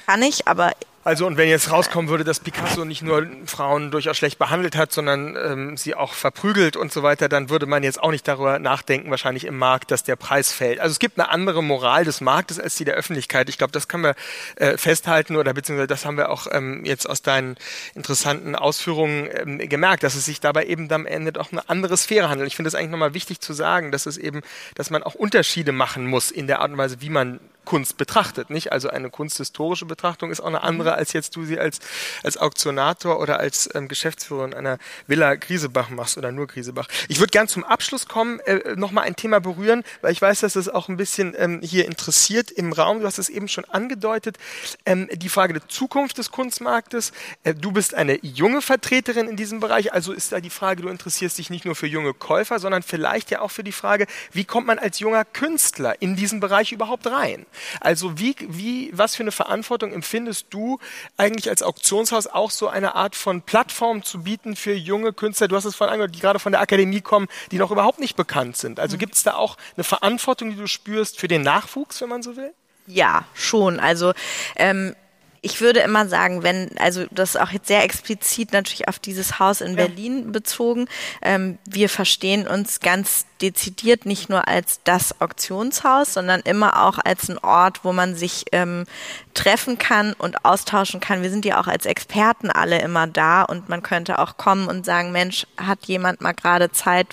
kann 0.06 0.22
ich, 0.22 0.48
aber 0.48 0.74
also 1.04 1.28
und 1.28 1.36
wenn 1.36 1.50
jetzt 1.50 1.70
rauskommen 1.70 2.10
würde, 2.10 2.24
dass 2.24 2.40
Picasso 2.40 2.86
nicht 2.86 3.02
nur 3.02 3.28
Frauen 3.46 3.92
durchaus 3.92 4.18
schlecht 4.18 4.40
behandelt 4.40 4.78
hat, 4.78 4.94
sondern 4.94 5.36
ähm, 5.36 5.78
sie 5.78 5.96
auch 5.96 6.14
verprügelt 6.14 6.78
und 6.78 6.94
so 6.94 7.04
weiter, 7.04 7.28
dann 7.28 7.50
würde 7.50 7.66
man 7.66 7.84
jetzt 7.84 8.02
auch 8.02 8.12
nicht 8.12 8.26
darüber 8.28 8.58
nachdenken, 8.60 9.12
wahrscheinlich 9.12 9.46
im 9.46 9.58
Markt, 9.58 9.92
dass 9.92 10.04
der 10.04 10.16
Preis 10.16 10.54
fällt. 10.54 10.80
Also 10.80 10.94
es 10.94 11.00
gibt 11.00 11.20
eine 11.20 11.30
andere 11.30 11.62
Moral 11.62 12.06
des 12.06 12.22
Marktes 12.22 12.60
als 12.60 12.76
die 12.76 12.86
der 12.86 12.96
Öffentlichkeit. 12.96 13.50
Ich 13.50 13.58
glaube, 13.58 13.72
das 13.72 13.90
können 13.90 14.04
wir 14.04 14.16
äh, 14.56 14.78
festhalten 14.78 15.36
oder 15.36 15.54
beziehungsweise 15.54 15.88
das 15.88 16.06
haben 16.06 16.16
wir 16.16 16.30
auch 16.30 16.48
ähm, 16.52 16.86
jetzt 16.86 17.10
aus 17.10 17.22
deinen 17.22 17.58
interessanten 17.96 18.56
Ausführungen 18.56 19.28
ähm, 19.34 19.58
gemerkt, 19.58 20.04
dass 20.04 20.16
es 20.16 20.26
sich 20.26 20.40
dabei 20.40 20.66
eben 20.66 20.90
am 20.92 21.06
Ende 21.06 21.34
doch 21.34 21.52
eine 21.52 21.68
andere 21.70 21.98
Sphäre 21.98 22.30
handelt. 22.30 22.48
Ich 22.48 22.56
finde 22.56 22.70
es 22.70 22.76
eigentlich 22.76 22.92
nochmal 22.92 23.14
wichtig 23.14 23.42
zu 23.42 23.52
sagen, 23.52 23.92
dass 23.92 24.06
es 24.06 24.18
eben, 24.18 24.42
dass 24.76 24.90
man 24.90 25.04
auch 25.04 25.16
Unterschiede 25.16 25.74
machen 25.74 26.08
muss 26.08 26.32
in 26.32 26.48
der 26.48 26.62
Art 26.62 26.72
und 26.72 26.78
Weise, 26.78 27.02
wie 27.02 27.10
man 27.10 27.40
Kunst 27.66 27.98
betrachtet, 27.98 28.50
nicht? 28.50 28.72
Also 28.72 28.90
eine 28.90 29.10
kunsthistorische 29.10 29.86
Betrachtung 29.86 30.32
ist 30.32 30.42
auch 30.42 30.48
eine 30.48 30.64
andere, 30.64 30.92
mhm. 30.92 30.98
als 30.98 31.14
jetzt 31.14 31.36
du 31.36 31.46
sie 31.46 31.60
als, 31.60 31.80
als 32.24 32.38
Auktionator 32.38 33.20
oder 33.20 33.40
als 33.40 33.70
ähm, 33.74 33.88
Geschäftsführerin 33.88 34.54
einer 34.54 34.78
Villa 35.08 35.36
Griesebach 35.36 35.90
machst 35.90 36.18
oder 36.18 36.32
nur 36.32 36.48
Griesebach. 36.48 36.88
Ich 37.08 37.20
würde 37.20 37.32
gern 37.32 37.48
zum 37.48 37.64
Abschluss 37.64 38.08
kommen, 38.08 38.40
äh, 38.42 38.76
nochmal 38.76 39.06
ein 39.06 39.16
Thema 39.16 39.40
berühren, 39.40 39.84
weil 40.02 40.12
ich 40.12 40.22
weiß, 40.22 40.42
dass 40.42 40.54
das 40.54 40.70
auch 40.70 40.90
ein 40.90 40.98
bisschen 40.98 41.36
ähm, 41.38 41.62
hier 41.64 41.86
interessiert 41.86 42.52
im 42.52 42.74
Raum. 42.74 43.00
Du 43.00 43.06
hast 43.06 43.18
es 43.18 43.30
eben 43.30 43.48
schon 43.48 43.66
angedeutet. 43.66 44.38
Ähm, 44.86 45.10
die 45.12 45.30
Frage 45.30 45.54
der 45.54 45.68
Zukunft 45.68 46.18
des 46.18 46.32
Kunstmarktes. 46.32 47.12
Äh, 47.44 47.56
du 47.56 47.72
bist 47.72 47.94
eine 47.94 48.20
junge 48.24 48.62
Vertreterin 48.62 49.28
in 49.28 49.36
diesem 49.36 49.60
Bereich, 49.60 49.94
also 49.94 50.14
ist 50.14 50.32
da 50.32 50.40
die 50.40 50.50
Frage, 50.50 50.82
du 50.82 50.90
interessierst 50.90 51.38
dich 51.38 51.50
nicht 51.50 51.66
nur 51.66 51.76
für 51.76 51.88
junge 51.88 52.14
Käufer, 52.14 52.60
sondern 52.60 52.84
vielleicht 52.84 53.32
ja 53.32 53.42
auch 53.42 53.52
für 53.52 53.64
die 53.64 53.72
Frage, 53.72 54.08
wie 54.32 54.46
kommt 54.46 54.68
man 54.68 54.80
als 54.80 55.00
junger 55.00 55.26
Künstler 55.26 56.02
in 56.02 56.16
diesen 56.16 56.40
Bereich 56.40 56.72
überhaupt 56.72 57.08
rein? 57.08 57.46
Also 57.80 58.20
wie, 58.20 58.36
wie, 58.40 58.90
was 58.94 59.16
für 59.16 59.24
eine 59.24 59.32
Verantwortung 59.32 59.92
empfindest 59.92 60.48
du 60.50 60.80
eigentlich 61.18 61.50
als 61.50 61.64
Auktionshaus 61.64 62.28
auch 62.28 62.52
so 62.52 62.68
eine 62.68 62.96
Art 62.96 63.16
von 63.16 63.42
Plattform 63.42 64.04
zu 64.04 64.24
bieten 64.24 64.56
für 64.56 64.74
junge 64.74 65.14
Künstler? 65.14 65.48
Du 65.48 65.56
hast 65.56 65.66
es 65.66 65.76
vorhin 65.76 65.94
angehört, 65.94 66.16
die 66.16 66.20
gerade 66.20 66.40
von 66.40 66.52
der 66.52 66.62
Akademie 66.62 67.02
kommen, 67.02 67.28
die 67.52 67.58
noch 67.58 67.72
überhaupt 67.72 68.00
nicht 68.00 68.16
bekannt 68.16 68.58
sind. 68.58 68.80
Also 68.80 68.96
mhm. 68.96 69.00
gibt 69.00 69.16
es 69.16 69.24
da 69.24 69.36
auch 69.36 69.58
eine 69.76 69.84
Verantwortung, 69.84 70.52
die 70.52 70.56
du 70.56 70.68
spürst 70.68 71.20
für 71.20 71.28
den 71.28 71.42
Nachwuchs, 71.42 72.02
wenn 72.02 72.10
man 72.10 72.24
so 72.24 72.36
will? 72.36 72.54
Ja, 72.86 73.26
schon. 73.34 73.80
Also 73.80 74.14
ähm, 74.56 74.96
ich 75.44 75.60
würde 75.60 75.82
immer 75.82 76.08
sagen, 76.08 76.42
wenn, 76.42 76.72
also 76.80 77.06
das 77.12 77.36
ist 77.36 77.42
auch 77.42 77.52
jetzt 77.52 77.68
sehr 77.68 77.84
explizit 77.84 78.54
natürlich 78.54 78.88
auf 78.88 78.98
dieses 78.98 79.40
Haus 79.40 79.60
in 79.60 79.72
ja. 79.78 79.86
Berlin 79.86 80.32
bezogen, 80.32 80.88
ähm, 81.22 81.58
wir 81.66 81.90
verstehen 81.90 82.48
uns 82.48 82.80
ganz 82.80 83.26
dezidiert 83.42 84.06
nicht 84.06 84.30
nur 84.30 84.48
als 84.48 84.80
das 84.86 85.20
Auktionshaus, 85.20 86.14
sondern 86.14 86.40
immer 86.42 86.86
auch 86.86 86.98
als 86.98 87.30
ein 87.30 87.38
Ort, 87.40 87.84
wo 87.84 87.92
man 87.92 88.16
sich 88.16 88.46
ähm, 88.54 88.86
treffen 89.34 89.78
kann 89.78 90.14
und 90.14 90.46
austauschen 90.46 91.02
kann. 91.02 91.24
Wir 91.24 91.30
sind 91.30 91.44
ja 91.44 91.60
auch 91.60 91.68
als 91.68 91.86
Experten 91.86 92.50
alle 92.50 92.82
immer 92.82 93.06
da 93.06 93.44
und 93.44 93.68
man 93.68 93.84
könnte 93.84 94.20
auch 94.20 94.38
kommen 94.38 94.70
und 94.70 94.86
sagen, 94.86 95.12
Mensch, 95.12 95.46
hat 95.58 95.86
jemand 95.88 96.22
mal 96.22 96.32
gerade 96.32 96.72
Zeit, 96.72 97.08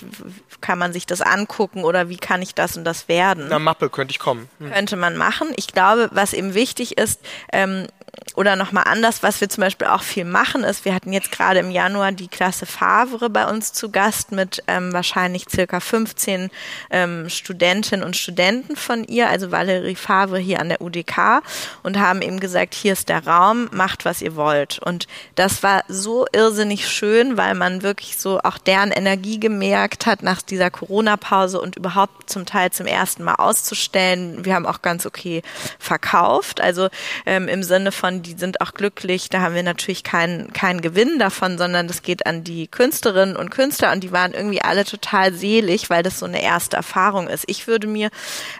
kann 0.61 0.79
man 0.79 0.93
sich 0.93 1.05
das 1.05 1.19
angucken 1.19 1.83
oder 1.83 2.07
wie 2.07 2.17
kann 2.17 2.41
ich 2.41 2.55
das 2.55 2.77
und 2.77 2.85
das 2.85 3.09
werden? 3.09 3.47
Na 3.49 3.59
Mappe 3.59 3.89
könnte 3.89 4.13
ich 4.13 4.19
kommen. 4.19 4.47
Hm. 4.59 4.71
Könnte 4.71 4.95
man 4.95 5.17
machen. 5.17 5.49
Ich 5.57 5.67
glaube, 5.67 6.09
was 6.13 6.31
eben 6.31 6.53
wichtig 6.53 6.97
ist, 6.97 7.19
ähm, 7.51 7.87
oder 8.35 8.55
nochmal 8.55 8.85
anders, 8.87 9.23
was 9.23 9.41
wir 9.41 9.49
zum 9.49 9.61
Beispiel 9.61 9.87
auch 9.87 10.03
viel 10.03 10.25
machen, 10.25 10.63
ist, 10.63 10.85
wir 10.85 10.93
hatten 10.93 11.11
jetzt 11.11 11.31
gerade 11.31 11.59
im 11.59 11.69
Januar 11.71 12.11
die 12.11 12.27
Klasse 12.27 12.65
Favre 12.65 13.29
bei 13.29 13.45
uns 13.45 13.73
zu 13.73 13.89
Gast 13.89 14.31
mit 14.31 14.63
ähm, 14.67 14.93
wahrscheinlich 14.93 15.45
circa 15.49 15.79
15 15.79 16.49
ähm, 16.91 17.29
Studentinnen 17.29 18.05
und 18.05 18.15
Studenten 18.15 18.75
von 18.75 19.03
ihr, 19.03 19.29
also 19.29 19.51
Valerie 19.51 19.95
Favre 19.95 20.39
hier 20.39 20.59
an 20.59 20.69
der 20.69 20.81
UDK 20.81 21.41
und 21.83 21.99
haben 21.99 22.21
eben 22.21 22.39
gesagt, 22.39 22.73
hier 22.73 22.93
ist 22.93 23.09
der 23.09 23.25
Raum, 23.25 23.69
macht 23.71 24.05
was 24.05 24.21
ihr 24.21 24.35
wollt. 24.35 24.79
Und 24.79 25.07
das 25.35 25.61
war 25.61 25.83
so 25.87 26.25
irrsinnig 26.31 26.87
schön, 26.87 27.37
weil 27.37 27.53
man 27.53 27.81
wirklich 27.81 28.17
so 28.17 28.39
auch 28.43 28.57
deren 28.57 28.91
Energie 28.91 29.39
gemerkt 29.39 30.05
hat 30.05 30.23
nach 30.23 30.41
dieser 30.41 30.69
Corona-Pause 30.69 31.59
und 31.59 31.75
überhaupt 31.75 32.29
zum 32.29 32.45
Teil 32.45 32.71
zum 32.71 32.87
ersten 32.87 33.23
Mal 33.23 33.35
auszustellen. 33.35 34.45
Wir 34.45 34.55
haben 34.55 34.65
auch 34.65 34.81
ganz 34.81 35.05
okay 35.05 35.43
verkauft, 35.79 36.61
also 36.61 36.89
ähm, 37.25 37.47
im 37.47 37.63
Sinne 37.63 37.91
von 37.91 38.00
von, 38.01 38.23
die 38.23 38.33
sind 38.33 38.61
auch 38.61 38.73
glücklich. 38.73 39.29
Da 39.29 39.41
haben 39.41 39.55
wir 39.55 39.63
natürlich 39.63 40.03
keinen 40.03 40.51
keinen 40.53 40.81
Gewinn 40.81 41.19
davon, 41.19 41.57
sondern 41.57 41.87
das 41.87 42.01
geht 42.01 42.25
an 42.25 42.43
die 42.43 42.67
Künstlerinnen 42.67 43.37
und 43.37 43.51
Künstler 43.51 43.91
und 43.91 44.03
die 44.03 44.11
waren 44.11 44.33
irgendwie 44.33 44.61
alle 44.61 44.83
total 44.83 45.33
selig, 45.33 45.89
weil 45.89 46.01
das 46.01 46.19
so 46.19 46.25
eine 46.25 46.41
erste 46.41 46.75
Erfahrung 46.75 47.27
ist. 47.27 47.45
Ich 47.47 47.67
würde 47.67 47.87
mir 47.87 48.09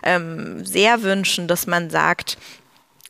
ähm, 0.04 0.64
sehr 0.64 1.02
wünschen, 1.02 1.48
dass 1.48 1.66
man 1.66 1.90
sagt, 1.90 2.38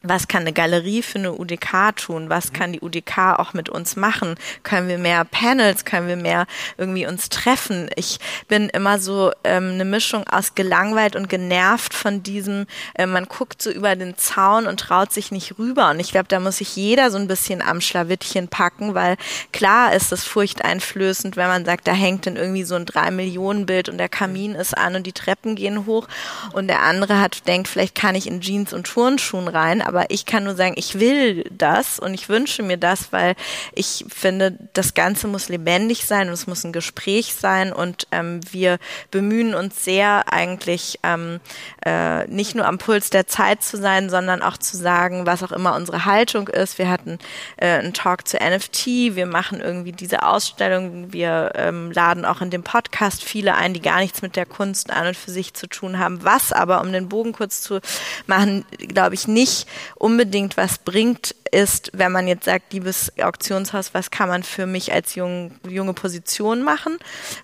was 0.02 0.28
kann 0.28 0.42
eine 0.42 0.52
Galerie 0.52 1.02
für 1.02 1.18
eine 1.18 1.32
UDK 1.32 1.94
tun? 1.96 2.28
Was 2.28 2.50
mhm. 2.50 2.56
kann 2.56 2.72
die 2.72 2.80
UDK 2.80 3.38
auch 3.38 3.52
mit 3.52 3.68
uns 3.68 3.96
machen? 3.96 4.34
Können 4.62 4.88
wir 4.88 4.98
mehr 4.98 5.24
Panels? 5.24 5.84
Können 5.84 6.08
wir 6.08 6.16
mehr 6.16 6.46
irgendwie 6.76 7.06
uns 7.06 7.28
treffen? 7.28 7.88
Ich 7.96 8.18
bin 8.48 8.68
immer 8.68 8.98
so 8.98 9.32
ähm, 9.44 9.72
eine 9.72 9.84
Mischung 9.84 10.26
aus 10.28 10.54
gelangweilt 10.54 11.16
und 11.16 11.28
genervt 11.28 11.94
von 11.94 12.22
diesem, 12.22 12.66
äh, 12.94 13.06
man 13.06 13.26
guckt 13.26 13.62
so 13.62 13.70
über 13.70 13.94
den 13.96 14.16
Zaun 14.16 14.66
und 14.66 14.80
traut 14.80 15.12
sich 15.12 15.30
nicht 15.30 15.58
rüber. 15.58 15.90
Und 15.90 16.00
ich 16.00 16.10
glaube, 16.10 16.28
da 16.28 16.40
muss 16.40 16.58
sich 16.58 16.74
jeder 16.76 17.10
so 17.10 17.18
ein 17.18 17.28
bisschen 17.28 17.62
am 17.62 17.80
Schlawittchen 17.80 18.48
packen, 18.48 18.94
weil 18.94 19.16
klar 19.52 19.94
ist 19.94 20.12
das 20.12 20.24
furchteinflößend, 20.24 21.36
wenn 21.36 21.48
man 21.48 21.64
sagt, 21.64 21.86
da 21.86 21.92
hängt 21.92 22.26
dann 22.26 22.36
irgendwie 22.36 22.64
so 22.64 22.74
ein 22.74 22.86
Drei-Millionen-Bild 22.86 23.88
und 23.88 23.98
der 23.98 24.08
Kamin 24.08 24.54
ist 24.54 24.76
an 24.76 24.96
und 24.96 25.06
die 25.06 25.12
Treppen 25.12 25.54
gehen 25.54 25.86
hoch 25.86 26.08
und 26.52 26.68
der 26.68 26.82
andere 26.82 27.20
hat, 27.20 27.46
denkt, 27.46 27.68
vielleicht 27.68 27.94
kann 27.94 28.14
ich 28.14 28.26
in 28.26 28.40
Jeans 28.40 28.72
und 28.72 28.86
Turnschuhen 28.86 29.48
rein, 29.48 29.82
aber 29.92 30.10
ich 30.10 30.24
kann 30.24 30.44
nur 30.44 30.54
sagen, 30.54 30.74
ich 30.76 30.98
will 30.98 31.44
das 31.50 31.98
und 31.98 32.14
ich 32.14 32.30
wünsche 32.30 32.62
mir 32.62 32.78
das, 32.78 33.12
weil 33.12 33.34
ich 33.74 34.06
finde, 34.08 34.56
das 34.72 34.94
Ganze 34.94 35.28
muss 35.28 35.50
lebendig 35.50 36.06
sein 36.06 36.28
und 36.28 36.34
es 36.34 36.46
muss 36.46 36.64
ein 36.64 36.72
Gespräch 36.72 37.34
sein 37.34 37.74
und 37.74 38.06
ähm, 38.10 38.40
wir 38.50 38.78
bemühen 39.10 39.54
uns 39.54 39.84
sehr 39.84 40.32
eigentlich 40.32 40.98
ähm, 41.02 41.40
äh, 41.84 42.26
nicht 42.28 42.54
nur 42.54 42.66
am 42.66 42.78
Puls 42.78 43.10
der 43.10 43.26
Zeit 43.26 43.62
zu 43.62 43.76
sein, 43.76 44.08
sondern 44.08 44.40
auch 44.40 44.56
zu 44.56 44.78
sagen, 44.78 45.26
was 45.26 45.42
auch 45.42 45.52
immer 45.52 45.76
unsere 45.76 46.06
Haltung 46.06 46.48
ist. 46.48 46.78
Wir 46.78 46.88
hatten 46.88 47.18
äh, 47.58 47.66
einen 47.66 47.92
Talk 47.92 48.26
zu 48.26 48.38
NFT, 48.38 48.86
wir 49.14 49.26
machen 49.26 49.60
irgendwie 49.60 49.92
diese 49.92 50.22
Ausstellung, 50.22 51.12
wir 51.12 51.52
ähm, 51.54 51.92
laden 51.92 52.24
auch 52.24 52.40
in 52.40 52.48
dem 52.48 52.62
Podcast 52.62 53.22
viele 53.22 53.56
ein, 53.56 53.74
die 53.74 53.82
gar 53.82 54.00
nichts 54.00 54.22
mit 54.22 54.36
der 54.36 54.46
Kunst 54.46 54.90
an 54.90 55.08
und 55.08 55.16
für 55.18 55.30
sich 55.30 55.52
zu 55.52 55.66
tun 55.66 55.98
haben. 55.98 56.24
Was 56.24 56.50
aber, 56.52 56.80
um 56.80 56.92
den 56.92 57.10
Bogen 57.10 57.32
kurz 57.32 57.60
zu 57.60 57.80
machen, 58.26 58.64
glaube 58.88 59.14
ich, 59.14 59.28
nicht 59.28 59.66
unbedingt 59.94 60.56
was 60.56 60.78
bringt, 60.78 61.34
ist, 61.50 61.90
wenn 61.92 62.12
man 62.12 62.26
jetzt 62.26 62.44
sagt, 62.44 62.72
liebes 62.72 63.12
Auktionshaus, 63.18 63.94
was 63.94 64.10
kann 64.10 64.28
man 64.28 64.42
für 64.42 64.66
mich 64.66 64.92
als 64.92 65.14
jung, 65.14 65.52
junge 65.68 65.92
Position 65.92 66.62
machen? 66.62 66.98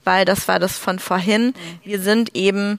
Weil 0.04 0.24
das 0.24 0.48
war 0.48 0.58
das 0.58 0.78
von 0.78 0.98
vorhin. 0.98 1.54
Wir 1.84 2.00
sind 2.00 2.34
eben 2.34 2.78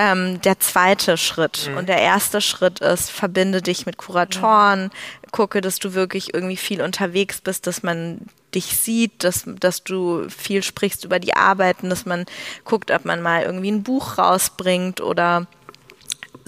ähm, 0.00 0.40
der 0.40 0.58
zweite 0.58 1.18
Schritt. 1.18 1.68
Mhm. 1.70 1.76
Und 1.76 1.88
der 1.88 2.00
erste 2.00 2.40
Schritt 2.40 2.80
ist, 2.80 3.10
verbinde 3.10 3.60
dich 3.60 3.84
mit 3.84 3.98
Kuratoren, 3.98 4.84
mhm. 4.84 4.90
gucke, 5.30 5.60
dass 5.60 5.78
du 5.78 5.92
wirklich 5.92 6.32
irgendwie 6.32 6.56
viel 6.56 6.80
unterwegs 6.80 7.42
bist, 7.42 7.66
dass 7.66 7.82
man 7.82 8.26
dich 8.54 8.76
sieht, 8.76 9.22
dass, 9.22 9.44
dass 9.46 9.84
du 9.84 10.26
viel 10.28 10.62
sprichst 10.62 11.04
über 11.04 11.18
die 11.18 11.34
Arbeiten, 11.34 11.90
dass 11.90 12.06
man 12.06 12.24
guckt, 12.64 12.90
ob 12.90 13.04
man 13.04 13.20
mal 13.20 13.42
irgendwie 13.42 13.70
ein 13.70 13.82
Buch 13.82 14.16
rausbringt 14.16 15.00
oder 15.02 15.46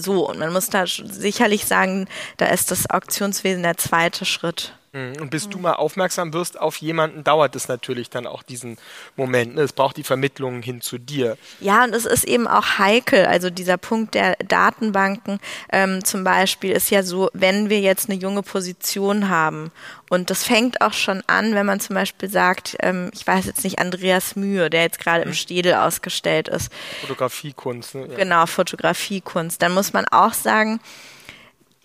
so, 0.03 0.29
und 0.29 0.39
man 0.39 0.53
muss 0.53 0.69
da 0.69 0.85
sicherlich 0.85 1.65
sagen, 1.65 2.07
da 2.37 2.47
ist 2.47 2.71
das 2.71 2.89
Auktionswesen 2.89 3.63
der 3.63 3.77
zweite 3.77 4.25
Schritt. 4.25 4.73
Mhm. 4.93 5.21
Und 5.21 5.29
bis 5.31 5.49
du 5.49 5.57
mal 5.57 5.73
aufmerksam 5.73 6.33
wirst 6.33 6.59
auf 6.59 6.77
jemanden, 6.77 7.23
dauert 7.23 7.55
es 7.55 7.67
natürlich 7.67 8.09
dann 8.09 8.27
auch 8.27 8.43
diesen 8.43 8.77
Moment. 9.15 9.55
Ne? 9.55 9.61
Es 9.61 9.73
braucht 9.73 9.97
die 9.97 10.03
Vermittlung 10.03 10.61
hin 10.61 10.81
zu 10.81 10.99
dir. 10.99 11.37
Ja, 11.59 11.83
und 11.83 11.93
es 11.93 12.05
ist 12.05 12.23
eben 12.23 12.47
auch 12.47 12.77
heikel. 12.77 13.25
Also 13.25 13.49
dieser 13.49 13.77
Punkt 13.77 14.13
der 14.13 14.35
Datenbanken 14.47 15.39
ähm, 15.71 16.03
zum 16.03 16.23
Beispiel 16.23 16.71
ist 16.71 16.91
ja 16.91 17.03
so, 17.03 17.29
wenn 17.33 17.69
wir 17.69 17.79
jetzt 17.79 18.09
eine 18.09 18.19
junge 18.19 18.43
Position 18.43 19.29
haben 19.29 19.71
und 20.13 20.29
das 20.29 20.43
fängt 20.43 20.79
auch 20.81 20.93
schon 20.93 21.23
an, 21.25 21.55
wenn 21.55 21.65
man 21.65 21.79
zum 21.79 21.95
Beispiel 21.95 22.29
sagt, 22.29 22.77
ähm, 22.81 23.09
ich 23.13 23.25
weiß 23.25 23.47
jetzt 23.47 23.63
nicht, 23.63 23.79
Andreas 23.79 24.35
Mühe, 24.35 24.69
der 24.69 24.83
jetzt 24.83 24.99
gerade 24.99 25.21
mhm. 25.21 25.29
im 25.29 25.33
Städel 25.33 25.73
ausgestellt 25.73 26.47
ist. 26.49 26.71
Fotografiekunst. 27.01 27.95
Ne? 27.95 28.07
Ja. 28.09 28.15
Genau, 28.15 28.45
Fotografiekunst. 28.45 29.59
Dann 29.59 29.73
muss 29.73 29.91
man 29.91 30.05
auch 30.05 30.33
sagen, 30.33 30.79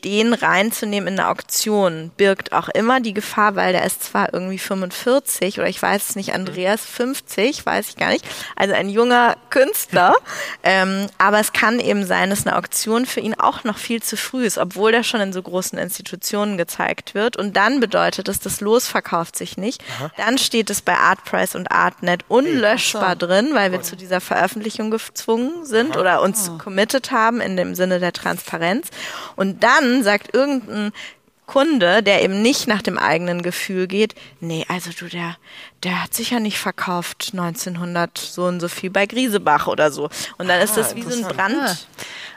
den 0.04 0.32
reinzunehmen 0.32 1.14
in 1.14 1.18
eine 1.18 1.28
Auktion 1.28 2.12
birgt 2.16 2.52
auch 2.52 2.68
immer 2.68 3.00
die 3.00 3.14
Gefahr, 3.14 3.56
weil 3.56 3.72
der 3.72 3.84
ist 3.84 4.04
zwar 4.04 4.32
irgendwie 4.32 4.58
45 4.58 5.58
oder 5.58 5.68
ich 5.68 5.82
weiß 5.82 6.10
es 6.10 6.16
nicht, 6.16 6.34
Andreas 6.34 6.84
50, 6.84 7.66
weiß 7.66 7.88
ich 7.88 7.96
gar 7.96 8.10
nicht, 8.10 8.24
also 8.54 8.74
ein 8.74 8.88
junger 8.88 9.36
Künstler, 9.50 10.14
ähm, 10.62 11.08
aber 11.18 11.40
es 11.40 11.52
kann 11.52 11.80
eben 11.80 12.06
sein, 12.06 12.30
dass 12.30 12.46
eine 12.46 12.56
Auktion 12.56 13.06
für 13.06 13.18
ihn 13.18 13.34
auch 13.34 13.64
noch 13.64 13.76
viel 13.76 14.00
zu 14.00 14.16
früh 14.16 14.46
ist, 14.46 14.56
obwohl 14.58 14.92
der 14.92 15.02
schon 15.02 15.20
in 15.20 15.32
so 15.32 15.42
großen 15.42 15.78
Institutionen 15.78 16.58
gezeigt 16.58 17.14
wird 17.14 17.36
und 17.36 17.56
dann 17.56 17.80
bedeutet 17.80 18.28
es, 18.28 18.38
das 18.38 18.60
Los 18.60 18.86
verkauft 18.86 19.36
sich 19.36 19.56
nicht. 19.56 19.82
Aha. 19.98 20.12
Dann 20.16 20.38
steht 20.38 20.70
es 20.70 20.80
bei 20.80 20.96
Artprice 20.96 21.56
und 21.56 21.72
Artnet 21.72 22.24
unlöschbar 22.28 23.16
so. 23.20 23.26
drin, 23.26 23.50
weil 23.52 23.72
wir 23.72 23.82
zu 23.82 23.96
dieser 23.96 24.20
Veröffentlichung 24.20 24.92
gezwungen 24.92 25.64
sind 25.64 25.92
Aha. 25.92 26.00
oder 26.00 26.22
uns 26.22 26.50
oh. 26.54 26.58
committed 26.58 27.10
haben 27.10 27.40
in 27.40 27.56
dem 27.56 27.74
Sinne 27.74 27.98
der 27.98 28.12
Transparenz 28.12 28.88
und 29.34 29.64
dann 29.64 29.87
dann 29.92 30.02
sagt 30.02 30.34
irgendein 30.34 30.92
Kunde, 31.48 32.02
der 32.02 32.22
eben 32.22 32.42
nicht 32.42 32.68
nach 32.68 32.82
dem 32.82 32.98
eigenen 32.98 33.42
Gefühl 33.42 33.86
geht, 33.86 34.14
nee, 34.38 34.66
also 34.68 34.90
du, 34.96 35.06
der, 35.06 35.36
der 35.82 36.04
hat 36.04 36.12
sicher 36.12 36.40
nicht 36.40 36.58
verkauft 36.58 37.30
1900 37.32 38.18
so 38.18 38.44
und 38.44 38.60
so 38.60 38.68
viel 38.68 38.90
bei 38.90 39.06
Griesebach 39.06 39.66
oder 39.66 39.90
so. 39.90 40.10
Und 40.36 40.48
dann 40.48 40.60
ah, 40.60 40.62
ist 40.62 40.76
das 40.76 40.94
wie 40.94 41.02
so 41.02 41.24
ein 41.24 41.34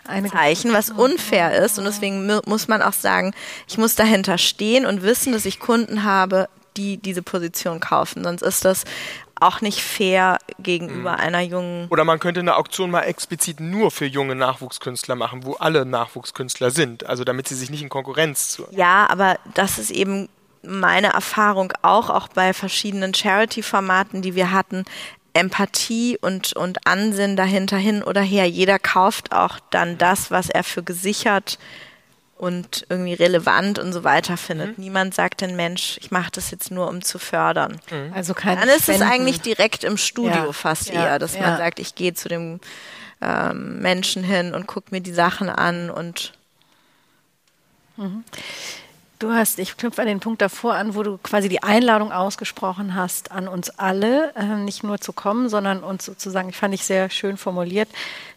Brandzeichen, 0.05 0.71
was 0.71 0.91
unfair 0.91 1.61
ist. 1.61 1.77
Und 1.77 1.83
deswegen 1.83 2.25
muss 2.45 2.69
man 2.69 2.81
auch 2.81 2.93
sagen, 2.93 3.33
ich 3.67 3.77
muss 3.77 3.95
dahinter 3.95 4.37
stehen 4.37 4.85
und 4.85 5.03
wissen, 5.03 5.33
dass 5.33 5.45
ich 5.45 5.59
Kunden 5.59 6.03
habe, 6.03 6.47
die 6.77 6.95
diese 6.95 7.21
Position 7.21 7.81
kaufen. 7.81 8.23
Sonst 8.23 8.43
ist 8.43 8.63
das 8.63 8.85
auch 9.41 9.61
nicht 9.61 9.81
fair 9.81 10.37
gegenüber 10.59 11.13
mhm. 11.13 11.19
einer 11.19 11.41
jungen. 11.41 11.87
Oder 11.89 12.03
man 12.03 12.19
könnte 12.19 12.39
eine 12.39 12.55
Auktion 12.55 12.91
mal 12.91 13.01
explizit 13.01 13.59
nur 13.59 13.91
für 13.91 14.05
junge 14.05 14.35
Nachwuchskünstler 14.35 15.15
machen, 15.15 15.45
wo 15.45 15.53
alle 15.53 15.85
Nachwuchskünstler 15.85 16.71
sind, 16.71 17.05
also 17.05 17.23
damit 17.23 17.47
sie 17.47 17.55
sich 17.55 17.69
nicht 17.69 17.81
in 17.81 17.89
Konkurrenz 17.89 18.49
zu. 18.49 18.67
Ja, 18.71 19.07
aber 19.09 19.39
das 19.53 19.79
ist 19.79 19.91
eben 19.91 20.29
meine 20.63 21.13
Erfahrung 21.13 21.73
auch, 21.81 22.09
auch 22.09 22.27
bei 22.27 22.53
verschiedenen 22.53 23.13
Charity-Formaten, 23.13 24.21
die 24.21 24.35
wir 24.35 24.51
hatten. 24.51 24.85
Empathie 25.33 26.17
und, 26.19 26.53
und 26.53 26.85
Ansinn 26.85 27.37
dahinter 27.37 27.77
hin 27.77 28.03
oder 28.03 28.21
her. 28.21 28.47
Jeder 28.49 28.79
kauft 28.79 29.31
auch 29.31 29.59
dann 29.69 29.97
das, 29.97 30.29
was 30.29 30.49
er 30.49 30.63
für 30.63 30.83
gesichert 30.83 31.57
und 32.41 32.87
irgendwie 32.89 33.13
relevant 33.13 33.77
und 33.77 33.93
so 33.93 34.03
weiter 34.03 34.35
findet. 34.35 34.75
Mhm. 34.79 34.83
Niemand 34.83 35.13
sagt 35.13 35.41
den 35.41 35.55
Mensch, 35.55 35.99
ich 36.01 36.09
mache 36.09 36.31
das 36.31 36.49
jetzt 36.49 36.71
nur, 36.71 36.89
um 36.89 37.03
zu 37.03 37.19
fördern. 37.19 37.79
Mhm. 37.91 38.13
Also 38.15 38.33
kein 38.33 38.57
Dann 38.57 38.67
ist 38.67 38.83
Spenden. 38.83 39.03
es 39.03 39.11
eigentlich 39.11 39.41
direkt 39.41 39.83
im 39.83 39.95
Studio 39.95 40.45
ja. 40.45 40.51
fast 40.51 40.89
ja. 40.89 41.05
eher, 41.05 41.19
dass 41.19 41.35
ja. 41.35 41.41
man 41.41 41.57
sagt, 41.57 41.79
ich 41.79 41.93
gehe 41.93 42.15
zu 42.15 42.29
dem 42.29 42.59
ähm, 43.21 43.79
Menschen 43.79 44.23
hin 44.23 44.55
und 44.55 44.65
gucke 44.65 44.87
mir 44.89 45.01
die 45.01 45.13
Sachen 45.13 45.49
an 45.51 45.91
und 45.91 46.33
mhm. 47.97 48.23
Du 49.19 49.31
hast, 49.31 49.59
ich 49.59 49.77
knüpfe 49.77 50.01
an 50.01 50.07
den 50.07 50.19
Punkt 50.19 50.41
davor 50.41 50.73
an, 50.73 50.95
wo 50.95 51.03
du 51.03 51.19
quasi 51.19 51.47
die 51.47 51.61
Einladung 51.61 52.11
ausgesprochen 52.11 52.95
hast 52.95 53.31
an 53.31 53.47
uns 53.47 53.69
alle, 53.69 54.33
äh, 54.35 54.55
nicht 54.55 54.83
nur 54.83 54.99
zu 54.99 55.13
kommen, 55.13 55.47
sondern 55.47 55.83
uns 55.83 56.05
sozusagen, 56.05 56.49
ich 56.49 56.57
fand 56.57 56.73
ich 56.73 56.83
sehr 56.85 57.11
schön 57.11 57.37
formuliert, 57.37 57.87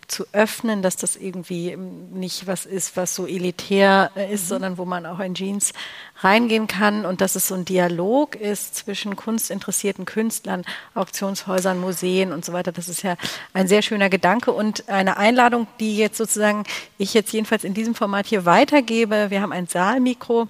zu 0.07 0.27
öffnen, 0.33 0.83
dass 0.83 0.97
das 0.97 1.17
irgendwie 1.17 1.77
nicht 1.77 2.47
was 2.47 2.67
ist, 2.67 2.97
was 2.97 3.15
so 3.15 3.27
elitär 3.27 4.11
äh, 4.17 4.33
ist, 4.33 4.45
mhm. 4.45 4.49
sondern 4.49 4.79
wo 4.79 4.85
man 4.85 5.07
auch 5.07 5.21
in 5.21 5.35
Jeans 5.35 5.73
reingehen 6.19 6.67
kann 6.67 7.05
und 7.05 7.21
dass 7.21 7.35
es 7.35 7.49
so 7.49 7.55
ein 7.55 7.65
Dialog 7.65 8.37
ist 8.37 8.77
zwischen 8.77 9.17
kunstinteressierten 9.17 10.05
Künstlern, 10.05 10.65
Auktionshäusern, 10.95 11.81
Museen 11.81 12.33
und 12.33 12.45
so 12.45 12.53
weiter. 12.53 12.73
Das 12.73 12.89
ist 12.89 13.03
ja 13.03 13.17
ein 13.53 13.69
sehr 13.69 13.83
schöner 13.83 14.11
Gedanke 14.11 14.53
und 14.53 14.89
eine 14.89 15.17
Einladung, 15.17 15.67
die 15.81 15.97
jetzt 15.97 16.19
sozusagen 16.19 16.65
ich 16.99 17.15
jetzt 17.15 17.33
jedenfalls 17.33 17.65
in 17.65 17.75
diesem 17.75 17.95
Format 17.95 18.27
hier 18.27 18.45
weitergebe. 18.45 19.31
Wir 19.31 19.43
haben 19.43 19.53
ein 19.53 19.67
Saalmikro. 19.67 20.49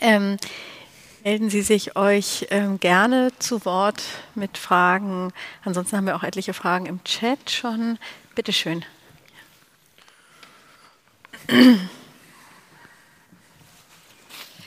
Ähm, 0.00 0.36
melden 1.24 1.50
Sie 1.50 1.62
sich 1.62 1.96
euch 1.96 2.46
ähm, 2.50 2.80
gerne 2.80 3.32
zu 3.38 3.64
Wort 3.64 4.02
mit 4.34 4.56
Fragen. 4.56 5.32
Ansonsten 5.64 5.96
haben 5.96 6.06
wir 6.06 6.16
auch 6.16 6.22
etliche 6.22 6.54
Fragen 6.54 6.86
im 6.86 7.04
Chat 7.04 7.50
schon. 7.50 7.98
Bitte 8.38 8.52
schön. 8.52 8.84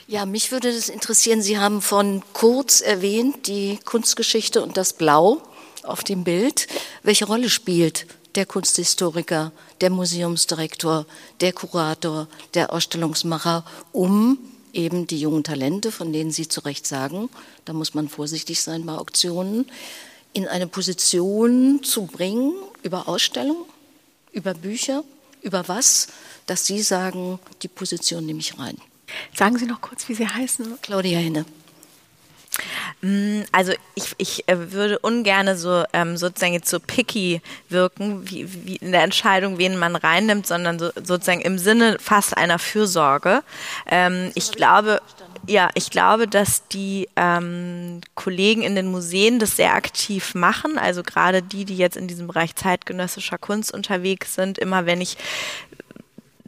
Ja, 0.06 0.26
mich 0.26 0.52
würde 0.52 0.74
das 0.74 0.90
interessieren. 0.90 1.40
Sie 1.40 1.58
haben 1.58 1.80
von 1.80 2.22
Kurz 2.34 2.82
erwähnt, 2.82 3.46
die 3.46 3.78
Kunstgeschichte 3.82 4.62
und 4.62 4.76
das 4.76 4.92
Blau 4.92 5.40
auf 5.84 6.04
dem 6.04 6.22
Bild. 6.22 6.66
Welche 7.02 7.24
Rolle 7.24 7.48
spielt 7.48 8.06
der 8.34 8.44
Kunsthistoriker, 8.44 9.52
der 9.80 9.88
Museumsdirektor, 9.88 11.06
der 11.40 11.54
Kurator, 11.54 12.28
der 12.52 12.74
Ausstellungsmacher, 12.74 13.64
um 13.92 14.36
eben 14.74 15.06
die 15.06 15.18
jungen 15.18 15.44
Talente, 15.44 15.90
von 15.92 16.12
denen 16.12 16.30
Sie 16.30 16.46
zu 16.46 16.60
Recht 16.60 16.86
sagen, 16.86 17.30
da 17.64 17.72
muss 17.72 17.94
man 17.94 18.10
vorsichtig 18.10 18.60
sein 18.60 18.84
bei 18.84 18.92
Auktionen, 18.92 19.64
in 20.32 20.48
eine 20.48 20.66
Position 20.66 21.82
zu 21.82 22.06
bringen 22.06 22.54
über 22.82 23.08
Ausstellung, 23.08 23.66
über 24.32 24.54
Bücher, 24.54 25.04
über 25.42 25.68
was, 25.68 26.08
dass 26.46 26.66
Sie 26.66 26.82
sagen, 26.82 27.38
die 27.62 27.68
Position 27.68 28.24
nehme 28.26 28.40
ich 28.40 28.58
rein. 28.58 28.78
Sagen 29.34 29.58
Sie 29.58 29.66
noch 29.66 29.80
kurz, 29.80 30.08
wie 30.08 30.14
Sie 30.14 30.26
heißen. 30.26 30.78
Claudia 30.80 31.18
Henne. 31.18 31.44
Mm, 33.00 33.42
also 33.52 33.72
ich, 33.94 34.14
ich 34.18 34.48
äh, 34.48 34.72
würde 34.72 34.98
ungern 34.98 35.56
so 35.56 35.84
ähm, 35.92 36.16
sozusagen 36.16 36.52
jetzt 36.52 36.68
so 36.68 36.78
picky 36.80 37.40
wirken, 37.68 38.28
wie, 38.30 38.46
wie 38.66 38.76
in 38.76 38.92
der 38.92 39.02
Entscheidung, 39.02 39.58
wen 39.58 39.78
man 39.78 39.96
reinnimmt, 39.96 40.46
sondern 40.46 40.78
so, 40.78 40.90
sozusagen 40.94 41.40
im 41.40 41.58
Sinne 41.58 41.96
fast 42.00 42.36
einer 42.36 42.58
Fürsorge. 42.58 43.42
Ähm, 43.90 44.30
ich 44.34 44.52
glaube, 44.52 45.00
ja, 45.46 45.70
ich 45.74 45.90
glaube, 45.90 46.28
dass 46.28 46.68
die 46.68 47.08
ähm, 47.16 48.00
Kollegen 48.14 48.62
in 48.62 48.76
den 48.76 48.86
Museen 48.86 49.38
das 49.38 49.56
sehr 49.56 49.74
aktiv 49.74 50.34
machen. 50.34 50.78
Also 50.78 51.02
gerade 51.02 51.42
die, 51.42 51.64
die 51.64 51.76
jetzt 51.76 51.96
in 51.96 52.06
diesem 52.06 52.28
Bereich 52.28 52.54
zeitgenössischer 52.54 53.38
Kunst 53.38 53.74
unterwegs 53.74 54.34
sind. 54.34 54.58
Immer 54.58 54.86
wenn 54.86 55.00
ich 55.00 55.16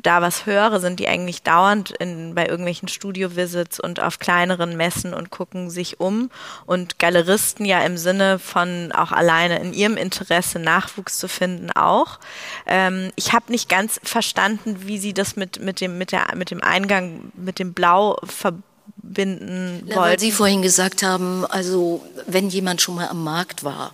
da 0.04 0.22
was 0.22 0.46
höre, 0.46 0.80
sind 0.80 1.00
die 1.00 1.08
eigentlich 1.08 1.42
dauernd 1.42 1.90
in, 1.90 2.34
bei 2.34 2.46
irgendwelchen 2.46 2.88
Studio-Visits 2.88 3.80
und 3.80 4.00
auf 4.00 4.18
kleineren 4.18 4.76
Messen 4.76 5.14
und 5.14 5.30
gucken 5.30 5.70
sich 5.70 5.98
um. 5.98 6.30
Und 6.66 6.98
Galeristen 6.98 7.64
ja 7.64 7.82
im 7.84 7.96
Sinne 7.96 8.38
von 8.38 8.92
auch 8.92 9.12
alleine 9.12 9.58
in 9.60 9.72
ihrem 9.72 9.96
Interesse 9.96 10.58
Nachwuchs 10.58 11.18
zu 11.18 11.26
finden 11.26 11.70
auch. 11.70 12.20
Ähm, 12.66 13.12
ich 13.16 13.32
habe 13.32 13.50
nicht 13.50 13.68
ganz 13.68 13.98
verstanden, 14.02 14.76
wie 14.80 14.98
sie 14.98 15.14
das 15.14 15.36
mit, 15.36 15.60
mit, 15.60 15.80
dem, 15.80 15.96
mit, 15.98 16.12
der, 16.12 16.26
mit 16.36 16.50
dem 16.50 16.62
Eingang, 16.62 17.32
mit 17.34 17.58
dem 17.58 17.72
Blau 17.72 18.18
verbinden 18.24 19.82
wollten. 19.86 19.96
Weil 19.96 20.18
Sie 20.18 20.32
vorhin 20.32 20.60
gesagt 20.60 21.02
haben, 21.02 21.46
also 21.46 22.04
wenn 22.26 22.50
jemand 22.50 22.82
schon 22.82 22.96
mal 22.96 23.08
am 23.08 23.24
Markt 23.24 23.64
war, 23.64 23.92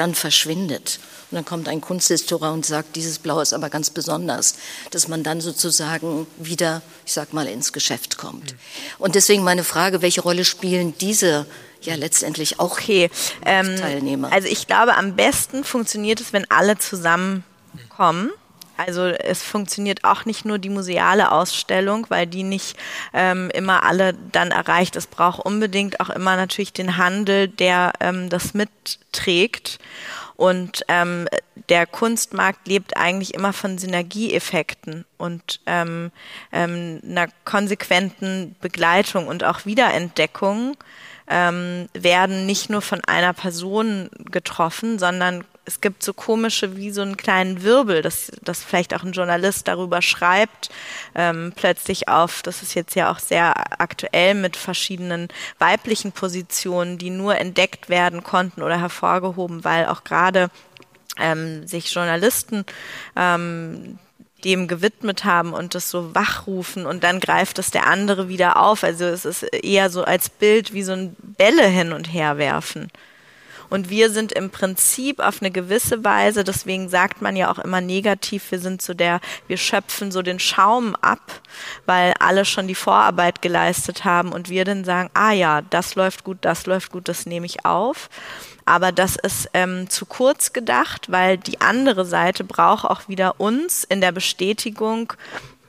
dann 0.00 0.14
verschwindet. 0.14 0.98
Und 1.30 1.36
dann 1.36 1.44
kommt 1.44 1.68
ein 1.68 1.80
Kunsthistoriker 1.80 2.52
und 2.52 2.66
sagt, 2.66 2.96
dieses 2.96 3.18
Blau 3.18 3.40
ist 3.40 3.52
aber 3.52 3.68
ganz 3.68 3.90
besonders, 3.90 4.56
dass 4.90 5.06
man 5.06 5.22
dann 5.22 5.40
sozusagen 5.40 6.26
wieder, 6.38 6.82
ich 7.06 7.12
sag 7.12 7.32
mal, 7.32 7.46
ins 7.46 7.72
Geschäft 7.72 8.16
kommt. 8.16 8.54
Und 8.98 9.14
deswegen 9.14 9.44
meine 9.44 9.62
Frage, 9.62 10.02
welche 10.02 10.22
Rolle 10.22 10.44
spielen 10.44 10.94
diese 10.98 11.46
ja 11.82 11.94
letztendlich 11.94 12.58
auch 12.58 12.72
okay. 12.72 13.10
ähm, 13.44 13.76
Teilnehmer? 13.76 14.32
Also 14.32 14.48
ich 14.48 14.66
glaube, 14.66 14.96
am 14.96 15.16
besten 15.16 15.64
funktioniert 15.64 16.20
es, 16.20 16.32
wenn 16.32 16.50
alle 16.50 16.78
zusammenkommen. 16.78 18.32
Also 18.86 19.06
es 19.08 19.42
funktioniert 19.42 20.04
auch 20.04 20.24
nicht 20.24 20.46
nur 20.46 20.58
die 20.58 20.70
museale 20.70 21.32
Ausstellung, 21.32 22.06
weil 22.08 22.26
die 22.26 22.42
nicht 22.44 22.78
ähm, 23.12 23.50
immer 23.52 23.82
alle 23.82 24.14
dann 24.32 24.52
erreicht. 24.52 24.96
Es 24.96 25.06
braucht 25.06 25.44
unbedingt 25.44 26.00
auch 26.00 26.08
immer 26.08 26.36
natürlich 26.36 26.72
den 26.72 26.96
Handel, 26.96 27.48
der 27.48 27.92
ähm, 28.00 28.30
das 28.30 28.54
mitträgt. 28.54 29.78
Und 30.36 30.82
ähm, 30.88 31.28
der 31.68 31.86
Kunstmarkt 31.86 32.66
lebt 32.66 32.96
eigentlich 32.96 33.34
immer 33.34 33.52
von 33.52 33.76
Synergieeffekten 33.76 35.04
und 35.18 35.60
ähm, 35.66 36.10
ähm, 36.50 37.02
einer 37.04 37.26
konsequenten 37.44 38.56
Begleitung 38.62 39.26
und 39.26 39.44
auch 39.44 39.66
Wiederentdeckung 39.66 40.78
ähm, 41.28 41.90
werden 41.92 42.46
nicht 42.46 42.70
nur 42.70 42.80
von 42.80 43.02
einer 43.06 43.34
Person 43.34 44.08
getroffen, 44.30 44.98
sondern 44.98 45.44
es 45.70 45.80
gibt 45.80 46.02
so 46.02 46.12
komische 46.12 46.76
wie 46.76 46.90
so 46.90 47.00
einen 47.00 47.16
kleinen 47.16 47.62
Wirbel, 47.62 48.02
dass, 48.02 48.32
dass 48.42 48.64
vielleicht 48.64 48.92
auch 48.92 49.04
ein 49.04 49.12
Journalist 49.12 49.68
darüber 49.68 50.02
schreibt, 50.02 50.68
ähm, 51.14 51.52
plötzlich 51.54 52.08
auf, 52.08 52.42
das 52.42 52.62
ist 52.62 52.74
jetzt 52.74 52.96
ja 52.96 53.12
auch 53.12 53.20
sehr 53.20 53.80
aktuell 53.80 54.34
mit 54.34 54.56
verschiedenen 54.56 55.28
weiblichen 55.60 56.10
Positionen, 56.10 56.98
die 56.98 57.10
nur 57.10 57.38
entdeckt 57.38 57.88
werden 57.88 58.24
konnten 58.24 58.62
oder 58.62 58.80
hervorgehoben, 58.80 59.62
weil 59.62 59.86
auch 59.86 60.02
gerade 60.02 60.50
ähm, 61.20 61.64
sich 61.68 61.94
Journalisten 61.94 62.64
ähm, 63.14 64.00
dem 64.42 64.66
gewidmet 64.66 65.24
haben 65.24 65.52
und 65.52 65.76
das 65.76 65.88
so 65.88 66.16
wachrufen 66.16 66.84
und 66.84 67.04
dann 67.04 67.20
greift 67.20 67.60
es 67.60 67.70
der 67.70 67.86
andere 67.86 68.28
wieder 68.28 68.56
auf. 68.56 68.82
Also 68.82 69.04
es 69.04 69.24
ist 69.24 69.44
eher 69.44 69.88
so 69.88 70.02
als 70.02 70.30
Bild 70.30 70.72
wie 70.72 70.82
so 70.82 70.92
ein 70.92 71.14
Bälle 71.22 71.66
hin 71.68 71.92
und 71.92 72.12
her 72.12 72.38
werfen. 72.38 72.90
Und 73.70 73.88
wir 73.88 74.10
sind 74.10 74.32
im 74.32 74.50
Prinzip 74.50 75.20
auf 75.20 75.40
eine 75.40 75.50
gewisse 75.50 76.04
Weise, 76.04 76.44
deswegen 76.44 76.88
sagt 76.88 77.22
man 77.22 77.36
ja 77.36 77.50
auch 77.50 77.58
immer 77.58 77.80
negativ, 77.80 78.50
wir 78.50 78.58
sind 78.58 78.82
so 78.82 78.92
der, 78.92 79.20
wir 79.46 79.56
schöpfen 79.56 80.10
so 80.10 80.22
den 80.22 80.40
Schaum 80.40 80.96
ab, 80.96 81.40
weil 81.86 82.12
alle 82.18 82.44
schon 82.44 82.66
die 82.66 82.74
Vorarbeit 82.74 83.40
geleistet 83.40 84.04
haben 84.04 84.32
und 84.32 84.50
wir 84.50 84.64
dann 84.64 84.84
sagen, 84.84 85.10
ah 85.14 85.32
ja, 85.32 85.62
das 85.62 85.94
läuft 85.94 86.24
gut, 86.24 86.38
das 86.42 86.66
läuft 86.66 86.90
gut, 86.90 87.08
das 87.08 87.26
nehme 87.26 87.46
ich 87.46 87.64
auf. 87.64 88.10
Aber 88.64 88.92
das 88.92 89.16
ist 89.16 89.48
ähm, 89.54 89.88
zu 89.88 90.04
kurz 90.04 90.52
gedacht, 90.52 91.10
weil 91.10 91.38
die 91.38 91.60
andere 91.60 92.04
Seite 92.04 92.44
braucht 92.44 92.84
auch 92.84 93.08
wieder 93.08 93.40
uns 93.40 93.84
in 93.84 94.00
der 94.00 94.12
Bestätigung 94.12 95.12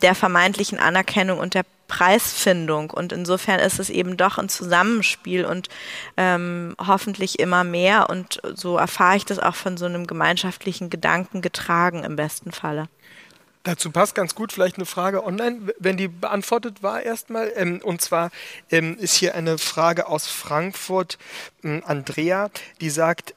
der 0.02 0.16
vermeintlichen 0.16 0.80
Anerkennung 0.80 1.39
und 1.39 1.54
der 1.54 1.66
Preisfindung. 1.91 2.89
Und 2.89 3.11
insofern 3.11 3.59
ist 3.59 3.77
es 3.77 3.89
eben 3.89 4.15
doch 4.15 4.37
ein 4.37 4.47
Zusammenspiel 4.47 5.43
und 5.43 5.67
ähm, 6.15 6.73
hoffentlich 6.79 7.37
immer 7.39 7.65
mehr. 7.65 8.09
Und 8.09 8.41
so 8.55 8.77
erfahre 8.77 9.17
ich 9.17 9.25
das 9.25 9.39
auch 9.39 9.55
von 9.55 9.75
so 9.75 9.85
einem 9.85 10.07
gemeinschaftlichen 10.07 10.89
Gedanken 10.89 11.41
getragen 11.41 12.05
im 12.05 12.15
besten 12.15 12.53
Falle. 12.53 12.87
Dazu 13.63 13.91
passt 13.91 14.15
ganz 14.15 14.35
gut 14.35 14.53
vielleicht 14.53 14.77
eine 14.77 14.85
Frage 14.85 15.23
online, 15.23 15.73
wenn 15.77 15.97
die 15.97 16.07
beantwortet 16.07 16.81
war 16.81 17.03
erstmal. 17.03 17.51
Ähm, 17.57 17.81
und 17.83 18.01
zwar 18.01 18.31
ähm, 18.71 18.97
ist 18.97 19.15
hier 19.15 19.35
eine 19.35 19.57
Frage 19.57 20.07
aus 20.07 20.27
Frankfurt, 20.27 21.17
ähm, 21.65 21.83
Andrea, 21.85 22.49
die 22.79 22.89
sagt, 22.89 23.35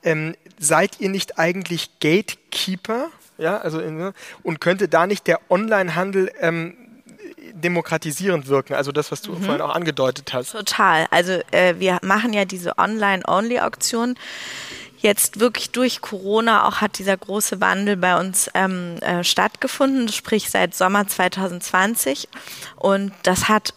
seid 0.59 1.01
ihr 1.01 1.09
nicht 1.09 1.41
eigentlich 1.41 1.99
Gatekeeper? 1.99 3.09
Ja, 3.37 3.59
also 3.59 3.81
in, 3.81 4.13
und 4.45 4.61
könnte 4.61 4.89
da 4.89 5.09
nicht 5.09 5.27
der 5.27 5.41
Onlinehandel 5.51 6.31
ähm, 6.41 6.77
demokratisierend 7.55 8.49
wirken, 8.49 8.75
also 8.75 8.93
das, 8.93 9.13
was 9.13 9.23
du 9.23 9.33
mhm. 9.33 9.43
vorhin 9.43 9.63
auch 9.63 9.75
angedeutet 9.75 10.33
hast. 10.33 10.53
Total. 10.53 11.07
Also 11.11 11.41
äh, 11.51 11.75
wir 11.79 11.99
machen 12.03 12.33
ja 12.33 12.45
diese 12.45 12.79
Online-Only-Auktion 12.79 14.17
jetzt 15.05 15.39
wirklich 15.39 15.71
durch 15.71 16.01
Corona 16.01 16.67
auch 16.67 16.81
hat 16.81 16.99
dieser 16.99 17.17
große 17.17 17.61
Wandel 17.61 17.97
bei 17.97 18.19
uns 18.19 18.51
ähm, 18.55 18.97
äh, 19.03 19.23
stattgefunden, 19.23 20.09
sprich 20.09 20.51
seit 20.51 20.75
Sommer 20.75 21.07
2020. 21.07 22.29
Und 22.77 23.13
das 23.23 23.49
hat 23.49 23.75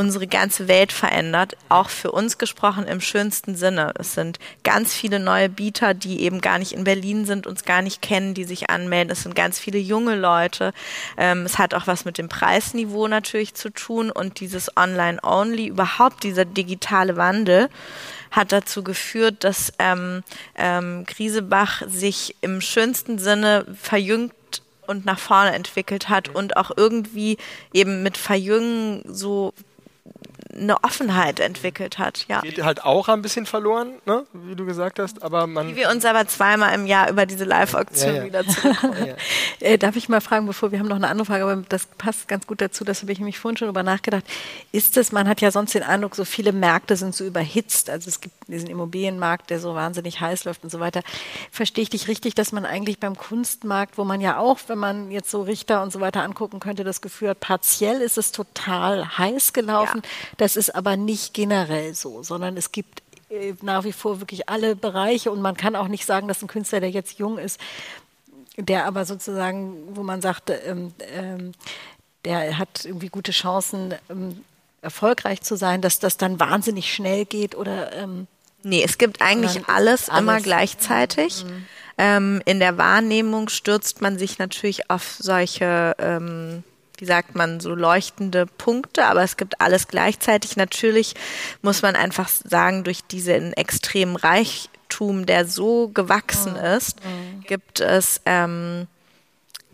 unsere 0.00 0.26
ganze 0.26 0.66
Welt 0.66 0.92
verändert, 0.92 1.58
auch 1.68 1.90
für 1.90 2.10
uns 2.10 2.38
gesprochen 2.38 2.86
im 2.86 3.02
schönsten 3.02 3.54
Sinne. 3.54 3.92
Es 3.98 4.14
sind 4.14 4.38
ganz 4.64 4.94
viele 4.94 5.20
neue 5.20 5.50
Bieter, 5.50 5.92
die 5.92 6.22
eben 6.22 6.40
gar 6.40 6.58
nicht 6.58 6.72
in 6.72 6.84
Berlin 6.84 7.26
sind, 7.26 7.46
uns 7.46 7.66
gar 7.66 7.82
nicht 7.82 8.00
kennen, 8.00 8.32
die 8.32 8.44
sich 8.44 8.70
anmelden. 8.70 9.12
Es 9.12 9.24
sind 9.24 9.34
ganz 9.34 9.58
viele 9.58 9.78
junge 9.78 10.16
Leute. 10.16 10.72
Ähm, 11.18 11.44
es 11.44 11.58
hat 11.58 11.74
auch 11.74 11.86
was 11.86 12.06
mit 12.06 12.16
dem 12.16 12.30
Preisniveau 12.30 13.08
natürlich 13.08 13.52
zu 13.52 13.68
tun 13.68 14.10
und 14.10 14.40
dieses 14.40 14.74
Online-Only, 14.74 15.66
überhaupt 15.66 16.22
dieser 16.22 16.46
digitale 16.46 17.18
Wandel 17.18 17.68
hat 18.30 18.52
dazu 18.52 18.82
geführt, 18.82 19.44
dass 19.44 19.70
ähm, 19.78 20.22
ähm, 20.56 21.04
Griesebach 21.04 21.82
sich 21.88 22.36
im 22.40 22.62
schönsten 22.62 23.18
Sinne 23.18 23.66
verjüngt 23.78 24.32
und 24.90 25.06
nach 25.06 25.20
vorne 25.20 25.54
entwickelt 25.54 26.08
hat 26.08 26.28
und 26.28 26.56
auch 26.56 26.72
irgendwie 26.76 27.38
eben 27.72 28.02
mit 28.02 28.18
Verjüngen 28.18 29.02
so 29.06 29.54
eine 30.54 30.82
Offenheit 30.82 31.40
entwickelt 31.40 31.98
hat. 31.98 32.26
Ja. 32.28 32.40
Geht 32.40 32.62
halt 32.62 32.84
auch 32.84 33.08
ein 33.08 33.22
bisschen 33.22 33.46
verloren, 33.46 33.94
ne? 34.06 34.26
wie 34.32 34.54
du 34.54 34.66
gesagt 34.66 34.98
hast, 34.98 35.22
aber 35.22 35.46
man. 35.46 35.68
Wie 35.68 35.76
wir 35.76 35.90
uns 35.90 36.04
aber 36.04 36.26
zweimal 36.26 36.74
im 36.74 36.86
Jahr 36.86 37.10
über 37.10 37.26
diese 37.26 37.44
Live-Auktion 37.44 38.14
ja, 38.14 38.20
ja. 38.20 38.24
wieder 38.24 38.46
zurückholen. 38.46 39.06
Ja, 39.60 39.66
äh, 39.66 39.78
darf 39.78 39.96
ich 39.96 40.08
mal 40.08 40.20
fragen, 40.20 40.46
bevor 40.46 40.72
wir 40.72 40.78
haben 40.78 40.88
noch 40.88 40.96
eine 40.96 41.08
andere 41.08 41.26
Frage, 41.26 41.44
aber 41.44 41.62
das 41.68 41.86
passt 41.86 42.28
ganz 42.28 42.46
gut 42.46 42.60
dazu, 42.60 42.84
das 42.84 43.02
habe 43.02 43.12
ich 43.12 43.18
nämlich 43.18 43.38
vorhin 43.38 43.56
schon 43.56 43.68
über 43.68 43.82
nachgedacht. 43.82 44.24
Ist 44.72 44.96
es, 44.96 45.12
man 45.12 45.28
hat 45.28 45.40
ja 45.40 45.50
sonst 45.50 45.74
den 45.74 45.82
Eindruck, 45.82 46.14
so 46.14 46.24
viele 46.24 46.52
Märkte 46.52 46.96
sind 46.96 47.14
so 47.14 47.24
überhitzt, 47.24 47.90
also 47.90 48.08
es 48.08 48.20
gibt 48.20 48.34
diesen 48.48 48.68
Immobilienmarkt, 48.68 49.50
der 49.50 49.60
so 49.60 49.74
wahnsinnig 49.74 50.20
heiß 50.20 50.44
läuft 50.44 50.64
und 50.64 50.70
so 50.70 50.80
weiter. 50.80 51.02
Verstehe 51.50 51.82
ich 51.82 51.90
dich 51.90 52.08
richtig, 52.08 52.34
dass 52.34 52.52
man 52.52 52.64
eigentlich 52.64 52.98
beim 52.98 53.16
Kunstmarkt, 53.16 53.98
wo 53.98 54.04
man 54.04 54.20
ja 54.20 54.38
auch, 54.38 54.58
wenn 54.66 54.78
man 54.78 55.10
jetzt 55.10 55.30
so 55.30 55.42
Richter 55.42 55.82
und 55.82 55.92
so 55.92 56.00
weiter 56.00 56.22
angucken 56.22 56.60
könnte, 56.60 56.84
das 56.84 57.00
Gefühl 57.00 57.30
hat, 57.30 57.40
partiell 57.40 58.00
ist 58.00 58.18
es 58.18 58.32
total 58.32 59.18
heiß 59.18 59.52
gelaufen. 59.52 60.02
Das 60.36 60.56
ist 60.56 60.74
aber 60.74 60.96
nicht 60.96 61.34
generell 61.34 61.94
so, 61.94 62.22
sondern 62.22 62.56
es 62.56 62.72
gibt 62.72 63.02
äh, 63.30 63.54
nach 63.62 63.84
wie 63.84 63.92
vor 63.92 64.20
wirklich 64.20 64.48
alle 64.48 64.76
Bereiche 64.76 65.30
und 65.30 65.40
man 65.40 65.56
kann 65.56 65.76
auch 65.76 65.88
nicht 65.88 66.06
sagen, 66.06 66.28
dass 66.28 66.42
ein 66.42 66.48
Künstler, 66.48 66.80
der 66.80 66.90
jetzt 66.90 67.18
jung 67.18 67.38
ist, 67.38 67.60
der 68.56 68.86
aber 68.86 69.04
sozusagen, 69.04 69.96
wo 69.96 70.02
man 70.02 70.20
sagt, 70.20 70.50
ähm, 70.50 70.92
ähm, 71.14 71.52
der 72.24 72.58
hat 72.58 72.84
irgendwie 72.84 73.08
gute 73.08 73.32
Chancen, 73.32 73.94
ähm, 74.10 74.44
erfolgreich 74.82 75.42
zu 75.42 75.56
sein, 75.56 75.82
dass 75.82 75.98
das 75.98 76.16
dann 76.16 76.40
wahnsinnig 76.40 76.92
schnell 76.92 77.24
geht 77.24 77.54
oder 77.54 77.92
ähm, 77.92 78.26
Nee, 78.62 78.82
es 78.84 78.98
gibt 78.98 79.22
eigentlich 79.22 79.68
alles, 79.68 80.08
alles, 80.08 80.20
immer 80.20 80.40
gleichzeitig. 80.40 81.44
Mhm. 81.44 81.66
Ähm, 81.96 82.42
in 82.44 82.60
der 82.60 82.76
Wahrnehmung 82.76 83.48
stürzt 83.48 84.00
man 84.00 84.18
sich 84.18 84.38
natürlich 84.38 84.90
auf 84.90 85.16
solche 85.18 85.94
ähm, 85.98 86.62
wie 87.00 87.06
sagt 87.06 87.34
man, 87.34 87.60
so 87.60 87.74
leuchtende 87.74 88.46
Punkte, 88.46 89.06
aber 89.06 89.22
es 89.22 89.36
gibt 89.36 89.60
alles 89.60 89.88
gleichzeitig. 89.88 90.56
Natürlich 90.56 91.14
muss 91.62 91.82
man 91.82 91.96
einfach 91.96 92.28
sagen, 92.28 92.84
durch 92.84 93.02
diesen 93.04 93.52
extremen 93.54 94.16
Reichtum, 94.16 95.26
der 95.26 95.46
so 95.46 95.88
gewachsen 95.88 96.52
mhm. 96.52 96.76
ist, 96.76 96.98
gibt 97.46 97.80
es 97.80 98.20
ähm, 98.26 98.86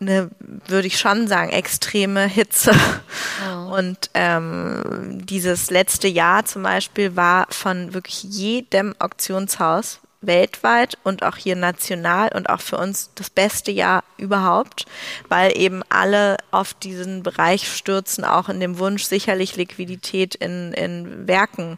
eine, 0.01 0.31
würde 0.67 0.87
ich 0.87 0.99
schon 0.99 1.27
sagen, 1.27 1.51
extreme 1.51 2.27
Hitze. 2.27 2.73
Mhm. 2.73 3.67
Und 3.67 4.11
ähm, 4.15 5.21
dieses 5.27 5.71
letzte 5.71 6.09
Jahr 6.09 6.45
zum 6.45 6.63
Beispiel 6.63 7.17
war 7.17 7.47
von 7.51 7.95
wirklich 7.95 8.23
jedem 8.23 8.95
Auktionshaus 8.99 10.01
weltweit 10.27 10.99
und 11.05 11.23
auch 11.23 11.37
hier 11.37 11.57
national 11.57 12.31
und 12.35 12.49
auch 12.49 12.61
für 12.61 12.77
uns 12.77 13.11
das 13.15 13.31
beste 13.31 13.71
Jahr 13.71 14.05
überhaupt, 14.17 14.87
weil 15.29 15.57
eben 15.57 15.83
alle 15.89 16.37
auf 16.51 16.75
diesen 16.75 17.23
Bereich 17.23 17.71
stürzen, 17.73 18.25
auch 18.25 18.49
in 18.49 18.61
dem 18.61 18.79
Wunsch, 18.79 19.05
sicherlich 19.05 19.57
Liquidität 19.57 20.35
in, 20.35 20.73
in 20.73 21.27
Werken 21.27 21.77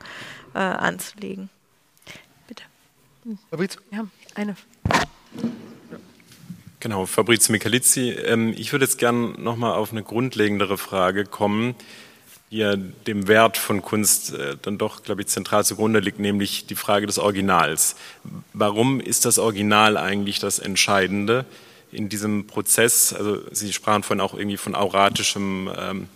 äh, 0.55 0.59
anzulegen. 0.59 1.51
Bitte. 2.47 2.65
Fabrizio? 3.51 3.81
Ja, 3.91 4.07
eine. 4.35 4.57
Genau, 6.81 7.07
Fabrizio 7.07 7.53
Michalizzi. 7.53 8.11
Ähm, 8.11 8.55
ich 8.57 8.73
würde 8.73 8.85
jetzt 8.85 8.99
gerne 8.99 9.35
nochmal 9.41 9.73
auf 9.73 9.91
eine 9.91 10.03
grundlegendere 10.03 10.79
Frage 10.79 11.25
kommen 11.25 11.75
die 12.51 12.59
ja 12.59 12.77
dem 12.77 13.29
Wert 13.29 13.57
von 13.57 13.83
Kunst 13.83 14.33
äh, 14.33 14.57
dann 14.61 14.79
doch, 14.79 15.03
glaube 15.03 15.21
ich, 15.23 15.29
zentral 15.29 15.65
zugrunde 15.65 16.01
liegt, 16.01 16.19
nämlich 16.19 16.67
die 16.67 16.75
Frage 16.75 17.07
des 17.07 17.19
Originals. 17.19 17.97
Warum 18.53 19.01
ist 19.01 19.25
das 19.25 19.39
Original 19.39 19.97
eigentlich 19.97 20.39
das 20.39 20.59
Entscheidende 20.59 21.45
in 21.93 22.09
diesem 22.09 22.47
Prozess? 22.47 23.13
Also 23.13 23.41
Sie 23.53 23.73
sprachen 23.73 24.03
vorhin 24.03 24.23
auch 24.23 24.35
irgendwie 24.35 24.57
von 24.57 24.75
auratischem 24.75 25.71
ähm, 25.77 26.09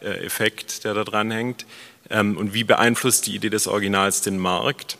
äh, 0.00 0.24
Effekt, 0.24 0.84
der 0.84 0.94
da 0.94 1.04
dran 1.04 1.30
hängt. 1.30 1.66
Ähm, 2.08 2.36
und 2.36 2.52
wie 2.52 2.64
beeinflusst 2.64 3.26
die 3.26 3.36
Idee 3.36 3.50
des 3.50 3.68
Originals 3.68 4.22
den 4.22 4.38
Markt? 4.38 4.98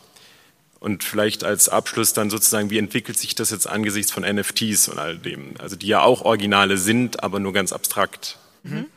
Und 0.79 1.03
vielleicht 1.03 1.43
als 1.43 1.69
Abschluss 1.69 2.13
dann 2.13 2.31
sozusagen, 2.31 2.71
wie 2.71 2.79
entwickelt 2.79 3.17
sich 3.17 3.35
das 3.35 3.51
jetzt 3.51 3.67
angesichts 3.67 4.11
von 4.11 4.23
NFTs 4.23 4.87
und 4.87 4.97
all 4.97 5.17
dem? 5.17 5.53
Also 5.59 5.75
die 5.75 5.85
ja 5.85 6.01
auch 6.01 6.21
Originale 6.21 6.77
sind, 6.77 7.23
aber 7.23 7.39
nur 7.39 7.53
ganz 7.53 7.71
abstrakt. 7.71 8.39
Mhm. 8.63 8.87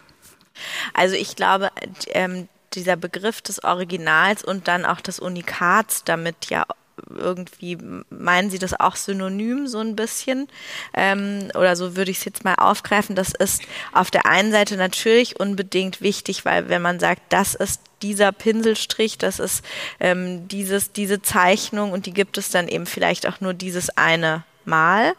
Also 0.93 1.17
ich 1.17 1.37
glaube, 1.37 1.71
ähm, 2.09 2.49
dieser 2.75 2.97
Begriff 2.97 3.41
des 3.41 3.63
Originals 3.63 4.45
und 4.45 4.69
dann 4.69 4.85
auch 4.85 5.01
des 5.01 5.21
Unikats 5.21 6.05
damit 6.05 6.47
ja 6.51 6.65
irgendwie 7.09 7.77
meinen 8.11 8.51
Sie 8.51 8.59
das 8.59 8.79
auch 8.79 8.97
synonym 8.97 9.67
so 9.67 9.79
ein 9.79 9.97
bisschen 9.97 10.49
ähm, 10.95 11.51
oder 11.55 11.77
so 11.77 11.97
würde 11.97 12.11
ich 12.11 12.19
es 12.19 12.25
jetzt 12.25 12.45
mal 12.45 12.55
aufgreifen. 12.55 13.17
Das 13.17 13.33
ist 13.33 13.63
auf 13.93 14.11
der 14.11 14.27
einen 14.27 14.53
Seite 14.53 14.77
natürlich 14.77 15.39
unbedingt 15.39 16.01
wichtig, 16.01 16.45
weil 16.45 16.69
wenn 16.69 16.83
man 16.83 17.01
sagt, 17.01 17.23
das 17.31 17.55
ist 17.55 17.81
dieser 18.03 18.33
Pinselstrich, 18.33 19.19
das 19.19 19.39
ist 19.39 19.65
ähm, 20.01 20.47
dieses 20.49 20.93
diese 20.93 21.21
Zeichnung 21.21 21.93
und 21.93 22.07
die 22.07 22.15
gibt 22.15 22.39
es 22.39 22.51
dann 22.51 22.69
eben 22.69 22.87
vielleicht 22.87 23.27
auch 23.27 23.41
nur 23.41 23.55
dieses 23.55 23.91
eine 23.97 24.45
Mal, 24.67 25.15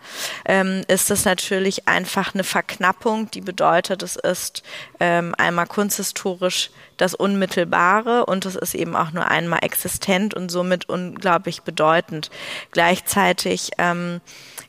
ähm, 0.46 0.82
ist 0.88 1.10
das 1.10 1.26
natürlich 1.26 1.88
einfach 1.88 2.34
eine 2.34 2.44
Verknappung, 2.44 3.30
die 3.32 3.42
bedeutet, 3.42 4.04
es 4.04 4.16
ist 4.16 4.64
ähm, 5.00 5.34
einmal 5.38 5.68
kunsthistorisch 5.68 6.70
das 6.98 7.14
Unmittelbare 7.14 8.26
und 8.26 8.46
es 8.46 8.56
ist 8.56 8.74
eben 8.74 8.96
auch 8.96 9.12
nur 9.12 9.28
einmal 9.28 9.60
existent 9.64 10.34
und 10.34 10.50
somit 10.50 10.88
unglaublich 10.88 11.64
bedeutend. 11.64 12.30
Gleichzeitig 12.72 13.72
ähm, 13.78 14.22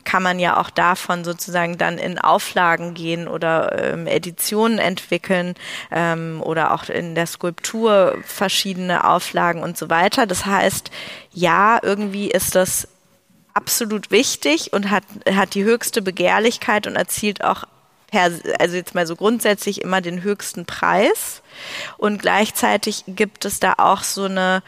kann 0.04 0.22
man 0.22 0.38
ja 0.38 0.56
auch 0.60 0.70
davon 0.70 1.24
sozusagen 1.24 1.78
dann 1.78 1.98
in 1.98 2.18
Auflagen 2.18 2.94
gehen 2.94 3.28
oder 3.28 3.92
ähm, 3.92 4.06
Editionen 4.06 4.78
entwickeln 4.78 5.54
ähm, 5.90 6.40
oder 6.42 6.72
auch 6.72 6.88
in 6.88 7.14
der 7.14 7.26
Skulptur 7.26 8.16
verschiedene 8.24 9.04
Auflagen 9.08 9.62
und 9.62 9.76
so 9.76 9.90
weiter. 9.90 10.26
Das 10.26 10.46
heißt, 10.46 10.90
ja, 11.32 11.78
irgendwie 11.82 12.30
ist 12.30 12.54
das 12.54 12.88
absolut 13.56 14.10
wichtig 14.10 14.72
und 14.72 14.90
hat, 14.90 15.04
hat 15.30 15.54
die 15.54 15.64
höchste 15.64 16.02
Begehrlichkeit 16.02 16.86
und 16.86 16.96
erzielt 16.96 17.42
auch 17.42 17.64
per, 18.06 18.30
also 18.58 18.76
jetzt 18.76 18.94
mal 18.94 19.06
so 19.06 19.16
grundsätzlich 19.16 19.82
immer 19.82 20.00
den 20.00 20.22
höchsten 20.22 20.66
Preis. 20.66 21.42
Und 21.96 22.20
gleichzeitig 22.20 23.04
gibt 23.06 23.44
es 23.44 23.60
da 23.60 23.74
auch 23.78 24.02
so 24.02 24.24
eine, 24.24 24.62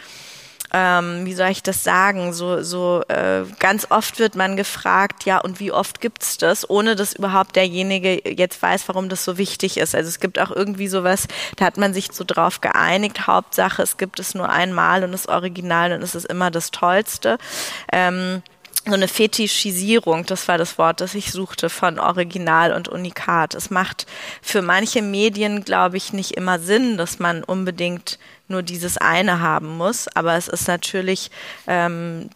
ähm, 0.72 1.24
wie 1.24 1.34
soll 1.34 1.48
ich 1.48 1.62
das 1.62 1.82
sagen, 1.82 2.32
so, 2.32 2.62
so 2.62 3.02
äh, 3.08 3.44
ganz 3.58 3.86
oft 3.90 4.18
wird 4.18 4.34
man 4.34 4.56
gefragt, 4.56 5.24
ja, 5.24 5.38
und 5.38 5.60
wie 5.60 5.72
oft 5.72 6.00
gibt's 6.00 6.36
das, 6.36 6.68
ohne 6.68 6.94
dass 6.96 7.14
überhaupt 7.14 7.56
derjenige 7.56 8.20
jetzt 8.28 8.60
weiß, 8.60 8.88
warum 8.88 9.08
das 9.08 9.24
so 9.24 9.38
wichtig 9.38 9.78
ist. 9.78 9.94
Also 9.94 10.08
es 10.08 10.20
gibt 10.20 10.38
auch 10.38 10.50
irgendwie 10.50 10.88
sowas, 10.88 11.26
da 11.56 11.64
hat 11.64 11.78
man 11.78 11.94
sich 11.94 12.08
so 12.12 12.24
drauf 12.26 12.60
geeinigt, 12.60 13.26
Hauptsache, 13.26 13.82
es 13.82 13.96
gibt 13.96 14.20
es 14.20 14.34
nur 14.34 14.48
einmal 14.48 15.04
und 15.04 15.12
das 15.12 15.28
Original 15.28 15.92
und 15.92 16.02
es 16.02 16.14
ist 16.14 16.26
immer 16.26 16.50
das 16.50 16.70
Tollste. 16.70 17.38
Ähm, 17.92 18.42
so 18.86 18.94
eine 18.94 19.08
Fetischisierung, 19.08 20.24
das 20.24 20.48
war 20.48 20.58
das 20.58 20.78
Wort, 20.78 21.00
das 21.00 21.14
ich 21.14 21.30
suchte, 21.30 21.68
von 21.68 21.98
Original 21.98 22.72
und 22.72 22.88
Unikat. 22.88 23.54
Es 23.54 23.70
macht 23.70 24.06
für 24.40 24.62
manche 24.62 25.02
Medien, 25.02 25.64
glaube 25.64 25.96
ich, 25.96 26.12
nicht 26.12 26.32
immer 26.32 26.58
Sinn, 26.58 26.96
dass 26.96 27.18
man 27.18 27.44
unbedingt 27.44 28.18
nur 28.48 28.62
dieses 28.62 28.96
eine 28.96 29.40
haben 29.40 29.76
muss, 29.76 30.08
aber 30.08 30.34
es 30.36 30.48
ist 30.48 30.68
natürlich 30.68 31.30
ähm, 31.66 32.30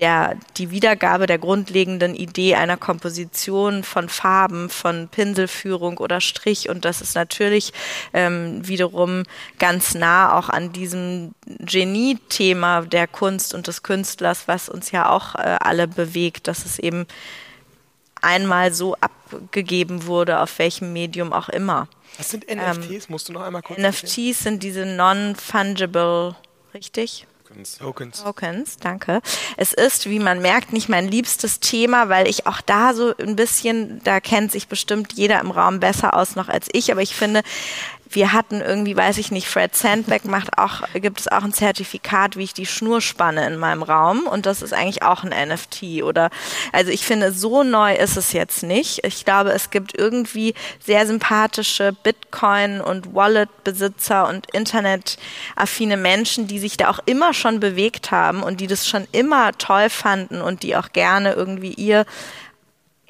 der, 0.00 0.36
die 0.56 0.70
Wiedergabe 0.70 1.26
der 1.26 1.38
grundlegenden 1.38 2.14
Idee 2.14 2.54
einer 2.54 2.76
Komposition 2.76 3.84
von 3.84 4.08
Farben, 4.08 4.70
von 4.70 5.08
Pinselführung 5.08 5.98
oder 5.98 6.20
Strich. 6.20 6.68
Und 6.68 6.84
das 6.84 7.00
ist 7.00 7.14
natürlich 7.14 7.72
ähm, 8.12 8.66
wiederum 8.66 9.24
ganz 9.58 9.94
nah 9.94 10.38
auch 10.38 10.48
an 10.48 10.72
diesem 10.72 11.34
Genie-Thema 11.46 12.82
der 12.82 13.06
Kunst 13.06 13.54
und 13.54 13.66
des 13.66 13.82
Künstlers, 13.82 14.48
was 14.48 14.68
uns 14.68 14.90
ja 14.90 15.08
auch 15.10 15.34
äh, 15.34 15.56
alle 15.60 15.88
bewegt, 15.88 16.48
dass 16.48 16.64
es 16.64 16.78
eben 16.78 17.06
einmal 18.22 18.72
so 18.72 18.96
abgegeben 18.96 20.06
wurde, 20.06 20.40
auf 20.40 20.58
welchem 20.58 20.92
Medium 20.92 21.32
auch 21.32 21.48
immer. 21.48 21.88
Was 22.18 22.30
sind 22.30 22.44
NFTs? 22.44 22.88
Ähm, 22.90 23.00
Musst 23.08 23.28
du 23.28 23.32
noch 23.32 23.42
einmal 23.42 23.62
kurz 23.62 23.78
NFTs 23.78 24.40
sind 24.40 24.62
diese 24.62 24.86
non-fungible, 24.86 26.36
richtig? 26.74 27.26
Tokens. 27.52 27.78
Tokens. 27.78 28.22
Tokens, 28.22 28.76
danke. 28.78 29.20
Es 29.56 29.72
ist, 29.72 30.08
wie 30.08 30.18
man 30.18 30.40
merkt, 30.40 30.72
nicht 30.72 30.88
mein 30.88 31.06
liebstes 31.06 31.60
Thema, 31.60 32.08
weil 32.08 32.26
ich 32.26 32.46
auch 32.46 32.60
da 32.62 32.94
so 32.94 33.14
ein 33.18 33.36
bisschen, 33.36 34.00
da 34.04 34.20
kennt 34.20 34.52
sich 34.52 34.68
bestimmt 34.68 35.12
jeder 35.12 35.40
im 35.40 35.50
Raum 35.50 35.78
besser 35.78 36.16
aus 36.16 36.34
noch 36.34 36.48
als 36.48 36.68
ich, 36.72 36.90
aber 36.90 37.02
ich 37.02 37.14
finde, 37.14 37.42
wir 38.14 38.32
hatten 38.32 38.60
irgendwie, 38.60 38.96
weiß 38.96 39.18
ich 39.18 39.30
nicht, 39.30 39.48
Fred 39.48 39.74
Sandbeck 39.74 40.24
macht 40.24 40.58
auch, 40.58 40.82
gibt 40.94 41.20
es 41.20 41.28
auch 41.28 41.42
ein 41.42 41.52
Zertifikat, 41.52 42.36
wie 42.36 42.44
ich 42.44 42.54
die 42.54 42.66
Schnur 42.66 43.00
spanne 43.00 43.46
in 43.46 43.56
meinem 43.56 43.82
Raum 43.82 44.26
und 44.26 44.46
das 44.46 44.62
ist 44.62 44.72
eigentlich 44.72 45.02
auch 45.02 45.24
ein 45.24 45.48
NFT 45.48 46.02
oder, 46.02 46.30
also 46.72 46.90
ich 46.90 47.04
finde, 47.04 47.32
so 47.32 47.62
neu 47.62 47.94
ist 47.94 48.16
es 48.16 48.32
jetzt 48.32 48.62
nicht. 48.62 49.04
Ich 49.04 49.24
glaube, 49.24 49.52
es 49.52 49.70
gibt 49.70 49.98
irgendwie 49.98 50.54
sehr 50.84 51.06
sympathische 51.06 51.92
Bitcoin 51.92 52.80
und 52.80 53.14
Wallet-Besitzer 53.14 54.28
und 54.28 54.50
internetaffine 54.52 55.96
Menschen, 55.96 56.46
die 56.46 56.58
sich 56.58 56.76
da 56.76 56.90
auch 56.90 57.00
immer 57.06 57.34
schon 57.34 57.60
bewegt 57.60 58.10
haben 58.10 58.42
und 58.42 58.60
die 58.60 58.66
das 58.66 58.88
schon 58.88 59.06
immer 59.12 59.52
toll 59.58 59.90
fanden 59.90 60.40
und 60.40 60.62
die 60.62 60.76
auch 60.76 60.92
gerne 60.92 61.32
irgendwie 61.32 61.72
ihr 61.72 62.04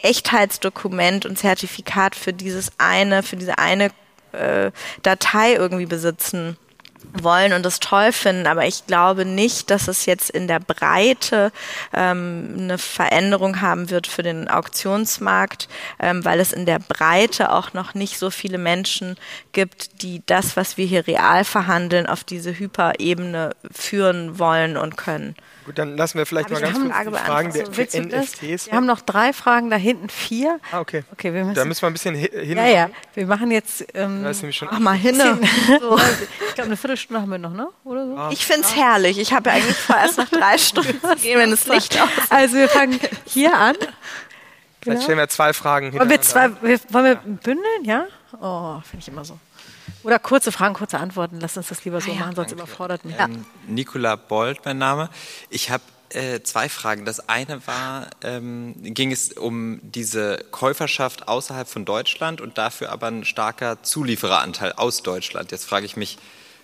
Echtheitsdokument 0.03 1.27
und 1.27 1.39
Zertifikat 1.39 2.17
für 2.17 2.33
dieses 2.33 2.73
eine, 2.79 3.23
für 3.23 3.37
diese 3.37 3.59
eine 3.59 3.91
äh, 4.33 4.71
Datei 5.03 5.55
irgendwie 5.55 5.87
besitzen 5.87 6.57
wollen 7.13 7.53
und 7.53 7.65
das 7.65 7.81
toll 7.81 8.13
finden, 8.13 8.47
aber 8.47 8.67
ich 8.67 8.87
glaube 8.87 9.25
nicht, 9.25 9.71
dass 9.71 9.89
es 9.89 10.07
jetzt 10.07 10.31
in 10.31 10.47
der 10.47 10.61
Breite 10.61 11.53
ähm, 11.93 12.55
eine 12.59 12.79
Veränderung 12.79 13.61
haben 13.61 13.91
wird 13.91 14.07
für 14.07 14.23
den 14.23 14.49
Auktionsmarkt, 14.49 15.69
ähm, 15.99 16.25
weil 16.25 16.41
es 16.41 16.53
in 16.53 16.67
der 16.67 16.79
Breite 16.79 17.53
auch 17.53 17.75
noch 17.75 17.95
nicht 17.95 18.19
so 18.19 18.31
viele 18.31 18.59
Menschen 18.59 19.17
gibt, 19.53 20.03
die 20.03 20.23
das, 20.27 20.57
was 20.57 20.77
wir 20.77 20.87
hier 20.87 21.07
real 21.07 21.45
verhandeln, 21.45 22.07
auf 22.07 22.25
diese 22.25 22.59
Hyperebene 22.59 23.55
führen 23.71 24.39
wollen 24.39 24.77
und 24.77 24.97
können. 24.97 25.35
Gut, 25.65 25.79
dann 25.79 25.97
lassen 25.97 26.19
wir 26.19 26.27
vielleicht 26.27 26.51
Hab 26.51 26.61
mal 26.61 26.61
ganz 26.61 26.79
kurz 26.79 27.05
die 27.05 27.25
Fragen 27.25 27.53
der 27.53 27.67
also, 27.67 28.01
NFTs. 28.01 28.67
Wir 28.67 28.73
haben 28.73 28.87
noch 28.87 29.01
drei 29.01 29.33
Fragen, 29.33 29.71
da 29.71 29.77
hinten 29.77 30.09
vier. 30.09 30.59
Ah, 30.73 30.81
okay. 30.81 31.05
okay 31.13 31.33
wir 31.33 31.45
müssen 31.45 31.55
da 31.55 31.65
müssen 31.65 31.83
wir 31.83 31.87
ein 31.89 31.93
bisschen 31.93 32.15
hin. 32.15 32.57
Ja, 32.57 32.67
ja. 32.67 32.91
Wir 33.15 33.27
machen 33.27 33.51
jetzt. 33.51 33.85
Ähm, 33.95 34.23
das 34.25 34.39
ist 34.39 34.43
nämlich 34.43 34.57
schon 34.57 34.69
Ach, 34.71 34.79
mal 34.79 34.97
hin. 34.97 35.21
So. 35.81 35.99
Ich 36.49 36.55
glaube, 36.55 36.69
eine 36.69 36.77
Viertelstunde 36.77 37.23
haben 37.23 37.31
wir 37.31 37.39
noch, 37.39 37.53
ne? 37.53 37.69
Oder 37.85 38.07
so? 38.07 38.17
Ah. 38.17 38.31
Ich 38.33 38.45
finde 38.45 38.63
es 38.63 38.77
herrlich. 38.77 39.19
Ich 39.19 39.33
habe 39.33 39.51
ja 39.51 39.57
eigentlich 39.57 39.77
vor, 39.77 39.97
erst 39.97 40.19
nach 40.19 40.29
drei 40.29 40.59
Stunden 40.59 41.01
zu 41.01 41.17
gehen, 41.17 41.39
wenn 41.39 41.51
das 41.51 41.67
Licht 41.67 42.01
aus 42.01 42.09
Also, 42.31 42.57
wir 42.57 42.69
fangen 42.69 42.99
hier 43.25 43.57
an. 43.57 43.77
Vielleicht 43.77 43.93
genau. 44.83 45.01
stellen 45.01 45.19
wir 45.19 45.29
zwei 45.29 45.53
Fragen 45.53 45.93
Wollen 45.93 46.11
wir, 46.11 46.21
zwei, 46.23 46.51
wollen 46.61 47.05
wir 47.05 47.15
bündeln? 47.17 47.85
Ja? 47.85 48.07
Oh, 48.41 48.81
finde 48.81 48.99
ich 48.99 49.09
immer 49.09 49.25
so. 49.25 49.39
Oder 50.03 50.19
kurze 50.19 50.53
Fragen, 50.53 50.75
kurze 50.75 50.99
Antworten. 50.99 51.39
Lass 51.41 51.57
uns 51.57 51.69
das 51.69 51.85
lieber 51.85 52.01
so 52.01 52.11
ah, 52.11 52.15
ja, 52.15 52.21
machen, 52.21 52.35
sonst 52.35 52.51
danke. 52.51 52.65
überfordert 52.65 53.05
mich. 53.05 53.15
Ähm, 53.19 53.45
Nicola 53.69 54.17
Bold, 54.17 54.65
mein 54.65 54.79
Name. 54.79 55.09
Ich 55.49 55.71
habe 55.71 55.83
äh, 56.11 56.43
zwei 56.43 56.69
Fragen. 56.69 57.05
Das 57.05 57.29
eine 57.29 57.67
war, 57.67 58.09
ähm, 58.23 58.75
ging 58.83 59.13
es 59.13 59.33
um 59.33 59.81
diese 59.83 60.45
Käuferschaft 60.51 61.29
außerhalb 61.29 61.69
von 61.69 61.85
Deutschland 61.85 62.41
und 62.41 62.59
dafür 62.59 62.91
aber 62.91 63.07
ein 63.07 63.25
starker 63.25 63.83
Zuliefereranteil 63.83 64.73
aus 64.73 65.03
Deutschland. 65.03 65.53
Jetzt 65.53 65.65
frage 65.65 65.87
ich 65.87 65.97
mich, 65.97 66.19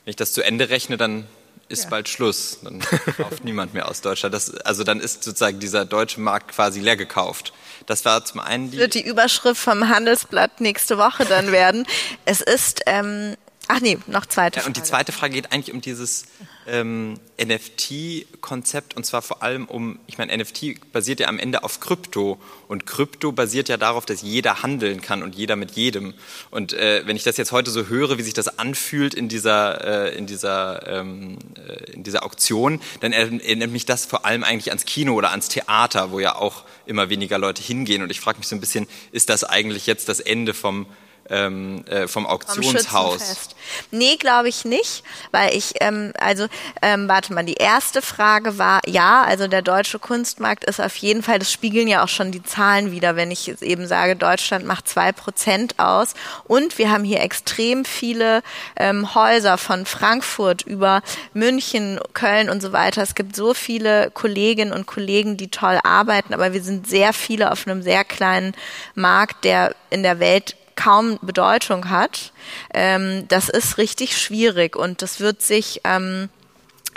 wenn 0.05 0.11
ich 0.11 0.17
das 0.17 0.33
zu 0.33 0.43
Ende 0.43 0.69
rechne, 0.69 0.97
dann 0.97 1.27
ist 1.69 1.85
ja. 1.85 1.91
bald 1.91 2.09
Schluss. 2.09 2.59
Dann 2.63 2.81
kauft 3.17 3.45
niemand 3.45 3.75
mehr 3.75 3.89
aus 3.89 4.01
Deutschland. 4.01 4.35
Das, 4.35 4.55
also 4.59 4.85
dann 4.85 5.01
ist 5.01 5.23
sozusagen 5.23 5.61
dieser 5.61 5.85
deutsche 5.85 6.21
Markt 6.21 6.53
quasi 6.53 6.81
leer 6.81 6.97
gekauft. 6.97 7.53
Das 7.87 8.05
war 8.05 8.25
zum 8.25 8.41
einen 8.41 8.71
die. 8.71 8.79
Wird 8.79 8.95
die 8.95 9.07
Überschrift 9.07 9.61
vom 9.61 9.89
Handelsblatt 9.89 10.61
nächste 10.61 10.99
Woche 10.99 11.25
dann 11.25 11.53
werden. 11.53 11.87
Es 12.25 12.41
ist, 12.41 12.83
ähm, 12.87 13.37
ach 13.69 13.81
nee, 13.81 13.99
noch 14.07 14.27
zweite 14.27 14.61
Frage. 14.61 14.69
Und 14.69 14.77
die 14.77 14.83
zweite 14.83 15.13
Frage 15.13 15.35
geht 15.35 15.53
eigentlich 15.53 15.75
um 15.75 15.81
dieses 15.81 16.27
ähm, 16.69 17.19
NFT-Konzept 17.43 18.97
und 18.97 19.05
zwar 19.05 19.23
vor 19.23 19.43
allem 19.43 19.67
um, 19.67 19.99
ich 20.07 20.19
meine, 20.19 20.37
NFT 20.37 20.93
basiert 20.93 21.21
ja 21.21 21.29
am 21.29 21.39
Ende 21.39 21.63
auf 21.65 21.81
Krypto 21.81 22.39
und 22.69 22.87
Krypto 22.87 23.33
basiert 23.33 23.69
ja 23.69 23.77
darauf, 23.77 24.07
dass 24.07 24.23
jeder 24.23 24.63
handeln 24.63 25.01
kann 25.01 25.23
und 25.23 25.35
jeder 25.35 25.57
mit 25.57 25.73
jedem. 25.73 26.15
Und 26.51 26.73
äh, 26.73 27.03
wenn 27.07 27.17
ich 27.17 27.25
das 27.25 27.37
jetzt 27.37 27.53
heute 27.53 27.71
so 27.71 27.87
höre, 27.87 28.19
wie 28.19 28.23
sich 28.23 28.35
das 28.35 28.59
anfühlt 28.59 29.15
in 29.15 29.29
dieser, 29.29 30.09
äh, 30.09 30.17
in 30.17 30.27
dieser, 30.27 30.87
ähm, 30.87 31.39
äh, 31.57 31.93
in 31.93 32.03
dieser 32.03 32.25
Auktion, 32.25 32.81
dann 33.01 33.13
erinnert 33.13 33.71
mich 33.71 33.87
das 33.87 34.05
vor 34.07 34.25
allem 34.25 34.45
eigentlich 34.45 34.71
ans 34.71 34.85
Kino 34.85 35.15
oder 35.15 35.31
ans 35.31 35.49
Theater, 35.49 36.11
wo 36.11 36.21
ja 36.21 36.37
auch 36.37 36.65
immer 36.87 37.09
weniger 37.11 37.39
Leute 37.39 37.63
hingehen. 37.63 38.03
Und 38.03 38.11
ich 38.11 38.21
frage 38.21 38.39
mich 38.39 38.49
so 38.49 38.57
ein 38.57 38.61
bisschen, 38.61 38.87
ist 39.13 39.29
das 39.29 39.45
eigentlich 39.45 39.87
jetzt 39.87 40.09
das 40.09 40.21
Ende 40.21 40.55
vom 40.55 40.87
ähm, 41.31 41.85
äh, 41.87 42.09
vom 42.09 42.27
Auktionshaus? 42.27 43.51
Nee, 43.91 44.17
glaube 44.17 44.49
ich 44.49 44.65
nicht, 44.65 45.03
weil 45.31 45.55
ich, 45.55 45.75
ähm, 45.81 46.13
also, 46.19 46.47
ähm, 46.83 47.09
warte 47.09 47.33
mal, 47.33 47.45
die 47.45 47.55
erste 47.55 48.03
Frage 48.03 48.59
war, 48.59 48.81
ja, 48.87 49.23
also 49.23 49.47
der 49.47 49.63
deutsche 49.63 49.99
Kunstmarkt 49.99 50.65
ist 50.65 50.81
auf 50.81 50.97
jeden 50.97 51.23
Fall, 51.23 51.39
das 51.39 51.53
spiegeln 51.53 51.89
ja 51.89 52.03
auch 52.03 52.09
schon 52.09 52.33
die 52.33 52.43
Zahlen 52.43 52.93
wieder, 52.93 53.17
wenn 53.17 53.31
ich 53.31 53.47
jetzt 53.47 53.63
eben 53.63 53.87
sage, 53.87 54.17
Deutschland 54.17 54.65
macht 54.65 54.89
zwei 54.89 55.13
Prozent 55.13 55.79
aus 55.79 56.15
und 56.45 56.79
wir 56.79 56.91
haben 56.91 57.05
hier 57.05 57.21
extrem 57.21 57.85
viele 57.85 58.43
ähm, 58.77 59.15
Häuser 59.15 59.59
von 59.59 59.87
Frankfurt 59.87 60.63
über 60.63 61.03
München, 61.35 62.01
Köln 62.15 62.49
und 62.49 62.63
so 62.63 62.73
weiter. 62.73 63.03
Es 63.03 63.15
gibt 63.15 63.37
so 63.37 63.55
viele 63.55 64.11
Kolleginnen 64.13 64.73
und 64.73 64.87
Kollegen, 64.87 65.37
die 65.37 65.49
toll 65.49 65.79
arbeiten, 65.83 66.35
aber 66.35 66.53
wir 66.53 66.63
sind 66.63 66.89
sehr 66.89 67.13
viele 67.13 67.53
auf 67.53 67.67
einem 67.67 67.83
sehr 67.83 68.05
kleinen 68.05 68.55
Markt, 68.95 69.45
der 69.45 69.75
in 69.91 70.03
der 70.03 70.21
Welt 70.21 70.57
kaum 70.79 71.19
Bedeutung 71.23 71.91
hat, 71.91 72.33
ähm, 72.73 73.27
das 73.27 73.49
ist 73.49 73.79
richtig 73.79 74.17
schwierig 74.17 74.77
und 74.77 75.03
das 75.03 75.19
wird 75.19 75.43
sich 75.43 75.81
ähm, 75.83 76.29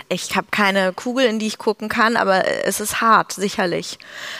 ich 0.09 0.35
habe 0.35 0.47
keine 0.51 0.93
Kugel, 0.93 1.25
in 1.25 1.39
die 1.39 1.47
ich 1.47 1.57
gucken 1.57 1.89
kann, 1.89 2.17
aber 2.17 2.45
es 2.65 2.79
ist 2.79 3.01
hart, 3.01 3.31
sicherlich. 3.31 3.97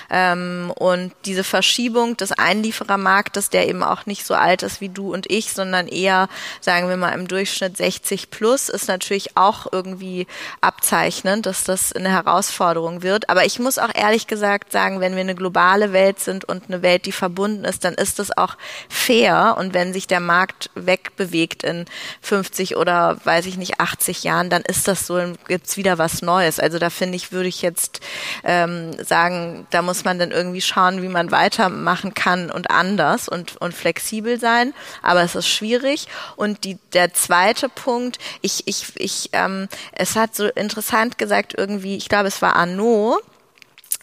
Ähm, 0.10 0.72
und 0.76 1.14
diese 1.26 1.44
Verschiebung 1.44 2.18
des 2.18 2.32
Einlieferermarktes, 2.32 3.49
der 3.49 3.68
eben 3.68 3.84
auch 3.84 4.06
nicht 4.06 4.26
so 4.26 4.34
alt 4.34 4.64
ist 4.64 4.82
wie 4.82 4.90
du 4.90 5.14
und 5.14 5.30
ich, 5.30 5.53
sondern 5.53 5.88
eher, 5.88 6.28
sagen 6.60 6.90
wir 6.90 6.98
mal, 6.98 7.14
im 7.14 7.28
Durchschnitt 7.28 7.78
60 7.78 8.32
plus, 8.32 8.69
ist 8.69 8.88
natürlich 8.88 9.38
auch 9.38 9.68
irgendwie 9.72 10.28
abzeichnend, 10.60 11.45
dass 11.45 11.64
das 11.64 11.94
eine 11.94 12.10
Herausforderung 12.10 13.02
wird. 13.02 13.30
Aber 13.30 13.45
ich 13.45 13.60
muss 13.60 13.78
auch 13.78 13.94
ehrlich 13.94 14.28
gesagt 14.28 14.72
sagen, 14.72 14.99
wenn 14.99 15.14
wir 15.14 15.22
eine 15.22 15.36
globale 15.36 15.94
Welt 15.94 16.19
sind 16.19 16.45
und 16.45 16.65
eine 16.68 16.82
Welt, 16.82 17.06
die 17.06 17.11
verbunden 17.11 17.65
ist, 17.65 17.86
dann 17.86 17.94
ist 17.94 18.19
das 18.19 18.36
auch 18.38 18.57
fair. 18.90 19.56
Und 19.57 19.73
wenn 19.73 19.94
sich 19.94 20.07
der 20.07 20.19
Markt 20.19 20.69
wegbewegt 20.76 21.64
in 21.64 21.86
50 22.22 22.76
oder, 22.76 23.18
weiß 23.23 23.45
ich 23.45 23.57
nicht, 23.57 23.80
80 23.80 24.23
Jahren, 24.23 24.49
dann 24.49 24.64
ist 24.64 24.88
das 24.88 25.07
so 25.07 25.18
gibt's 25.47 25.77
wieder 25.77 25.97
was 25.97 26.22
Neues. 26.22 26.59
Also 26.59 26.80
da 26.80 26.89
finde 26.89 27.15
ich, 27.15 27.31
würde 27.31 27.49
ich 27.49 27.61
jetzt 27.61 28.01
ähm, 28.43 28.93
sagen, 29.03 29.68
da 29.69 29.81
muss 29.81 30.03
man 30.03 30.19
dann 30.19 30.31
irgendwie 30.31 30.61
schauen, 30.61 31.01
wie 31.01 31.07
man 31.07 31.31
weitermachen 31.31 32.13
kann 32.13 32.51
und 32.51 32.72
anders 32.72 33.27
und, 33.27 33.57
und 33.57 33.73
flexibel 33.73 34.39
sein. 34.39 34.73
Aber 35.01 35.22
es 35.22 35.35
ist 35.35 35.47
schwierig. 35.47 36.07
Und 36.35 36.63
die, 36.63 36.77
der 36.93 37.13
zweite 37.13 37.69
Punkt, 37.69 38.19
ich, 38.41 38.68
ich, 38.68 38.93
ich, 38.95 39.30
ähm, 39.34 39.68
es 39.91 40.15
hat 40.15 40.35
so 40.35 40.47
interessant 40.47 41.18
gesagt 41.18 41.53
irgendwie, 41.57 41.97
ich 41.97 42.09
glaube, 42.09 42.27
es 42.27 42.41
war 42.41 42.55
Arnaud, 42.55 43.22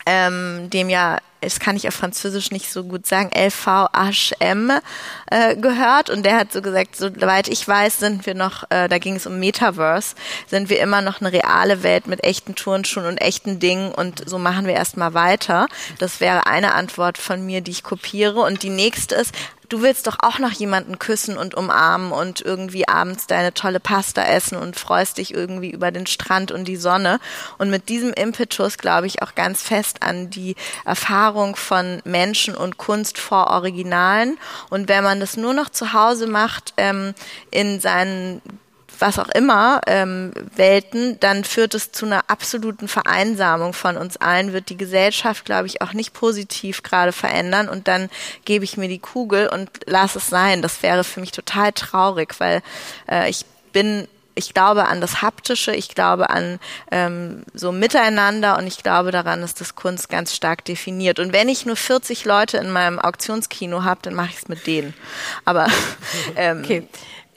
ähm, 0.08 0.70
dem 0.70 0.88
ja 0.88 1.18
das 1.40 1.60
kann 1.60 1.76
ich 1.76 1.86
auf 1.86 1.94
Französisch 1.94 2.50
nicht 2.50 2.70
so 2.70 2.84
gut 2.84 3.06
sagen, 3.06 3.30
LVHM 3.32 4.72
äh, 5.30 5.56
gehört. 5.56 6.10
Und 6.10 6.24
der 6.24 6.36
hat 6.36 6.52
so 6.52 6.62
gesagt, 6.62 6.96
soweit 6.96 7.48
ich 7.48 7.66
weiß, 7.66 8.00
sind 8.00 8.26
wir 8.26 8.34
noch, 8.34 8.64
äh, 8.70 8.88
da 8.88 8.98
ging 8.98 9.16
es 9.16 9.26
um 9.26 9.38
Metaverse, 9.38 10.16
sind 10.46 10.68
wir 10.68 10.80
immer 10.80 11.00
noch 11.00 11.20
eine 11.20 11.32
reale 11.32 11.82
Welt 11.82 12.06
mit 12.06 12.24
echten 12.24 12.54
Turnschuhen 12.54 13.06
und 13.06 13.18
echten 13.18 13.60
Dingen. 13.60 13.92
Und 13.92 14.28
so 14.28 14.38
machen 14.38 14.66
wir 14.66 14.74
erstmal 14.74 15.14
weiter. 15.14 15.68
Das 15.98 16.20
wäre 16.20 16.46
eine 16.46 16.74
Antwort 16.74 17.18
von 17.18 17.44
mir, 17.44 17.60
die 17.60 17.70
ich 17.70 17.82
kopiere. 17.84 18.40
Und 18.40 18.62
die 18.62 18.70
nächste 18.70 19.14
ist, 19.14 19.32
du 19.68 19.82
willst 19.82 20.06
doch 20.06 20.18
auch 20.20 20.38
noch 20.38 20.52
jemanden 20.52 20.98
küssen 20.98 21.36
und 21.36 21.54
umarmen 21.54 22.12
und 22.12 22.40
irgendwie 22.40 22.88
abends 22.88 23.26
deine 23.26 23.52
tolle 23.52 23.80
Pasta 23.80 24.22
essen 24.22 24.56
und 24.56 24.78
freust 24.78 25.18
dich 25.18 25.34
irgendwie 25.34 25.70
über 25.70 25.90
den 25.90 26.06
Strand 26.06 26.50
und 26.52 26.66
die 26.66 26.76
Sonne. 26.76 27.20
Und 27.58 27.70
mit 27.70 27.88
diesem 27.88 28.12
Impetus 28.12 28.78
glaube 28.78 29.06
ich 29.06 29.22
auch 29.22 29.34
ganz 29.34 29.62
fest 29.62 30.02
an 30.02 30.30
die 30.30 30.56
Erfahrung 30.84 31.56
von 31.56 32.00
Menschen 32.04 32.54
und 32.56 32.78
Kunst 32.78 33.18
vor 33.18 33.48
Originalen. 33.48 34.38
Und 34.70 34.88
wenn 34.88 35.04
man 35.04 35.20
das 35.20 35.36
nur 35.36 35.54
noch 35.54 35.68
zu 35.68 35.92
Hause 35.92 36.26
macht, 36.26 36.72
ähm, 36.76 37.14
in 37.50 37.80
seinen 37.80 38.40
was 38.98 39.18
auch 39.18 39.28
immer 39.28 39.80
ähm, 39.86 40.32
Welten, 40.56 41.18
dann 41.20 41.44
führt 41.44 41.74
es 41.74 41.92
zu 41.92 42.06
einer 42.06 42.24
absoluten 42.28 42.88
Vereinsamung 42.88 43.72
von 43.72 43.96
uns 43.96 44.16
allen, 44.16 44.52
wird 44.52 44.68
die 44.70 44.76
Gesellschaft, 44.76 45.44
glaube 45.44 45.66
ich, 45.66 45.82
auch 45.82 45.92
nicht 45.92 46.12
positiv 46.12 46.82
gerade 46.82 47.12
verändern 47.12 47.68
und 47.68 47.88
dann 47.88 48.10
gebe 48.44 48.64
ich 48.64 48.76
mir 48.76 48.88
die 48.88 48.98
Kugel 48.98 49.48
und 49.48 49.70
lasse 49.86 50.18
es 50.18 50.28
sein. 50.28 50.62
Das 50.62 50.82
wäre 50.82 51.04
für 51.04 51.20
mich 51.20 51.32
total 51.32 51.72
traurig, 51.72 52.34
weil 52.38 52.62
äh, 53.10 53.28
ich 53.30 53.44
bin 53.72 54.08
ich 54.38 54.54
glaube 54.54 54.86
an 54.86 55.00
das 55.00 55.20
Haptische, 55.20 55.74
ich 55.74 55.88
glaube 55.88 56.30
an 56.30 56.60
ähm, 56.92 57.42
so 57.54 57.72
Miteinander 57.72 58.56
und 58.56 58.68
ich 58.68 58.84
glaube 58.84 59.10
daran, 59.10 59.40
dass 59.40 59.54
das 59.54 59.74
Kunst 59.74 60.08
ganz 60.08 60.34
stark 60.34 60.64
definiert. 60.64 61.18
Und 61.18 61.32
wenn 61.32 61.48
ich 61.48 61.66
nur 61.66 61.74
40 61.74 62.24
Leute 62.24 62.58
in 62.58 62.70
meinem 62.70 63.00
Auktionskino 63.00 63.82
habe, 63.82 64.00
dann 64.02 64.14
mache 64.14 64.28
ich 64.30 64.36
es 64.36 64.48
mit 64.48 64.66
denen. 64.66 64.94
Aber 65.44 65.66
ähm, 66.36 66.62
okay. 66.64 66.88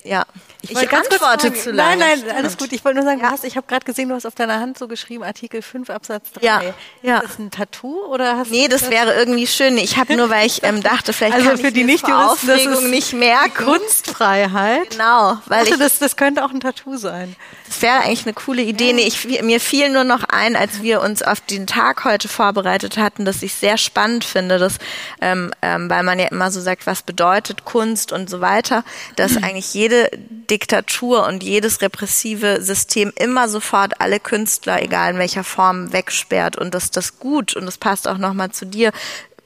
Ja. 0.04 0.26
Ich, 0.64 0.72
ich 0.72 0.92
antworte 0.92 1.54
zu 1.54 1.72
lange. 1.72 1.98
Nein, 1.98 2.22
nein, 2.26 2.36
alles 2.36 2.58
gut. 2.58 2.72
Ich 2.72 2.86
wollte 2.86 3.00
nur 3.00 3.06
sagen, 3.06 3.22
ja. 3.22 3.32
hast, 3.32 3.44
ich 3.44 3.58
habe 3.58 3.66
gerade 3.68 3.86
gesehen, 3.86 4.10
du 4.10 4.16
hast 4.16 4.26
auf 4.26 4.36
deiner 4.36 4.60
Hand 4.60 4.78
so 4.78 4.88
geschrieben, 4.88 5.24
Artikel 5.24 5.62
5 5.62 5.90
Absatz 5.90 6.32
3. 6.34 6.46
Ja. 6.46 6.62
ja. 7.02 7.18
Ist 7.18 7.32
das 7.32 7.40
ein 7.40 7.52
Tattoo 7.52 8.06
oder 8.06 8.38
hast 8.38 8.52
Nee, 8.52 8.68
das, 8.68 8.82
das 8.82 8.92
wäre 8.92 9.14
irgendwie 9.16 9.48
schön. 9.48 9.78
Ich 9.78 9.98
habe 9.98 10.16
nur, 10.16 10.30
weil 10.30 10.46
ich 10.46 10.64
ähm, 10.64 10.84
dachte, 10.84 11.14
vielleicht 11.14 11.36
also 11.36 11.50
kann 11.50 11.58
für 11.58 11.68
ich 11.68 11.74
die 11.74 11.84
nicht 11.84 12.06
Aufregung 12.06 12.90
nicht 12.90 13.14
merken. 13.14 13.66
Kunstfreiheit. 13.66 14.92
Genau, 14.92 15.38
weil 15.48 15.68
ich, 15.68 15.78
das, 15.78 16.00
das 16.00 16.16
könnte 16.16 16.46
auch 16.46 16.52
ein 16.52 16.60
Tattoo 16.60 16.98
sein. 16.98 17.36
Das 17.72 17.82
wäre 17.82 18.02
eigentlich 18.02 18.26
eine 18.26 18.34
coole 18.34 18.64
Idee. 18.64 18.90
Ja. 18.90 18.94
Nee, 18.94 19.08
ich, 19.08 19.42
mir 19.44 19.62
fiel 19.62 19.90
nur 19.90 20.04
noch 20.04 20.26
ein, 20.26 20.58
als 20.58 20.82
wir 20.82 21.00
uns 21.00 21.24
auf 21.24 21.40
den 21.40 21.68
Tag 21.68 22.04
heute 22.04 22.28
vorbereitet 22.28 22.98
hatten, 22.98 23.24
dass 23.24 23.42
ich 23.44 23.54
sehr 23.54 23.78
spannend 23.78 24.26
finde, 24.26 24.60
dass, 24.60 24.78
ähm, 25.22 25.54
ähm, 25.62 25.90
weil 25.90 26.04
man 26.04 26.20
ja 26.20 26.28
immer 26.28 26.52
so 26.52 26.60
sagt, 26.60 26.86
was 26.86 27.02
bedeutet 27.02 27.64
Kunst 27.64 28.12
und 28.12 28.30
so 28.30 28.42
weiter, 28.42 28.84
dass 29.16 29.36
mhm. 29.36 29.44
eigentlich 29.46 29.74
jede 29.74 30.10
Diktatur 30.50 31.26
und 31.28 31.44
jedes 31.44 31.82
repressive 31.82 32.62
System 32.62 33.14
immer 33.16 33.48
sofort 33.48 34.02
alle 34.02 34.20
Künstler, 34.20 34.82
egal 34.82 35.14
in 35.14 35.18
welcher 35.18 35.46
Form, 35.46 35.94
wegsperrt 35.94 36.58
und 36.58 36.74
dass 36.74 36.92
das 36.92 37.20
gut, 37.20 37.56
und 37.56 37.66
das 37.66 37.78
passt 37.78 38.06
auch 38.06 38.18
nochmal 38.18 38.52
zu 38.52 38.66
dir, 38.66 38.92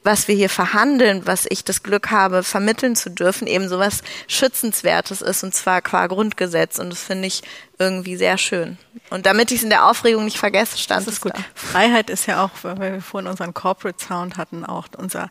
was 0.06 0.28
wir 0.28 0.34
hier 0.34 0.48
verhandeln, 0.48 1.26
was 1.26 1.46
ich 1.50 1.64
das 1.64 1.82
Glück 1.82 2.10
habe, 2.10 2.42
vermitteln 2.42 2.96
zu 2.96 3.10
dürfen, 3.10 3.46
eben 3.46 3.68
sowas 3.68 4.02
Schützenswertes 4.28 5.20
ist 5.20 5.44
und 5.44 5.52
zwar 5.52 5.82
qua 5.82 6.06
Grundgesetz. 6.06 6.78
Und 6.78 6.90
das 6.90 7.02
finde 7.02 7.26
ich 7.26 7.42
irgendwie 7.78 8.16
sehr 8.16 8.38
schön. 8.38 8.78
Und 9.10 9.26
damit 9.26 9.50
ich 9.50 9.58
es 9.58 9.64
in 9.64 9.70
der 9.70 9.84
Aufregung 9.86 10.24
nicht 10.24 10.38
vergesse, 10.38 10.78
stand 10.78 11.06
das 11.06 11.14
ist 11.14 11.20
gut. 11.20 11.32
Da. 11.34 11.44
Freiheit 11.54 12.08
ist 12.08 12.26
ja 12.26 12.42
auch, 12.42 12.50
weil 12.62 12.80
wir 12.80 13.02
vorhin 13.02 13.28
unseren 13.28 13.52
Corporate 13.52 14.02
Sound 14.02 14.38
hatten, 14.38 14.64
auch 14.64 14.86
unser 14.96 15.28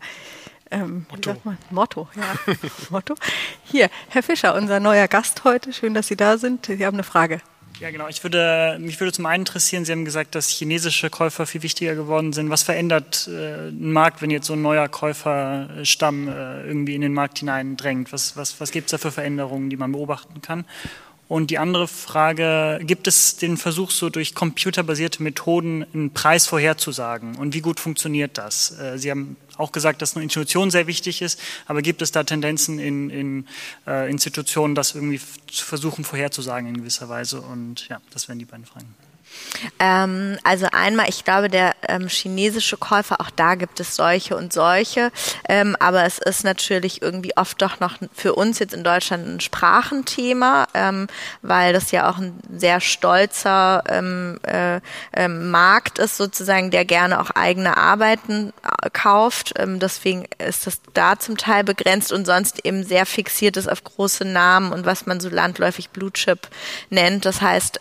ähm, 0.69 1.05
Motto. 1.09 1.35
Motto, 1.69 2.07
ja. 2.15 2.53
Motto. 2.89 3.15
Hier, 3.63 3.89
Herr 4.09 4.23
Fischer, 4.23 4.55
unser 4.55 4.79
neuer 4.79 5.07
Gast 5.07 5.43
heute. 5.43 5.73
Schön, 5.73 5.93
dass 5.93 6.07
Sie 6.07 6.17
da 6.17 6.37
sind. 6.37 6.65
Sie 6.65 6.85
haben 6.85 6.95
eine 6.95 7.03
Frage. 7.03 7.41
Ja, 7.81 7.91
genau. 7.91 8.07
Ich 8.07 8.23
würde, 8.23 8.77
mich 8.79 8.99
würde 9.01 9.11
zum 9.11 9.25
einen 9.25 9.41
interessieren, 9.41 9.83
Sie 9.83 9.91
haben 9.91 10.05
gesagt, 10.05 10.33
dass 10.33 10.49
chinesische 10.49 11.09
Käufer 11.09 11.45
viel 11.45 11.61
wichtiger 11.61 11.93
geworden 11.93 12.31
sind. 12.31 12.49
Was 12.49 12.63
verändert 12.63 13.27
äh, 13.27 13.67
ein 13.67 13.91
Markt, 13.91 14.21
wenn 14.21 14.31
jetzt 14.31 14.47
so 14.47 14.53
ein 14.53 14.61
neuer 14.61 14.87
Käuferstamm 14.87 16.29
äh, 16.29 16.65
irgendwie 16.65 16.95
in 16.95 17.01
den 17.01 17.13
Markt 17.13 17.39
hineindrängt? 17.39 18.13
Was, 18.13 18.37
was, 18.37 18.61
was 18.61 18.71
gibt 18.71 18.87
es 18.87 18.91
da 18.91 18.97
für 18.97 19.11
Veränderungen, 19.11 19.69
die 19.69 19.75
man 19.75 19.91
beobachten 19.91 20.41
kann? 20.41 20.65
Und 21.27 21.49
die 21.49 21.57
andere 21.57 21.87
Frage, 21.87 22.79
gibt 22.83 23.07
es 23.07 23.35
den 23.37 23.57
Versuch, 23.57 23.89
so 23.89 24.09
durch 24.09 24.35
computerbasierte 24.35 25.23
Methoden 25.23 25.83
einen 25.93 26.11
Preis 26.11 26.45
vorherzusagen? 26.45 27.35
Und 27.35 27.55
wie 27.55 27.61
gut 27.61 27.79
funktioniert 27.79 28.37
das? 28.37 28.77
Äh, 28.79 28.99
Sie 28.99 29.09
haben 29.09 29.35
auch 29.57 29.71
gesagt, 29.71 30.01
dass 30.01 30.15
eine 30.15 30.23
Institution 30.23 30.69
sehr 30.69 30.85
wichtig 30.85 31.21
ist, 31.23 31.39
aber 31.65 31.81
gibt 31.81 32.03
es 32.03 32.11
da 32.11 32.23
Tendenzen 32.23 32.77
in, 32.77 33.09
in 33.09 33.47
äh, 33.87 34.09
Institutionen, 34.09 34.75
das 34.75 34.93
irgendwie 34.93 35.19
zu 35.47 35.65
versuchen 35.65 36.03
vorherzusagen 36.03 36.67
in 36.67 36.77
gewisser 36.77 37.09
Weise? 37.09 37.41
Und 37.41 37.87
ja, 37.87 38.01
das 38.11 38.27
wären 38.27 38.37
die 38.37 38.45
beiden 38.45 38.65
Fragen. 38.65 38.93
Ähm, 39.79 40.37
also 40.43 40.67
einmal, 40.71 41.09
ich 41.09 41.23
glaube, 41.23 41.49
der 41.49 41.73
ähm, 41.87 42.07
chinesische 42.07 42.77
Käufer, 42.77 43.21
auch 43.21 43.29
da 43.29 43.55
gibt 43.55 43.79
es 43.79 43.95
solche 43.95 44.35
und 44.35 44.53
solche, 44.53 45.11
ähm, 45.47 45.75
aber 45.79 46.03
es 46.05 46.19
ist 46.19 46.43
natürlich 46.43 47.01
irgendwie 47.01 47.35
oft 47.37 47.61
doch 47.61 47.79
noch 47.79 47.97
für 48.13 48.35
uns 48.35 48.59
jetzt 48.59 48.73
in 48.73 48.83
Deutschland 48.83 49.27
ein 49.27 49.39
Sprachenthema, 49.39 50.67
ähm, 50.73 51.07
weil 51.41 51.73
das 51.73 51.91
ja 51.91 52.09
auch 52.09 52.17
ein 52.17 52.39
sehr 52.55 52.81
stolzer 52.81 53.83
ähm, 53.87 54.39
äh, 54.43 54.79
ähm, 55.13 55.51
Markt 55.51 55.99
ist 55.99 56.17
sozusagen, 56.17 56.71
der 56.71 56.85
gerne 56.85 57.19
auch 57.19 57.31
eigene 57.31 57.77
Arbeiten 57.77 58.53
äh, 58.63 58.89
kauft. 58.91 59.53
deswegen 59.57 60.25
ist 60.37 60.67
das 60.67 60.81
da 60.93 61.17
zum 61.17 61.37
Teil 61.37 61.63
begrenzt 61.63 62.11
und 62.11 62.25
sonst 62.25 62.65
eben 62.65 62.83
sehr 62.83 63.05
fixiert 63.05 63.57
ist 63.57 63.67
auf 63.67 63.83
große 63.83 64.25
Namen 64.25 64.71
und 64.71 64.85
was 64.85 65.05
man 65.05 65.19
so 65.19 65.29
landläufig 65.29 65.89
Blue 65.89 66.11
Chip 66.11 66.47
nennt. 66.89 67.25
Das 67.25 67.41
heißt, 67.41 67.79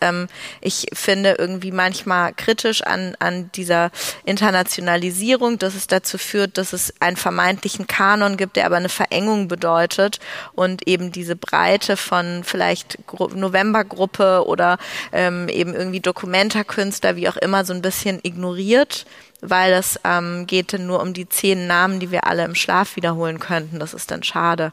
ich 0.60 0.86
finde 0.92 1.34
irgendwie 1.44 1.72
manchmal 1.72 2.32
kritisch 2.32 2.82
an, 2.82 3.14
an 3.18 3.50
dieser 3.54 3.90
Internationalisierung, 4.24 5.58
dass 5.58 5.74
es 5.74 5.86
dazu 5.86 6.16
führt, 6.16 6.56
dass 6.56 6.72
es 6.72 6.94
einen 7.00 7.18
vermeintlichen 7.18 7.86
Kanon 7.86 8.38
gibt, 8.38 8.56
der 8.56 8.64
aber 8.64 8.76
eine 8.76 8.88
Verengung 8.88 9.46
bedeutet 9.46 10.20
und 10.54 10.88
eben 10.88 11.12
diese 11.12 11.36
Breite 11.36 11.98
von 11.98 12.44
vielleicht 12.44 12.98
Novembergruppe 13.34 14.46
oder 14.46 14.78
ähm, 15.12 15.48
eben 15.48 15.74
irgendwie 15.74 16.00
Dokumentarkünstler, 16.00 17.16
wie 17.16 17.28
auch 17.28 17.36
immer, 17.36 17.64
so 17.64 17.74
ein 17.74 17.82
bisschen 17.82 18.20
ignoriert 18.22 19.04
weil 19.46 19.74
es 19.74 20.00
ähm, 20.04 20.46
geht 20.46 20.72
nur 20.78 21.02
um 21.02 21.12
die 21.12 21.28
zehn 21.28 21.66
Namen, 21.66 22.00
die 22.00 22.10
wir 22.10 22.26
alle 22.26 22.46
im 22.46 22.54
Schlaf 22.54 22.96
wiederholen 22.96 23.38
könnten. 23.40 23.78
Das 23.78 23.92
ist 23.92 24.10
dann 24.10 24.22
schade. 24.22 24.72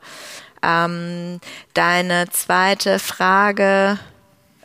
Ähm, 0.64 1.42
deine 1.74 2.30
zweite 2.30 3.00
Frage 3.00 4.00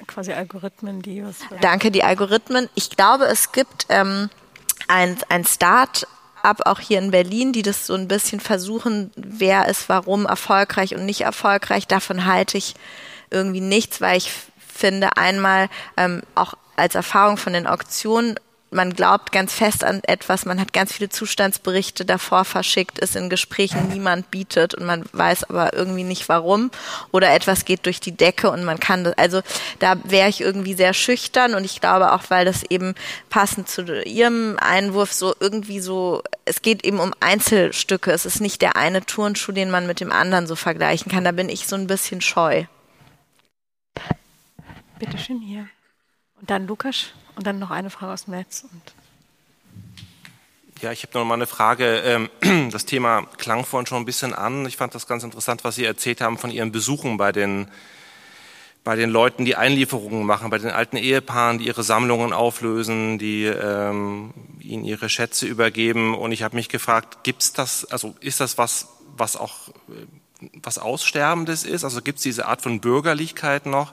quasi 0.07 0.33
Algorithmen, 0.33 1.03
die 1.03 1.24
was. 1.24 1.37
Danke, 1.61 1.91
die 1.91 2.05
Algorithmen. 2.05 2.69
Ich 2.74 2.91
glaube, 2.91 3.24
es 3.27 3.53
gibt 3.53 3.87
ähm, 3.89 4.31
ein, 4.89 5.16
ein 5.28 5.45
Start 5.45 6.07
auch 6.65 6.78
hier 6.78 7.01
in 7.01 7.11
Berlin, 7.11 7.53
die 7.53 7.62
das 7.62 7.87
so 7.87 7.95
ein 7.95 8.07
bisschen 8.07 8.39
versuchen, 8.39 9.11
wer 9.16 9.66
ist 9.66 9.89
warum 9.89 10.27
erfolgreich 10.27 10.95
und 10.95 11.05
nicht 11.05 11.23
erfolgreich. 11.23 11.89
Davon 11.89 12.24
halte 12.24 12.57
ich 12.57 12.74
irgendwie 13.31 13.61
nichts, 13.61 14.01
weil 14.01 14.16
ich 14.16 14.31
finde 14.59 15.16
einmal 15.16 15.69
ähm, 15.97 16.23
auch 16.37 16.55
als 16.77 16.95
Erfahrung 16.95 17.37
von 17.37 17.53
den 17.53 17.66
Auktionen 17.66 18.39
man 18.71 18.93
glaubt 18.95 19.33
ganz 19.33 19.53
fest 19.55 19.85
an 19.85 20.03
etwas, 20.05 20.45
man 20.45 20.61
hat 20.61 20.73
ganz 20.73 20.93
viele 20.93 21.09
Zustandsberichte 21.09 22.05
davor 22.05 22.45
verschickt, 22.45 22.99
ist 22.99 23.17
in 23.17 23.31
Gesprächen 23.31 23.89
niemand 23.89 24.31
bietet 24.31 24.75
und 24.75 24.85
man 24.87 25.05
weiß 25.13 25.45
aber 25.45 25.73
irgendwie 25.75 26.05
nicht 26.05 26.29
warum 26.29 26.71
oder 27.13 27.33
etwas 27.33 27.65
geht 27.65 27.87
durch 27.87 28.01
die 28.01 28.17
Decke 28.17 28.51
und 28.51 28.65
man 28.65 28.81
kann 28.81 29.05
das, 29.05 29.17
also 29.19 29.41
da 29.79 29.97
wäre 30.05 30.29
ich 30.29 30.41
irgendwie 30.41 30.75
sehr 30.75 30.95
schüchtern 30.95 31.55
und 31.55 31.65
ich 31.65 31.81
glaube 31.81 32.13
auch, 32.13 32.25
weil 32.29 32.45
das 32.45 32.65
eben 32.65 32.95
passend 33.31 33.69
zu 33.69 33.87
Ihrem 34.05 34.59
Einwurf 34.59 35.13
so 35.13 35.35
irgendwie 35.39 35.81
so, 35.81 36.23
es 36.45 36.61
geht 36.61 36.85
eben 36.85 36.99
um 36.99 37.15
Einzelstücke, 37.21 38.11
es 38.11 38.27
ist 38.27 38.41
nicht 38.41 38.63
der 38.63 38.77
eine 38.77 39.05
Turnschuh, 39.07 39.53
den 39.53 39.71
man 39.71 39.87
mit 39.87 40.01
dem 40.01 40.13
anderen 40.13 40.47
so 40.47 40.57
vergleichen 40.57 41.11
kann, 41.11 41.25
da 41.25 41.33
bin 41.33 41.49
ich 41.49 41.67
so 41.67 41.77
ein 41.77 41.87
bisschen 41.87 42.21
scheu. 42.21 42.65
Bitte 44.99 45.19
schön 45.19 45.41
hier. 45.41 45.69
Und 46.41 46.51
dann 46.51 46.67
Lukas. 46.67 47.07
Und 47.37 47.47
dann 47.47 47.59
noch 47.59 47.71
eine 47.71 47.91
Frage 47.91 48.13
aus 48.13 48.25
dem 48.25 48.35
Netz. 48.35 48.65
ja, 50.81 50.93
ich 50.93 51.03
habe 51.03 51.19
noch 51.19 51.25
mal 51.25 51.35
eine 51.35 51.47
Frage. 51.47 51.99
Ähm, 51.99 52.31
das 52.71 52.87
Thema 52.87 53.27
klang 53.39 53.65
vorhin 53.65 53.87
schon 53.87 53.99
ein 53.99 54.07
bisschen 54.07 54.35
an. 54.35 54.67
Ich 54.67 54.77
fand 54.77 54.95
das 54.95 55.07
ganz 55.07 55.23
interessant, 55.23 55.65
was 55.65 55.75
Sie 55.77 55.85
erzählt 55.85 56.21
haben 56.21 56.39
von 56.39 56.51
Ihren 56.51 56.73
Besuchen 56.73 57.17
bei 57.17 57.33
den, 57.33 57.69
bei 58.85 58.97
den 58.97 59.11
Leuten, 59.11 59.45
die 59.45 59.57
Einlieferungen 59.57 60.25
machen, 60.25 60.49
bei 60.51 60.59
den 60.59 60.71
alten 60.71 60.97
Ehepaaren, 60.97 61.59
die 61.59 61.67
ihre 61.67 61.83
Sammlungen 61.83 62.33
auflösen, 62.33 63.19
die 63.19 63.45
ähm, 63.45 64.33
ihnen 64.61 64.85
ihre 64.85 65.09
Schätze 65.09 65.47
übergeben. 65.47 66.15
Und 66.15 66.33
ich 66.33 66.43
habe 66.43 66.57
mich 66.57 66.69
gefragt, 66.69 67.23
gibt's 67.23 67.53
das, 67.53 67.85
also 67.87 68.15
ist 68.21 68.41
das 68.41 68.59
was, 68.59 68.89
was 69.17 69.37
auch 69.37 69.69
äh, 69.89 70.07
was 70.63 70.79
Aussterbendes 70.79 71.65
ist? 71.65 71.85
Also 71.85 72.03
gibt 72.03 72.19
es 72.19 72.23
diese 72.23 72.47
Art 72.47 72.63
von 72.63 72.81
Bürgerlichkeit 72.81 73.67
noch? 73.67 73.93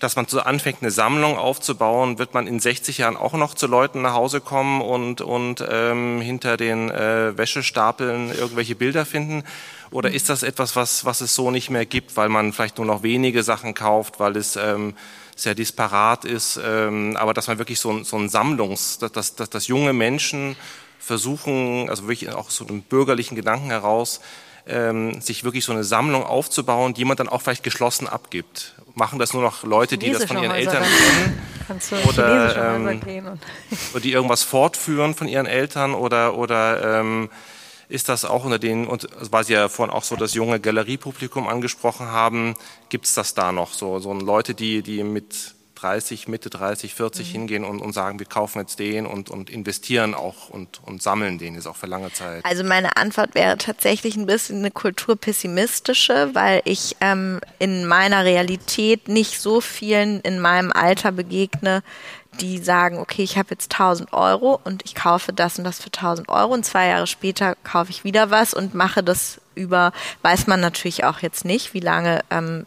Dass 0.00 0.16
man 0.16 0.26
so 0.26 0.40
anfängt, 0.40 0.78
eine 0.82 0.90
Sammlung 0.90 1.38
aufzubauen, 1.38 2.18
wird 2.18 2.34
man 2.34 2.46
in 2.46 2.60
60 2.60 2.98
Jahren 2.98 3.16
auch 3.16 3.34
noch 3.34 3.54
zu 3.54 3.66
Leuten 3.66 4.02
nach 4.02 4.14
Hause 4.14 4.40
kommen 4.40 4.80
und, 4.82 5.20
und 5.20 5.64
ähm, 5.68 6.20
hinter 6.20 6.56
den 6.56 6.90
äh, 6.90 7.36
Wäschestapeln 7.36 8.30
irgendwelche 8.34 8.74
Bilder 8.74 9.06
finden? 9.06 9.44
Oder 9.90 10.10
ist 10.10 10.28
das 10.28 10.42
etwas, 10.42 10.76
was, 10.76 11.04
was 11.04 11.20
es 11.20 11.34
so 11.34 11.50
nicht 11.50 11.70
mehr 11.70 11.86
gibt, 11.86 12.16
weil 12.16 12.28
man 12.28 12.52
vielleicht 12.52 12.78
nur 12.78 12.86
noch 12.86 13.02
wenige 13.02 13.42
Sachen 13.42 13.74
kauft, 13.74 14.18
weil 14.18 14.36
es 14.36 14.56
ähm, 14.56 14.94
sehr 15.36 15.54
disparat 15.54 16.24
ist, 16.24 16.60
ähm, 16.64 17.16
aber 17.16 17.34
dass 17.34 17.48
man 17.48 17.58
wirklich 17.58 17.80
so, 17.80 18.02
so 18.04 18.16
ein 18.16 18.28
Sammlungs, 18.28 18.98
dass, 18.98 19.34
dass, 19.34 19.50
dass 19.50 19.66
junge 19.66 19.92
Menschen 19.92 20.56
versuchen, 20.98 21.88
also 21.90 22.08
wirklich 22.08 22.32
auch 22.32 22.50
so 22.50 22.66
einen 22.66 22.82
bürgerlichen 22.82 23.36
Gedanken 23.36 23.70
heraus, 23.70 24.20
ähm, 24.66 25.20
sich 25.20 25.44
wirklich 25.44 25.64
so 25.64 25.72
eine 25.72 25.84
Sammlung 25.84 26.24
aufzubauen, 26.24 26.94
die 26.94 27.04
man 27.04 27.16
dann 27.16 27.28
auch 27.28 27.42
vielleicht 27.42 27.62
geschlossen 27.62 28.08
abgibt. 28.08 28.74
Machen 28.94 29.18
das 29.18 29.32
nur 29.32 29.42
noch 29.42 29.64
Leute, 29.64 29.98
die 29.98 30.12
das 30.12 30.24
von 30.24 30.38
ihren 30.38 30.52
Eltern 30.52 30.82
kennen? 30.82 31.42
Kannst 31.66 31.92
du 31.92 31.96
oder, 32.08 32.76
ähm, 32.76 32.86
oder 33.92 34.00
die 34.00 34.12
irgendwas 34.12 34.42
fortführen 34.42 35.14
von 35.14 35.28
ihren 35.28 35.46
Eltern 35.46 35.94
oder, 35.94 36.36
oder 36.36 37.00
ähm, 37.00 37.30
ist 37.88 38.08
das 38.08 38.24
auch 38.24 38.44
unter 38.44 38.58
den, 38.58 38.86
und 38.86 39.06
weil 39.30 39.44
Sie 39.44 39.52
ja 39.52 39.68
vorhin 39.68 39.94
auch 39.94 40.04
so 40.04 40.16
das 40.16 40.34
junge 40.34 40.60
Galeriepublikum 40.60 41.48
angesprochen 41.48 42.06
haben, 42.06 42.54
gibt 42.88 43.06
es 43.06 43.14
das 43.14 43.34
da 43.34 43.52
noch 43.52 43.72
so, 43.72 43.98
so 43.98 44.12
Leute, 44.12 44.54
die, 44.54 44.82
die 44.82 45.02
mit 45.02 45.53
30, 45.84 46.28
Mitte 46.28 46.48
30, 46.48 46.94
40 46.94 47.28
mhm. 47.28 47.32
hingehen 47.32 47.64
und, 47.64 47.80
und 47.80 47.92
sagen, 47.92 48.18
wir 48.18 48.26
kaufen 48.26 48.58
jetzt 48.60 48.78
den 48.78 49.04
und, 49.04 49.28
und 49.28 49.50
investieren 49.50 50.14
auch 50.14 50.48
und, 50.48 50.80
und 50.82 51.02
sammeln 51.02 51.36
den 51.38 51.54
jetzt 51.54 51.66
auch 51.66 51.76
für 51.76 51.86
lange 51.86 52.10
Zeit? 52.10 52.42
Also 52.44 52.64
meine 52.64 52.96
Antwort 52.96 53.34
wäre 53.34 53.58
tatsächlich 53.58 54.16
ein 54.16 54.24
bisschen 54.24 54.60
eine 54.60 54.70
kulturpessimistische, 54.70 56.30
weil 56.32 56.62
ich 56.64 56.96
ähm, 57.02 57.40
in 57.58 57.86
meiner 57.86 58.24
Realität 58.24 59.08
nicht 59.08 59.40
so 59.40 59.60
vielen 59.60 60.20
in 60.20 60.40
meinem 60.40 60.72
Alter 60.72 61.12
begegne, 61.12 61.82
die 62.40 62.58
sagen, 62.58 62.98
okay, 62.98 63.22
ich 63.22 63.36
habe 63.36 63.50
jetzt 63.50 63.72
1000 63.72 64.12
Euro 64.14 64.58
und 64.64 64.82
ich 64.86 64.94
kaufe 64.94 65.34
das 65.34 65.58
und 65.58 65.64
das 65.64 65.80
für 65.80 65.90
1000 65.92 66.30
Euro 66.30 66.54
und 66.54 66.64
zwei 66.64 66.88
Jahre 66.88 67.06
später 67.06 67.56
kaufe 67.62 67.90
ich 67.90 68.04
wieder 68.04 68.30
was 68.30 68.54
und 68.54 68.74
mache 68.74 69.02
das 69.02 69.40
über 69.54 69.92
weiß 70.22 70.46
man 70.46 70.60
natürlich 70.60 71.04
auch 71.04 71.20
jetzt 71.20 71.44
nicht, 71.44 71.74
wie 71.74 71.80
lange, 71.80 72.20
ähm, 72.30 72.66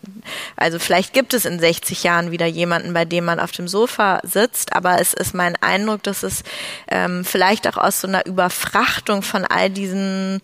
also 0.55 0.79
vielleicht 0.79 1.13
gibt 1.13 1.33
es 1.33 1.45
in 1.45 1.59
60 1.59 2.03
Jahren 2.03 2.31
wieder 2.31 2.45
jemanden, 2.45 2.93
bei 2.93 3.05
dem 3.05 3.25
man 3.25 3.39
auf 3.39 3.51
dem 3.51 3.67
Sofa 3.67 4.19
sitzt, 4.23 4.73
aber 4.73 4.99
es 4.99 5.13
ist 5.13 5.33
mein 5.33 5.55
Eindruck, 5.61 6.03
dass 6.03 6.23
es 6.23 6.43
ähm, 6.89 7.25
vielleicht 7.25 7.67
auch 7.67 7.77
aus 7.77 8.01
so 8.01 8.07
einer 8.07 8.25
Überfrachtung 8.25 9.21
von 9.21 9.45
all 9.45 9.69
diesen 9.69 10.41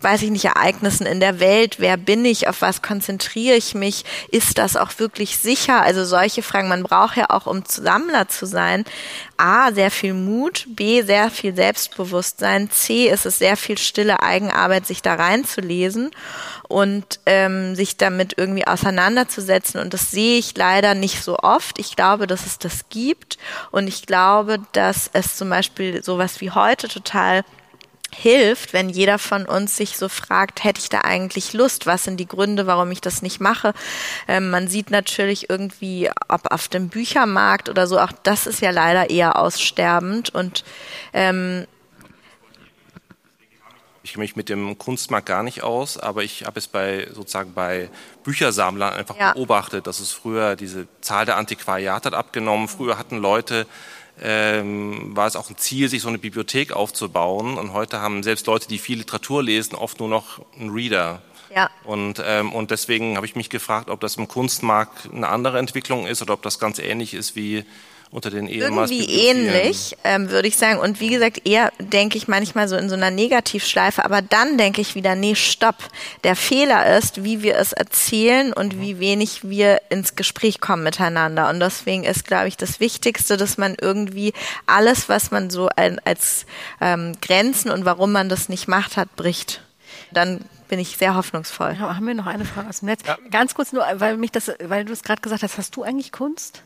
weiß 0.00 0.22
ich 0.22 0.30
nicht, 0.30 0.44
Ereignissen 0.44 1.06
in 1.06 1.20
der 1.20 1.40
Welt, 1.40 1.76
wer 1.78 1.96
bin 1.96 2.24
ich, 2.24 2.48
auf 2.48 2.62
was 2.62 2.82
konzentriere 2.82 3.56
ich 3.56 3.74
mich, 3.74 4.04
ist 4.30 4.58
das 4.58 4.76
auch 4.76 4.98
wirklich 4.98 5.38
sicher? 5.38 5.82
Also 5.82 6.04
solche 6.04 6.42
Fragen, 6.42 6.68
man 6.68 6.82
braucht 6.82 7.16
ja 7.16 7.26
auch, 7.30 7.46
um 7.46 7.62
Sammler 7.66 8.28
zu 8.28 8.46
sein, 8.46 8.84
A, 9.36 9.72
sehr 9.72 9.90
viel 9.90 10.14
Mut, 10.14 10.66
B, 10.68 11.02
sehr 11.02 11.30
viel 11.30 11.54
Selbstbewusstsein, 11.54 12.70
C, 12.70 13.08
ist 13.08 13.26
es 13.26 13.38
sehr 13.38 13.56
viel 13.56 13.78
stille 13.78 14.22
Eigenarbeit, 14.22 14.86
sich 14.86 15.02
da 15.02 15.14
reinzulesen 15.14 16.10
und 16.68 17.20
ähm, 17.26 17.74
sich 17.74 17.96
damit 17.96 18.34
irgendwie 18.36 18.66
auseinanderzusetzen. 18.66 19.80
Und 19.80 19.94
das 19.94 20.10
sehe 20.10 20.38
ich 20.38 20.56
leider 20.56 20.94
nicht 20.94 21.22
so 21.24 21.38
oft. 21.38 21.78
Ich 21.78 21.96
glaube, 21.96 22.26
dass 22.26 22.46
es 22.46 22.58
das 22.58 22.88
gibt 22.90 23.38
und 23.70 23.88
ich 23.88 24.06
glaube, 24.06 24.58
dass 24.72 25.10
es 25.12 25.36
zum 25.36 25.50
Beispiel 25.50 26.02
sowas 26.02 26.40
wie 26.40 26.50
heute 26.50 26.88
total 26.88 27.44
hilft, 28.14 28.72
wenn 28.72 28.88
jeder 28.88 29.18
von 29.18 29.46
uns 29.46 29.76
sich 29.76 29.96
so 29.96 30.08
fragt, 30.08 30.64
hätte 30.64 30.80
ich 30.80 30.88
da 30.88 31.02
eigentlich 31.02 31.52
Lust? 31.52 31.86
Was 31.86 32.04
sind 32.04 32.18
die 32.18 32.26
Gründe, 32.26 32.66
warum 32.66 32.90
ich 32.90 33.00
das 33.00 33.22
nicht 33.22 33.40
mache? 33.40 33.72
Ähm, 34.28 34.50
man 34.50 34.68
sieht 34.68 34.90
natürlich 34.90 35.50
irgendwie, 35.50 36.10
ob 36.28 36.52
auf 36.52 36.68
dem 36.68 36.88
Büchermarkt 36.88 37.68
oder 37.68 37.86
so, 37.86 37.98
auch 37.98 38.12
das 38.22 38.46
ist 38.46 38.60
ja 38.60 38.70
leider 38.70 39.10
eher 39.10 39.38
aussterbend 39.38 40.34
und 40.34 40.64
ähm, 41.12 41.66
ich 44.02 44.14
kenne 44.14 44.22
mich 44.22 44.34
mit 44.34 44.48
dem 44.48 44.76
Kunstmarkt 44.78 45.26
gar 45.26 45.42
nicht 45.42 45.62
aus, 45.62 45.98
aber 45.98 46.24
ich 46.24 46.44
habe 46.44 46.58
es 46.58 46.66
bei 46.66 47.06
sozusagen 47.12 47.52
bei 47.52 47.90
Büchersammlern 48.24 48.94
einfach 48.94 49.16
ja. 49.16 49.34
beobachtet, 49.34 49.86
dass 49.86 50.00
es 50.00 50.10
früher 50.10 50.56
diese 50.56 50.88
Zahl 51.00 51.26
der 51.26 51.36
Antiquariate 51.36 52.06
hat 52.06 52.14
abgenommen. 52.14 52.66
Früher 52.66 52.98
hatten 52.98 53.18
Leute 53.18 53.66
ähm, 54.20 55.16
war 55.16 55.26
es 55.26 55.36
auch 55.36 55.50
ein 55.50 55.56
Ziel, 55.56 55.88
sich 55.88 56.02
so 56.02 56.08
eine 56.08 56.18
Bibliothek 56.18 56.72
aufzubauen. 56.72 57.56
Und 57.58 57.72
heute 57.72 58.00
haben 58.00 58.22
selbst 58.22 58.46
Leute, 58.46 58.68
die 58.68 58.78
viel 58.78 58.98
Literatur 58.98 59.42
lesen, 59.42 59.74
oft 59.74 60.00
nur 60.00 60.08
noch 60.08 60.40
einen 60.58 60.70
Reader. 60.70 61.22
Ja. 61.54 61.70
Und, 61.84 62.22
ähm, 62.24 62.52
und 62.52 62.70
deswegen 62.70 63.16
habe 63.16 63.26
ich 63.26 63.34
mich 63.34 63.50
gefragt, 63.50 63.90
ob 63.90 64.00
das 64.00 64.16
im 64.16 64.28
Kunstmarkt 64.28 65.08
eine 65.12 65.28
andere 65.28 65.58
Entwicklung 65.58 66.06
ist 66.06 66.22
oder 66.22 66.34
ob 66.34 66.42
das 66.42 66.58
ganz 66.58 66.78
ähnlich 66.78 67.14
ist 67.14 67.34
wie 67.34 67.64
unter 68.12 68.30
den 68.30 68.48
ehemals 68.48 68.90
Irgendwie 68.90 69.28
ähnlich, 69.28 69.96
ähm, 70.02 70.30
würde 70.30 70.48
ich 70.48 70.56
sagen. 70.56 70.80
Und 70.80 71.00
wie 71.00 71.10
gesagt, 71.10 71.46
eher 71.46 71.72
denke 71.78 72.18
ich 72.18 72.26
manchmal 72.26 72.66
so 72.66 72.76
in 72.76 72.88
so 72.88 72.96
einer 72.96 73.10
Negativschleife, 73.10 74.04
aber 74.04 74.20
dann 74.20 74.58
denke 74.58 74.80
ich 74.80 74.96
wieder, 74.96 75.14
nee, 75.14 75.36
stopp. 75.36 75.76
Der 76.24 76.34
Fehler 76.34 76.98
ist, 76.98 77.22
wie 77.22 77.42
wir 77.42 77.56
es 77.56 77.72
erzählen 77.72 78.52
und 78.52 78.80
wie 78.80 78.98
wenig 78.98 79.48
wir 79.48 79.80
ins 79.90 80.16
Gespräch 80.16 80.60
kommen 80.60 80.82
miteinander. 80.82 81.48
Und 81.48 81.60
deswegen 81.60 82.02
ist, 82.02 82.26
glaube 82.26 82.48
ich, 82.48 82.56
das 82.56 82.80
Wichtigste, 82.80 83.36
dass 83.36 83.58
man 83.58 83.76
irgendwie 83.80 84.32
alles, 84.66 85.08
was 85.08 85.30
man 85.30 85.50
so 85.50 85.68
als 85.68 86.46
ähm, 86.80 87.12
Grenzen 87.20 87.70
und 87.70 87.84
warum 87.84 88.10
man 88.10 88.28
das 88.28 88.48
nicht 88.48 88.66
macht 88.66 88.96
hat, 88.96 89.14
bricht. 89.14 89.62
Dann 90.10 90.40
bin 90.68 90.80
ich 90.80 90.96
sehr 90.96 91.14
hoffnungsvoll. 91.14 91.76
Ja, 91.78 91.94
haben 91.94 92.06
wir 92.06 92.14
noch 92.14 92.26
eine 92.26 92.44
Frage 92.44 92.68
aus 92.68 92.80
dem 92.80 92.86
Netz? 92.86 93.02
Ja. 93.06 93.18
Ganz 93.30 93.54
kurz 93.54 93.72
nur, 93.72 93.84
weil 93.94 94.16
mich 94.16 94.32
das, 94.32 94.50
weil 94.64 94.84
du 94.84 94.92
es 94.92 95.04
gerade 95.04 95.22
gesagt 95.22 95.44
hast, 95.44 95.58
hast 95.58 95.76
du 95.76 95.84
eigentlich 95.84 96.10
Kunst? 96.10 96.62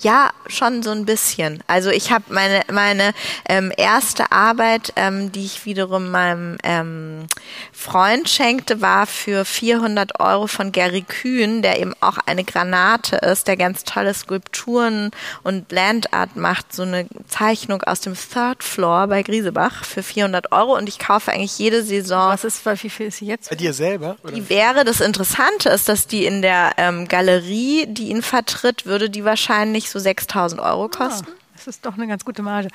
Ja, 0.00 0.30
schon 0.46 0.82
so 0.82 0.90
ein 0.90 1.04
bisschen. 1.04 1.62
Also 1.66 1.90
ich 1.90 2.12
habe 2.12 2.24
meine 2.28 2.62
meine 2.70 3.12
ähm, 3.48 3.72
erste 3.76 4.30
Arbeit, 4.30 4.92
ähm, 4.96 5.32
die 5.32 5.44
ich 5.44 5.66
wiederum 5.66 6.10
meinem 6.10 6.56
ähm, 6.62 7.26
Freund 7.72 8.28
schenkte, 8.28 8.80
war 8.80 9.06
für 9.06 9.44
400 9.44 10.20
Euro 10.20 10.46
von 10.46 10.70
Gary 10.70 11.02
Kühn, 11.02 11.62
der 11.62 11.80
eben 11.80 11.94
auch 12.00 12.18
eine 12.26 12.44
Granate 12.44 13.16
ist, 13.16 13.48
der 13.48 13.56
ganz 13.56 13.84
tolle 13.84 14.14
Skulpturen 14.14 15.10
und 15.42 15.70
Landart 15.72 16.36
macht. 16.36 16.72
So 16.72 16.82
eine 16.82 17.06
Zeichnung 17.26 17.82
aus 17.82 18.00
dem 18.00 18.14
Third 18.14 18.62
Floor 18.62 19.08
bei 19.08 19.22
Griesebach 19.22 19.84
für 19.84 20.02
400 20.02 20.52
Euro 20.52 20.76
und 20.76 20.88
ich 20.88 20.98
kaufe 21.00 21.32
eigentlich 21.32 21.58
jede 21.58 21.82
Saison. 21.82 22.30
Was 22.30 22.44
ist, 22.44 22.64
wie 22.64 22.90
viel 22.90 23.08
ist 23.08 23.18
sie 23.18 23.26
jetzt? 23.26 23.50
Bei 23.50 23.56
dir 23.56 23.72
selber? 23.72 24.16
Oder? 24.22 24.32
Die 24.32 24.48
wäre, 24.48 24.84
das 24.84 25.00
Interessante 25.00 25.68
ist, 25.70 25.88
dass 25.88 26.06
die 26.06 26.24
in 26.24 26.40
der 26.40 26.72
ähm, 26.76 27.08
Galerie, 27.08 27.86
die 27.88 28.08
ihn 28.10 28.22
vertritt, 28.22 28.86
würde 28.86 29.10
die 29.10 29.24
wahrscheinlich 29.24 29.57
wahrscheinlich 29.58 29.90
so 29.90 29.98
6000 29.98 30.60
Euro 30.60 30.84
ah, 30.84 30.88
kosten. 30.88 31.26
Ah, 31.30 31.36
das 31.54 31.66
ist 31.66 31.84
doch 31.84 31.94
eine 31.94 32.06
ganz 32.06 32.24
gute 32.24 32.42
Marge. 32.42 32.68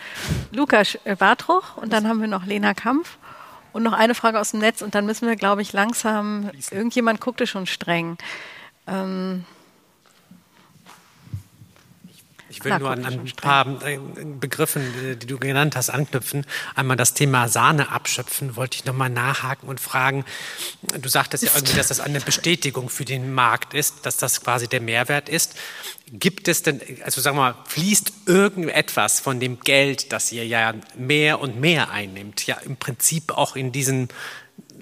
Lukas 0.51 0.97
äh, 1.05 1.15
Bartruch 1.15 1.77
und 1.77 1.93
dann 1.93 2.07
haben 2.07 2.19
wir 2.19 2.27
noch 2.27 2.45
Lena 2.45 2.73
Kampf. 2.73 3.17
Und 3.71 3.81
noch 3.81 3.93
eine 3.93 4.13
Frage 4.13 4.39
aus 4.39 4.51
dem 4.51 4.59
Netz 4.59 4.83
und 4.83 4.93
dann 4.93 5.07
müssen 5.07 5.27
wir, 5.27 5.35
glaube 5.35 5.63
ich, 5.63 5.73
langsam. 5.73 6.51
Irgendjemand 6.69 7.19
guckte 7.19 7.47
schon 7.47 7.65
streng. 7.65 8.17
Ähm, 8.85 9.45
Ich 12.53 12.63
will 12.63 12.69
Klar, 12.69 12.79
nur 12.79 12.91
an 12.91 13.05
ein 13.05 13.31
paar 13.35 13.83
äh, 13.83 13.97
Begriffen, 14.39 14.83
äh, 15.03 15.15
die 15.15 15.25
du 15.25 15.39
genannt 15.39 15.75
hast, 15.75 15.89
anknüpfen. 15.89 16.45
Einmal 16.75 16.97
das 16.97 17.15
Thema 17.15 17.47
Sahne 17.47 17.89
abschöpfen, 17.89 18.55
wollte 18.55 18.77
ich 18.77 18.85
nochmal 18.85 19.09
nachhaken 19.09 19.67
und 19.67 19.79
fragen. 19.79 20.23
Du 20.99 21.09
sagtest 21.09 21.43
ja 21.43 21.49
irgendwie, 21.55 21.75
dass 21.75 21.87
das 21.87 21.99
eine 21.99 22.21
Bestätigung 22.21 22.89
für 22.89 23.05
den 23.05 23.33
Markt 23.33 23.73
ist, 23.73 24.05
dass 24.05 24.17
das 24.17 24.41
quasi 24.41 24.67
der 24.67 24.81
Mehrwert 24.81 25.29
ist. 25.29 25.55
Gibt 26.11 26.47
es 26.47 26.61
denn, 26.61 26.79
also 27.03 27.21
sagen 27.21 27.37
wir 27.37 27.53
mal, 27.53 27.55
fließt 27.65 28.13
irgendetwas 28.27 29.19
von 29.19 29.39
dem 29.39 29.59
Geld, 29.61 30.13
das 30.13 30.31
ihr 30.31 30.45
ja 30.45 30.75
mehr 30.95 31.41
und 31.41 31.59
mehr 31.59 31.89
einnimmt, 31.89 32.45
ja 32.45 32.57
im 32.57 32.77
Prinzip 32.77 33.31
auch 33.35 33.55
in 33.55 33.71
diesen 33.71 34.09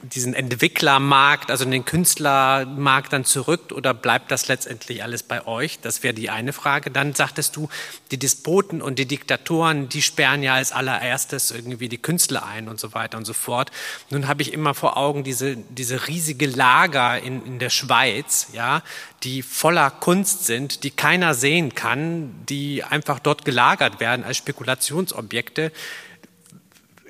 diesen 0.04 0.34
Entwicklermarkt, 0.34 1.52
also 1.52 1.66
den 1.66 1.86
Künstlermarkt 1.86 3.14
dann 3.14 3.26
zurück 3.26 3.72
oder 3.72 3.94
bleibt 3.94 4.32
das 4.32 4.48
letztendlich 4.48 5.04
alles 5.04 5.24
bei 5.24 5.46
euch? 5.46 5.80
Das 5.80 6.04
wäre 6.04 6.14
die 6.14 6.30
eine 6.30 6.54
Frage. 6.54 6.92
Dann 6.92 7.14
sagtest 7.14 7.56
du, 7.56 7.70
die 8.12 8.18
Despoten 8.18 8.82
und 8.82 9.00
die 9.00 9.06
Diktatoren, 9.06 9.90
die 9.90 10.02
sperren 10.02 10.44
ja 10.44 10.56
als 10.56 10.72
allererstes 10.72 11.52
irgendwie 11.52 11.90
die 11.90 11.98
Künstler 11.98 12.46
ein 12.46 12.68
und 12.68 12.80
so 12.80 12.94
weiter 12.94 13.18
und 13.18 13.26
so 13.26 13.34
fort. 13.34 13.72
Nun 14.10 14.28
habe 14.28 14.42
ich 14.42 14.54
immer 14.54 14.74
vor 14.74 14.98
Augen 14.98 15.24
diese, 15.24 15.56
diese 15.56 16.08
riesige 16.08 16.48
Lager 16.48 17.20
in, 17.20 17.46
in 17.46 17.60
der 17.60 17.70
Schweiz, 17.70 18.48
ja, 18.54 18.82
die 19.24 19.42
voller 19.44 19.92
Kunst 19.92 20.46
sind, 20.46 20.84
die 20.84 20.92
keiner 20.92 21.34
sehen 21.34 21.76
kann, 21.76 22.34
die 22.50 22.84
einfach 22.84 23.20
dort 23.20 23.46
gelagert 23.46 24.00
werden 24.00 24.26
als 24.26 24.38
Spekulationsobjekte 24.38 25.72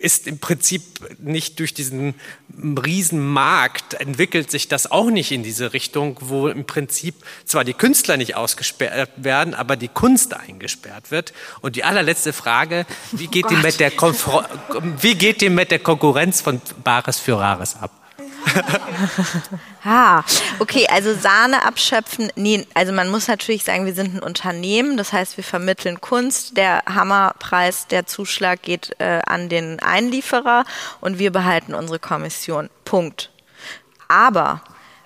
ist 0.01 0.27
im 0.27 0.39
Prinzip 0.39 0.81
nicht 1.19 1.59
durch 1.59 1.73
diesen 1.73 2.15
Riesenmarkt 2.57 3.93
entwickelt 3.93 4.51
sich 4.51 4.67
das 4.67 4.91
auch 4.91 5.09
nicht 5.09 5.31
in 5.31 5.43
diese 5.43 5.73
Richtung, 5.73 6.17
wo 6.21 6.47
im 6.47 6.65
Prinzip 6.65 7.15
zwar 7.45 7.63
die 7.63 7.73
Künstler 7.73 8.17
nicht 8.17 8.35
ausgesperrt 8.35 9.11
werden, 9.17 9.53
aber 9.53 9.75
die 9.75 9.87
Kunst 9.87 10.33
eingesperrt 10.33 11.11
wird. 11.11 11.33
Und 11.61 11.75
die 11.75 11.83
allerletzte 11.83 12.33
Frage, 12.33 12.85
wie 13.11 13.27
geht, 13.27 13.45
oh 13.45 13.49
die, 13.49 13.55
mit 13.57 13.79
der 13.79 13.91
wie 13.91 15.15
geht 15.15 15.41
die 15.41 15.49
mit 15.49 15.71
der 15.71 15.79
Konkurrenz 15.79 16.41
von 16.41 16.61
Bares 16.83 17.19
für 17.19 17.37
Rares 17.37 17.75
ab? 17.75 18.00
ah, 19.83 20.23
okay, 20.59 20.87
also 20.87 21.13
Sahne 21.13 21.63
abschöpfen. 21.65 22.31
Nee, 22.35 22.65
also 22.73 22.91
man 22.91 23.09
muss 23.09 23.27
natürlich 23.27 23.63
sagen, 23.63 23.85
wir 23.85 23.93
sind 23.93 24.15
ein 24.15 24.23
Unternehmen, 24.23 24.97
das 24.97 25.13
heißt, 25.13 25.37
wir 25.37 25.43
vermitteln 25.43 26.01
Kunst. 26.01 26.57
Der 26.57 26.83
Hammerpreis, 26.85 27.87
der 27.87 28.05
Zuschlag 28.05 28.61
geht 28.61 28.95
äh, 28.99 29.21
an 29.25 29.49
den 29.49 29.79
Einlieferer 29.79 30.65
und 30.99 31.19
wir 31.19 31.31
behalten 31.31 31.73
unsere 31.73 31.99
Kommission. 31.99 32.69
Punkt. 32.85 33.31
Aber 34.07 34.61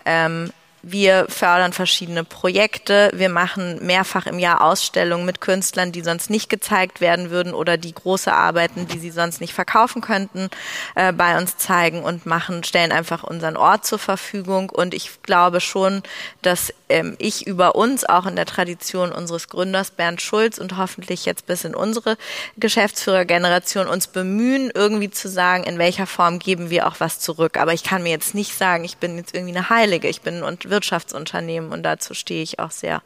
ähm, 0.06 0.52
wir 0.88 1.26
fördern 1.30 1.74
verschiedene 1.74 2.24
Projekte. 2.24 3.10
Wir 3.14 3.30
machen 3.30 3.84
mehrfach 3.84 4.28
im 4.28 4.38
Jahr 4.38 4.62
Ausstellungen 4.62 5.26
mit 5.26 5.41
Künstlern, 5.41 5.91
die 5.91 6.02
sonst 6.02 6.30
nicht 6.30 6.48
gezeigt 6.48 7.02
werden 7.02 7.32
würden 7.32 7.56
oder 7.56 7.78
die 7.78 7.94
große 7.94 8.32
Arbeiten, 8.32 8.88
die 8.88 8.99
sie 8.99 9.10
sonst 9.10 9.41
nicht 9.41 9.53
verkaufen 9.53 10.03
könnten, 10.03 10.49
äh, 10.94 11.12
bei 11.12 11.40
uns 11.40 11.57
zeigen 11.57 12.03
und 12.03 12.28
machen, 12.28 12.64
stellen 12.64 12.91
einfach 12.91 13.24
unseren 13.24 13.57
Ort 13.57 13.88
zur 13.88 13.98
Verfügung. 13.98 14.70
Und 14.70 14.94
ich 14.94 15.24
glaube 15.24 15.60
schon, 15.60 16.03
dass 16.44 16.72
ähm, 16.90 17.16
ich 17.18 17.48
über 17.48 17.74
uns 17.74 18.06
auch 18.06 18.28
in 18.28 18.36
der 18.36 18.45
Tradition 18.45 19.12
unseres 19.12 19.48
Gründers 19.48 19.90
Bernd 19.90 20.22
Schulz 20.22 20.60
und 20.60 20.78
hoffentlich 20.78 21.26
jetzt 21.26 21.48
bis 21.48 21.64
in 21.64 21.74
unsere 21.74 22.16
Geschäftsführergeneration 22.57 23.88
uns 23.88 24.06
bemühen, 24.06 24.72
irgendwie 24.72 25.10
zu 25.10 25.30
sagen, 25.30 25.64
in 25.64 25.80
welcher 25.80 26.06
Form 26.06 26.38
geben 26.38 26.70
wir 26.70 26.86
auch 26.86 26.99
was 26.99 27.20
zurück. 27.20 27.57
Aber 27.57 27.74
ich 27.74 27.84
kann 27.84 28.03
mir 28.03 28.12
jetzt 28.12 28.36
nicht 28.36 28.56
sagen, 28.56 28.84
ich 28.84 28.98
bin 28.98 29.18
jetzt 29.18 29.34
irgendwie 29.34 29.56
eine 29.57 29.72
Heilige. 29.72 30.07
Ich 30.07 30.22
bin 30.22 30.44
und 30.44 30.74
Wirtschaftsunternehmen 30.76 31.72
und 31.72 31.84
dazu 31.84 32.14
stehe 32.14 32.43
ich 32.43 32.60
auch 32.60 32.72
sehr. 32.72 33.02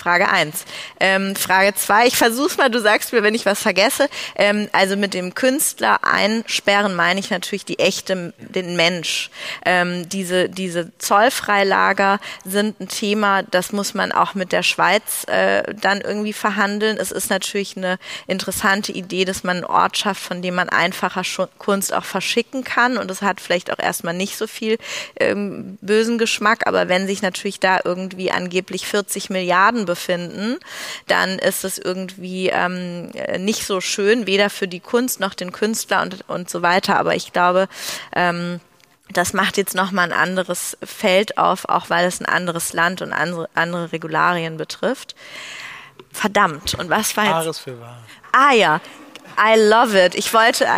Frage 0.00 0.30
eins. 0.30 0.64
Ähm, 0.98 1.36
Frage 1.36 1.74
zwei, 1.74 2.06
ich 2.06 2.16
versuch's 2.16 2.56
mal, 2.56 2.70
du 2.70 2.80
sagst 2.80 3.12
mir, 3.12 3.22
wenn 3.22 3.34
ich 3.34 3.44
was 3.44 3.60
vergesse. 3.60 4.08
Ähm, 4.34 4.68
also 4.72 4.96
mit 4.96 5.12
dem 5.12 5.34
Künstler 5.34 6.00
einsperren 6.02 6.96
meine 6.96 7.20
ich 7.20 7.30
natürlich 7.30 7.66
die 7.66 7.78
echte, 7.78 8.32
den 8.38 8.76
Mensch. 8.76 9.30
Ähm, 9.66 10.08
diese, 10.08 10.48
diese 10.48 10.90
Zollfreilager 10.96 12.18
sind 12.46 12.80
ein 12.80 12.88
Thema, 12.88 13.42
das 13.42 13.72
muss 13.72 13.92
man 13.92 14.10
auch 14.10 14.34
mit 14.34 14.52
der 14.52 14.62
Schweiz 14.62 15.24
äh, 15.28 15.74
dann 15.74 16.00
irgendwie 16.00 16.32
verhandeln. 16.32 16.96
Es 16.96 17.12
ist 17.12 17.28
natürlich 17.28 17.76
eine 17.76 17.98
interessante 18.26 18.92
Idee, 18.92 19.26
dass 19.26 19.44
man 19.44 19.58
einen 19.58 19.66
Ort 19.66 19.98
schafft, 19.98 20.22
von 20.22 20.40
dem 20.40 20.54
man 20.54 20.70
einfacher 20.70 21.22
Kunst 21.58 21.92
auch 21.92 22.04
verschicken 22.04 22.64
kann. 22.64 22.96
Und 22.96 23.10
es 23.10 23.20
hat 23.20 23.40
vielleicht 23.40 23.70
auch 23.70 23.78
erstmal 23.78 24.14
nicht 24.14 24.38
so 24.38 24.46
viel 24.46 24.78
ähm, 25.18 25.76
bösen 25.82 26.16
Geschmack, 26.16 26.66
aber 26.66 26.88
wenn 26.88 27.06
sich 27.06 27.20
natürlich 27.20 27.60
da 27.60 27.80
irgendwie 27.84 28.30
angeblich 28.30 28.86
40 28.86 29.28
Milliarden 29.28 29.89
befinden, 29.90 30.58
dann 31.06 31.38
ist 31.38 31.64
es 31.64 31.78
irgendwie 31.78 32.48
ähm, 32.48 33.10
nicht 33.38 33.66
so 33.66 33.80
schön, 33.80 34.26
weder 34.26 34.50
für 34.50 34.68
die 34.68 34.80
Kunst 34.80 35.20
noch 35.20 35.34
den 35.34 35.52
Künstler 35.52 36.02
und, 36.02 36.24
und 36.28 36.48
so 36.48 36.62
weiter. 36.62 36.98
Aber 36.98 37.14
ich 37.14 37.32
glaube, 37.32 37.68
ähm, 38.14 38.60
das 39.12 39.32
macht 39.32 39.56
jetzt 39.56 39.74
nochmal 39.74 40.12
ein 40.12 40.18
anderes 40.18 40.78
Feld 40.82 41.36
auf, 41.36 41.68
auch 41.68 41.90
weil 41.90 42.06
es 42.06 42.20
ein 42.20 42.26
anderes 42.26 42.72
Land 42.72 43.02
und 43.02 43.12
andere, 43.12 43.48
andere 43.54 43.92
Regularien 43.92 44.56
betrifft. 44.56 45.14
Verdammt. 46.12 46.74
Und 46.74 46.90
was 46.90 47.16
war 47.16 47.24
jetzt? 47.24 47.34
Wahres 47.34 47.58
für 47.58 47.80
wahr. 47.80 47.98
Ah 48.32 48.52
ja, 48.52 48.80
I 49.38 49.58
love 49.58 49.98
it. 49.98 50.14
Ich 50.14 50.32
wollte. 50.32 50.66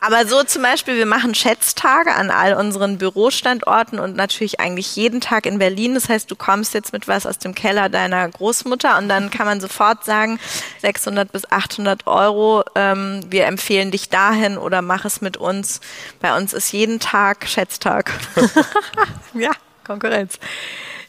Aber 0.00 0.26
so 0.26 0.42
zum 0.42 0.62
Beispiel, 0.62 0.96
wir 0.96 1.06
machen 1.06 1.34
Schätztage 1.34 2.14
an 2.14 2.30
all 2.30 2.54
unseren 2.54 2.96
Bürostandorten 2.96 3.98
und 3.98 4.16
natürlich 4.16 4.58
eigentlich 4.58 4.96
jeden 4.96 5.20
Tag 5.20 5.44
in 5.44 5.58
Berlin. 5.58 5.94
Das 5.94 6.08
heißt, 6.08 6.30
du 6.30 6.36
kommst 6.36 6.72
jetzt 6.72 6.94
mit 6.94 7.06
was 7.06 7.26
aus 7.26 7.36
dem 7.36 7.54
Keller 7.54 7.90
deiner 7.90 8.26
Großmutter 8.28 8.96
und 8.96 9.08
dann 9.08 9.30
kann 9.30 9.46
man 9.46 9.60
sofort 9.60 10.04
sagen, 10.04 10.40
600 10.80 11.30
bis 11.30 11.50
800 11.50 12.06
Euro, 12.06 12.64
ähm, 12.74 13.20
wir 13.28 13.46
empfehlen 13.46 13.90
dich 13.90 14.08
dahin 14.08 14.56
oder 14.56 14.80
mach 14.80 15.04
es 15.04 15.20
mit 15.20 15.36
uns. 15.36 15.80
Bei 16.20 16.34
uns 16.34 16.54
ist 16.54 16.72
jeden 16.72 16.98
Tag 16.98 17.46
Schätztag. 17.46 18.10
ja, 19.34 19.50
Konkurrenz. 19.84 20.38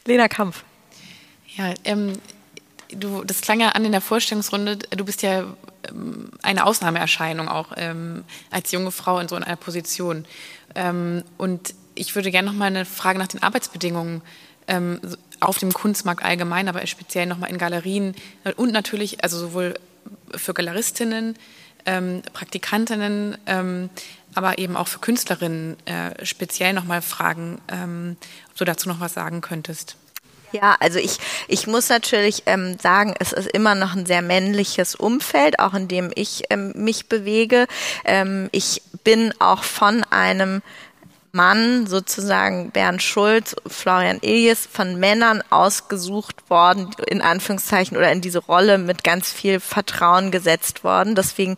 Lena 0.05 0.27
Kampf. 0.27 0.63
Ja, 1.55 1.73
ähm, 1.85 2.13
du, 2.95 3.23
das 3.23 3.41
klang 3.41 3.59
ja 3.59 3.69
an 3.69 3.85
in 3.85 3.91
der 3.91 4.01
Vorstellungsrunde, 4.01 4.77
du 4.77 5.05
bist 5.05 5.21
ja 5.21 5.45
ähm, 5.89 6.31
eine 6.41 6.65
Ausnahmeerscheinung 6.65 7.47
auch 7.47 7.73
ähm, 7.75 8.23
als 8.49 8.71
junge 8.71 8.91
Frau 8.91 9.19
in 9.19 9.27
so 9.27 9.35
einer 9.35 9.55
Position. 9.55 10.25
Ähm, 10.75 11.23
und 11.37 11.73
ich 11.95 12.15
würde 12.15 12.31
gerne 12.31 12.47
noch 12.47 12.57
mal 12.57 12.65
eine 12.65 12.85
Frage 12.85 13.19
nach 13.19 13.27
den 13.27 13.43
Arbeitsbedingungen 13.43 14.21
ähm, 14.67 14.99
auf 15.39 15.57
dem 15.57 15.73
Kunstmarkt 15.73 16.23
allgemein, 16.23 16.69
aber 16.69 16.85
speziell 16.87 17.25
noch 17.25 17.37
mal 17.37 17.47
in 17.47 17.57
Galerien 17.57 18.15
und 18.55 18.71
natürlich 18.71 19.23
also 19.23 19.37
sowohl 19.37 19.73
für 20.35 20.53
Galeristinnen, 20.53 21.35
ähm, 21.85 22.21
Praktikantinnen, 22.33 23.37
ähm, 23.47 23.89
aber 24.35 24.59
eben 24.59 24.77
auch 24.77 24.87
für 24.87 24.99
Künstlerinnen 24.99 25.75
äh, 25.87 26.25
speziell 26.25 26.73
noch 26.73 26.85
mal 26.85 27.01
fragen, 27.01 27.59
ob 27.67 28.57
du 28.57 28.63
dazu 28.65 28.87
noch 28.87 29.01
was 29.01 29.13
sagen 29.13 29.41
könntest. 29.41 29.97
Ja, 30.51 30.75
also 30.79 30.99
ich, 30.99 31.17
ich 31.47 31.67
muss 31.67 31.89
natürlich 31.89 32.43
ähm, 32.45 32.77
sagen, 32.79 33.13
es 33.19 33.31
ist 33.31 33.47
immer 33.51 33.75
noch 33.75 33.95
ein 33.95 34.05
sehr 34.05 34.21
männliches 34.21 34.95
Umfeld, 34.95 35.59
auch 35.59 35.73
in 35.73 35.87
dem 35.87 36.11
ich 36.15 36.43
ähm, 36.49 36.73
mich 36.75 37.07
bewege. 37.07 37.67
Ähm, 38.03 38.49
ich 38.51 38.81
bin 39.03 39.33
auch 39.39 39.63
von 39.63 40.03
einem 40.09 40.61
Mann, 41.31 41.87
sozusagen 41.87 42.71
Bernd 42.71 43.01
Schulz, 43.01 43.55
Florian 43.65 44.19
Iljes, 44.21 44.67
von 44.69 44.99
Männern 44.99 45.41
ausgesucht 45.49 46.49
worden, 46.49 46.89
in 47.07 47.21
Anführungszeichen, 47.21 47.95
oder 47.95 48.11
in 48.11 48.19
diese 48.21 48.39
Rolle 48.39 48.77
mit 48.77 49.03
ganz 49.03 49.31
viel 49.31 49.61
Vertrauen 49.61 50.31
gesetzt 50.31 50.83
worden. 50.83 51.15
Deswegen 51.15 51.55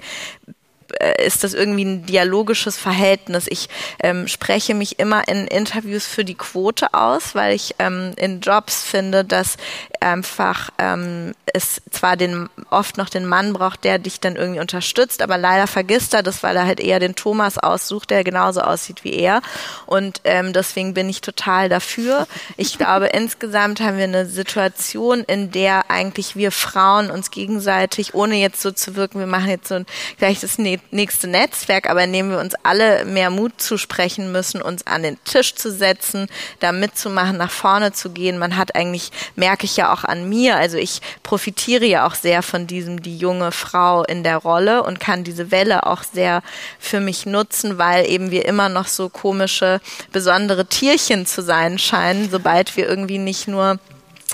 ist 1.23 1.43
das 1.43 1.53
irgendwie 1.53 1.85
ein 1.85 2.05
dialogisches 2.05 2.77
Verhältnis. 2.77 3.45
Ich 3.49 3.69
ähm, 4.01 4.27
spreche 4.27 4.73
mich 4.73 4.99
immer 4.99 5.27
in 5.27 5.47
Interviews 5.47 6.05
für 6.05 6.25
die 6.25 6.35
Quote 6.35 6.93
aus, 6.93 7.35
weil 7.35 7.55
ich 7.55 7.75
ähm, 7.79 8.11
in 8.17 8.39
Jobs 8.41 8.83
finde, 8.83 9.23
dass 9.23 9.57
einfach 10.03 10.69
ähm, 10.77 11.33
es 11.45 11.81
zwar 11.91 12.17
den, 12.17 12.49
oft 12.69 12.97
noch 12.97 13.09
den 13.09 13.25
Mann 13.25 13.53
braucht, 13.53 13.83
der 13.83 13.99
dich 13.99 14.19
dann 14.19 14.35
irgendwie 14.35 14.59
unterstützt, 14.59 15.21
aber 15.21 15.37
leider 15.37 15.67
vergisst 15.67 16.13
er 16.13 16.23
das, 16.23 16.43
weil 16.43 16.55
er 16.55 16.65
halt 16.65 16.79
eher 16.79 16.99
den 16.99 17.15
Thomas 17.15 17.57
aussucht, 17.57 18.09
der 18.09 18.23
genauso 18.23 18.61
aussieht 18.61 19.03
wie 19.03 19.13
er. 19.13 19.41
Und 19.85 20.21
ähm, 20.23 20.53
deswegen 20.53 20.93
bin 20.93 21.09
ich 21.09 21.21
total 21.21 21.69
dafür. 21.69 22.27
Ich 22.57 22.77
glaube, 22.77 23.07
insgesamt 23.07 23.79
haben 23.79 23.97
wir 23.97 24.03
eine 24.03 24.25
Situation, 24.25 25.21
in 25.21 25.51
der 25.51 25.89
eigentlich 25.89 26.35
wir 26.35 26.51
Frauen 26.51 27.09
uns 27.09 27.31
gegenseitig, 27.31 28.13
ohne 28.13 28.35
jetzt 28.35 28.61
so 28.61 28.71
zu 28.71 28.95
wirken, 28.95 29.19
wir 29.19 29.27
machen 29.27 29.49
jetzt 29.49 29.67
so 29.67 29.75
ein, 29.75 29.85
gleich 30.17 30.41
das 30.41 30.57
nächste 30.57 31.27
Netzwerk, 31.27 31.89
aber 31.89 32.03
indem 32.03 32.29
wir 32.29 32.39
uns 32.39 32.55
alle 32.63 33.05
mehr 33.05 33.29
Mut 33.29 33.61
zusprechen 33.61 34.31
müssen, 34.31 34.61
uns 34.61 34.85
an 34.85 35.03
den 35.03 35.23
Tisch 35.23 35.55
zu 35.55 35.71
setzen, 35.71 36.27
da 36.59 36.71
mitzumachen, 36.71 37.37
nach 37.37 37.51
vorne 37.51 37.93
zu 37.93 38.09
gehen. 38.09 38.37
Man 38.37 38.57
hat 38.57 38.75
eigentlich, 38.75 39.11
merke 39.35 39.65
ich 39.65 39.77
ja 39.77 39.92
auch 39.93 40.03
an 40.03 40.27
mir, 40.27 40.57
also 40.57 40.77
ich 40.77 41.01
profitiere 41.21 41.85
ja 41.85 42.07
auch 42.07 42.15
sehr 42.15 42.41
von 42.43 42.67
diesem, 42.67 43.01
die 43.01 43.17
junge 43.17 43.51
Frau 43.51 44.03
in 44.03 44.23
der 44.23 44.37
Rolle 44.37 44.83
und 44.83 44.99
kann 44.99 45.23
diese 45.23 45.51
Welle 45.51 45.85
auch 45.85 46.03
sehr 46.03 46.41
für 46.79 46.99
mich 46.99 47.25
nutzen, 47.25 47.77
weil 47.77 48.09
eben 48.09 48.31
wir 48.31 48.45
immer 48.45 48.69
noch 48.69 48.87
so 48.87 49.09
komische, 49.09 49.79
besondere 50.11 50.65
Tierchen 50.65 51.25
zu 51.25 51.41
sein 51.41 51.77
scheinen, 51.77 52.29
sobald 52.29 52.75
wir 52.75 52.87
irgendwie 52.87 53.19
nicht 53.19 53.47
nur 53.47 53.79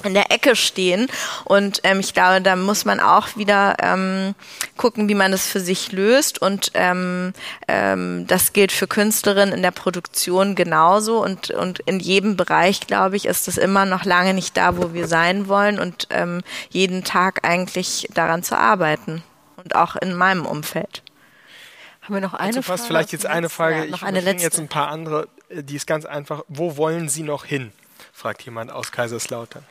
in 0.03 0.13
der 0.13 0.31
Ecke 0.31 0.55
stehen. 0.55 1.07
Und 1.45 1.81
ähm, 1.83 1.99
ich 1.99 2.13
glaube, 2.13 2.41
da 2.41 2.55
muss 2.55 2.85
man 2.85 2.99
auch 2.99 3.35
wieder 3.35 3.75
ähm, 3.81 4.35
gucken, 4.77 5.09
wie 5.09 5.15
man 5.15 5.31
das 5.31 5.47
für 5.47 5.59
sich 5.59 5.91
löst. 5.91 6.41
Und 6.41 6.71
ähm, 6.73 7.33
ähm, 7.67 8.25
das 8.27 8.53
gilt 8.53 8.71
für 8.71 8.87
Künstlerinnen 8.87 9.53
in 9.53 9.61
der 9.61 9.71
Produktion 9.71 10.55
genauso. 10.55 11.23
Und, 11.23 11.51
und 11.51 11.79
in 11.79 11.99
jedem 11.99 12.37
Bereich, 12.37 12.81
glaube 12.81 13.15
ich, 13.15 13.25
ist 13.25 13.47
das 13.47 13.57
immer 13.57 13.85
noch 13.85 14.05
lange 14.05 14.33
nicht 14.33 14.57
da, 14.57 14.77
wo 14.77 14.93
wir 14.93 15.07
sein 15.07 15.47
wollen. 15.47 15.79
Und 15.79 16.07
ähm, 16.09 16.41
jeden 16.69 17.03
Tag 17.03 17.47
eigentlich 17.47 18.07
daran 18.13 18.43
zu 18.43 18.57
arbeiten. 18.57 19.23
Und 19.57 19.75
auch 19.75 19.95
in 19.95 20.13
meinem 20.13 20.45
Umfeld. 20.45 21.03
Haben 22.01 22.15
wir 22.15 22.21
noch 22.21 22.33
eine 22.33 22.47
also 22.47 22.61
Frage? 22.63 22.81
vielleicht 22.87 23.11
jetzt 23.11 23.27
eine 23.27 23.49
Frage. 23.49 23.83
Ja, 23.83 23.85
noch 23.85 24.01
ich 24.01 24.03
eine 24.03 24.21
letzte. 24.21 24.43
jetzt 24.43 24.59
ein 24.59 24.67
paar 24.67 24.87
andere. 24.87 25.27
Die 25.51 25.75
ist 25.75 25.85
ganz 25.85 26.05
einfach. 26.05 26.43
Wo 26.47 26.75
wollen 26.75 27.07
Sie 27.07 27.23
noch 27.23 27.45
hin? 27.45 27.71
fragt 28.13 28.41
jemand 28.41 28.71
aus 28.71 28.91
Kaiserslautern. 28.91 29.63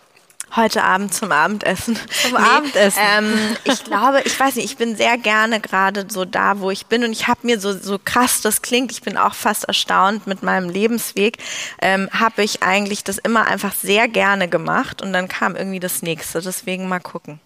Heute 0.57 0.83
Abend 0.83 1.13
zum 1.13 1.31
Abendessen. 1.31 1.99
Zum 2.23 2.33
nee, 2.33 2.39
Abendessen. 2.39 3.03
Ähm, 3.17 3.57
ich 3.65 3.85
glaube, 3.85 4.23
ich 4.25 4.39
weiß 4.39 4.57
nicht, 4.57 4.65
ich 4.65 4.77
bin 4.79 4.97
sehr 4.97 5.19
gerne 5.19 5.61
gerade 5.61 6.07
so 6.09 6.25
da, 6.25 6.61
wo 6.61 6.71
ich 6.71 6.87
bin 6.87 7.05
und 7.05 7.13
ich 7.13 7.29
habe 7.29 7.41
mir 7.43 7.61
so, 7.61 7.77
so 7.77 7.99
krass 8.03 8.41
das 8.41 8.63
klingt, 8.63 8.91
ich 8.91 9.03
bin 9.03 9.19
auch 9.19 9.35
fast 9.35 9.65
erstaunt 9.65 10.27
mit 10.27 10.43
meinem 10.43 10.71
Lebensweg, 10.71 11.39
ähm, 11.83 12.09
habe 12.13 12.43
ich 12.43 12.63
eigentlich 12.63 13.05
das 13.05 13.19
immer 13.19 13.47
einfach 13.47 13.75
sehr 13.75 14.09
gerne 14.09 14.49
gemacht 14.49 15.03
und 15.03 15.13
dann 15.13 15.29
kam 15.29 15.55
irgendwie 15.55 15.81
das 15.81 16.03
nächste. 16.03 16.41
Deswegen 16.41 16.89
mal 16.89 17.01
gucken. 17.01 17.41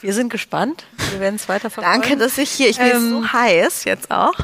Wir 0.00 0.12
sind 0.12 0.28
gespannt. 0.28 0.84
Wir 1.10 1.20
werden 1.20 1.36
es 1.36 1.48
weiter 1.48 1.70
verfolgen. 1.70 2.02
Danke, 2.02 2.16
dass 2.16 2.38
ich 2.38 2.50
hier, 2.50 2.68
ich 2.68 2.78
bin 2.78 2.90
ähm, 2.90 3.10
so 3.10 3.32
heiß 3.32 3.84
jetzt 3.84 4.10
auch. 4.10 4.34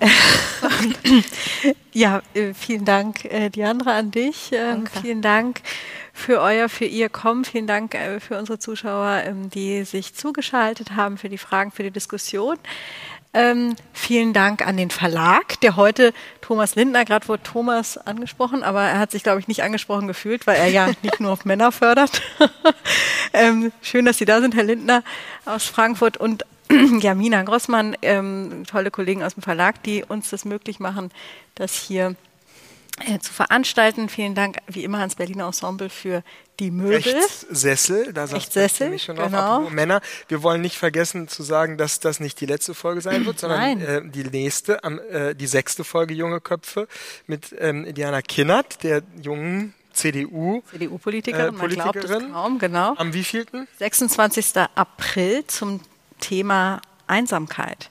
ja, 1.92 2.22
äh, 2.34 2.54
vielen 2.54 2.84
Dank, 2.84 3.24
äh, 3.24 3.50
Diandra, 3.50 3.98
an 3.98 4.10
dich. 4.10 4.50
Ähm, 4.52 4.86
vielen 5.02 5.22
Dank 5.22 5.60
für 6.20 6.40
euer, 6.40 6.68
für 6.68 6.84
ihr 6.84 7.08
Kommen. 7.08 7.44
Vielen 7.44 7.66
Dank 7.66 7.94
äh, 7.94 8.20
für 8.20 8.38
unsere 8.38 8.58
Zuschauer, 8.58 9.22
ähm, 9.24 9.50
die 9.50 9.84
sich 9.84 10.14
zugeschaltet 10.14 10.94
haben, 10.94 11.18
für 11.18 11.28
die 11.28 11.38
Fragen, 11.38 11.72
für 11.72 11.82
die 11.82 11.90
Diskussion. 11.90 12.56
Ähm, 13.32 13.76
vielen 13.92 14.32
Dank 14.32 14.66
an 14.66 14.76
den 14.76 14.90
Verlag, 14.90 15.60
der 15.60 15.76
heute 15.76 16.12
Thomas 16.40 16.74
Lindner, 16.74 17.04
gerade 17.04 17.28
wurde 17.28 17.44
Thomas 17.44 17.96
angesprochen, 17.96 18.64
aber 18.64 18.82
er 18.82 18.98
hat 18.98 19.12
sich, 19.12 19.22
glaube 19.22 19.38
ich, 19.38 19.46
nicht 19.46 19.62
angesprochen 19.62 20.08
gefühlt, 20.08 20.48
weil 20.48 20.56
er 20.56 20.66
ja 20.66 20.90
nicht 21.02 21.20
nur 21.20 21.32
auf 21.32 21.44
Männer 21.44 21.70
fördert. 21.72 22.22
ähm, 23.32 23.72
schön, 23.82 24.04
dass 24.04 24.18
Sie 24.18 24.24
da 24.24 24.40
sind, 24.40 24.56
Herr 24.56 24.64
Lindner 24.64 25.04
aus 25.44 25.66
Frankfurt 25.66 26.16
und 26.16 26.44
Jamina 27.00 27.42
Grossmann, 27.44 27.96
ähm, 28.02 28.64
tolle 28.68 28.90
Kollegen 28.90 29.22
aus 29.22 29.34
dem 29.34 29.42
Verlag, 29.42 29.82
die 29.84 30.04
uns 30.04 30.30
das 30.30 30.44
möglich 30.44 30.80
machen, 30.80 31.10
dass 31.54 31.74
hier 31.74 32.16
zu 33.20 33.32
veranstalten. 33.32 34.08
Vielen 34.08 34.34
Dank 34.34 34.58
wie 34.66 34.84
immer 34.84 34.98
ans 34.98 35.14
Berliner 35.14 35.46
Ensemble 35.46 35.88
für 35.88 36.22
die 36.58 36.70
Möbel. 36.70 36.96
Rechtsessel, 36.96 38.12
da 38.12 38.26
sagt 38.26 38.42
Rechtsessel, 38.42 38.98
schon 38.98 39.16
genau. 39.16 39.64
auf, 39.64 39.70
Männer. 39.70 40.00
Wir 40.28 40.42
wollen 40.42 40.60
nicht 40.60 40.76
vergessen 40.76 41.26
zu 41.28 41.42
sagen, 41.42 41.78
dass 41.78 42.00
das 42.00 42.20
nicht 42.20 42.40
die 42.40 42.46
letzte 42.46 42.74
Folge 42.74 43.00
sein 43.00 43.24
wird, 43.24 43.38
sondern 43.38 43.80
äh, 43.80 44.02
die 44.04 44.24
nächste, 44.24 44.82
äh, 44.82 45.34
die 45.34 45.46
sechste 45.46 45.84
Folge 45.84 46.14
Junge 46.14 46.40
Köpfe 46.40 46.86
mit 47.26 47.54
ähm, 47.58 47.92
Diana 47.94 48.22
Kinnert, 48.22 48.82
der 48.82 49.02
jungen 49.22 49.74
CDU. 49.92 50.62
CDU-Politikerin, 50.70 51.54
äh, 51.54 51.58
man 51.58 51.68
glaubt 51.70 51.96
es 51.96 52.32
kaum, 52.32 52.58
genau. 52.58 52.94
Am 52.96 53.12
wievielten? 53.12 53.66
26. 53.78 54.56
April 54.74 55.46
zum 55.46 55.80
Thema 56.20 56.80
Einsamkeit. 57.06 57.90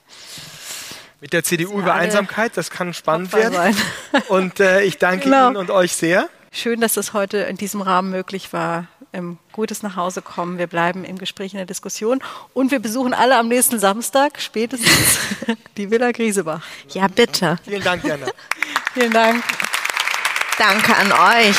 Mit 1.20 1.32
der 1.34 1.44
CDU 1.44 1.78
über 1.80 1.94
Einsamkeit, 1.94 2.56
das 2.56 2.70
kann 2.70 2.94
spannend 2.94 3.32
werden. 3.34 3.54
Sein. 3.54 3.76
Und 4.28 4.58
äh, 4.60 4.82
ich 4.82 4.98
danke 4.98 5.24
genau. 5.24 5.48
Ihnen 5.48 5.56
und 5.56 5.70
euch 5.70 5.92
sehr. 5.92 6.28
Schön, 6.52 6.80
dass 6.80 6.96
es 6.96 7.12
heute 7.12 7.38
in 7.38 7.56
diesem 7.56 7.80
Rahmen 7.82 8.10
möglich 8.10 8.52
war. 8.52 8.86
Ähm, 9.12 9.38
gutes 9.52 9.82
Nachhausekommen. 9.82 10.58
Wir 10.58 10.66
bleiben 10.66 11.04
im 11.04 11.18
Gespräch 11.18 11.52
in 11.52 11.58
der 11.58 11.66
Diskussion 11.66 12.22
und 12.54 12.70
wir 12.70 12.78
besuchen 12.78 13.12
alle 13.12 13.36
am 13.36 13.48
nächsten 13.48 13.78
Samstag 13.78 14.40
spätestens 14.40 15.18
die 15.76 15.90
Villa 15.90 16.12
Griesebach. 16.12 16.62
Ja, 16.90 17.08
bitte. 17.08 17.58
Vielen 17.64 17.82
Dank, 17.82 18.04
Jana. 18.04 18.26
Vielen 18.94 19.12
Dank. 19.12 19.42
Danke 20.58 20.96
an 20.96 21.12
euch. 21.12 21.56